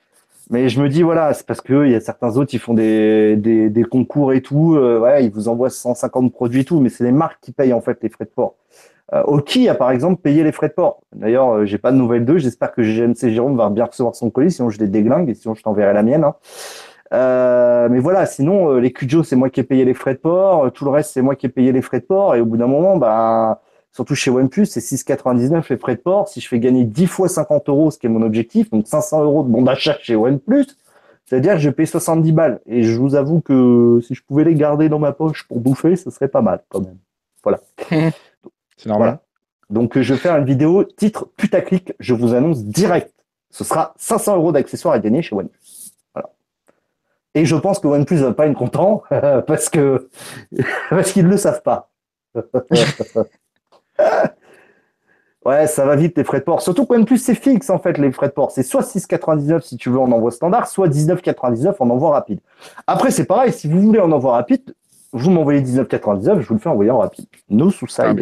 Mais 0.49 0.69
je 0.69 0.79
me 0.79 0.89
dis 0.89 1.01
voilà 1.01 1.33
c'est 1.33 1.45
parce 1.45 1.61
que 1.61 1.85
il 1.85 1.91
y 1.91 1.95
a 1.95 2.01
certains 2.01 2.37
autres 2.37 2.53
ils 2.53 2.59
font 2.59 2.73
des, 2.73 3.85
concours 3.89 4.33
et 4.33 4.41
tout. 4.41 4.75
Euh, 4.75 5.19
ils 5.21 5.31
vous 5.31 5.47
envoient 5.47 5.69
150 5.69 6.31
produits 6.31 6.61
et 6.61 6.65
tout 6.65 6.79
mais 6.79 6.89
c'est 6.89 7.03
les 7.03 7.11
marques 7.11 7.39
qui 7.41 7.51
payent 7.51 7.73
en 7.73 7.81
fait 7.81 7.97
les 8.01 8.09
frais 8.09 8.25
de 8.25 8.29
port. 8.29 8.55
Euh, 9.13 9.23
Oki 9.23 9.69
a 9.69 9.75
par 9.75 9.91
exemple 9.91 10.21
payé 10.21 10.43
les 10.43 10.51
frais 10.51 10.67
de 10.67 10.73
port. 10.73 11.01
D'ailleurs 11.15 11.51
euh, 11.51 11.65
j'ai 11.65 11.77
pas 11.77 11.91
de 11.91 11.97
nouvelles 11.97 12.25
d'eux. 12.25 12.37
J'espère 12.37 12.73
que 12.73 12.81
GMC 12.81 13.29
Jérôme 13.31 13.55
va 13.55 13.69
bien 13.69 13.85
recevoir 13.85 14.15
son 14.15 14.29
colis. 14.29 14.51
Sinon 14.51 14.69
je 14.69 14.79
les 14.79 14.87
déglingue 14.87 15.29
et 15.29 15.35
sinon 15.35 15.55
je 15.55 15.63
t'enverrai 15.63 15.93
la 15.93 16.03
mienne 16.03 16.23
hein. 16.25 16.35
Euh, 17.13 17.87
mais 17.89 17.99
voilà, 17.99 18.25
sinon 18.25 18.71
euh, 18.71 18.79
les 18.79 18.91
Cujo, 18.91 19.23
c'est 19.23 19.35
moi 19.35 19.49
qui 19.49 19.59
ai 19.59 19.63
payé 19.63 19.85
les 19.85 19.93
frais 19.93 20.15
de 20.15 20.19
port, 20.19 20.65
euh, 20.65 20.69
tout 20.69 20.85
le 20.85 20.91
reste 20.91 21.11
c'est 21.13 21.21
moi 21.21 21.35
qui 21.35 21.45
ai 21.45 21.49
payé 21.49 21.71
les 21.71 21.81
frais 21.81 21.99
de 21.99 22.05
port 22.05 22.35
et 22.35 22.41
au 22.41 22.45
bout 22.45 22.57
d'un 22.57 22.67
moment, 22.67 22.97
bah 22.97 23.61
surtout 23.91 24.15
chez 24.15 24.31
OnePlus, 24.31 24.65
c'est 24.65 24.79
6,99 24.79 25.65
les 25.69 25.77
frais 25.77 25.95
de 25.95 26.01
port. 26.01 26.27
Si 26.27 26.41
je 26.41 26.47
fais 26.47 26.59
gagner 26.59 26.83
10 26.83 27.07
fois 27.07 27.29
50 27.29 27.69
euros, 27.69 27.91
ce 27.91 27.99
qui 27.99 28.07
est 28.07 28.09
mon 28.09 28.23
objectif, 28.23 28.69
donc 28.71 28.87
500 28.87 29.23
euros 29.23 29.43
de 29.43 29.49
bon 29.49 29.61
d'achat 29.61 29.97
chez 30.01 30.15
OnePlus, 30.15 30.65
c'est-à-dire 31.25 31.53
que 31.53 31.59
je 31.59 31.69
paye 31.69 31.87
70 31.87 32.31
balles. 32.31 32.59
Et 32.65 32.83
je 32.83 32.99
vous 32.99 33.15
avoue 33.15 33.39
que 33.39 33.99
si 34.05 34.13
je 34.13 34.21
pouvais 34.23 34.43
les 34.43 34.55
garder 34.55 34.89
dans 34.89 34.99
ma 34.99 35.11
poche 35.11 35.47
pour 35.47 35.59
bouffer, 35.59 35.95
ce 35.95 36.09
serait 36.09 36.27
pas 36.27 36.41
mal 36.41 36.63
quand 36.69 36.81
même. 36.81 36.97
Voilà. 37.43 37.61
c'est 38.77 38.89
normal. 38.89 39.19
Donc 39.69 39.97
je 39.99 40.13
vais 40.13 40.19
faire 40.19 40.35
une 40.37 40.45
vidéo 40.45 40.83
titre 40.83 41.29
putaclic, 41.37 41.93
je 41.99 42.13
vous 42.13 42.33
annonce 42.33 42.63
direct. 42.63 43.11
Ce 43.49 43.63
sera 43.63 43.93
500 43.97 44.35
euros 44.35 44.51
d'accessoires 44.51 44.93
à 44.93 44.99
gagner 44.99 45.21
chez 45.21 45.35
OnePlus. 45.35 45.64
Et 47.35 47.45
je 47.45 47.55
pense 47.55 47.79
que 47.79 47.87
OnePlus 47.87 48.17
va 48.17 48.33
pas 48.33 48.47
être 48.47 48.57
content 48.57 49.03
parce 49.47 49.69
que 49.69 50.09
parce 50.89 51.11
qu'ils 51.11 51.25
ne 51.25 51.31
le 51.31 51.37
savent 51.37 51.61
pas. 51.61 51.91
ouais, 55.45 55.67
ça 55.67 55.85
va 55.85 55.95
vite 55.95 56.17
les 56.17 56.23
frais 56.23 56.39
de 56.39 56.45
port. 56.45 56.61
Surtout 56.61 56.85
que 56.85 56.93
OnePlus 56.95 57.17
c'est 57.17 57.35
fixe 57.35 57.69
en 57.69 57.77
fait 57.77 57.97
les 57.97 58.11
frais 58.11 58.29
de 58.29 58.33
port. 58.33 58.51
C'est 58.51 58.63
soit 58.63 58.81
6,99 58.81 59.61
si 59.61 59.77
tu 59.77 59.89
veux 59.89 59.99
en 59.99 60.11
envoi 60.11 60.31
standard, 60.31 60.67
soit 60.67 60.87
19,99 60.87 61.75
en 61.79 61.89
envoi 61.89 62.11
rapide. 62.11 62.39
Après 62.87 63.11
c'est 63.11 63.25
pareil, 63.25 63.53
si 63.53 63.67
vous 63.69 63.81
voulez 63.81 63.99
en 63.99 64.11
envoi 64.11 64.31
rapide, 64.33 64.73
vous 65.11 65.31
m'envoyez 65.31 65.61
19,99, 65.61 66.41
je 66.41 66.47
vous 66.47 66.53
le 66.55 66.59
fais 66.59 66.69
envoyer 66.69 66.91
en 66.91 66.99
rapide. 66.99 67.25
Nous 67.49 67.71
sous 67.71 67.87
ça, 67.87 68.09
ah, 68.09 68.13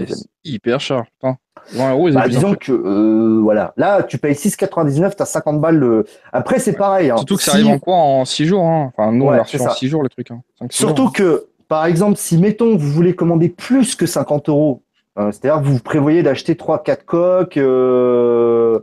hyper 0.44 0.80
cher. 0.80 1.04
Bah, 1.22 2.28
disons 2.28 2.56
que 2.56 2.72
euh, 2.72 3.40
voilà, 3.42 3.74
là 3.78 4.04
tu 4.04 4.18
payes 4.18 4.34
6,99, 4.34 5.16
tu 5.16 5.22
as 5.22 5.26
50 5.26 5.62
balles. 5.62 6.04
Après 6.32 6.60
c'est 6.60 6.74
pareil. 6.74 7.10
Hein. 7.10 7.18
Surtout 7.18 7.38
que 7.38 7.44
ça 7.44 7.54
arrive 7.54 7.68
en 7.68 7.80
quoi 7.80 7.96
En 7.96 8.26
6 8.26 8.46
jours. 8.46 8.66
Hein. 8.66 8.92
Enfin, 8.96 9.12
nous 9.12 9.26
on 9.26 9.32
l'a 9.32 9.44
reçu 9.44 9.60
en 9.60 9.70
6 9.70 9.88
jours 9.88 10.04
le 10.04 10.10
truc. 10.10 10.32
Hein. 10.32 10.42
Surtout 10.70 11.10
que, 11.10 11.48
par 11.68 11.86
exemple, 11.86 12.18
si 12.18 12.38
mettons 12.38 12.76
vous 12.76 12.90
voulez 12.90 13.16
commander 13.16 13.50
plus 13.50 13.96
que 13.96 14.06
50 14.06 14.50
euros, 14.50 14.84
euh, 15.20 15.32
c'est-à-dire 15.32 15.62
que 15.62 15.68
vous 15.68 15.80
prévoyez 15.80 16.24
d'acheter 16.24 16.56
3-4 16.56 17.06
coques, 17.06 17.58
euh, 17.58 18.80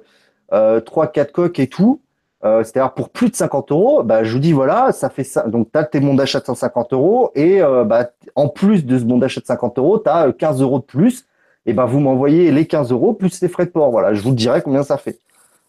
3-4 0.52 0.52
euh, 0.52 1.24
coques 1.32 1.58
et 1.58 1.66
tout, 1.66 2.00
euh, 2.42 2.64
c'est-à-dire 2.64 2.94
pour 2.94 3.10
plus 3.10 3.28
de 3.28 3.36
50 3.36 3.70
euros, 3.70 4.02
bah, 4.02 4.24
je 4.24 4.32
vous 4.32 4.38
dis 4.38 4.52
voilà, 4.52 4.92
ça 4.92 5.10
fait 5.10 5.24
ça. 5.24 5.46
Donc, 5.46 5.70
tu 5.72 5.78
as 5.78 5.84
tes 5.84 6.00
bons 6.00 6.14
d'achat 6.14 6.40
de 6.40 6.46
150 6.46 6.92
euros 6.94 7.32
et 7.34 7.62
euh, 7.62 7.84
bah, 7.84 8.10
en 8.34 8.48
plus 8.48 8.86
de 8.86 8.98
ce 8.98 9.04
bon 9.04 9.18
d'achat 9.18 9.42
de 9.42 9.46
50 9.46 9.78
euros, 9.78 9.98
tu 9.98 10.08
as 10.08 10.32
15 10.32 10.62
euros 10.62 10.78
de 10.78 10.84
plus. 10.84 11.26
Et 11.66 11.74
ben 11.74 11.84
vous 11.84 12.00
m'envoyez 12.00 12.50
les 12.50 12.66
15 12.66 12.90
euros 12.90 13.12
plus 13.12 13.42
les 13.42 13.48
frais 13.48 13.66
de 13.66 13.70
port. 13.70 13.90
Voilà, 13.90 14.14
je 14.14 14.22
vous 14.22 14.32
dirai 14.32 14.62
combien 14.62 14.82
ça 14.82 14.96
fait. 14.96 15.18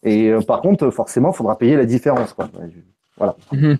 Et 0.03 0.29
euh, 0.29 0.39
par 0.39 0.61
contre, 0.61 0.89
forcément, 0.91 1.31
il 1.31 1.35
faudra 1.35 1.57
payer 1.57 1.75
la 1.75 1.85
différence. 1.85 2.31
Quoi. 2.31 2.49
Voilà. 3.17 3.35
Mhm. 3.51 3.77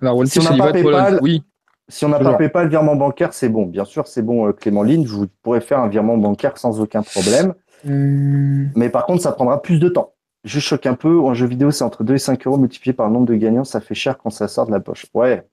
Alors, 0.00 0.26
si 0.26 0.38
on 0.40 0.42
n'a 0.42 0.56
pas 0.56 0.72
PayPal, 0.72 1.18
oui. 1.20 1.44
Si 1.88 2.06
on 2.06 2.08
n'a 2.08 2.18
pas 2.18 2.34
PayPal, 2.34 2.68
virement 2.68 2.96
bancaire, 2.96 3.34
c'est 3.34 3.50
bon. 3.50 3.66
Bien 3.66 3.84
sûr, 3.84 4.06
c'est 4.06 4.22
bon, 4.22 4.50
Clément 4.52 4.82
Ligne. 4.82 5.06
Je 5.06 5.12
vous 5.12 5.26
pourrais 5.42 5.60
faire 5.60 5.80
un 5.80 5.88
virement 5.88 6.16
bancaire 6.16 6.56
sans 6.56 6.80
aucun 6.80 7.02
problème. 7.02 7.52
Hum. 7.86 8.70
Mais 8.74 8.88
par 8.88 9.04
contre, 9.04 9.22
ça 9.22 9.32
prendra 9.32 9.60
plus 9.60 9.78
de 9.78 9.90
temps 9.90 10.14
je 10.44 10.60
choque 10.60 10.86
un 10.86 10.94
peu. 10.94 11.20
En 11.20 11.34
jeu 11.34 11.46
vidéo, 11.46 11.70
c'est 11.70 11.84
entre 11.84 12.04
2 12.04 12.14
et 12.14 12.18
5 12.18 12.46
euros 12.46 12.58
multiplié 12.58 12.92
par 12.92 13.08
le 13.08 13.14
nombre 13.14 13.26
de 13.26 13.34
gagnants. 13.34 13.64
Ça 13.64 13.80
fait 13.80 13.94
cher 13.94 14.18
quand 14.18 14.30
ça 14.30 14.48
sort 14.48 14.66
de 14.66 14.72
la 14.72 14.80
poche. 14.80 15.06
Ouais. 15.14 15.46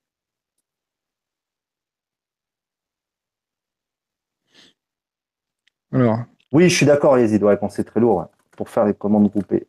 Alors. 5.92 6.20
Oui, 6.52 6.70
je 6.70 6.76
suis 6.76 6.86
d'accord, 6.86 7.18
Yazid. 7.18 7.44
Ouais, 7.44 7.58
quand 7.60 7.70
c'est 7.70 7.84
très 7.84 8.00
lourd 8.00 8.28
pour 8.52 8.70
faire 8.70 8.86
les 8.86 8.94
commandes 8.94 9.30
groupées. 9.30 9.68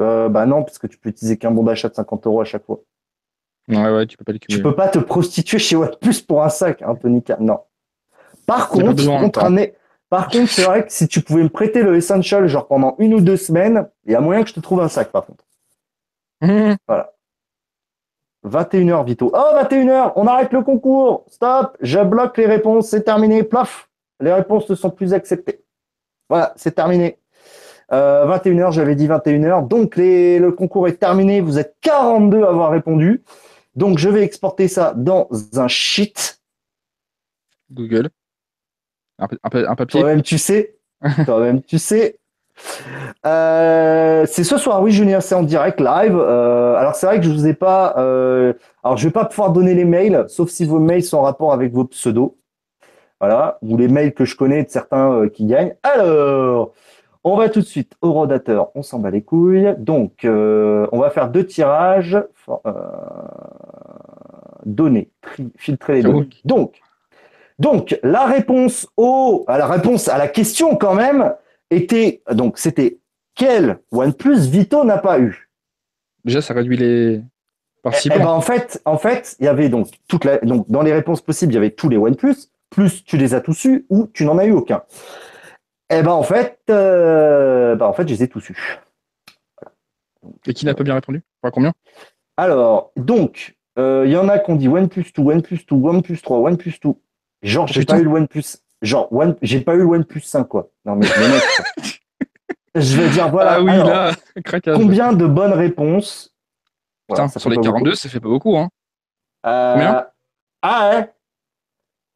Euh, 0.00 0.28
bah 0.28 0.46
non, 0.46 0.64
parce 0.64 0.78
que 0.78 0.86
tu 0.86 0.98
peux 0.98 1.10
utiliser 1.10 1.36
qu'un 1.36 1.52
bon 1.52 1.62
d'achat 1.62 1.88
de 1.88 1.94
50 1.94 2.26
euros 2.26 2.40
à 2.40 2.44
chaque 2.44 2.64
fois. 2.64 2.80
Ouais, 3.68 3.90
ouais, 3.90 4.06
tu 4.06 4.16
peux 4.16 4.24
pas 4.24 4.32
Tu 4.38 4.60
peux 4.60 4.74
pas 4.74 4.88
te 4.88 4.98
prostituer 4.98 5.58
chez 5.58 5.76
plus 6.00 6.20
pour 6.20 6.42
un 6.42 6.48
sac, 6.48 6.82
Anthony. 6.82 7.22
Non. 7.38 7.60
Par 8.46 8.68
contre, 8.68 9.06
contre 9.06 9.44
un, 9.44 9.56
par 10.14 10.28
contre, 10.28 10.48
c'est 10.48 10.62
vrai 10.62 10.86
que 10.86 10.92
si 10.92 11.08
tu 11.08 11.22
pouvais 11.22 11.42
me 11.42 11.48
prêter 11.48 11.82
le 11.82 11.96
Essential, 11.96 12.46
genre 12.46 12.68
pendant 12.68 12.94
une 13.00 13.14
ou 13.14 13.20
deux 13.20 13.36
semaines, 13.36 13.88
il 14.04 14.12
y 14.12 14.14
a 14.14 14.20
moyen 14.20 14.44
que 14.44 14.48
je 14.48 14.54
te 14.54 14.60
trouve 14.60 14.80
un 14.80 14.86
sac, 14.86 15.10
par 15.10 15.26
contre. 15.26 15.44
Mmh. 16.40 16.74
Voilà. 16.86 17.12
21h, 18.44 19.04
Vito. 19.06 19.32
Oh, 19.34 19.56
21h, 19.60 20.12
on 20.14 20.28
arrête 20.28 20.52
le 20.52 20.62
concours. 20.62 21.24
Stop, 21.26 21.76
je 21.80 21.98
bloque 21.98 22.38
les 22.38 22.46
réponses, 22.46 22.90
c'est 22.90 23.02
terminé. 23.02 23.42
Plaf, 23.42 23.90
les 24.20 24.32
réponses 24.32 24.70
ne 24.70 24.76
sont 24.76 24.90
plus 24.90 25.14
acceptées. 25.14 25.64
Voilà, 26.28 26.52
c'est 26.54 26.76
terminé. 26.76 27.18
21h, 27.90 28.68
euh, 28.68 28.70
j'avais 28.70 28.94
dit 28.94 29.08
21h. 29.08 29.66
Donc, 29.66 29.96
le 29.96 30.50
concours 30.50 30.86
est 30.86 31.00
terminé. 31.00 31.40
Vous 31.40 31.58
êtes 31.58 31.74
42 31.80 32.44
à 32.44 32.50
avoir 32.50 32.70
répondu. 32.70 33.24
Donc, 33.74 33.98
je 33.98 34.08
vais 34.08 34.22
exporter 34.22 34.68
ça 34.68 34.94
dans 34.94 35.28
un 35.56 35.66
sheet. 35.66 36.38
Google. 37.72 38.10
Un, 39.18 39.28
papier 39.74 40.00
Toi-même, 40.00 40.22
tu 40.22 40.38
sais. 40.38 40.76
Toi-même, 41.24 41.62
tu 41.62 41.78
sais. 41.78 42.18
Euh, 43.26 44.26
c'est 44.26 44.44
ce 44.44 44.58
soir, 44.58 44.82
oui, 44.82 44.92
Julien, 44.92 45.20
c'est 45.20 45.34
en 45.34 45.42
direct, 45.42 45.80
live. 45.80 46.16
Euh, 46.16 46.74
alors, 46.76 46.94
c'est 46.94 47.06
vrai 47.06 47.18
que 47.18 47.24
je 47.24 47.30
vous 47.30 47.46
ai 47.46 47.54
pas. 47.54 47.94
Euh, 47.98 48.52
alors, 48.82 48.96
je 48.96 49.06
vais 49.06 49.12
pas 49.12 49.24
pouvoir 49.24 49.50
donner 49.50 49.74
les 49.74 49.84
mails, 49.84 50.24
sauf 50.28 50.50
si 50.50 50.64
vos 50.64 50.78
mails 50.78 51.02
sont 51.02 51.18
en 51.18 51.22
rapport 51.22 51.52
avec 51.52 51.72
vos 51.72 51.84
pseudos. 51.84 52.36
Voilà, 53.20 53.58
ou 53.62 53.76
les 53.76 53.88
mails 53.88 54.12
que 54.12 54.24
je 54.24 54.36
connais 54.36 54.64
de 54.64 54.68
certains 54.68 55.28
qui 55.28 55.46
gagnent. 55.46 55.74
Alors, 55.82 56.74
on 57.22 57.36
va 57.36 57.48
tout 57.48 57.60
de 57.60 57.64
suite 57.64 57.94
au 58.02 58.12
rodateur. 58.12 58.70
On 58.74 58.82
s'en 58.82 58.98
bat 58.98 59.10
les 59.10 59.22
couilles. 59.22 59.74
Donc, 59.78 60.24
on 60.24 60.98
va 60.98 61.10
faire 61.10 61.30
deux 61.30 61.46
tirages. 61.46 62.18
donner, 64.66 65.10
filtrer 65.56 65.94
les 65.94 66.02
données. 66.02 66.28
Donc, 66.44 66.80
donc, 67.58 67.98
la 68.02 68.24
réponse 68.24 68.88
au, 68.96 69.44
à 69.46 69.58
la 69.58 69.66
réponse 69.66 70.08
à 70.08 70.18
la 70.18 70.28
question 70.28 70.76
quand 70.76 70.94
même 70.94 71.34
était, 71.70 72.22
donc 72.30 72.58
c'était 72.58 72.98
quel 73.34 73.78
OnePlus 73.92 74.48
Vito 74.48 74.84
n'a 74.84 74.98
pas 74.98 75.18
eu? 75.18 75.50
Déjà, 76.24 76.40
ça 76.40 76.54
réduit 76.54 76.76
les 76.76 77.22
participants. 77.82 78.16
Eh, 78.16 78.18
ben, 78.22 78.28
en 78.28 78.40
fait, 78.40 78.82
en 78.84 78.98
fait, 78.98 79.36
il 79.38 79.44
y 79.44 79.48
avait 79.48 79.68
donc 79.68 79.88
toute 80.08 80.24
la, 80.24 80.38
donc 80.38 80.68
dans 80.68 80.82
les 80.82 80.92
réponses 80.92 81.20
possibles, 81.20 81.52
il 81.52 81.56
y 81.56 81.58
avait 81.58 81.70
tous 81.70 81.88
les 81.88 81.96
OnePlus, 81.96 82.36
plus 82.70 83.04
tu 83.04 83.16
les 83.16 83.34
as 83.34 83.40
tous 83.40 83.64
eus 83.66 83.86
ou 83.88 84.08
tu 84.12 84.24
n'en 84.24 84.38
as 84.38 84.46
eu 84.46 84.52
aucun. 84.52 84.82
Eh 85.90 86.02
ben 86.02 86.12
en 86.12 86.22
fait, 86.22 86.58
euh, 86.70 87.76
ben, 87.76 87.86
en 87.86 87.92
fait, 87.92 88.08
je 88.08 88.14
les 88.14 88.22
ai 88.24 88.28
tous 88.28 88.50
eus. 88.50 88.80
Et 90.46 90.54
qui 90.54 90.64
n'a 90.64 90.74
pas 90.74 90.82
bien 90.82 90.94
répondu? 90.94 91.22
Pas 91.42 91.50
combien? 91.50 91.72
Alors, 92.36 92.90
donc, 92.96 93.54
euh, 93.78 94.04
il 94.06 94.12
y 94.12 94.16
en 94.16 94.28
a 94.28 94.38
qui 94.38 94.50
ont 94.50 94.56
dit 94.56 94.68
OnePlus 94.68 95.12
2, 95.14 95.22
OnePlus 95.22 95.60
2, 95.68 95.76
OnePlus 95.76 96.18
3, 96.22 96.38
OnePus 96.38 96.80
2, 96.82 96.94
Genre, 97.44 97.66
j'ai 97.66 97.84
pas 97.84 97.98
eu 97.98 98.04
le 98.04 98.10
OnePlus. 98.10 98.56
Genre, 98.80 99.12
One... 99.12 99.36
j'ai 99.42 99.60
pas 99.60 99.74
eu 99.74 99.78
le 99.78 99.84
OnePlus 99.84 100.22
5, 100.22 100.44
quoi. 100.44 100.70
Non, 100.84 100.96
mais, 100.96 101.06
je 102.74 103.00
vais 103.00 103.10
dire, 103.10 103.30
voilà. 103.30 103.56
Ah 103.56 103.62
oui, 103.62 103.76
là, 103.76 104.12
Combien 104.74 105.12
de 105.12 105.26
bonnes 105.26 105.52
réponses 105.52 106.34
Putain, 107.06 107.28
sur 107.28 107.50
les 107.50 107.58
42, 107.58 107.94
ça 107.94 108.08
fait 108.08 108.20
pas 108.20 108.28
beaucoup, 108.28 108.56
hein. 108.56 108.70
Euh... 109.46 110.02
Ah 110.62 110.90
ouais 110.90 111.12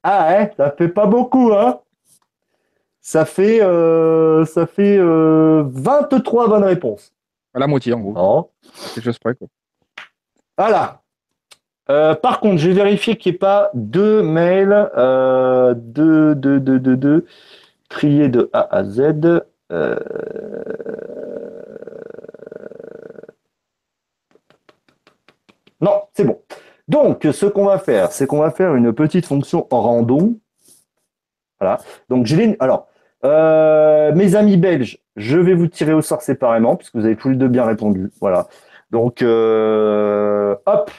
Ah 0.02 0.28
ouais, 0.28 0.54
ça 0.56 0.70
fait 0.70 0.88
pas 0.88 1.06
beaucoup, 1.06 1.52
hein 1.52 1.80
Ça 3.02 3.26
fait, 3.26 3.60
euh, 3.60 4.46
ça 4.46 4.66
fait 4.66 4.96
euh, 4.96 5.64
23 5.66 6.48
bonnes 6.48 6.64
réponses. 6.64 7.12
À 7.52 7.58
la 7.58 7.66
moitié, 7.66 7.92
en 7.92 8.00
gros. 8.00 8.12
Non. 8.14 8.50
Quelque 8.94 9.04
chose 9.04 9.18
près, 9.18 9.34
quoi. 9.34 9.48
Voilà. 10.56 11.02
Euh, 11.90 12.14
par 12.14 12.40
contre, 12.40 12.58
j'ai 12.58 12.72
vérifié 12.72 13.16
qu'il 13.16 13.32
n'y 13.32 13.36
ait 13.36 13.38
pas 13.38 13.70
deux 13.74 14.22
mails, 14.22 14.90
euh, 14.96 15.74
deux, 15.74 16.34
deux, 16.34 16.60
deux, 16.60 16.78
deux, 16.78 16.96
deux, 16.96 17.26
triés 17.88 18.28
de 18.28 18.50
A 18.52 18.76
à 18.76 18.84
Z. 18.84 19.42
Euh, 19.72 19.96
Non, 25.80 26.02
c'est 26.12 26.24
bon. 26.24 26.40
Donc, 26.88 27.26
ce 27.32 27.46
qu'on 27.46 27.64
va 27.64 27.78
faire, 27.78 28.10
c'est 28.10 28.26
qu'on 28.26 28.40
va 28.40 28.50
faire 28.50 28.74
une 28.74 28.92
petite 28.92 29.26
fonction 29.26 29.66
random. 29.70 30.36
Voilà. 31.60 31.78
Donc, 32.08 32.26
je 32.26 32.36
l'ai. 32.36 32.56
Alors, 32.58 32.88
euh, 33.24 34.12
mes 34.12 34.34
amis 34.34 34.56
belges, 34.56 34.98
je 35.16 35.38
vais 35.38 35.54
vous 35.54 35.68
tirer 35.68 35.92
au 35.92 36.02
sort 36.02 36.22
séparément, 36.22 36.76
puisque 36.76 36.96
vous 36.96 37.04
avez 37.04 37.16
tous 37.16 37.28
les 37.28 37.36
deux 37.36 37.48
bien 37.48 37.64
répondu. 37.64 38.10
Voilà. 38.20 38.48
Donc, 38.90 39.22
hop. 39.22 40.90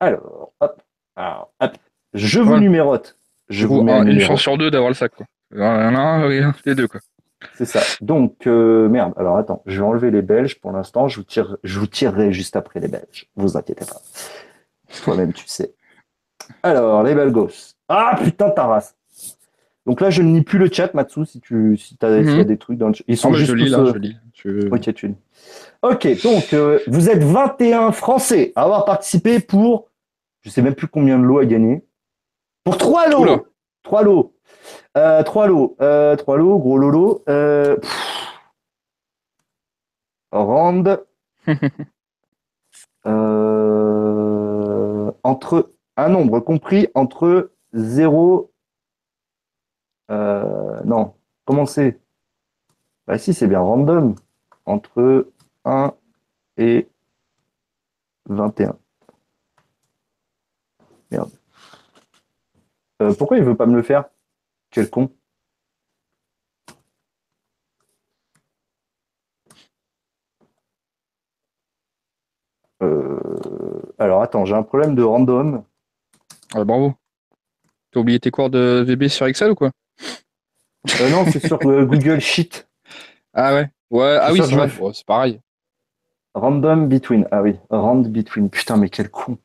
Alors, 0.00 0.52
hop. 0.60 0.82
Alors, 1.16 1.52
hop. 1.60 1.72
Je 2.14 2.40
vous 2.40 2.54
Ouais. 2.54 2.60
numérote. 2.60 3.16
Je 3.48 3.60
Du 3.60 3.66
vous 3.66 3.78
coup, 3.78 3.82
mets 3.84 3.92
un 3.92 3.96
un- 4.00 4.02
une 4.02 4.08
numéro. 4.10 4.26
chance 4.28 4.40
sur 4.42 4.56
deux 4.58 4.70
d'avoir 4.70 4.90
le 4.90 4.94
sac, 4.94 5.12
quoi. 5.16 5.26
Il 5.52 5.58
y 5.58 5.62
en 5.62 5.94
a 5.94 5.98
un, 6.00 6.28
les 6.64 6.74
deux, 6.74 6.88
quoi. 6.88 7.00
C'est 7.54 7.64
ça. 7.64 7.80
Donc, 8.00 8.46
euh, 8.46 8.88
merde. 8.88 9.12
Alors, 9.16 9.36
attends. 9.38 9.62
Je 9.66 9.78
vais 9.80 9.86
enlever 9.86 10.10
les 10.10 10.22
Belges 10.22 10.58
pour 10.60 10.72
l'instant. 10.72 11.08
Je 11.08 11.16
vous 11.16 11.22
tire, 11.24 11.56
je 11.62 11.78
vous 11.78 11.86
tirerai 11.86 12.32
juste 12.32 12.56
après 12.56 12.80
les 12.80 12.88
Belges. 12.88 13.26
Vous 13.36 13.56
inquiétez 13.56 13.84
pas. 13.84 14.00
Toi-même, 15.04 15.32
tu 15.32 15.46
sais. 15.46 15.72
Alors, 16.62 17.02
les 17.02 17.14
Belgos. 17.14 17.74
Ah, 17.88 18.18
putain, 18.22 18.50
ta 18.50 18.66
race. 18.66 18.94
Donc 19.86 20.00
là, 20.02 20.10
je 20.10 20.20
ne 20.22 20.34
lis 20.34 20.42
plus 20.42 20.58
le 20.58 20.68
chat, 20.70 20.92
Matsu, 20.94 21.24
si 21.24 21.40
tu, 21.40 21.76
si 21.78 21.96
t'as, 21.96 22.18
s'il 22.22 22.30
y 22.30 22.34
a 22.34 22.38
Mhm. 22.38 22.44
des 22.44 22.58
trucs 22.58 22.76
dans 22.78 22.88
le 22.88 22.94
chat. 22.94 23.04
Ils 23.08 23.16
sont 23.16 23.30
bah, 23.30 23.36
juste 23.38 23.50
je 23.50 23.56
lis, 23.56 23.68
là, 23.70 23.78
euh, 23.78 23.92
je 23.94 23.98
lis. 23.98 24.16
Je- 24.34 24.68
Ok, 24.68 24.92
tu 24.94 25.08
lis. 25.08 25.14
Ok, 25.82 26.22
donc, 26.22 26.52
euh, 26.52 26.78
vous 26.88 27.08
êtes 27.08 27.22
21 27.22 27.92
Français 27.92 28.52
à 28.56 28.64
avoir 28.64 28.84
participé 28.84 29.40
pour, 29.40 29.87
je 30.48 30.54
sais 30.54 30.62
même 30.62 30.74
plus 30.74 30.88
combien 30.88 31.18
de 31.18 31.24
lots 31.24 31.40
à 31.40 31.44
gagner. 31.44 31.84
Pour 32.64 32.78
3 32.78 33.10
lots. 33.10 33.20
Oula. 33.20 33.42
3 33.82 34.02
lots. 34.02 34.34
Euh, 34.96 35.22
3 35.22 35.46
lots. 35.46 35.76
Euh, 35.82 36.16
3 36.16 36.38
lots, 36.38 36.58
gros 36.58 36.78
lolo. 36.78 37.22
Euh. 37.28 37.76
Rand. 40.32 40.84
Euh, 43.06 45.10
entre 45.22 45.70
un 45.96 46.08
nombre 46.10 46.40
compris 46.40 46.88
entre 46.94 47.52
0. 47.72 48.50
Euh, 50.10 50.80
non, 50.84 51.14
comment 51.46 51.64
c'est? 51.64 51.98
Bah 53.06 53.16
si, 53.16 53.32
c'est 53.32 53.46
bien 53.46 53.60
random. 53.60 54.14
Entre 54.66 55.28
1 55.64 55.94
et 56.58 56.88
21. 58.28 58.76
Merde. 61.10 61.30
Euh, 63.02 63.14
pourquoi 63.14 63.38
il 63.38 63.44
veut 63.44 63.56
pas 63.56 63.66
me 63.66 63.76
le 63.76 63.82
faire? 63.82 64.04
Quel 64.70 64.90
con. 64.90 65.10
Euh, 72.82 73.18
alors 73.98 74.22
attends, 74.22 74.44
j'ai 74.44 74.54
un 74.54 74.62
problème 74.62 74.94
de 74.94 75.02
random. 75.02 75.64
Ah, 76.54 76.64
bravo. 76.64 76.94
T'as 77.90 78.00
oublié 78.00 78.20
tes 78.20 78.30
cours 78.30 78.50
de 78.50 78.84
VB 78.86 79.08
sur 79.08 79.26
Excel 79.26 79.50
ou 79.50 79.54
quoi? 79.54 79.70
Euh, 81.00 81.10
non, 81.10 81.24
c'est 81.30 81.44
sur 81.44 81.58
euh, 81.66 81.84
Google 81.84 82.20
Sheet. 82.20 82.66
Ah 83.32 83.54
ouais. 83.54 83.70
Ouais, 83.90 84.18
ah 84.20 84.32
oui, 84.32 84.40
Ouais, 84.40 84.92
c'est 84.92 85.06
pareil. 85.06 85.40
Random 86.34 86.88
between. 86.88 87.26
Ah 87.30 87.42
oui, 87.42 87.56
rand 87.70 88.02
between. 88.02 88.50
Putain, 88.50 88.76
mais 88.76 88.90
quel 88.90 89.10
con. 89.10 89.38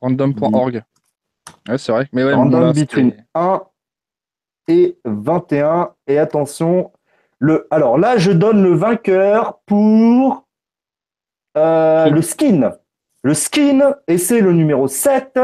Random.org. 0.00 0.82
Ouais, 1.68 1.78
c'est 1.78 1.92
vrai. 1.92 2.08
Mais 2.12 2.24
ouais, 2.24 2.34
random 2.34 2.60
là, 2.60 2.72
between 2.72 3.24
1 3.34 3.62
et 4.68 4.98
21. 5.04 5.90
Et 6.06 6.18
attention, 6.18 6.92
le, 7.38 7.66
alors 7.70 7.98
là, 7.98 8.18
je 8.18 8.32
donne 8.32 8.62
le 8.62 8.74
vainqueur 8.74 9.60
pour 9.66 10.44
euh, 11.56 12.10
le 12.10 12.22
skin. 12.22 12.72
Le 13.22 13.34
skin, 13.34 13.96
et 14.06 14.18
c'est 14.18 14.40
le 14.40 14.52
numéro 14.52 14.88
7. 14.88 15.40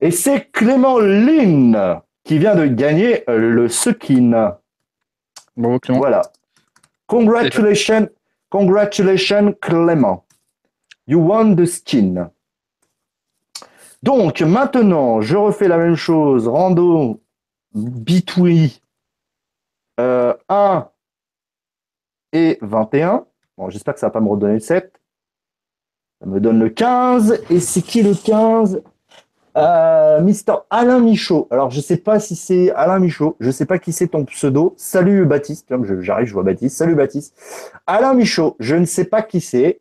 Et 0.00 0.10
c'est 0.10 0.50
Clément 0.50 0.98
Lynn 0.98 2.00
qui 2.24 2.38
vient 2.38 2.54
de 2.54 2.66
gagner 2.66 3.28
euh, 3.28 3.38
le 3.38 3.68
skin. 3.68 4.56
Bravo 5.56 5.78
Clément. 5.78 5.98
Voilà. 6.00 6.22
Congratulations, 7.06 8.08
congratulations 8.50 9.52
Clément. 9.60 10.24
You 11.06 11.18
won 11.18 11.56
the 11.56 11.66
skin. 11.66 12.30
Donc 14.02 14.40
maintenant, 14.40 15.20
je 15.20 15.36
refais 15.36 15.68
la 15.68 15.76
même 15.76 15.96
chose. 15.96 16.48
Rando 16.48 17.20
euh, 20.00 20.34
1 20.48 20.88
et 22.32 22.58
21. 22.62 23.26
Bon, 23.58 23.68
j'espère 23.68 23.94
que 23.94 24.00
ça 24.00 24.06
va 24.06 24.10
pas 24.10 24.20
me 24.20 24.28
redonner 24.28 24.54
le 24.54 24.60
7. 24.60 24.92
Ça 26.20 26.26
me 26.26 26.40
donne 26.40 26.58
le 26.58 26.70
15. 26.70 27.42
Et 27.50 27.60
c'est 27.60 27.82
qui 27.82 28.02
le 28.02 28.14
15 28.14 28.82
euh, 29.56 30.20
Mister 30.20 30.54
Alain 30.70 31.00
Michaud. 31.00 31.48
Alors, 31.50 31.70
je 31.70 31.80
sais 31.80 31.96
pas 31.96 32.20
si 32.20 32.36
c'est 32.36 32.70
Alain 32.72 33.00
Michaud. 33.00 33.36
Je 33.40 33.50
sais 33.50 33.66
pas 33.66 33.78
qui 33.78 33.92
c'est 33.92 34.08
ton 34.08 34.24
pseudo. 34.24 34.74
Salut 34.76 35.26
Baptiste. 35.26 35.66
J'arrive, 36.00 36.26
je 36.26 36.32
vois 36.32 36.44
Baptiste. 36.44 36.76
Salut 36.76 36.94
Baptiste. 36.94 37.36
Alain 37.86 38.14
Michaud. 38.14 38.56
Je 38.60 38.76
ne 38.76 38.84
sais 38.84 39.04
pas 39.04 39.22
qui 39.22 39.40
c'est. 39.40 39.80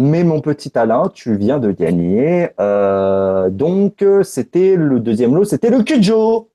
Mais 0.00 0.22
mon 0.22 0.40
petit 0.40 0.78
Alain, 0.78 1.08
tu 1.12 1.36
viens 1.36 1.58
de 1.58 1.72
gagner. 1.72 2.50
Euh, 2.60 3.50
donc, 3.50 4.00
euh, 4.02 4.22
c'était 4.22 4.76
le 4.76 5.00
deuxième 5.00 5.34
lot. 5.34 5.44
C'était 5.44 5.70
le 5.70 5.82
Kujo. 5.82 6.50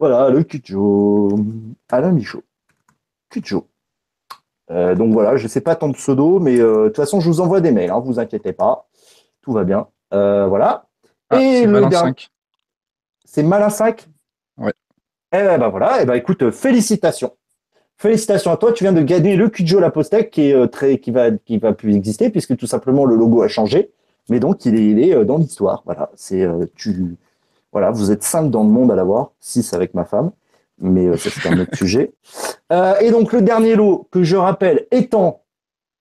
Voilà, 0.00 0.30
le 0.30 0.42
Kujo. 0.42 1.28
Alain 1.92 2.10
Michaud. 2.10 2.42
Kujo. 3.30 3.68
Euh, 4.72 4.96
donc 4.96 5.12
voilà, 5.12 5.36
je 5.36 5.46
sais 5.46 5.60
pas 5.60 5.76
ton 5.76 5.92
pseudo, 5.92 6.40
mais 6.40 6.58
euh, 6.58 6.84
de 6.84 6.88
toute 6.88 6.96
façon, 6.96 7.20
je 7.20 7.28
vous 7.28 7.40
envoie 7.40 7.60
des 7.60 7.70
mails, 7.70 7.90
hein, 7.90 8.00
vous 8.04 8.18
inquiétez 8.18 8.52
pas. 8.52 8.88
Tout 9.42 9.52
va 9.52 9.62
bien. 9.62 9.86
Voilà. 10.10 10.86
Ah, 11.30 11.40
Et 11.40 11.64
le 11.64 11.70
Malin 11.72 11.88
dernier- 11.88 12.08
5. 12.08 12.30
C'est 13.24 13.42
Malin 13.44 13.70
5 13.70 14.08
Ouais. 14.58 14.72
Eh 15.32 15.38
ben 15.56 15.68
voilà, 15.68 16.02
eh 16.02 16.04
ben 16.04 16.14
écoute, 16.14 16.50
félicitations. 16.50 17.32
Félicitations 17.96 18.50
à 18.50 18.56
toi, 18.56 18.72
tu 18.72 18.84
viens 18.84 18.92
de 18.92 19.02
gagner 19.02 19.36
le 19.36 19.48
Kujo 19.48 19.78
La 19.78 19.90
Postec 19.90 20.30
qui 20.30 20.50
est 20.50 20.54
euh, 20.54 20.66
très 20.66 20.98
qui 20.98 21.10
va 21.10 21.30
qui 21.30 21.58
va 21.58 21.72
plus 21.72 21.94
exister 21.94 22.30
puisque 22.30 22.56
tout 22.56 22.66
simplement 22.66 23.04
le 23.04 23.14
logo 23.14 23.42
a 23.42 23.48
changé, 23.48 23.92
mais 24.28 24.40
donc 24.40 24.64
il 24.64 24.74
est 24.74 24.86
il 24.86 24.98
est 24.98 25.14
euh, 25.14 25.24
dans 25.24 25.38
l'histoire. 25.38 25.82
Voilà, 25.84 26.10
c'est 26.14 26.42
euh, 26.42 26.66
tu 26.74 27.16
voilà, 27.72 27.90
vous 27.90 28.10
êtes 28.10 28.22
cinq 28.22 28.50
dans 28.50 28.64
le 28.64 28.70
monde 28.70 28.90
à 28.90 28.96
l'avoir, 28.96 29.30
six 29.40 29.72
avec 29.72 29.94
ma 29.94 30.04
femme, 30.04 30.32
mais 30.80 31.16
ça 31.16 31.30
c'est 31.30 31.48
un 31.48 31.58
autre 31.60 31.74
sujet. 31.76 32.12
Et 33.00 33.10
donc 33.10 33.32
le 33.32 33.42
dernier 33.42 33.76
lot 33.76 34.08
que 34.10 34.22
je 34.22 34.36
rappelle 34.36 34.86
étant 34.90 35.42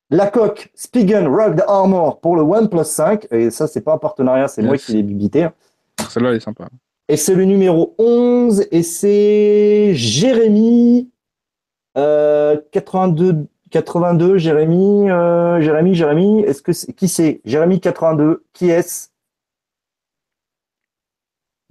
la 0.10 0.28
coque 0.28 0.72
Spigen 0.76 1.28
Rugged 1.28 1.64
Armor 1.68 2.20
pour 2.20 2.36
le 2.36 2.42
OnePlus 2.42 2.84
5 2.84 3.28
et 3.32 3.50
ça 3.50 3.68
c'est 3.68 3.82
pas 3.82 3.94
un 3.94 3.98
partenariat, 3.98 4.48
c'est 4.48 4.62
moi 4.62 4.78
qui 4.78 4.94
l'ai 4.94 5.04
bibité. 5.04 5.48
Celle-là, 6.10 6.32
elle 6.32 6.38
est 6.38 6.42
sympa. 6.42 6.68
Et 7.08 7.18
c'est 7.18 7.36
le 7.36 7.46
numéro 7.46 7.96
11 7.98 8.68
et 8.72 8.84
c'est 8.84 9.94
Jérémy 9.96 11.10
82 11.96 13.48
82 13.72 14.38
Jérémy 14.38 15.10
euh, 15.10 15.62
Jérémy 15.62 15.96
Jérémy 15.96 16.42
est-ce 16.42 16.62
que 16.62 16.74
c'est 16.74 16.94
qui 16.94 17.08
c'est? 17.08 17.42
Jérémy 17.46 17.80
82 17.80 18.46
qui 18.54 18.70
est-ce? 18.70 19.10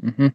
Mhm. 0.02 0.30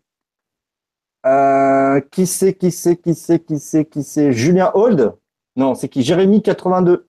Euh, 1.25 2.01
qui 2.11 2.27
c'est 2.27 2.53
qui 2.53 2.71
c'est 2.71 2.95
qui 2.97 3.15
c'est 3.15 3.39
qui 3.39 3.59
c'est 3.59 3.85
qui 3.85 4.03
c'est? 4.03 4.31
Julien 4.31 4.71
Hold? 4.75 5.15
Non, 5.55 5.73
c'est 5.73 5.89
qui? 5.89 6.03
Jérémy 6.03 6.41
82 6.43 7.07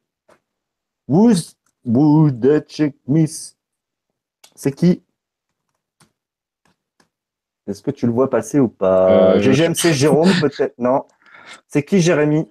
Who's 1.09 1.57
miss. 3.07 3.57
C'est 4.55 4.73
qui? 4.73 5.03
Est-ce 7.67 7.83
que 7.83 7.91
tu 7.91 8.07
le 8.07 8.13
vois 8.13 8.31
passer 8.31 8.59
ou 8.59 8.69
pas? 8.69 9.35
Euh, 9.35 9.41
GGMC 9.41 9.93
Jérôme 9.93 10.31
peut-être. 10.41 10.75
Non. 10.79 11.05
C'est 11.69 11.85
qui 11.85 12.01
Jérémy? 12.01 12.49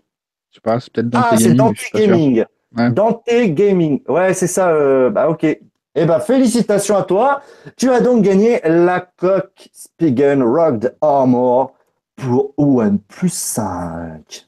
Je 0.55 0.59
sais 0.59 0.61
pas, 0.61 0.79
c'est 0.79 0.93
peut-être 0.93 1.09
Ah, 1.13 1.31
c'est 1.37 1.43
gaming, 1.43 1.57
Dante 1.57 1.77
suis 1.77 1.91
pas 1.91 1.97
sûr. 1.99 2.07
Gaming. 2.07 2.45
Ouais. 2.77 2.91
Dante 2.91 3.23
Gaming. 3.27 4.01
Ouais, 4.07 4.33
c'est 4.33 4.47
ça. 4.47 4.69
euh, 4.69 5.09
bah, 5.09 5.29
ok. 5.29 5.43
Eh 5.43 6.05
ben, 6.05 6.19
félicitations 6.21 6.95
à 6.95 7.03
toi. 7.03 7.41
Tu 7.75 7.89
as 7.91 7.99
donc 7.99 8.23
gagné 8.23 8.61
la 8.63 9.01
coque 9.01 9.69
Spigen 9.73 10.41
Rugged 10.43 10.95
Armor 11.01 11.73
pour 12.15 12.53
OnePlus 12.57 13.29
5. 13.29 14.47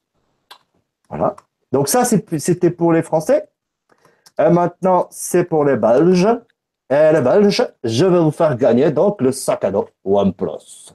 Voilà. 1.09 1.35
Donc 1.73 1.89
ça, 1.89 2.05
c'est- 2.05 2.37
c'était 2.39 2.71
pour 2.71 2.93
les 2.93 3.01
Français. 3.01 3.49
Et 4.39 4.49
maintenant, 4.49 5.07
c'est 5.09 5.43
pour 5.43 5.65
les 5.65 5.75
Belges. 5.75 6.27
Et 6.89 7.11
les 7.13 7.21
Belges, 7.21 7.67
je 7.83 8.05
vais 8.05 8.19
vous 8.19 8.31
faire 8.31 8.55
gagner 8.55 8.91
donc 8.91 9.21
le 9.21 9.33
sac 9.33 9.65
à 9.65 9.71
dos 9.71 9.87
OnePlus. 10.05 10.93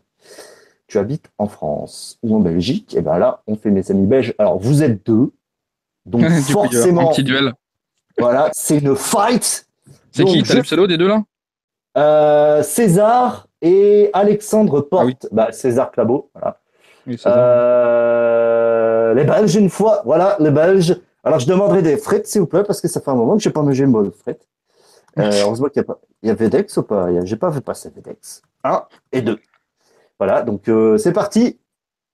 Tu 0.93 0.99
habites 0.99 1.30
en 1.38 1.49
France 1.49 2.18
ou 2.22 2.36
en 2.36 2.40
Belgique, 2.40 2.95
et 2.95 3.01
ben 3.01 3.16
là, 3.16 3.40
on 3.47 3.57
fait 3.57 3.70
mes 3.70 3.90
amis 3.90 4.07
belges. 4.07 4.34
Alors, 4.36 4.59
vous 4.59 4.82
êtes 4.82 5.07
deux, 5.07 5.32
donc 6.05 6.28
forcément, 6.51 7.09
un 7.09 7.12
petit 7.12 7.24
duel. 7.24 7.55
Voilà, 8.18 8.51
c'est 8.53 8.76
une 8.78 8.95
fight. 8.95 9.66
C'est 10.11 10.24
qui 10.24 10.43
T'as 10.43 10.55
le 10.57 10.62
pseudo 10.62 10.86
des 10.86 10.99
deux 10.99 11.09
là? 11.09 11.22
Euh, 11.97 12.62
César 12.62 13.49
et 13.62 14.11
Alexandre 14.12 14.82
Porte. 14.82 15.03
Ah 15.03 15.07
oui. 15.07 15.16
bah, 15.32 15.51
César 15.53 15.90
Clabot, 15.90 16.30
voilà. 16.34 16.59
euh, 17.26 19.14
les 19.14 19.24
Belges, 19.24 19.55
une 19.55 19.70
fois, 19.70 20.03
voilà, 20.05 20.36
les 20.40 20.51
Belges. 20.51 21.01
Alors, 21.24 21.38
je 21.38 21.47
demanderai 21.47 21.80
des 21.80 21.97
frites, 21.97 22.26
s'il 22.26 22.43
vous 22.43 22.47
plaît, 22.47 22.64
parce 22.64 22.82
que 22.82 22.88
ça 22.88 23.01
fait 23.01 23.11
un 23.11 23.14
moment 23.14 23.36
que 23.38 23.43
je 23.43 23.49
n'ai 23.49 23.53
pas 23.55 23.62
mangé 23.62 23.84
une 23.84 23.93
bonne 23.93 24.12
frite. 24.12 24.47
Euh, 25.18 25.30
heureusement 25.43 25.68
qu'il 25.68 25.80
y 25.80 25.84
a 25.84 25.84
pas. 25.84 25.99
Il 26.22 26.28
y 26.28 26.30
a 26.30 26.34
Vedex 26.34 26.76
ou 26.76 26.82
pas? 26.82 27.09
J'ai 27.24 27.36
pas 27.36 27.51
fait 27.51 27.62
passer 27.62 27.90
Vedex. 27.95 28.43
Un 28.62 28.82
et 29.11 29.22
deux. 29.22 29.38
Voilà, 30.25 30.43
donc 30.43 30.68
euh, 30.68 30.99
c'est 30.99 31.12
parti. 31.12 31.59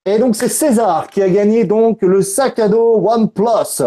Et 0.07 0.17
donc 0.17 0.35
c'est 0.35 0.49
César 0.49 1.09
qui 1.09 1.21
a 1.21 1.29
gagné 1.29 1.63
donc 1.63 2.01
le 2.01 2.23
sac 2.23 2.57
à 2.57 2.67
dos 2.67 3.07
OnePlus. 3.07 3.83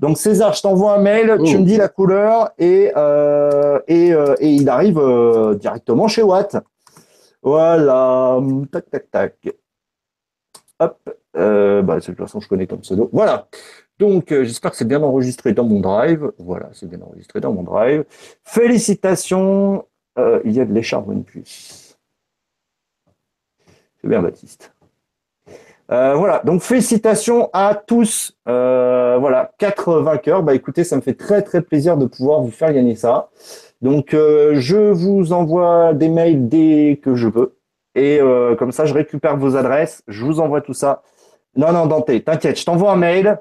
Donc 0.00 0.18
César, 0.18 0.54
je 0.54 0.62
t'envoie 0.62 0.94
un 0.94 1.00
mail, 1.00 1.38
tu 1.44 1.54
oh. 1.54 1.60
me 1.60 1.64
dis 1.64 1.76
la 1.76 1.86
couleur 1.86 2.50
et 2.58 2.90
euh, 2.96 3.78
et, 3.86 4.12
euh, 4.12 4.34
et, 4.40 4.50
il 4.50 4.68
arrive 4.68 4.98
euh, 4.98 5.54
directement 5.54 6.08
chez 6.08 6.22
Watt. 6.24 6.56
Voilà, 7.44 8.40
tac 8.72 8.90
tac 8.90 9.08
tac. 9.12 9.54
Hop, 10.80 10.98
bah 11.32 11.94
de 11.94 12.00
toute 12.00 12.18
façon 12.18 12.40
je 12.40 12.48
connais 12.48 12.66
ton 12.66 12.78
pseudo. 12.78 13.08
Voilà. 13.12 13.46
Donc 14.00 14.30
j'espère 14.30 14.72
que 14.72 14.78
c'est 14.78 14.88
bien 14.88 15.00
enregistré 15.00 15.52
dans 15.52 15.62
mon 15.62 15.78
drive. 15.78 16.32
Voilà, 16.38 16.70
c'est 16.72 16.88
bien 16.90 17.02
enregistré 17.02 17.38
dans 17.38 17.52
mon 17.52 17.62
drive. 17.62 18.04
Félicitations, 18.42 19.84
il 20.44 20.50
y 20.50 20.60
a 20.60 20.64
de 20.64 20.72
l'écharpe 20.72 21.06
OnePlus. 21.06 21.89
Bien 24.04 24.22
Baptiste. 24.22 24.72
Euh, 25.90 26.14
voilà, 26.14 26.40
donc 26.44 26.62
félicitations 26.62 27.50
à 27.52 27.74
tous. 27.74 28.36
Euh, 28.48 29.16
voilà, 29.18 29.50
quatre 29.58 30.00
vainqueurs. 30.00 30.42
Bah 30.42 30.54
écoutez, 30.54 30.84
ça 30.84 30.94
me 30.94 31.00
fait 31.00 31.14
très 31.14 31.42
très 31.42 31.62
plaisir 31.62 31.96
de 31.96 32.06
pouvoir 32.06 32.40
vous 32.40 32.50
faire 32.50 32.72
gagner 32.72 32.94
ça. 32.94 33.30
Donc 33.82 34.14
euh, 34.14 34.54
je 34.60 34.76
vous 34.76 35.32
envoie 35.32 35.92
des 35.92 36.08
mails 36.08 36.48
dès 36.48 37.00
que 37.02 37.16
je 37.16 37.28
peux. 37.28 37.54
Et 37.96 38.20
comme 38.56 38.70
ça, 38.70 38.86
je 38.86 38.94
récupère 38.94 39.36
vos 39.36 39.56
adresses, 39.56 40.02
je 40.06 40.24
vous 40.24 40.38
envoie 40.38 40.60
tout 40.60 40.74
ça. 40.74 41.02
Non, 41.56 41.72
non, 41.72 41.86
Dante, 41.86 42.24
t'inquiète, 42.24 42.58
je 42.58 42.64
t'envoie 42.64 42.92
un 42.92 42.96
mail. 42.96 43.40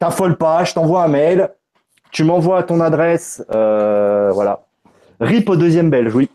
T'affole 0.00 0.36
pas, 0.36 0.64
je 0.64 0.74
t'envoie 0.74 1.04
un 1.04 1.08
mail. 1.08 1.48
Tu 2.10 2.24
m'envoies 2.24 2.64
ton 2.64 2.80
adresse. 2.80 3.42
voilà. 3.48 4.64
RIP 5.20 5.48
au 5.48 5.54
deuxième 5.54 5.90
belge, 5.90 6.12
oui. 6.12 6.28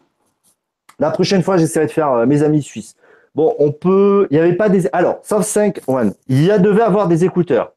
La 1.00 1.12
prochaine 1.12 1.44
fois, 1.44 1.58
j'essaierai 1.58 1.88
de 1.88 1.92
faire 1.92 2.26
mes 2.26 2.44
amis 2.44 2.64
suisses. 2.64 2.96
Bon, 3.38 3.54
on 3.60 3.72
peut. 3.72 4.28
Il 4.32 4.34
n'y 4.34 4.40
avait 4.40 4.56
pas 4.56 4.68
des. 4.68 4.90
Alors, 4.94 5.20
sauf 5.22 5.46
5 5.46 5.82
One, 5.86 6.16
il 6.28 6.44
y 6.44 6.50
a 6.50 6.58
devait 6.58 6.82
avoir 6.82 7.08
des 7.08 7.24
écouteurs. 7.24 7.74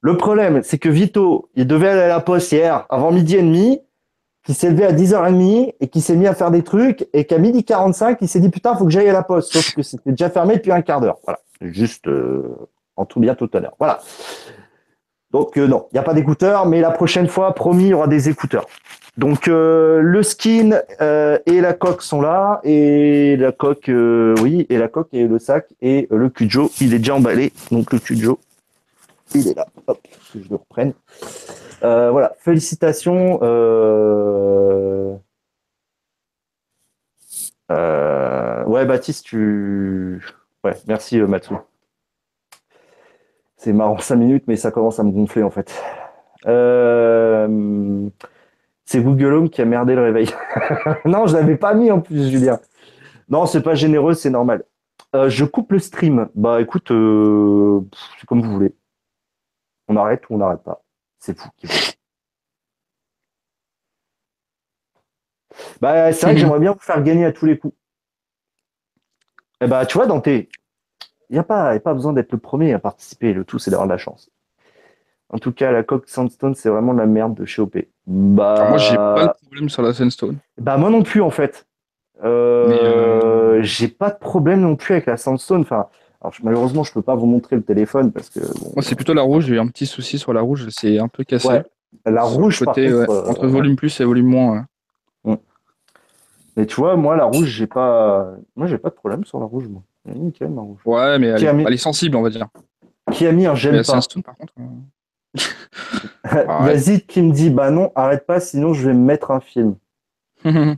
Le 0.00 0.16
problème, 0.16 0.62
c'est 0.62 0.78
que 0.78 0.88
Vito, 0.88 1.50
il 1.56 1.66
devait 1.66 1.88
aller 1.88 2.02
à 2.02 2.06
la 2.06 2.20
poste 2.20 2.52
hier 2.52 2.86
avant 2.88 3.10
midi 3.10 3.34
et 3.34 3.42
demi, 3.42 3.80
qui 4.44 4.54
s'est 4.54 4.70
levé 4.70 4.84
à 4.84 4.92
10h30 4.92 5.74
et 5.80 5.88
qui 5.88 6.00
s'est 6.00 6.14
mis 6.14 6.28
à 6.28 6.34
faire 6.36 6.52
des 6.52 6.62
trucs 6.62 7.08
et 7.12 7.24
qu'à 7.24 7.38
midi 7.38 7.64
45, 7.64 8.18
il 8.20 8.28
s'est 8.28 8.38
dit 8.38 8.50
putain, 8.50 8.76
faut 8.76 8.84
que 8.84 8.92
j'aille 8.92 9.08
à 9.08 9.12
la 9.12 9.24
poste. 9.24 9.52
Sauf 9.52 9.74
que 9.74 9.82
c'était 9.82 10.12
déjà 10.12 10.30
fermé 10.30 10.54
depuis 10.54 10.70
un 10.70 10.80
quart 10.80 11.00
d'heure. 11.00 11.18
Voilà. 11.24 11.40
Juste 11.60 12.06
euh, 12.06 12.44
en 12.94 13.04
tout 13.04 13.18
bien 13.18 13.34
tout 13.34 13.50
à 13.52 13.58
l'heure. 13.58 13.74
Voilà. 13.80 13.98
Donc 15.32 15.58
euh, 15.58 15.66
non, 15.66 15.88
il 15.90 15.96
n'y 15.96 15.98
a 15.98 16.04
pas 16.04 16.14
d'écouteurs, 16.14 16.66
mais 16.66 16.80
la 16.80 16.92
prochaine 16.92 17.26
fois, 17.26 17.52
promis, 17.56 17.86
il 17.86 17.90
y 17.90 17.94
aura 17.94 18.06
des 18.06 18.28
écouteurs. 18.28 18.66
Donc 19.20 19.48
euh, 19.48 20.00
le 20.00 20.22
skin 20.22 20.80
euh, 21.02 21.38
et 21.44 21.60
la 21.60 21.74
coque 21.74 22.00
sont 22.00 22.22
là 22.22 22.58
et 22.64 23.36
la 23.36 23.52
coque 23.52 23.90
euh, 23.90 24.34
oui 24.40 24.66
et 24.70 24.78
la 24.78 24.88
coque 24.88 25.10
et 25.12 25.28
le 25.28 25.38
sac 25.38 25.66
et 25.82 26.08
le 26.10 26.30
Cujo 26.30 26.70
il 26.80 26.94
est 26.94 26.98
déjà 26.98 27.16
emballé. 27.16 27.52
Donc 27.70 27.92
le 27.92 27.98
Cujo 27.98 28.40
il 29.34 29.48
est 29.48 29.54
là. 29.54 29.66
Hop 29.86 29.98
que 30.32 30.42
je 30.42 30.48
le 30.48 30.56
reprenne. 30.56 30.94
Voilà 31.82 32.32
félicitations 32.38 33.40
ouais 37.68 38.86
Baptiste 38.86 39.26
tu 39.26 40.24
ouais 40.64 40.76
merci 40.88 41.18
Matsu 41.20 41.52
c'est 43.58 43.74
marrant 43.74 43.98
5 43.98 44.16
minutes 44.16 44.44
mais 44.46 44.56
ça 44.56 44.70
commence 44.70 44.98
à 44.98 45.02
me 45.02 45.10
gonfler 45.10 45.42
en 45.42 45.50
fait. 45.50 45.70
Euh, 46.46 48.08
c'est 48.90 49.00
Google 49.00 49.34
Home 49.34 49.50
qui 49.50 49.62
a 49.62 49.64
merdé 49.64 49.94
le 49.94 50.02
réveil. 50.02 50.28
non, 51.04 51.28
je 51.28 51.36
l'avais 51.36 51.56
pas 51.56 51.74
mis 51.74 51.92
en 51.92 52.00
plus, 52.00 52.28
Julien. 52.28 52.58
Non, 53.28 53.46
c'est 53.46 53.62
pas 53.62 53.76
généreux, 53.76 54.14
c'est 54.14 54.30
normal. 54.30 54.64
Euh, 55.14 55.28
je 55.28 55.44
coupe 55.44 55.70
le 55.70 55.78
stream. 55.78 56.28
Bah 56.34 56.60
écoute, 56.60 56.90
euh, 56.90 57.82
c'est 58.18 58.26
comme 58.26 58.42
vous 58.42 58.50
voulez. 58.50 58.74
On 59.86 59.94
arrête 59.94 60.28
ou 60.28 60.34
on 60.34 60.38
n'arrête 60.38 60.64
pas. 60.64 60.82
C'est 61.20 61.38
fou. 61.38 61.48
Bah, 65.80 66.12
c'est 66.12 66.26
vrai 66.26 66.34
que 66.34 66.40
j'aimerais 66.40 66.58
bien 66.58 66.72
vous 66.72 66.80
faire 66.80 67.00
gagner 67.04 67.26
à 67.26 67.32
tous 67.32 67.46
les 67.46 67.58
coups. 67.58 67.76
Eh 69.60 69.68
bah, 69.68 69.86
tu 69.86 69.98
vois, 69.98 70.06
Dante, 70.08 70.26
il 70.26 70.48
n'y 71.30 71.38
a, 71.38 71.42
a 71.42 71.78
pas 71.78 71.94
besoin 71.94 72.12
d'être 72.12 72.32
le 72.32 72.38
premier 72.38 72.72
à 72.72 72.80
participer. 72.80 73.34
Le 73.34 73.44
tout, 73.44 73.60
c'est 73.60 73.70
d'avoir 73.70 73.86
de 73.86 73.92
la 73.92 73.98
chance. 73.98 74.30
En 75.32 75.38
tout 75.38 75.52
cas, 75.52 75.70
la 75.70 75.82
coque 75.82 76.08
Sandstone, 76.08 76.54
c'est 76.54 76.68
vraiment 76.68 76.92
de 76.92 76.98
la 76.98 77.06
merde 77.06 77.34
de 77.34 77.44
chez 77.44 77.62
OP. 77.62 77.76
Bah, 78.06 78.66
moi, 78.68 78.78
j'ai 78.78 78.96
pas 78.96 79.26
de 79.26 79.46
problème 79.46 79.68
sur 79.68 79.82
la 79.82 79.92
Sandstone. 79.92 80.38
Bah, 80.58 80.76
moi 80.76 80.90
non 80.90 81.02
plus, 81.02 81.22
en 81.22 81.30
fait. 81.30 81.66
Euh, 82.24 82.68
euh, 82.68 83.62
j'ai 83.62 83.88
pas 83.88 84.10
de 84.10 84.18
problème 84.18 84.60
non 84.60 84.76
plus 84.76 84.94
avec 84.94 85.06
la 85.06 85.16
Sandstone. 85.16 85.62
Enfin, 85.62 85.86
alors, 86.20 86.34
malheureusement, 86.42 86.82
je 86.82 86.92
peux 86.92 87.02
pas 87.02 87.14
vous 87.14 87.26
montrer 87.26 87.56
le 87.56 87.62
téléphone 87.62 88.10
parce 88.10 88.28
que. 88.28 88.40
moi, 88.74 88.82
c'est 88.82 88.96
plutôt 88.96 89.14
la 89.14 89.22
rouge. 89.22 89.44
J'ai 89.46 89.54
eu 89.54 89.60
un 89.60 89.68
petit 89.68 89.86
souci 89.86 90.18
sur 90.18 90.32
la 90.32 90.40
rouge. 90.40 90.66
C'est 90.70 90.98
un 90.98 91.08
peu 91.08 91.22
cassé. 91.22 91.48
Ouais. 91.48 91.62
La 92.04 92.22
rouge, 92.22 92.64
côté, 92.64 92.88
euh, 92.88 93.06
entre 93.28 93.46
volume 93.46 93.76
plus 93.76 94.00
et 94.00 94.04
volume 94.04 94.26
moins. 94.26 94.66
Mm. 95.24 95.34
Mais 96.56 96.66
tu 96.66 96.76
vois, 96.76 96.96
moi, 96.96 97.16
la 97.16 97.24
rouge, 97.24 97.46
j'ai 97.46 97.66
pas. 97.68 98.32
Moi, 98.56 98.66
j'ai 98.66 98.78
pas 98.78 98.90
de 98.90 98.94
problème 98.94 99.24
sur 99.24 99.38
la 99.38 99.46
rouge. 99.46 99.68
Moi. 99.68 99.82
Nickel, 100.06 100.50
ma 100.50 100.62
rouge. 100.62 100.80
Ouais, 100.84 101.18
mais 101.20 101.28
elle, 101.28 101.72
est 101.72 101.76
sensible, 101.76 102.16
on 102.16 102.22
va 102.22 102.30
dire. 102.30 102.48
Qui 103.12 103.26
a 103.26 103.32
mis 103.32 103.46
un 103.46 103.54
j'aime 103.54 103.76
pas 103.76 103.84
Sandstone, 103.84 104.24
par 104.24 104.36
contre. 104.36 104.52
Yazid 106.64 107.06
qui 107.06 107.22
me 107.22 107.32
dit 107.32 107.50
Bah 107.50 107.70
non, 107.70 107.92
arrête 107.94 108.26
pas, 108.26 108.40
sinon 108.40 108.74
je 108.74 108.86
vais 108.86 108.94
me 108.94 109.04
mettre 109.04 109.30
un 109.30 109.40
film. 109.40 109.76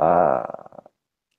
Ah. 0.00 0.46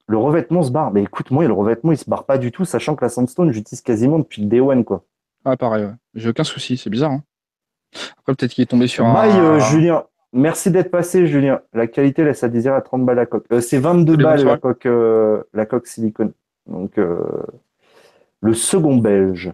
le 0.07 0.17
revêtement 0.17 0.63
se 0.63 0.71
barre. 0.71 0.91
Mais 0.91 1.03
écoute, 1.03 1.31
moi, 1.31 1.47
le 1.47 1.53
revêtement, 1.53 1.93
il 1.93 1.97
se 1.97 2.09
barre 2.09 2.25
pas 2.25 2.37
du 2.37 2.51
tout, 2.51 2.65
sachant 2.65 2.93
que 2.95 3.05
la 3.05 3.09
Sandstone, 3.09 3.53
j'utilise 3.53 3.81
quasiment 3.81 4.19
depuis 4.19 4.41
le 4.41 4.49
Day 4.49 4.59
One, 4.59 4.83
quoi. 4.83 5.05
Ah, 5.45 5.55
pareil, 5.55 5.85
ouais. 5.85 5.93
J'ai 6.15 6.29
aucun 6.29 6.43
souci, 6.43 6.75
c'est 6.75 6.89
bizarre. 6.89 7.11
Hein. 7.11 7.23
Après, 8.19 8.35
peut-être 8.35 8.51
qu'il 8.51 8.61
est 8.61 8.67
tombé 8.67 8.87
sur 8.87 9.05
un. 9.05 9.27
Euh, 9.29 9.59
Julien, 9.59 10.03
merci 10.33 10.71
d'être 10.71 10.91
passé, 10.91 11.25
Julien. 11.25 11.61
La 11.73 11.87
qualité 11.87 12.23
laisse 12.23 12.43
à 12.43 12.49
désirer 12.49 12.75
à 12.75 12.81
30 12.81 13.05
balles 13.05 13.15
la 13.15 13.25
coque. 13.25 13.45
Euh, 13.51 13.61
c'est 13.61 13.79
22 13.79 14.17
balles 14.17 14.43
la 14.43 14.57
coque, 14.57 14.85
euh, 14.85 15.43
la 15.53 15.65
coque 15.65 15.87
silicone. 15.87 16.33
Donc, 16.67 16.99
le 18.41 18.53
second 18.53 18.97
belge. 18.97 19.51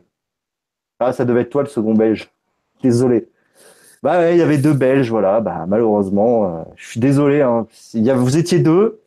Ah, 0.99 1.13
ça 1.13 1.25
devait 1.25 1.41
être 1.41 1.49
toi 1.49 1.63
le 1.63 1.69
second 1.69 1.93
belge. 1.93 2.31
Désolé. 2.83 3.27
Bah 4.03 4.31
il 4.31 4.37
y 4.37 4.41
avait 4.41 4.59
deux 4.59 4.73
Belges, 4.73 5.09
voilà. 5.09 5.41
Bah 5.41 5.65
malheureusement, 5.67 6.45
euh, 6.45 6.63
je 6.75 6.89
suis 6.89 6.99
désolé. 6.99 7.41
Hein. 7.41 7.67
Vous 7.93 8.37
étiez 8.37 8.59
deux. 8.59 9.01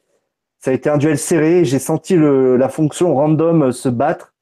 Ça 0.59 0.73
a 0.73 0.75
été 0.75 0.91
un 0.91 0.99
duel 0.99 1.19
serré. 1.19 1.65
J'ai 1.65 1.79
senti 1.79 2.17
la 2.17 2.69
fonction 2.69 3.15
random 3.15 3.71
se 3.73 3.89
battre. 3.89 4.35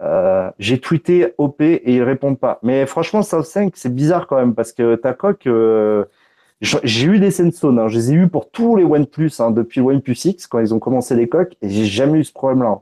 Euh, 0.00 0.50
j'ai 0.58 0.80
tweeté 0.80 1.34
OP 1.38 1.60
et 1.60 1.82
ils 1.94 2.02
répondent 2.02 2.38
pas. 2.38 2.58
Mais 2.62 2.86
franchement, 2.86 3.22
South 3.22 3.44
5, 3.44 3.72
c'est 3.76 3.94
bizarre 3.94 4.26
quand 4.26 4.36
même 4.36 4.54
parce 4.54 4.72
que 4.72 4.96
ta 4.96 5.12
coque, 5.12 5.46
euh, 5.46 6.04
j'ai 6.60 7.06
eu 7.06 7.18
des 7.18 7.30
Sensone. 7.30 7.78
Hein. 7.78 7.88
Je 7.88 7.96
les 7.98 8.12
ai 8.12 8.14
eu 8.14 8.28
pour 8.28 8.50
tous 8.50 8.76
les 8.76 8.84
OnePlus 8.84 9.32
hein, 9.38 9.50
depuis 9.50 9.80
le 9.80 9.86
OnePlus 9.86 10.16
X 10.24 10.46
quand 10.46 10.60
ils 10.60 10.74
ont 10.74 10.78
commencé 10.78 11.14
les 11.14 11.28
coques 11.28 11.56
et 11.62 11.68
j'ai 11.68 11.84
jamais 11.84 12.20
eu 12.20 12.24
ce 12.24 12.32
problème-là. 12.32 12.80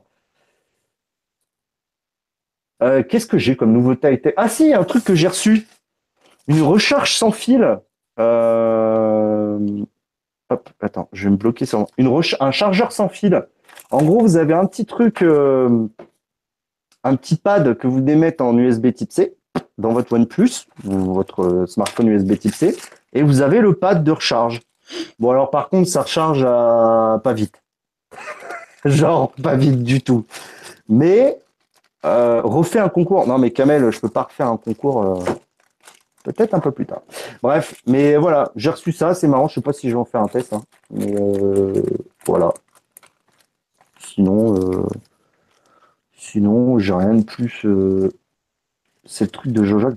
Euh, 2.83 3.01
qu'est-ce 3.01 3.27
que 3.27 3.37
j'ai 3.37 3.55
comme 3.55 3.71
nouveauté? 3.71 4.21
Ah 4.35 4.49
si, 4.49 4.73
un 4.73 4.83
truc 4.83 5.05
que 5.05 5.15
j'ai 5.15 5.27
reçu. 5.27 5.67
Une 6.47 6.61
recharge 6.61 7.15
sans 7.15 7.31
fil. 7.31 7.79
Euh, 8.19 9.57
hop, 10.49 10.69
attends, 10.81 11.07
je 11.13 11.23
vais 11.23 11.31
me 11.31 11.37
bloquer 11.37 11.65
sur 11.65 11.87
une 11.97 12.21
un 12.39 12.51
chargeur 12.51 12.91
sans 12.91 13.07
fil. 13.07 13.47
En 13.89 14.03
gros, 14.03 14.19
vous 14.19 14.35
avez 14.35 14.53
un 14.53 14.65
petit 14.65 14.85
truc, 14.85 15.21
euh, 15.21 15.87
un 17.03 17.15
petit 17.15 17.37
pad 17.37 17.77
que 17.77 17.87
vous 17.87 18.01
démettez 18.01 18.43
en 18.43 18.57
USB 18.57 18.93
Type 18.93 19.11
C 19.11 19.35
dans 19.77 19.93
votre 19.93 20.13
OnePlus, 20.13 20.67
votre 20.83 21.65
smartphone 21.67 22.09
USB 22.09 22.37
Type 22.37 22.53
C, 22.53 22.75
et 23.13 23.23
vous 23.23 23.41
avez 23.41 23.61
le 23.61 23.73
pad 23.73 24.03
de 24.03 24.11
recharge. 24.11 24.61
Bon 25.19 25.31
alors 25.31 25.49
par 25.49 25.69
contre, 25.69 25.87
ça 25.87 26.01
recharge 26.01 26.43
pas 26.43 27.33
vite. 27.33 27.61
Genre 28.85 29.31
pas 29.41 29.55
vite 29.55 29.83
du 29.83 30.01
tout. 30.01 30.25
Mais 30.89 31.39
euh, 32.05 32.41
refais 32.43 32.79
un 32.79 32.89
concours. 32.89 33.27
Non, 33.27 33.37
mais 33.37 33.51
Kamel, 33.51 33.91
je 33.91 33.99
peux 33.99 34.09
pas 34.09 34.23
refaire 34.23 34.47
un 34.47 34.57
concours. 34.57 35.03
Euh, 35.03 35.23
peut-être 36.23 36.53
un 36.53 36.59
peu 36.59 36.71
plus 36.71 36.85
tard. 36.85 37.01
Bref, 37.41 37.75
mais 37.87 38.17
voilà, 38.17 38.51
j'ai 38.55 38.69
reçu 38.69 38.91
ça, 38.91 39.13
c'est 39.13 39.27
marrant. 39.27 39.47
Je 39.47 39.55
sais 39.55 39.61
pas 39.61 39.73
si 39.73 39.89
je 39.89 39.95
vais 39.95 39.99
en 39.99 40.05
faire 40.05 40.21
un 40.21 40.27
test, 40.27 40.53
hein. 40.53 40.63
mais 40.91 41.15
euh, 41.19 41.81
voilà. 42.25 42.53
sinon, 43.99 44.85
sinon, 46.15 46.79
j'ai 46.79 46.93
rien 46.93 47.15
de 47.15 47.23
plus. 47.23 47.65
C'est 49.05 49.25
le 49.25 49.31
truc 49.31 49.51
de 49.51 49.63
Jojo. 49.63 49.91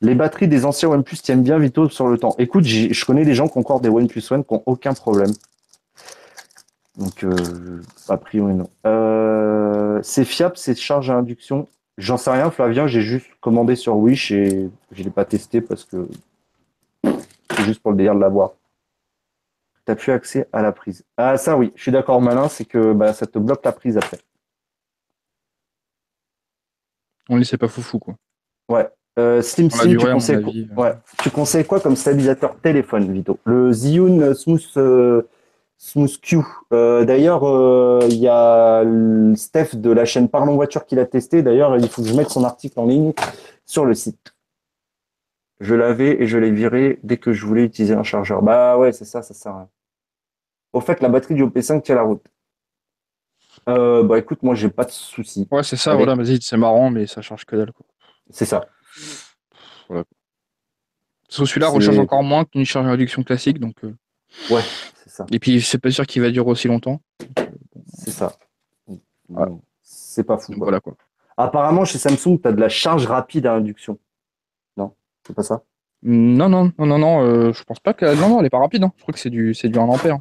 Les 0.00 0.14
batteries 0.14 0.48
des 0.48 0.66
anciens 0.66 0.90
OnePlus 0.90 1.16
tiennent 1.16 1.42
bien 1.42 1.58
Vito 1.58 1.88
sur 1.88 2.08
le 2.08 2.18
temps. 2.18 2.34
Écoute, 2.38 2.64
je 2.64 3.04
connais 3.06 3.24
des 3.24 3.34
gens 3.34 3.48
qui 3.48 3.56
ont 3.56 3.60
encore 3.62 3.80
des 3.80 3.88
OnePlus 3.88 4.22
One 4.30 4.44
qui 4.44 4.52
n'ont 4.52 4.62
aucun 4.66 4.92
problème. 4.92 5.32
Donc, 6.98 7.24
a 8.08 8.16
priori, 8.18 8.54
non. 8.54 8.68
Euh, 8.86 9.34
c'est 10.02 10.24
fiable, 10.24 10.56
c'est 10.56 10.76
charge 10.76 11.10
à 11.10 11.14
induction? 11.14 11.68
J'en 11.96 12.16
sais 12.16 12.30
rien, 12.30 12.50
Flavien, 12.50 12.86
j'ai 12.86 13.02
juste 13.02 13.26
commandé 13.40 13.76
sur 13.76 13.96
Wish 13.96 14.32
et 14.32 14.68
je 14.90 15.02
l'ai 15.02 15.10
pas 15.10 15.24
testé 15.24 15.60
parce 15.60 15.84
que 15.84 16.08
c'est 17.04 17.64
juste 17.64 17.80
pour 17.80 17.92
le 17.92 17.96
délire 17.96 18.14
de 18.14 18.20
l'avoir. 18.20 18.54
T'as 19.84 19.94
plus 19.94 20.12
accès 20.12 20.48
à 20.52 20.62
la 20.62 20.72
prise. 20.72 21.04
Ah, 21.16 21.36
ça 21.36 21.56
oui, 21.56 21.72
je 21.76 21.82
suis 21.82 21.92
d'accord, 21.92 22.20
malin, 22.20 22.48
c'est 22.48 22.64
que 22.64 22.92
bah, 22.92 23.12
ça 23.12 23.26
te 23.26 23.38
bloque 23.38 23.64
la 23.64 23.72
prise 23.72 23.96
après. 23.96 24.18
On 27.28 27.36
laissait 27.36 27.58
pas 27.58 27.68
foufou, 27.68 27.98
quoi. 27.98 28.14
Ouais. 28.68 28.88
Euh, 29.18 29.42
Slim 29.42 29.68
tu 29.68 29.96
conseilles, 29.96 30.36
euh. 30.36 30.74
ouais. 30.76 30.92
tu 31.22 31.30
conseilles 31.30 31.64
quoi 31.64 31.78
comme 31.78 31.94
stabilisateur 31.94 32.56
téléphone, 32.60 33.12
Vito? 33.12 33.38
Le 33.44 33.72
Zhiyun 33.72 34.34
Smooth, 34.34 34.76
euh, 34.76 35.22
Smooth 35.86 36.18
Q. 36.22 36.38
Euh, 36.72 37.04
D'ailleurs, 37.04 37.44
euh, 37.46 38.00
il 38.08 38.16
y 38.16 38.26
a 38.26 38.82
Steph 39.36 39.74
de 39.76 39.90
la 39.90 40.06
chaîne 40.06 40.30
Parlons 40.30 40.54
Voiture 40.54 40.86
qui 40.86 40.94
l'a 40.94 41.04
testé. 41.04 41.42
D'ailleurs, 41.42 41.76
il 41.76 41.86
faut 41.90 42.00
que 42.00 42.08
je 42.08 42.14
mette 42.14 42.30
son 42.30 42.42
article 42.42 42.80
en 42.80 42.86
ligne 42.86 43.12
sur 43.66 43.84
le 43.84 43.92
site. 43.94 44.34
Je 45.60 45.74
l'avais 45.74 46.22
et 46.22 46.26
je 46.26 46.38
l'ai 46.38 46.50
viré 46.50 46.98
dès 47.02 47.18
que 47.18 47.34
je 47.34 47.44
voulais 47.44 47.64
utiliser 47.64 47.92
un 47.94 48.02
chargeur. 48.02 48.40
Bah 48.42 48.78
ouais, 48.78 48.92
c'est 48.92 49.04
ça, 49.04 49.20
ça 49.22 49.34
sert 49.34 49.52
à 49.52 49.58
rien. 49.58 49.68
Au 50.72 50.80
fait, 50.80 51.00
la 51.02 51.10
batterie 51.10 51.34
du 51.34 51.44
OP5 51.44 51.82
tient 51.82 51.94
la 51.96 52.02
route. 52.02 52.24
Euh, 53.68 54.02
bah 54.02 54.18
écoute, 54.18 54.42
moi 54.42 54.54
j'ai 54.54 54.70
pas 54.70 54.84
de 54.84 54.90
soucis. 54.90 55.46
Ouais, 55.50 55.62
c'est 55.62 55.76
ça, 55.76 55.92
Avec- 55.92 56.06
voilà, 56.06 56.20
vas-y, 56.20 56.40
c'est 56.40 56.56
marrant, 56.56 56.88
mais 56.90 57.06
ça 57.06 57.20
change 57.20 57.44
que 57.44 57.56
dalle. 57.56 57.72
C'est 58.30 58.46
ça. 58.46 58.66
Sauf 61.28 61.44
que 61.46 61.50
celui-là 61.50 61.68
recharge 61.68 61.98
encore 61.98 62.22
moins 62.22 62.44
qu'une 62.46 62.64
charge 62.64 62.86
à 62.86 62.90
induction 62.90 63.22
classique, 63.22 63.58
donc. 63.60 63.74
euh, 63.84 63.94
Ouais, 64.50 64.62
c'est 65.04 65.10
ça. 65.10 65.26
Et 65.30 65.38
puis, 65.38 65.60
c'est 65.60 65.78
pas 65.78 65.90
sûr 65.90 66.06
qu'il 66.06 66.22
va 66.22 66.30
durer 66.30 66.50
aussi 66.50 66.68
longtemps. 66.68 67.00
C'est 67.92 68.10
ça. 68.10 68.32
Ouais. 69.28 69.48
C'est 69.82 70.24
pas 70.24 70.38
fou. 70.38 70.52
Quoi. 70.52 70.64
voilà, 70.64 70.80
quoi. 70.80 70.94
Apparemment, 71.36 71.84
chez 71.84 71.98
Samsung, 71.98 72.40
tu 72.40 72.48
as 72.48 72.52
de 72.52 72.60
la 72.60 72.68
charge 72.68 73.06
rapide 73.06 73.46
à 73.46 73.54
induction. 73.54 73.98
Non, 74.76 74.94
c'est 75.26 75.34
pas 75.34 75.42
ça? 75.42 75.62
Non, 76.02 76.48
non, 76.48 76.70
non, 76.78 76.86
non, 76.86 76.98
non, 76.98 77.22
euh, 77.22 77.52
je 77.52 77.64
pense 77.64 77.80
pas 77.80 77.94
que. 77.94 78.04
Non, 78.20 78.28
non, 78.28 78.40
elle 78.40 78.46
est 78.46 78.50
pas 78.50 78.58
rapide, 78.58 78.84
hein. 78.84 78.92
Je 78.96 79.02
crois 79.02 79.14
que 79.14 79.18
c'est 79.18 79.30
du, 79.30 79.54
c'est 79.54 79.68
du 79.68 79.78
1 79.78 79.82
ampère. 79.82 80.18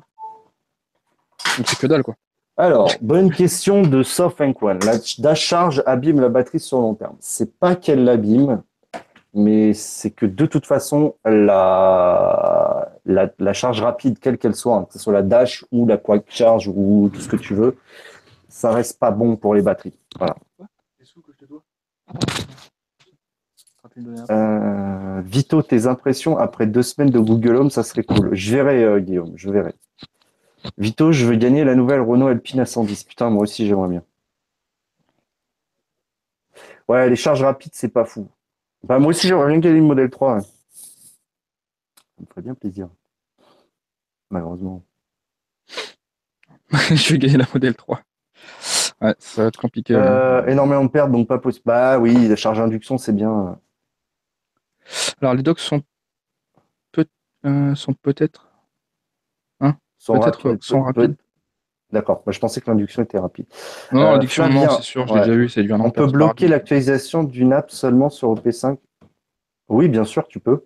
Donc 1.57 1.67
c'est 1.67 1.77
que 1.77 1.87
dalle, 1.87 2.03
quoi. 2.03 2.15
Alors, 2.55 2.91
bonne 3.01 3.31
question 3.31 3.81
de 3.81 4.03
Soft 4.03 4.39
One. 4.39 4.79
La, 4.85 4.93
la 5.19 5.35
charge 5.35 5.83
abîme 5.85 6.19
la 6.19 6.29
batterie 6.29 6.59
sur 6.59 6.79
long 6.79 6.93
terme. 6.93 7.17
C'est 7.19 7.57
pas 7.59 7.75
qu'elle 7.75 8.03
l'abîme, 8.03 8.61
mais 9.33 9.73
c'est 9.73 10.11
que 10.11 10.25
de 10.25 10.45
toute 10.45 10.65
façon, 10.65 11.15
la, 11.25 12.92
la, 13.05 13.29
la 13.39 13.53
charge 13.53 13.81
rapide, 13.81 14.19
quelle 14.19 14.37
qu'elle 14.37 14.55
soit, 14.55 14.75
hein, 14.75 14.85
que 14.85 14.93
ce 14.93 14.99
soit 14.99 15.13
la 15.13 15.23
Dash 15.23 15.65
ou 15.71 15.85
la 15.85 15.97
Quick 15.97 16.25
Charge 16.29 16.67
ou 16.67 17.09
tout 17.13 17.19
ce 17.19 17.27
que 17.27 17.35
tu 17.35 17.53
veux, 17.53 17.75
ça 18.47 18.71
reste 18.71 18.99
pas 18.99 19.11
bon 19.11 19.35
pour 19.35 19.55
les 19.55 19.61
batteries. 19.61 19.97
Voilà. 20.17 20.35
Euh, 24.31 25.21
Vito, 25.23 25.61
tes 25.61 25.85
impressions 25.85 26.37
après 26.37 26.65
deux 26.65 26.81
semaines 26.81 27.09
de 27.11 27.19
Google 27.19 27.55
Home, 27.55 27.69
ça 27.69 27.83
serait 27.83 28.03
cool. 28.03 28.33
Je 28.33 28.55
verrai, 28.55 28.83
euh, 28.83 28.99
Guillaume, 28.99 29.33
je 29.35 29.49
verrai. 29.49 29.73
Vito, 30.77 31.11
je 31.11 31.25
veux 31.25 31.35
gagner 31.35 31.63
la 31.63 31.75
nouvelle 31.75 32.01
Renault 32.01 32.27
Alpine 32.27 32.61
à 32.61 32.65
110. 32.65 33.03
Putain, 33.03 33.29
moi 33.29 33.43
aussi, 33.43 33.67
j'aimerais 33.67 33.89
bien. 33.89 34.03
Ouais, 36.87 37.09
les 37.09 37.15
charges 37.15 37.43
rapides, 37.43 37.73
c'est 37.73 37.89
pas 37.89 38.05
fou. 38.05 38.27
Bah, 38.83 38.99
moi 38.99 39.09
aussi, 39.09 39.27
j'aimerais 39.27 39.47
bien 39.47 39.59
gagner 39.59 39.79
le 39.79 39.85
modèle 39.85 40.09
3. 40.09 40.35
ouais. 40.37 40.41
Ça 42.17 42.21
me 42.21 42.25
ferait 42.27 42.41
bien 42.41 42.55
plaisir. 42.55 42.89
Malheureusement. 44.29 44.83
je 46.71 47.13
vais 47.13 47.19
gagner 47.19 47.37
la 47.37 47.47
modèle 47.53 47.75
3. 47.75 48.01
Ouais, 49.01 49.15
ça 49.19 49.41
va 49.43 49.47
être 49.49 49.59
compliqué. 49.59 49.95
Euh, 49.95 50.45
énormément 50.47 50.83
de 50.85 50.89
pertes, 50.89 51.11
donc 51.11 51.27
pas 51.27 51.37
possible. 51.37 51.63
Bah 51.65 51.99
oui, 51.99 52.27
la 52.27 52.35
charge 52.35 52.59
induction, 52.59 52.97
c'est 52.97 53.13
bien. 53.13 53.59
Alors, 55.21 55.33
les 55.33 55.43
docks 55.43 55.59
sont, 55.59 55.81
peut, 56.91 57.05
euh, 57.45 57.75
sont 57.75 57.93
peut-être. 57.93 58.49
Sont 59.97 60.19
Peut-être, 60.19 60.47
rapides, 60.49 60.63
sont 60.63 60.81
rapides. 60.81 61.15
D'accord, 61.89 62.23
bah, 62.25 62.33
je 62.33 62.39
pensais 62.39 62.59
que 62.59 62.69
l'induction 62.69 63.03
était 63.03 63.17
rapide. 63.19 63.45
Non, 63.93 64.17
Euh, 64.17 64.21
Flavien, 64.27 64.65
non, 64.65 64.69
c'est 64.71 64.81
sûr, 64.81 65.07
je 65.07 65.13
l'ai 65.13 65.19
ouais. 65.21 65.25
déjà 65.25 65.37
vu, 65.37 65.47
c'est 65.47 65.63
du 65.63 65.71
1 65.71 65.79
On 65.79 65.91
peut 65.91 66.07
bloquer 66.07 66.49
l'actualisation 66.49 67.23
d'une 67.23 67.53
app 67.53 67.71
seulement 67.71 68.09
sur 68.09 68.33
OP5 68.33 68.77
Oui, 69.69 69.87
bien 69.87 70.03
sûr, 70.03 70.27
tu 70.27 70.41
peux. 70.41 70.65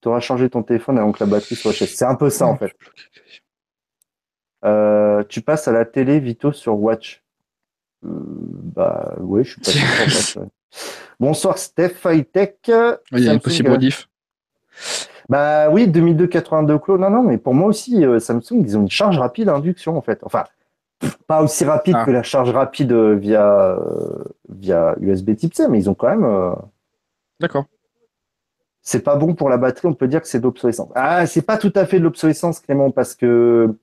Tu 0.00 0.08
auras 0.08 0.20
changé 0.20 0.48
ton 0.48 0.62
téléphone 0.62 0.98
avant 0.98 1.12
que 1.12 1.22
la 1.22 1.30
batterie 1.30 1.56
soit 1.56 1.72
chère. 1.72 1.88
C'est 1.88 2.04
un 2.04 2.14
peu 2.14 2.30
ça, 2.30 2.46
en 2.46 2.56
fait. 2.56 2.72
Euh, 4.64 5.22
tu 5.28 5.40
passes 5.40 5.68
à 5.68 5.72
la 5.72 5.84
télé 5.84 6.20
Vito 6.20 6.52
sur 6.52 6.78
Watch. 6.78 7.22
Euh, 8.04 8.08
bah, 8.08 9.14
ouais, 9.18 9.44
je 9.44 9.50
suis 9.52 9.60
pas 9.60 10.08
sûr. 10.10 10.42
Bonsoir, 11.20 11.58
Steph 11.58 11.94
Hightech. 12.04 12.58
Oui, 12.68 12.72
il 13.12 13.24
y 13.24 13.28
a 13.28 13.32
une 13.34 13.40
possible 13.40 13.70
modif. 13.70 14.08
Bah 15.28 15.68
oui, 15.70 15.88
2282 15.88 16.78
clos. 16.78 16.96
Non, 16.98 17.10
non, 17.10 17.22
mais 17.22 17.38
pour 17.38 17.54
moi 17.54 17.68
aussi, 17.68 18.04
euh, 18.04 18.18
Samsung, 18.20 18.62
ils 18.64 18.78
ont 18.78 18.82
une 18.82 18.90
charge 18.90 19.18
rapide 19.18 19.48
à 19.48 19.54
induction, 19.54 19.96
en 19.96 20.00
fait. 20.02 20.20
Enfin, 20.22 20.44
pas 21.26 21.42
aussi 21.42 21.64
rapide 21.64 21.96
Ah. 21.98 22.04
que 22.04 22.10
la 22.10 22.22
charge 22.22 22.50
rapide 22.50 22.92
euh, 22.92 23.14
via, 23.16 23.78
via 24.48 24.94
USB 25.00 25.34
type 25.36 25.54
C, 25.54 25.66
mais 25.68 25.78
ils 25.78 25.90
ont 25.90 25.94
quand 25.94 26.08
même. 26.16 26.54
D'accord. 27.40 27.64
C'est 28.88 29.00
pas 29.00 29.16
bon 29.16 29.34
pour 29.34 29.50
la 29.50 29.58
batterie, 29.58 29.86
on 29.86 29.92
peut 29.92 30.08
dire 30.08 30.22
que 30.22 30.28
c'est 30.28 30.38
de 30.38 30.44
l'obsolescence. 30.44 30.88
Ah, 30.94 31.26
c'est 31.26 31.42
pas 31.42 31.58
tout 31.58 31.72
à 31.74 31.84
fait 31.84 31.98
de 31.98 32.04
l'obsolescence, 32.04 32.60
Clément, 32.60 32.90
parce 32.90 33.14
que 33.14 33.74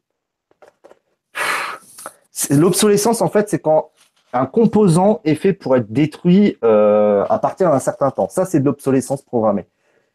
l'obsolescence, 2.50 3.22
en 3.22 3.30
fait, 3.30 3.48
c'est 3.48 3.60
quand 3.60 3.92
un 4.34 4.48
composant 4.48 5.22
est 5.24 5.36
fait 5.36 5.54
pour 5.54 5.76
être 5.76 5.92
détruit 5.92 6.58
euh, 6.64 7.24
à 7.30 7.38
partir 7.38 7.70
d'un 7.70 7.78
certain 7.78 8.10
temps. 8.10 8.30
Ça, 8.30 8.46
c'est 8.46 8.60
de 8.60 8.66
l'obsolescence 8.66 9.22
programmée. 9.22 9.68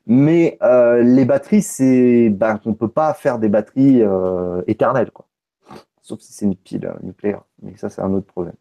Mais 0.08 0.58
euh, 0.60 1.04
les 1.04 1.24
batteries, 1.24 1.62
c'est, 1.62 2.28
ben, 2.28 2.58
on 2.64 2.74
peut 2.74 2.88
pas 2.88 3.14
faire 3.14 3.38
des 3.38 3.48
batteries 3.48 4.02
euh, 4.02 4.60
éternelles, 4.66 5.12
quoi. 5.12 5.26
Sauf 6.02 6.18
si 6.18 6.32
c'est 6.32 6.46
une 6.46 6.56
pile 6.56 6.92
nucléaire. 7.04 7.42
Mais 7.62 7.76
ça, 7.76 7.90
c'est 7.90 8.02
un 8.02 8.12
autre 8.12 8.26
problème. 8.26 8.56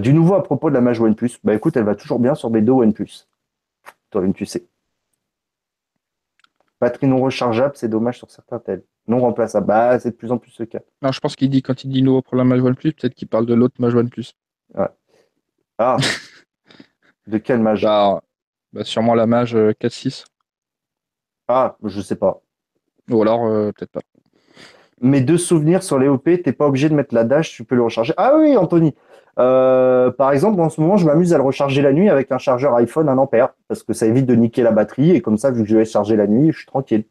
Du 0.00 0.12
nouveau 0.14 0.34
à 0.34 0.42
propos 0.42 0.70
de 0.70 0.74
la 0.74 0.82
Mage 0.82 1.00
OnePlus, 1.00 1.38
bah 1.44 1.54
écoute, 1.54 1.76
elle 1.76 1.84
va 1.84 1.94
toujours 1.94 2.18
bien 2.18 2.34
sur 2.34 2.50
mes 2.50 2.60
deux 2.60 2.72
OnePlus. 2.72 3.26
Toi, 4.10 4.24
une 4.24 4.34
QC. 4.34 4.66
Batterie 6.80 7.06
non 7.08 7.20
rechargeable, 7.20 7.74
c'est 7.76 7.88
dommage 7.88 8.18
sur 8.18 8.30
certains 8.30 8.58
tels. 8.58 8.84
Non 9.06 9.20
remplaçable, 9.20 9.66
bah, 9.66 9.98
c'est 9.98 10.10
de 10.10 10.16
plus 10.16 10.30
en 10.30 10.38
plus 10.38 10.58
le 10.58 10.66
cas. 10.66 10.80
Non, 11.02 11.12
je 11.12 11.20
pense 11.20 11.34
qu'il 11.34 11.50
dit, 11.50 11.62
quand 11.62 11.82
il 11.84 11.90
dit 11.90 12.02
nouveau 12.02 12.22
pour 12.22 12.36
la 12.36 12.44
Mage 12.44 12.60
OnePlus, 12.60 12.92
peut-être 12.92 13.14
qu'il 13.14 13.28
parle 13.28 13.46
de 13.46 13.54
l'autre 13.54 13.76
Mage 13.78 13.94
OnePlus. 13.94 14.32
Ah 15.78 15.96
De 17.26 17.38
quel 17.38 17.60
Mage? 17.60 17.82
Bah, 17.82 18.22
bah, 18.72 18.84
sûrement 18.84 19.14
la 19.14 19.26
Mage 19.26 19.54
euh, 19.54 19.72
4.6. 19.80 20.24
Ah, 21.48 21.76
je 21.84 22.00
sais 22.00 22.16
pas. 22.16 22.42
Ou 23.10 23.22
alors, 23.22 23.46
euh, 23.46 23.72
peut-être 23.72 23.92
pas. 23.92 24.00
Mes 25.00 25.20
deux 25.20 25.38
souvenirs 25.38 25.82
sur 25.82 25.98
les 25.98 26.08
OP, 26.08 26.24
t'es 26.24 26.52
pas 26.52 26.66
obligé 26.66 26.88
de 26.88 26.94
mettre 26.94 27.14
la 27.14 27.24
dash, 27.24 27.52
tu 27.52 27.64
peux 27.64 27.76
le 27.76 27.82
recharger. 27.82 28.12
Ah 28.16 28.36
oui, 28.36 28.56
Anthony. 28.56 28.94
Euh, 29.38 30.10
par 30.10 30.32
exemple, 30.32 30.60
en 30.60 30.68
ce 30.68 30.80
moment, 30.80 30.96
je 30.96 31.06
m'amuse 31.06 31.32
à 31.32 31.36
le 31.36 31.44
recharger 31.44 31.80
la 31.80 31.92
nuit 31.92 32.08
avec 32.08 32.32
un 32.32 32.38
chargeur 32.38 32.74
iPhone 32.74 33.08
1 33.08 33.18
ampère 33.18 33.50
parce 33.68 33.82
que 33.82 33.92
ça 33.92 34.06
évite 34.06 34.26
de 34.26 34.34
niquer 34.34 34.62
la 34.62 34.72
batterie 34.72 35.12
et 35.12 35.22
comme 35.22 35.38
ça, 35.38 35.50
vu 35.50 35.62
que 35.62 35.68
je 35.68 35.76
vais 35.76 35.84
charger 35.84 36.16
la 36.16 36.26
nuit, 36.26 36.50
je 36.52 36.58
suis 36.58 36.66
tranquille. 36.66 37.04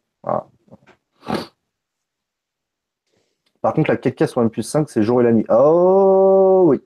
Par 3.61 3.73
contre, 3.73 3.89
la 3.89 3.97
4K 3.97 4.27
sur 4.27 4.41
OnePlus 4.41 4.63
5, 4.63 4.89
c'est 4.89 5.03
jour 5.03 5.21
et 5.21 5.23
la 5.23 5.31
nuit. 5.31 5.45
Oh 5.49 6.65
oui. 6.67 6.81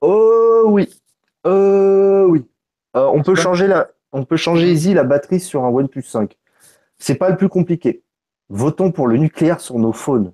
Oh 0.00 0.64
oui. 0.66 0.88
Oh 1.44 2.26
oui. 2.28 2.46
Euh, 2.96 3.06
on 3.12 3.22
peut 3.22 3.34
changer 3.34 3.66
la, 3.66 3.88
on 4.12 4.24
peut 4.24 4.36
changer 4.36 4.70
easy 4.70 4.94
la 4.94 5.04
batterie 5.04 5.40
sur 5.40 5.64
un 5.64 5.68
OnePlus 5.68 6.02
5. 6.02 6.36
C'est 6.98 7.16
pas 7.16 7.30
le 7.30 7.36
plus 7.36 7.48
compliqué. 7.48 8.02
Votons 8.48 8.92
pour 8.92 9.08
le 9.08 9.16
nucléaire 9.16 9.60
sur 9.60 9.78
nos 9.78 9.92
phones. 9.92 10.32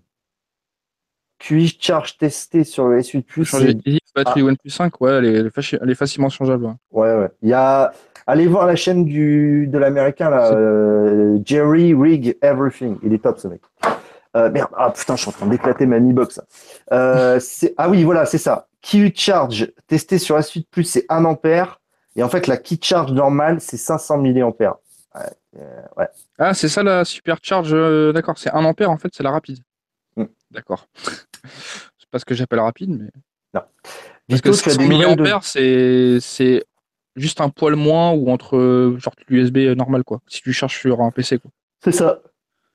QI 1.47 1.77
charge 1.79 2.17
testé 2.17 2.65
sur 2.65 2.89
le 2.89 3.01
S8 3.01 3.23
Plus. 3.23 3.45
Changer 3.45 3.73
c'est- 3.73 3.91
easy, 3.91 4.01
batterie 4.15 4.43
OnePlus 4.43 4.71
5, 4.71 5.01
ouais, 5.01 5.13
elle 5.13 5.25
est, 5.27 5.33
elle 5.35 5.47
est 5.47 5.55
faci- 5.57 5.79
elle 5.81 5.91
est 5.91 5.95
facilement 5.95 6.29
changeable. 6.31 6.65
ouais. 6.65 6.73
Ouais, 6.93 7.15
ouais. 7.17 7.29
Il 7.43 7.51
y 7.51 7.53
a, 7.53 7.93
allez 8.27 8.47
voir 8.47 8.67
la 8.67 8.77
chaîne 8.77 9.05
du, 9.05 9.67
de 9.67 9.77
l'américain, 9.79 10.31
là, 10.31 10.53
euh, 10.53 11.39
Jerry 11.45 11.93
Rig 11.95 12.39
Everything. 12.41 12.97
Il 13.03 13.13
est 13.13 13.23
top, 13.23 13.39
ce 13.39 13.49
mec. 13.49 13.61
Euh, 14.37 14.51
merde. 14.51 14.71
Ah, 14.77 14.91
putain, 14.91 15.17
je 15.17 15.21
suis 15.23 15.29
en 15.29 15.33
train 15.33 15.47
d'éclater 15.47 15.87
ma 15.87 16.01
Mi 16.01 16.13
Box. 16.13 16.41
Euh, 16.93 17.39
ah 17.77 17.89
oui, 17.91 18.03
voilà, 18.05 18.25
c'est 18.27 18.39
ça. 18.39 18.67
QI 18.83 19.13
charge 19.15 19.71
testé 19.87 20.19
sur 20.19 20.39
S8 20.39 20.67
Plus, 20.71 20.85
c'est 20.85 21.05
1 21.09 21.25
ampère. 21.25 21.81
Et 22.17 22.23
en 22.23 22.29
fait, 22.29 22.47
la 22.47 22.57
key 22.57 22.79
charge 22.81 23.13
normale, 23.13 23.61
c'est 23.61 23.77
500 23.77 24.19
milliampères. 24.19 24.77
Ouais, 25.15 25.21
euh, 25.59 25.81
ouais. 25.97 26.09
Ah, 26.39 26.55
c'est 26.55 26.69
ça 26.69 26.83
la 26.83 27.05
supercharge, 27.05 27.73
euh, 27.73 28.13
d'accord, 28.13 28.39
c'est 28.39 28.51
1 28.51 28.65
ampère 28.65 28.91
en 28.91 28.99
fait, 28.99 29.09
c'est 29.13 29.23
la 29.23 29.31
rapide. 29.31 29.59
Mm. 30.17 30.25
D'accord. 30.51 30.87
C'est 31.99 32.09
pas 32.11 32.19
ce 32.19 32.25
que 32.25 32.35
j'appelle 32.35 32.61
rapide, 32.61 32.91
mais. 32.91 33.11
Parce 33.53 33.67
Vito, 34.29 34.51
que 34.51 34.57
tu 34.57 34.69
as 34.71 34.73
500 34.73 34.89
des 34.89 34.89
nouvelles 34.89 35.17
de... 35.17 36.19
c'est 36.21 36.65
juste 37.17 37.41
un 37.41 37.51
poil 37.51 37.77
moins 37.77 38.13
ou 38.13 38.31
entre 38.31 38.57
euh, 38.57 38.99
genre 38.99 39.15
l'USB 39.29 39.77
normal 39.77 40.03
quoi. 40.03 40.21
Si 40.27 40.41
tu 40.41 40.53
cherches 40.53 40.81
sur 40.81 41.01
un 41.03 41.11
PC 41.11 41.39
quoi. 41.39 41.51
C'est 41.83 41.93
ça. 41.93 42.21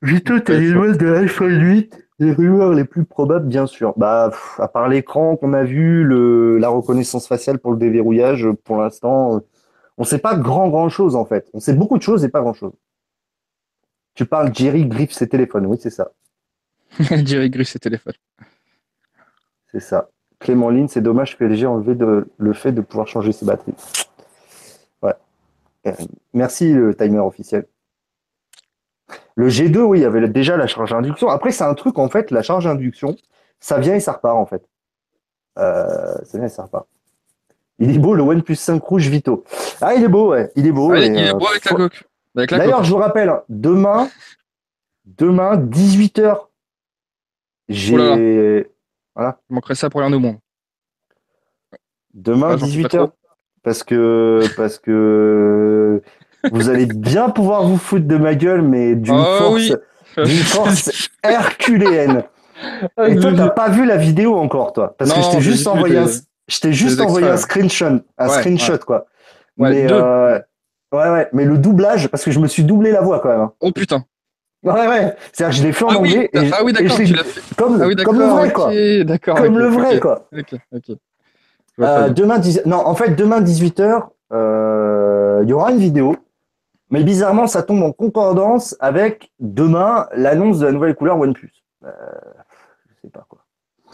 Vito, 0.02 0.40
tu 0.40 0.52
as 0.52 0.56
Ouais, 0.56 0.62
des 0.62 0.74
nouvelles 0.74 0.98
de 0.98 1.08
l'iPhone 1.08 1.62
8 1.62 2.08
Les 2.20 2.32
rumeurs 2.32 2.72
les 2.74 2.86
plus 2.86 3.04
probables, 3.04 3.48
bien 3.48 3.66
sûr. 3.66 3.94
Bah, 3.98 4.30
pff, 4.32 4.60
à 4.60 4.68
part 4.68 4.88
l'écran 4.88 5.36
qu'on 5.36 5.54
a 5.54 5.64
vu, 5.64 6.04
le, 6.04 6.58
la 6.58 6.70
reconnaissance 6.70 7.28
faciale 7.28 7.60
pour 7.60 7.72
le 7.72 7.78
déverrouillage, 7.78 8.48
pour 8.64 8.78
l'instant, 8.78 9.38
euh, 9.38 9.40
on 9.98 10.04
sait 10.04 10.20
pas 10.20 10.36
grand 10.36 10.70
grand 10.70 10.90
chose 10.90 11.16
en 11.16 11.26
fait. 11.26 11.50
On 11.54 11.60
sait 11.60 11.74
beaucoup 11.74 11.98
de 11.98 12.04
choses 12.04 12.24
et 12.24 12.30
pas 12.30 12.41
grand 12.41 12.54
chose. 12.54 12.74
Tu 14.14 14.26
parles 14.26 14.54
Jerry 14.54 14.86
griffe 14.86 15.12
ses 15.12 15.28
téléphones, 15.28 15.66
oui, 15.66 15.78
c'est 15.82 15.90
ça. 15.90 16.12
Jerry 17.00 17.50
Gris 17.50 17.66
ses 17.66 17.80
téléphones. 17.80 18.14
C'est 19.72 19.80
ça. 19.80 20.10
Clément 20.40 20.70
Lynn, 20.70 20.88
c'est 20.88 21.02
dommage 21.02 21.38
que 21.38 21.44
LG 21.44 21.64
ait 21.64 21.66
enlevé 21.66 21.96
de, 21.96 22.28
le 22.38 22.54
fait 22.54 22.72
de 22.72 22.82
pouvoir 22.82 23.08
changer 23.08 23.32
ses 23.32 23.46
batteries. 23.46 23.76
Ouais. 25.02 25.14
Euh, 25.88 25.91
Merci 26.34 26.72
le 26.72 26.96
timer 26.96 27.20
officiel. 27.20 27.66
Le 29.36 29.50
G2, 29.50 29.78
oui, 29.80 30.00
il 30.00 30.02
y 30.02 30.06
avait 30.06 30.28
déjà 30.28 30.58
la 30.58 30.68
charge 30.68 30.94
induction. 30.94 31.30
Après, 31.30 31.52
c'est 31.52 31.64
un 31.64 31.74
truc, 31.74 31.98
en 31.98 32.10
fait, 32.10 32.32
la 32.32 32.41
charge 32.41 32.68
induction, 32.68 33.16
ça 33.60 33.80
vient 33.80 33.96
et 33.96 34.00
ça 34.00 34.14
repart, 34.14 34.36
en 34.36 34.46
fait. 34.46 34.64
Euh, 35.58 36.16
ça 36.24 36.38
vient 36.38 36.48
et 36.48 36.50
ça 36.50 36.64
repart. 36.64 36.88
Il 37.80 37.96
est 37.96 38.00
beau, 38.00 38.14
le 38.14 38.24
OnePlus 38.24 38.56
5 38.56 38.84
rouge 38.84 39.08
Vito. 39.08 39.46
Ah, 39.82 39.96
il 39.96 40.04
est 40.04 40.10
beau, 40.10 40.32
ouais. 40.32 40.52
Il 40.56 40.68
est 40.68 40.72
beau. 40.72 40.91
Ah, 40.91 41.00
il 41.00 41.18
est 41.18 41.30
euh, 41.30 41.34
beau 41.34 41.48
avec 41.48 41.66
la 41.66 41.76
coque. 41.76 42.04
D'ailleurs, 42.36 42.84
je 42.84 42.91
vous 42.91 42.98
rappelle, 42.98 43.30
hein, 43.30 43.44
demain, 43.50 44.10
demain, 45.06 45.58
18h, 45.58 46.48
j'ai... 47.70 48.70
Oh 49.15 49.22
là 49.22 49.40
Je 49.49 49.53
manquerais 49.56 49.76
ça 49.76 49.90
pour 49.90 50.02
rien 50.02 50.11
au 50.14 50.19
monde. 50.19 50.38
Demain, 52.14 52.49
Ah, 52.52 52.57
j'en 52.57 52.68
fais 52.68 52.81
pas 52.84 52.88
18h. 52.90 52.98
trop. 53.06 53.11
Parce 53.64 53.84
que, 53.84 54.48
parce 54.56 54.80
que 54.80 56.02
vous 56.52 56.69
allez 56.69 56.86
bien 56.86 57.30
pouvoir 57.30 57.64
vous 57.64 57.77
foutre 57.77 58.07
de 58.07 58.15
ma 58.18 58.34
gueule, 58.36 58.61
mais 58.61 58.95
d'une 58.95 59.15
Ah 59.19 59.38
force, 59.38 59.53
oui. 59.53 59.73
d'une 60.18 60.26
force 60.44 61.10
herculéenne. 61.23 62.23
Et 63.06 63.19
toi, 63.19 63.34
t'as 63.36 63.49
pas 63.49 63.69
vu 63.69 63.86
la 63.86 63.98
vidéo 63.98 64.38
encore, 64.38 64.73
toi? 64.73 64.95
Parce 64.98 65.11
que 65.14 65.22
je 65.22 65.31
t'ai 65.31 65.41
juste 65.41 65.68
envoyé 65.68 65.98
un, 65.98 66.06
des- 66.06 66.11
je 66.48 66.60
t'ai 66.60 66.73
juste 66.73 66.98
des 66.98 67.03
envoyé 67.03 67.27
un 67.27 67.38
screenshot, 67.38 67.99
un 68.18 68.27
Ouais, 68.27 68.34
screenshot, 68.34 68.77
quoi. 68.80 69.06
Ouais, 69.57 69.69
mais, 69.72 69.91
euh, 69.91 70.40
ouais, 70.94 71.10
ouais, 71.10 71.30
mais 71.34 71.44
le 71.45 71.57
doublage, 71.57 72.07
parce 72.07 72.23
que 72.23 72.31
je 72.31 72.40
me 72.40 72.48
suis 72.48 72.64
doublé 72.64 72.91
la 72.91 73.02
voix 73.02 73.19
quand 73.19 73.30
même. 73.30 73.41
hein. 73.41 73.53
Oh 73.60 73.72
putain. 73.73 74.06
Ouais, 74.64 74.88
ouais. 74.88 75.15
C'est-à-dire 75.31 75.56
que 75.57 75.61
je 75.61 75.68
l'ai 75.68 75.72
fait 75.73 75.86
en 75.86 75.90
Ah 75.90 75.98
oui, 75.99 76.10
anglais. 76.15 76.30
et 76.34 76.52
ah 76.52 76.64
oui 76.65 76.73
d'accord, 76.73 76.91
je 76.98 77.02
l'ai- 77.02 77.06
tu 77.07 77.14
l'as 77.14 77.23
fait. 77.23 77.56
comme, 77.56 77.81
Ah 77.81 77.88
oui, 77.88 77.95
d'accord. 77.95 78.14
comme 78.14 78.22
le 78.22 78.27
vrai, 78.27 78.52
quoi. 78.52 78.65
Comme 79.36 79.57
le 79.57 79.68
vrai, 79.68 79.99
quoi. 79.99 80.27
Euh, 81.81 82.10
demain, 82.10 82.40
10 82.40 82.64
non, 82.65 82.77
en 82.86 82.94
fait, 82.94 83.11
demain 83.15 83.40
18h, 83.40 84.10
euh, 84.34 85.40
il 85.44 85.49
y 85.49 85.53
aura 85.53 85.72
une 85.72 85.77
vidéo. 85.77 86.15
Mais 86.91 87.03
bizarrement, 87.03 87.45
ça 87.48 87.61
tombe 87.64 87.84
en 87.84 87.91
concordance 87.94 88.76
avec 88.80 89.31
demain 89.40 90.07
l'annonce 90.14 90.60
de 90.60 90.65
la 90.65 90.72
nouvelle 90.72 90.95
couleur 90.95 91.18
OnePlus. 91.19 91.53
Euh, 91.86 91.90
je 92.90 93.02
sais 93.03 93.10
pas 93.11 93.26
quoi. 93.30 93.40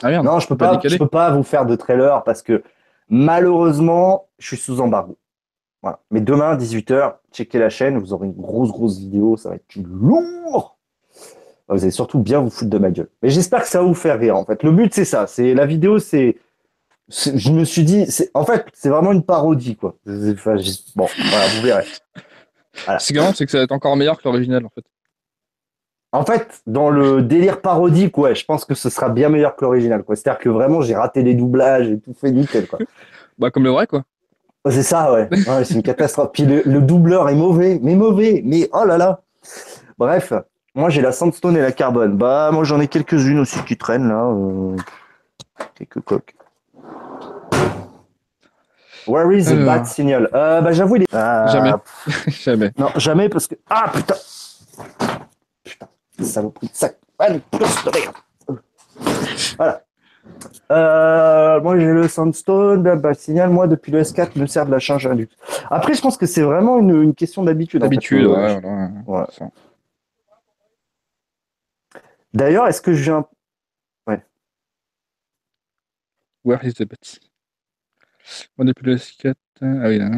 Ah 0.01 0.09
merde. 0.09 0.25
Non, 0.25 0.39
je 0.39 0.47
peux 0.47 0.55
pas 0.57 0.69
pas, 0.69 0.75
décalé. 0.77 0.93
je 0.93 0.99
peux 0.99 1.07
pas 1.07 1.29
vous 1.31 1.43
faire 1.43 1.65
de 1.65 1.75
trailer 1.75 2.23
parce 2.23 2.41
que 2.41 2.63
malheureusement, 3.09 4.27
je 4.39 4.47
suis 4.47 4.57
sous 4.57 4.79
embargo. 4.81 5.17
Voilà. 5.86 5.99
Mais 6.10 6.20
demain, 6.20 6.57
18h, 6.57 7.18
checkez 7.32 7.60
la 7.60 7.70
chaîne, 7.70 7.99
vous 7.99 8.12
aurez 8.12 8.26
une 8.26 8.34
grosse, 8.34 8.72
grosse 8.72 8.98
vidéo, 8.98 9.38
ça 9.38 9.49
va 9.49 9.56
être 9.56 9.76
lourd. 9.76 10.80
Vous 11.68 11.84
allez 11.84 11.91
surtout 11.91 12.18
bien 12.18 12.40
vous 12.40 12.49
foutre 12.49 12.72
de 12.72 12.80
ma 12.80 12.90
gueule. 12.90 13.10
Mais 13.22 13.30
j'espère 13.30 13.62
que 13.62 13.68
ça 13.68 13.82
va 13.82 13.86
vous 13.86 13.94
faire 13.94 14.20
rire, 14.20 14.36
en 14.36 14.45
fait. 14.45 14.64
Le 14.64 14.72
but, 14.72 14.91
c'est 14.95 15.06
ça. 15.06 15.28
C'est 15.28 15.53
la 15.53 15.68
vidéo, 15.68 15.99
c'est, 15.99 16.38
je 17.07 17.52
me 17.52 17.64
suis 17.64 17.84
dit, 17.84 18.07
en 18.34 18.45
fait, 18.45 18.66
c'est 18.74 18.90
vraiment 18.90 19.12
une 19.12 19.22
parodie, 19.22 19.76
quoi. 19.76 19.95
Enfin, 20.07 20.56
bon, 20.95 21.07
voilà, 21.30 21.48
vous 21.56 21.62
verrez. 21.62 21.86
Ce 22.98 23.06
qui 23.06 23.14
est 23.14 23.22
marrant, 23.22 23.34
c'est 23.36 23.45
que 23.45 23.52
ça 23.52 23.60
va 23.60 23.66
être 23.66 23.72
encore 23.72 23.95
meilleur 23.95 24.18
que 24.18 24.24
l'original 24.24 24.66
en 24.66 24.70
fait. 24.70 24.86
En 26.14 26.26
fait, 26.26 26.64
dans 26.66 26.90
le 26.90 27.22
délire 27.22 27.62
parodique, 27.62 28.18
ouais, 28.18 28.34
je 28.34 28.44
pense 28.44 28.66
que 28.66 28.74
ce 28.74 28.90
sera 28.90 29.10
bien 29.10 29.30
meilleur 29.30 29.56
que 29.56 29.64
l'original, 29.64 30.02
quoi. 30.03 30.16
C'est-à-dire 30.16 30.40
que 30.40 30.49
vraiment, 30.49 30.82
j'ai 30.82 30.95
raté 30.95 31.22
les 31.22 31.36
doublages 31.36 31.90
et 31.90 31.99
tout 31.99 32.16
fait 32.16 32.32
nickel, 32.32 32.66
quoi. 32.66 32.80
Bah 33.38 33.52
comme 33.52 33.66
le 33.66 33.70
vrai 33.70 33.86
quoi. 33.86 34.06
C'est 34.69 34.83
ça, 34.83 35.11
ouais. 35.13 35.29
Ouais, 35.47 35.63
c'est 35.63 35.73
une 35.75 35.83
catastrophe. 35.83 36.29
Puis 36.33 36.43
le, 36.43 36.61
le 36.65 36.81
doubleur 36.81 37.29
est 37.29 37.35
mauvais, 37.35 37.79
mais 37.83 37.95
mauvais, 37.95 38.41
mais 38.43 38.69
oh 38.73 38.83
là 38.85 38.97
là. 38.97 39.21
Bref, 39.97 40.33
moi 40.73 40.89
j'ai 40.89 41.01
la 41.01 41.11
sandstone 41.11 41.55
et 41.57 41.61
la 41.61 41.71
carbone. 41.71 42.17
Bah, 42.17 42.49
moi 42.51 42.63
j'en 42.63 42.79
ai 42.79 42.87
quelques-unes 42.87 43.39
aussi 43.39 43.59
qui 43.63 43.77
traînent 43.77 44.09
là. 44.09 44.25
euh, 44.25 44.75
Quelques 45.75 46.01
coques. 46.01 46.35
Where 49.07 49.31
is 49.31 49.45
the 49.45 49.49
Alors. 49.51 49.65
bad 49.65 49.85
signal? 49.85 50.29
Euh, 50.33 50.61
Bah, 50.61 50.71
j'avoue, 50.71 50.95
il 50.95 51.03
est. 51.03 51.13
Ah, 51.13 51.45
Jamais. 51.51 51.73
Jamais. 52.27 52.71
Non, 52.77 52.89
jamais 52.95 53.29
parce 53.29 53.45
que. 53.47 53.55
Ah 53.69 53.91
putain 53.93 54.15
Putain, 55.63 55.87
saloperie 56.21 56.67
de 56.67 56.75
sac. 56.75 56.97
Pousse 57.51 57.85
de 57.85 57.91
merde. 57.91 58.15
Voilà. 59.57 59.81
Euh, 60.72 61.61
moi 61.61 61.80
j'ai 61.80 61.85
le 61.91 62.07
Sandstone, 62.07 62.84
le 62.84 62.95
bad 62.95 63.15
signal. 63.15 63.49
Moi 63.49 63.68
depuis 63.68 63.91
le 63.91 64.02
S4 64.02 64.39
me 64.39 64.47
sert 64.47 64.65
de 64.65 64.72
la 64.72 64.80
charge 64.80 65.07
induite. 65.07 65.31
Après, 65.69 65.93
je 65.93 66.02
pense 66.02 66.18
que 66.18 66.26
c'est 66.26 66.41
vraiment 66.41 66.80
une, 66.80 67.02
une 67.03 67.15
question 67.15 67.43
d'habitude. 67.43 67.81
en 67.81 67.85
fait. 67.85 67.89
D'habitude, 67.89 68.26
ouais. 68.27 68.61
D'ailleurs, 72.34 72.68
est-ce 72.68 72.81
que 72.81 72.93
je 72.93 73.03
viens. 73.03 73.26
Where 76.43 76.64
is 76.64 76.73
the 76.73 76.85
bat 76.85 77.19
Moi 78.57 78.65
depuis 78.65 78.85
le 78.85 78.95
S4. 78.97 79.34
Ah 79.61 79.65
oui, 79.88 79.97
là. 79.97 80.10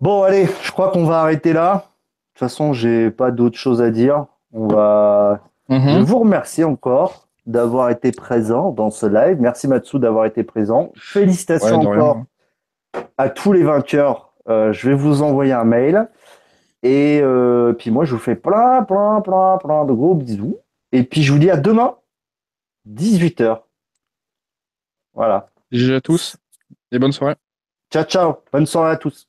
Bon, 0.00 0.22
allez, 0.22 0.46
je 0.62 0.70
crois 0.72 0.90
qu'on 0.90 1.04
va 1.04 1.20
arrêter 1.20 1.52
là. 1.52 1.74
De 1.74 1.80
toute 1.80 2.38
façon, 2.38 2.72
j'ai 2.72 3.10
pas 3.10 3.30
d'autre 3.30 3.58
chose 3.58 3.82
à 3.82 3.90
dire. 3.90 4.26
On 4.52 4.68
va. 4.68 5.40
Je 5.68 5.74
Mhm. 5.74 6.02
vous 6.02 6.18
remercie 6.20 6.64
encore 6.64 7.28
d'avoir 7.46 7.90
été 7.90 8.12
présent 8.12 8.70
dans 8.70 8.90
ce 8.90 9.06
live. 9.06 9.38
Merci 9.40 9.68
Matsu 9.68 9.98
d'avoir 9.98 10.24
été 10.26 10.42
présent. 10.44 10.92
Félicitations 10.96 11.78
Ouais, 11.78 11.84
de 11.84 11.88
rien. 11.88 12.00
encore 12.02 12.22
à 13.18 13.28
tous 13.30 13.52
les 13.52 13.62
vainqueurs. 13.62 14.32
Euh, 14.48 14.72
je 14.72 14.88
vais 14.88 14.94
vous 14.94 15.22
envoyer 15.22 15.52
un 15.52 15.64
mail. 15.64 16.08
Et 16.82 17.20
euh, 17.22 17.72
puis 17.72 17.90
moi, 17.90 18.04
je 18.04 18.14
vous 18.14 18.20
fais 18.20 18.36
plein, 18.36 18.84
plein, 18.84 19.20
plein, 19.20 19.58
plein 19.58 19.84
de 19.84 19.92
gros 19.92 20.14
bisous. 20.14 20.56
Et 20.92 21.02
puis 21.02 21.22
je 21.22 21.32
vous 21.32 21.38
dis 21.38 21.50
à 21.50 21.56
demain, 21.56 21.96
18h. 22.88 23.62
Voilà. 25.14 25.48
GG 25.72 25.94
à 25.96 26.00
tous 26.00 26.36
et 26.92 26.98
bonne 26.98 27.10
soirée. 27.12 27.34
Ciao, 27.92 28.04
ciao. 28.04 28.34
Bonne 28.52 28.66
soirée 28.66 28.92
à 28.92 28.96
tous. 28.96 29.28